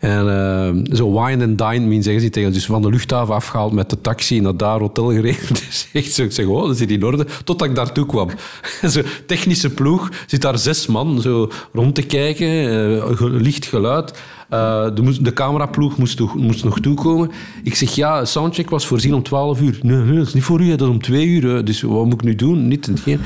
En 0.00 0.28
eh, 0.28 0.94
zo 0.96 1.22
wine 1.22 1.44
and 1.44 1.58
dine, 1.58 1.86
min 1.86 2.02
zeggen 2.02 2.22
ze 2.22 2.30
tegen. 2.30 2.52
Dus 2.52 2.66
van 2.66 2.82
de 2.82 2.90
luchthaven 2.90 3.34
afgehaald 3.34 3.72
met 3.72 3.90
de 3.90 4.00
taxi 4.00 4.40
naar 4.40 4.56
daar 4.56 4.78
hotel 4.78 5.10
gereden. 5.12 5.48
Dus 5.70 5.88
echt 5.92 6.12
zo, 6.12 6.22
ik 6.22 6.32
zeg, 6.32 6.46
oh, 6.46 6.66
dat 6.66 6.78
hier 6.78 6.90
in 6.90 7.04
orde. 7.04 7.26
Totdat 7.44 7.68
ik 7.68 7.74
daartoe 7.74 8.06
kwam. 8.06 8.28
zo 8.92 9.00
technische 9.26 9.70
ploeg, 9.70 10.08
zit 10.26 10.42
daar 10.42 10.58
zes 10.58 10.86
man 10.86 11.20
zo 11.20 11.48
rond 11.72 11.94
te 11.94 12.02
kijken, 12.02 12.48
eh, 12.48 12.99
licht 13.20 13.66
geluid. 13.66 14.12
Eh, 14.50 14.84
de, 14.94 15.22
de 15.22 15.32
cameraploeg 15.32 15.96
moest, 15.96 16.20
moest 16.34 16.64
nog 16.64 16.80
toekomen. 16.80 17.30
Ik 17.62 17.74
zeg, 17.74 17.94
ja, 17.94 18.24
soundcheck 18.24 18.70
was 18.70 18.86
voorzien 18.86 19.14
om 19.14 19.22
12 19.22 19.60
uur. 19.60 19.78
Nee, 19.82 19.96
nee, 19.96 20.16
dat 20.16 20.26
is 20.26 20.34
niet 20.34 20.42
voor 20.42 20.60
u, 20.60 20.68
dat 20.68 20.80
is 20.80 20.88
om 20.88 21.02
2 21.02 21.26
uur. 21.26 21.64
Dus 21.64 21.82
wat 21.82 22.04
moet 22.04 22.14
ik 22.14 22.22
nu 22.22 22.34
doen? 22.34 22.68
Niet 22.68 22.88
en 22.88 22.98
geen. 22.98 23.20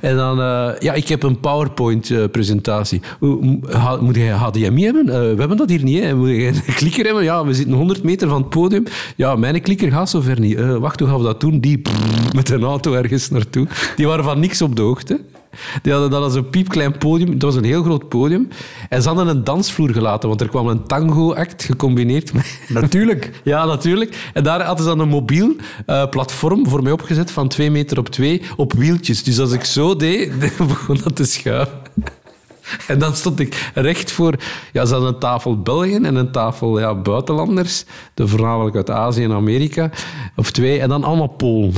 En 0.00 0.16
dan, 0.16 0.40
eh, 0.40 0.70
ja, 0.78 0.92
ik 0.92 1.08
heb 1.08 1.22
een 1.22 1.40
PowerPoint-presentatie. 1.40 3.00
moet 4.00 4.16
jij 4.16 4.30
HDMI 4.30 4.84
hebben? 4.84 5.08
Eh, 5.08 5.14
we 5.14 5.36
hebben 5.38 5.56
dat 5.56 5.68
hier 5.68 5.82
niet. 5.82 6.02
Hè. 6.02 6.14
Moet 6.14 6.28
je 6.28 6.46
een 6.46 6.74
klikker 6.82 7.04
hebben? 7.04 7.24
Ja, 7.24 7.44
we 7.44 7.54
zitten 7.54 7.74
100 7.74 8.02
meter 8.02 8.28
van 8.28 8.40
het 8.40 8.50
podium. 8.50 8.84
Ja, 9.16 9.36
mijn 9.36 9.60
klikker 9.60 9.90
gaat 9.90 10.10
zover 10.10 10.40
niet. 10.40 10.56
Eh, 10.56 10.76
wacht, 10.76 11.00
hoe 11.00 11.08
gaan 11.08 11.18
we 11.18 11.24
dat 11.24 11.40
doen? 11.40 11.60
Die 11.60 11.82
met 12.36 12.50
een 12.50 12.62
auto 12.62 12.92
ergens 12.92 13.30
naartoe. 13.30 13.66
Die 13.96 14.06
waren 14.06 14.24
van 14.24 14.40
niks 14.40 14.62
op 14.62 14.76
de 14.76 14.82
hoogte. 14.82 15.20
Die 15.82 15.92
hadden 15.92 16.10
dat 16.10 16.22
als 16.22 16.34
een 16.34 16.50
piepklein 16.50 16.98
podium. 16.98 17.30
Het 17.30 17.42
was 17.42 17.54
een 17.54 17.64
heel 17.64 17.82
groot 17.82 18.08
podium. 18.08 18.48
En 18.88 19.02
ze 19.02 19.08
hadden 19.08 19.28
een 19.28 19.44
dansvloer 19.44 19.90
gelaten, 19.90 20.28
want 20.28 20.40
er 20.40 20.48
kwam 20.48 20.68
een 20.68 20.86
tango-act 20.86 21.64
gecombineerd 21.64 22.32
met... 22.32 22.60
Natuurlijk. 22.68 23.30
Ja, 23.44 23.64
natuurlijk. 23.64 24.30
En 24.32 24.42
daar 24.42 24.62
hadden 24.62 24.84
ze 24.84 24.90
dan 24.90 25.00
een 25.00 25.08
mobiel 25.08 25.56
eh, 25.86 26.08
platform 26.08 26.68
voor 26.68 26.82
mij 26.82 26.92
opgezet 26.92 27.30
van 27.30 27.48
twee 27.48 27.70
meter 27.70 27.98
op 27.98 28.08
twee 28.08 28.42
op 28.56 28.72
wieltjes. 28.72 29.22
Dus 29.22 29.38
als 29.38 29.52
ik 29.52 29.64
zo 29.64 29.96
deed, 29.96 30.32
begon 30.58 31.00
dat 31.02 31.16
te 31.16 31.24
schuiven. 31.24 31.78
En 32.88 32.98
dan 32.98 33.16
stond 33.16 33.40
ik 33.40 33.70
recht 33.74 34.12
voor... 34.12 34.34
Ja, 34.72 34.84
ze 34.84 34.96
een 34.96 35.18
tafel 35.18 35.62
Belgen 35.62 36.04
en 36.04 36.14
een 36.14 36.32
tafel 36.32 36.80
ja, 36.80 36.94
buitenlanders. 36.94 37.84
De 38.14 38.28
voornamelijk 38.28 38.76
uit 38.76 38.90
Azië 38.90 39.24
en 39.24 39.32
Amerika. 39.32 39.90
Of 40.36 40.50
twee. 40.50 40.80
En 40.80 40.88
dan 40.88 41.04
allemaal 41.04 41.26
Polen. 41.26 41.72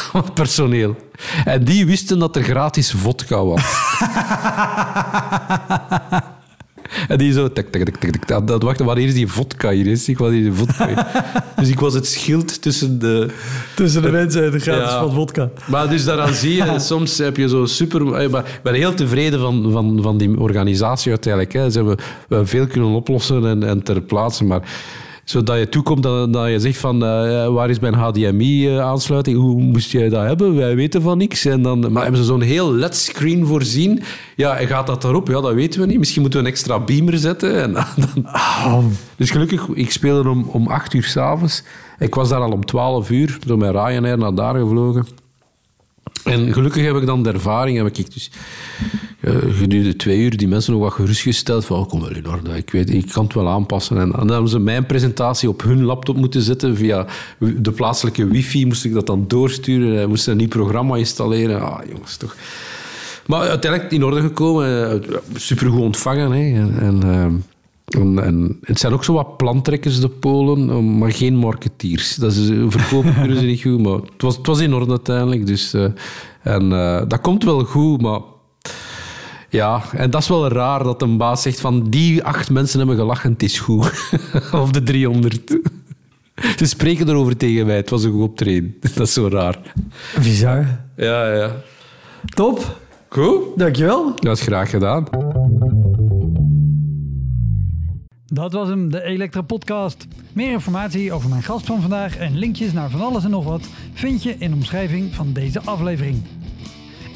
Personeel. 0.34 0.96
En 1.44 1.64
die 1.64 1.86
wisten 1.86 2.18
dat 2.18 2.36
er 2.36 2.42
gratis 2.42 2.90
vodka 2.90 3.44
was. 3.44 3.62
En 7.08 7.18
die 7.18 7.32
zo... 7.32 7.52
Tak, 7.52 7.66
tak, 7.66 7.82
tak, 7.84 8.16
tak, 8.26 8.46
dat, 8.46 8.62
wacht, 8.62 8.80
wanneer 8.80 9.06
is 9.06 9.14
die 9.14 9.28
vodka 9.28 9.70
hier? 9.70 9.86
Is? 9.86 10.08
Ik 10.08 10.18
de 10.18 10.50
vodka 10.52 10.86
hier. 10.86 11.06
Dus 11.56 11.68
ik 11.68 11.80
was 11.80 11.94
het 11.94 12.06
schild 12.06 12.62
tussen 12.62 12.98
de... 12.98 13.28
Tussen 13.74 14.02
de 14.02 14.10
mensen 14.10 14.44
en 14.44 14.50
de 14.50 14.58
gratis 14.58 14.90
Ja. 14.92 15.00
van 15.00 15.12
vodka. 15.12 15.50
Maar 15.66 15.88
dus 15.88 16.04
daaraan 16.04 16.34
zie 16.34 16.54
je, 16.56 16.78
soms 16.92 17.18
heb 17.18 17.36
je 17.36 17.48
zo 17.48 17.66
super... 17.66 18.14
eh, 18.14 18.30
Maar 18.30 18.44
ik 18.44 18.60
ben 18.62 18.74
heel 18.74 18.94
tevreden 18.94 19.40
van, 19.40 19.70
van, 19.72 19.98
van 20.02 20.18
die 20.18 20.40
organisatie 20.40 21.10
uiteindelijk. 21.10 21.52
Hè. 21.52 21.70
Ze 21.70 21.76
hebben 21.78 21.96
wel 22.28 22.46
veel 22.46 22.66
kunnen 22.66 22.90
oplossen 22.90 23.46
en, 23.46 23.62
en 23.62 23.82
ter 23.82 24.00
plaatse, 24.00 24.44
maar 24.44 24.62
zodat 25.30 25.58
je 25.58 25.68
toekomt 25.68 26.02
dat, 26.02 26.32
dat 26.32 26.48
je 26.48 26.58
zegt 26.58 26.78
van 26.78 27.04
eh, 27.04 27.48
waar 27.48 27.70
is 27.70 27.78
mijn 27.78 27.94
HDMI-aansluiting? 27.94 29.36
Hoe 29.36 29.62
moest 29.62 29.90
jij 29.90 30.08
dat 30.08 30.26
hebben? 30.26 30.56
Wij 30.56 30.76
weten 30.76 31.02
van 31.02 31.18
niks. 31.18 31.44
En 31.44 31.62
dan, 31.62 31.92
maar 31.92 32.02
hebben 32.02 32.20
ze 32.20 32.26
zo'n 32.26 32.40
heel 32.40 32.72
LED-screen 32.72 33.46
voorzien? 33.46 34.02
Ja, 34.36 34.56
en 34.56 34.66
gaat 34.66 34.86
dat 34.86 35.02
daarop? 35.02 35.28
Ja, 35.28 35.40
dat 35.40 35.52
weten 35.52 35.80
we 35.80 35.86
niet. 35.86 35.98
Misschien 35.98 36.20
moeten 36.22 36.40
we 36.40 36.46
een 36.46 36.52
extra 36.52 36.78
beamer 36.80 37.18
zetten. 37.18 37.62
En 37.62 37.72
dan, 37.72 38.92
dus 39.16 39.30
gelukkig, 39.30 39.68
ik 39.68 39.90
speelde 39.90 40.28
om, 40.28 40.48
om 40.52 40.66
acht 40.66 40.94
uur 40.94 41.04
s'avonds. 41.04 41.62
Ik 41.98 42.14
was 42.14 42.28
daar 42.28 42.40
al 42.40 42.52
om 42.52 42.64
twaalf 42.64 43.10
uur, 43.10 43.38
door 43.46 43.58
met 43.58 43.70
Ryanair 43.70 44.18
naar 44.18 44.34
daar 44.34 44.54
gevlogen. 44.54 45.06
En 46.24 46.52
gelukkig 46.52 46.84
heb 46.84 46.96
ik 46.96 47.06
dan 47.06 47.22
de 47.22 47.32
ervaring, 47.32 47.76
heb 47.76 47.86
ik 47.86 48.14
dus 48.14 48.30
eh, 48.30 49.07
gedurende 49.20 49.96
twee 49.96 50.18
uur 50.18 50.36
die 50.36 50.48
mensen 50.48 50.72
nog 50.72 50.82
wat 50.82 50.92
gerustgesteld 50.92 51.64
van, 51.64 51.78
oh, 51.78 51.88
kom 51.88 52.00
wel 52.00 52.14
in 52.14 52.28
orde, 52.28 52.56
ik, 52.56 52.70
weet, 52.70 52.92
ik 52.92 53.08
kan 53.12 53.24
het 53.24 53.34
wel 53.34 53.48
aanpassen. 53.48 53.98
En, 53.98 54.10
dan 54.10 54.30
hebben 54.30 54.48
ze 54.48 54.58
mijn 54.58 54.86
presentatie 54.86 55.48
op 55.48 55.62
hun 55.62 55.84
laptop 55.84 56.16
moeten 56.16 56.42
zetten 56.42 56.76
via 56.76 57.06
de 57.38 57.72
plaatselijke 57.72 58.26
wifi, 58.26 58.66
moest 58.66 58.84
ik 58.84 58.92
dat 58.92 59.06
dan 59.06 59.24
doorsturen, 59.28 60.00
en 60.00 60.08
moest 60.08 60.26
een 60.26 60.36
nieuw 60.36 60.48
programma 60.48 60.96
installeren. 60.96 61.60
Ah, 61.60 61.78
jongens, 61.92 62.16
toch. 62.16 62.36
Maar 63.26 63.48
uiteindelijk 63.48 63.92
in 63.92 64.04
orde 64.04 64.20
gekomen, 64.20 64.90
eh, 65.02 65.16
supergoed 65.34 65.80
ontvangen. 65.80 66.32
Hè. 66.32 66.68
En, 66.80 67.02
eh, 67.02 67.24
en, 67.88 68.24
en 68.24 68.58
het 68.62 68.78
zijn 68.78 68.92
ook 68.92 69.04
zo 69.04 69.12
wat 69.12 69.36
plantrekkers, 69.36 70.00
de 70.00 70.08
Polen, 70.08 70.70
eh, 70.70 70.78
maar 70.78 71.12
geen 71.12 71.36
marketeers. 71.36 72.14
Dat 72.14 72.32
is, 72.32 72.50
eh, 72.50 72.64
verkopen 72.68 73.14
kunnen 73.20 73.38
ze 73.38 73.44
niet 73.44 73.62
goed, 73.62 73.82
maar 73.82 73.92
het 73.94 74.22
was, 74.22 74.36
het 74.36 74.46
was 74.46 74.60
in 74.60 74.74
orde 74.74 74.90
uiteindelijk. 74.90 75.46
Dus, 75.46 75.74
eh, 75.74 75.84
en 76.42 76.72
eh, 76.72 77.02
dat 77.08 77.20
komt 77.20 77.44
wel 77.44 77.64
goed, 77.64 78.00
maar... 78.00 78.20
Ja, 79.48 79.82
en 79.92 80.10
dat 80.10 80.22
is 80.22 80.28
wel 80.28 80.48
raar 80.48 80.82
dat 80.82 81.02
een 81.02 81.16
baas 81.16 81.42
zegt 81.42 81.60
van 81.60 81.90
die 81.90 82.24
acht 82.24 82.50
mensen 82.50 82.78
hebben 82.78 82.96
gelachen, 82.96 83.32
het 83.32 83.42
is 83.42 83.58
goed. 83.58 84.12
of 84.52 84.70
de 84.70 84.82
300. 84.82 85.58
Ze 86.56 86.66
spreken 86.66 87.08
erover 87.08 87.36
tegen 87.36 87.66
mij, 87.66 87.76
het 87.76 87.90
was 87.90 88.04
een 88.04 88.12
goed 88.12 88.22
optreden. 88.22 88.74
Dat 88.94 89.06
is 89.06 89.12
zo 89.12 89.28
raar. 89.28 89.58
Bizar. 90.22 90.80
Ja, 90.96 91.34
ja. 91.34 91.50
Top. 92.24 92.78
Goed. 93.08 93.42
Dankjewel. 93.56 94.12
Dat 94.14 94.36
is 94.36 94.42
graag 94.42 94.70
gedaan. 94.70 95.06
Dat 98.26 98.52
was 98.52 98.68
hem, 98.68 98.90
de 98.90 99.02
Elektra 99.02 99.42
Podcast. 99.42 100.06
Meer 100.32 100.52
informatie 100.52 101.12
over 101.12 101.28
mijn 101.28 101.42
gast 101.42 101.66
van 101.66 101.80
vandaag 101.80 102.16
en 102.16 102.38
linkjes 102.38 102.72
naar 102.72 102.90
van 102.90 103.00
alles 103.00 103.24
en 103.24 103.30
nog 103.30 103.44
wat 103.44 103.68
vind 103.92 104.22
je 104.22 104.34
in 104.38 104.50
de 104.50 104.56
omschrijving 104.56 105.14
van 105.14 105.32
deze 105.32 105.60
aflevering. 105.60 106.22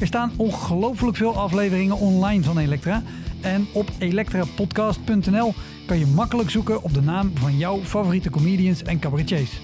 Er 0.03 0.09
staan 0.09 0.31
ongelooflijk 0.35 1.17
veel 1.17 1.35
afleveringen 1.35 1.97
online 1.97 2.43
van 2.43 2.57
Elektra. 2.57 3.03
En 3.41 3.67
op 3.73 3.89
elektrapodcast.nl 3.97 5.53
kan 5.85 5.99
je 5.99 6.05
makkelijk 6.05 6.49
zoeken 6.49 6.83
op 6.83 6.93
de 6.93 7.01
naam 7.01 7.31
van 7.33 7.57
jouw 7.57 7.79
favoriete 7.83 8.29
comedians 8.29 8.83
en 8.83 8.99
cabaretiers. 8.99 9.61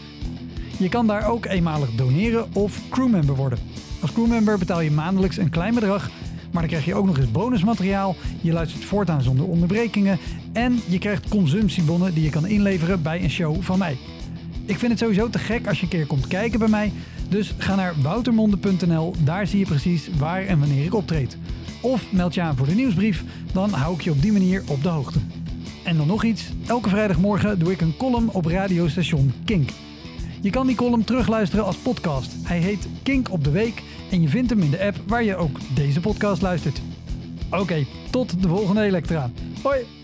Je 0.78 0.90
kan 0.90 1.08
daar 1.08 1.30
ook 1.30 1.46
eenmalig 1.46 1.90
doneren 1.96 2.48
of 2.54 2.82
crewmember 2.90 3.36
worden. 3.36 3.60
Als 4.02 4.12
crewmember 4.12 4.58
betaal 4.58 4.82
je 4.82 4.92
maandelijks 4.92 5.38
een 5.38 5.50
klein 5.50 5.74
bedrag, 5.74 6.10
maar 6.52 6.62
dan 6.62 6.72
krijg 6.72 6.86
je 6.86 6.96
ook 6.96 7.06
nog 7.06 7.18
eens 7.18 7.32
bonusmateriaal. 7.32 8.16
Je 8.42 8.54
luistert 8.54 8.86
voortaan 8.86 9.22
zonder 9.22 9.46
onderbrekingen 9.46 10.20
en 10.54 10.80
je 10.88 11.00
krijgt 11.00 11.30
consumptiebonnen 11.30 12.14
die 12.14 12.24
je 12.24 12.30
kan 12.30 12.46
inleveren 12.46 13.02
bij 13.02 13.24
een 13.24 13.30
show 13.30 13.62
van 13.62 13.78
mij. 13.78 13.98
Ik 14.66 14.78
vind 14.78 14.92
het 14.92 15.00
sowieso 15.00 15.30
te 15.30 15.40
gek 15.40 15.68
als 15.68 15.78
je 15.78 15.84
een 15.84 15.90
keer 15.90 16.08
komt 16.08 16.28
kijken 16.28 16.60
bij 16.60 16.68
mij. 16.68 16.92
Dus 17.30 17.54
ga 17.58 17.76
naar 17.76 17.94
woutermonde.nl, 18.02 19.14
daar 19.24 19.48
zie 19.48 19.60
je 19.60 19.66
precies 19.66 20.10
waar 20.18 20.46
en 20.46 20.60
wanneer 20.60 20.86
ik 20.86 20.96
optreed. 20.96 21.38
Of 21.82 22.12
meld 22.12 22.34
je 22.34 22.42
aan 22.42 22.58
voor 22.58 22.68
de 22.68 22.76
nieuwsbrief, 22.76 23.24
dan 23.54 23.70
hou 23.70 23.96
ik 23.96 24.02
je 24.02 24.12
op 24.12 24.22
die 24.22 24.32
manier 24.32 24.64
op 24.68 24.84
de 24.84 24.90
hoogte. 24.90 25.20
En 25.84 25.98
dan 25.98 26.08
nog 26.08 26.24
iets, 26.24 26.50
elke 26.68 26.90
vrijdagmorgen 26.90 27.60
doe 27.60 27.72
ik 27.72 27.82
een 27.82 27.98
column 27.98 28.30
op 28.30 28.46
radiostation 28.46 29.34
Kink. 29.46 29.70
Je 30.42 30.50
kan 30.50 30.68
die 30.68 30.76
column 30.76 31.04
terugluisteren 31.04 31.66
als 31.66 31.76
podcast. 31.76 32.34
Hij 32.44 32.60
heet 32.60 32.88
Kink 33.04 33.32
op 33.32 33.44
de 33.44 33.52
Week 33.52 33.84
en 34.12 34.22
je 34.22 34.28
vindt 34.28 34.50
hem 34.50 34.62
in 34.62 34.72
de 34.72 34.84
app 34.86 34.96
waar 35.08 35.24
je 35.24 35.36
ook 35.36 35.58
deze 35.76 36.00
podcast 36.00 36.42
luistert. 36.42 36.82
Oké, 37.50 37.86
tot 38.10 38.42
de 38.42 38.48
volgende 38.48 38.82
Elektra. 38.82 39.32
Hoi! 39.62 39.99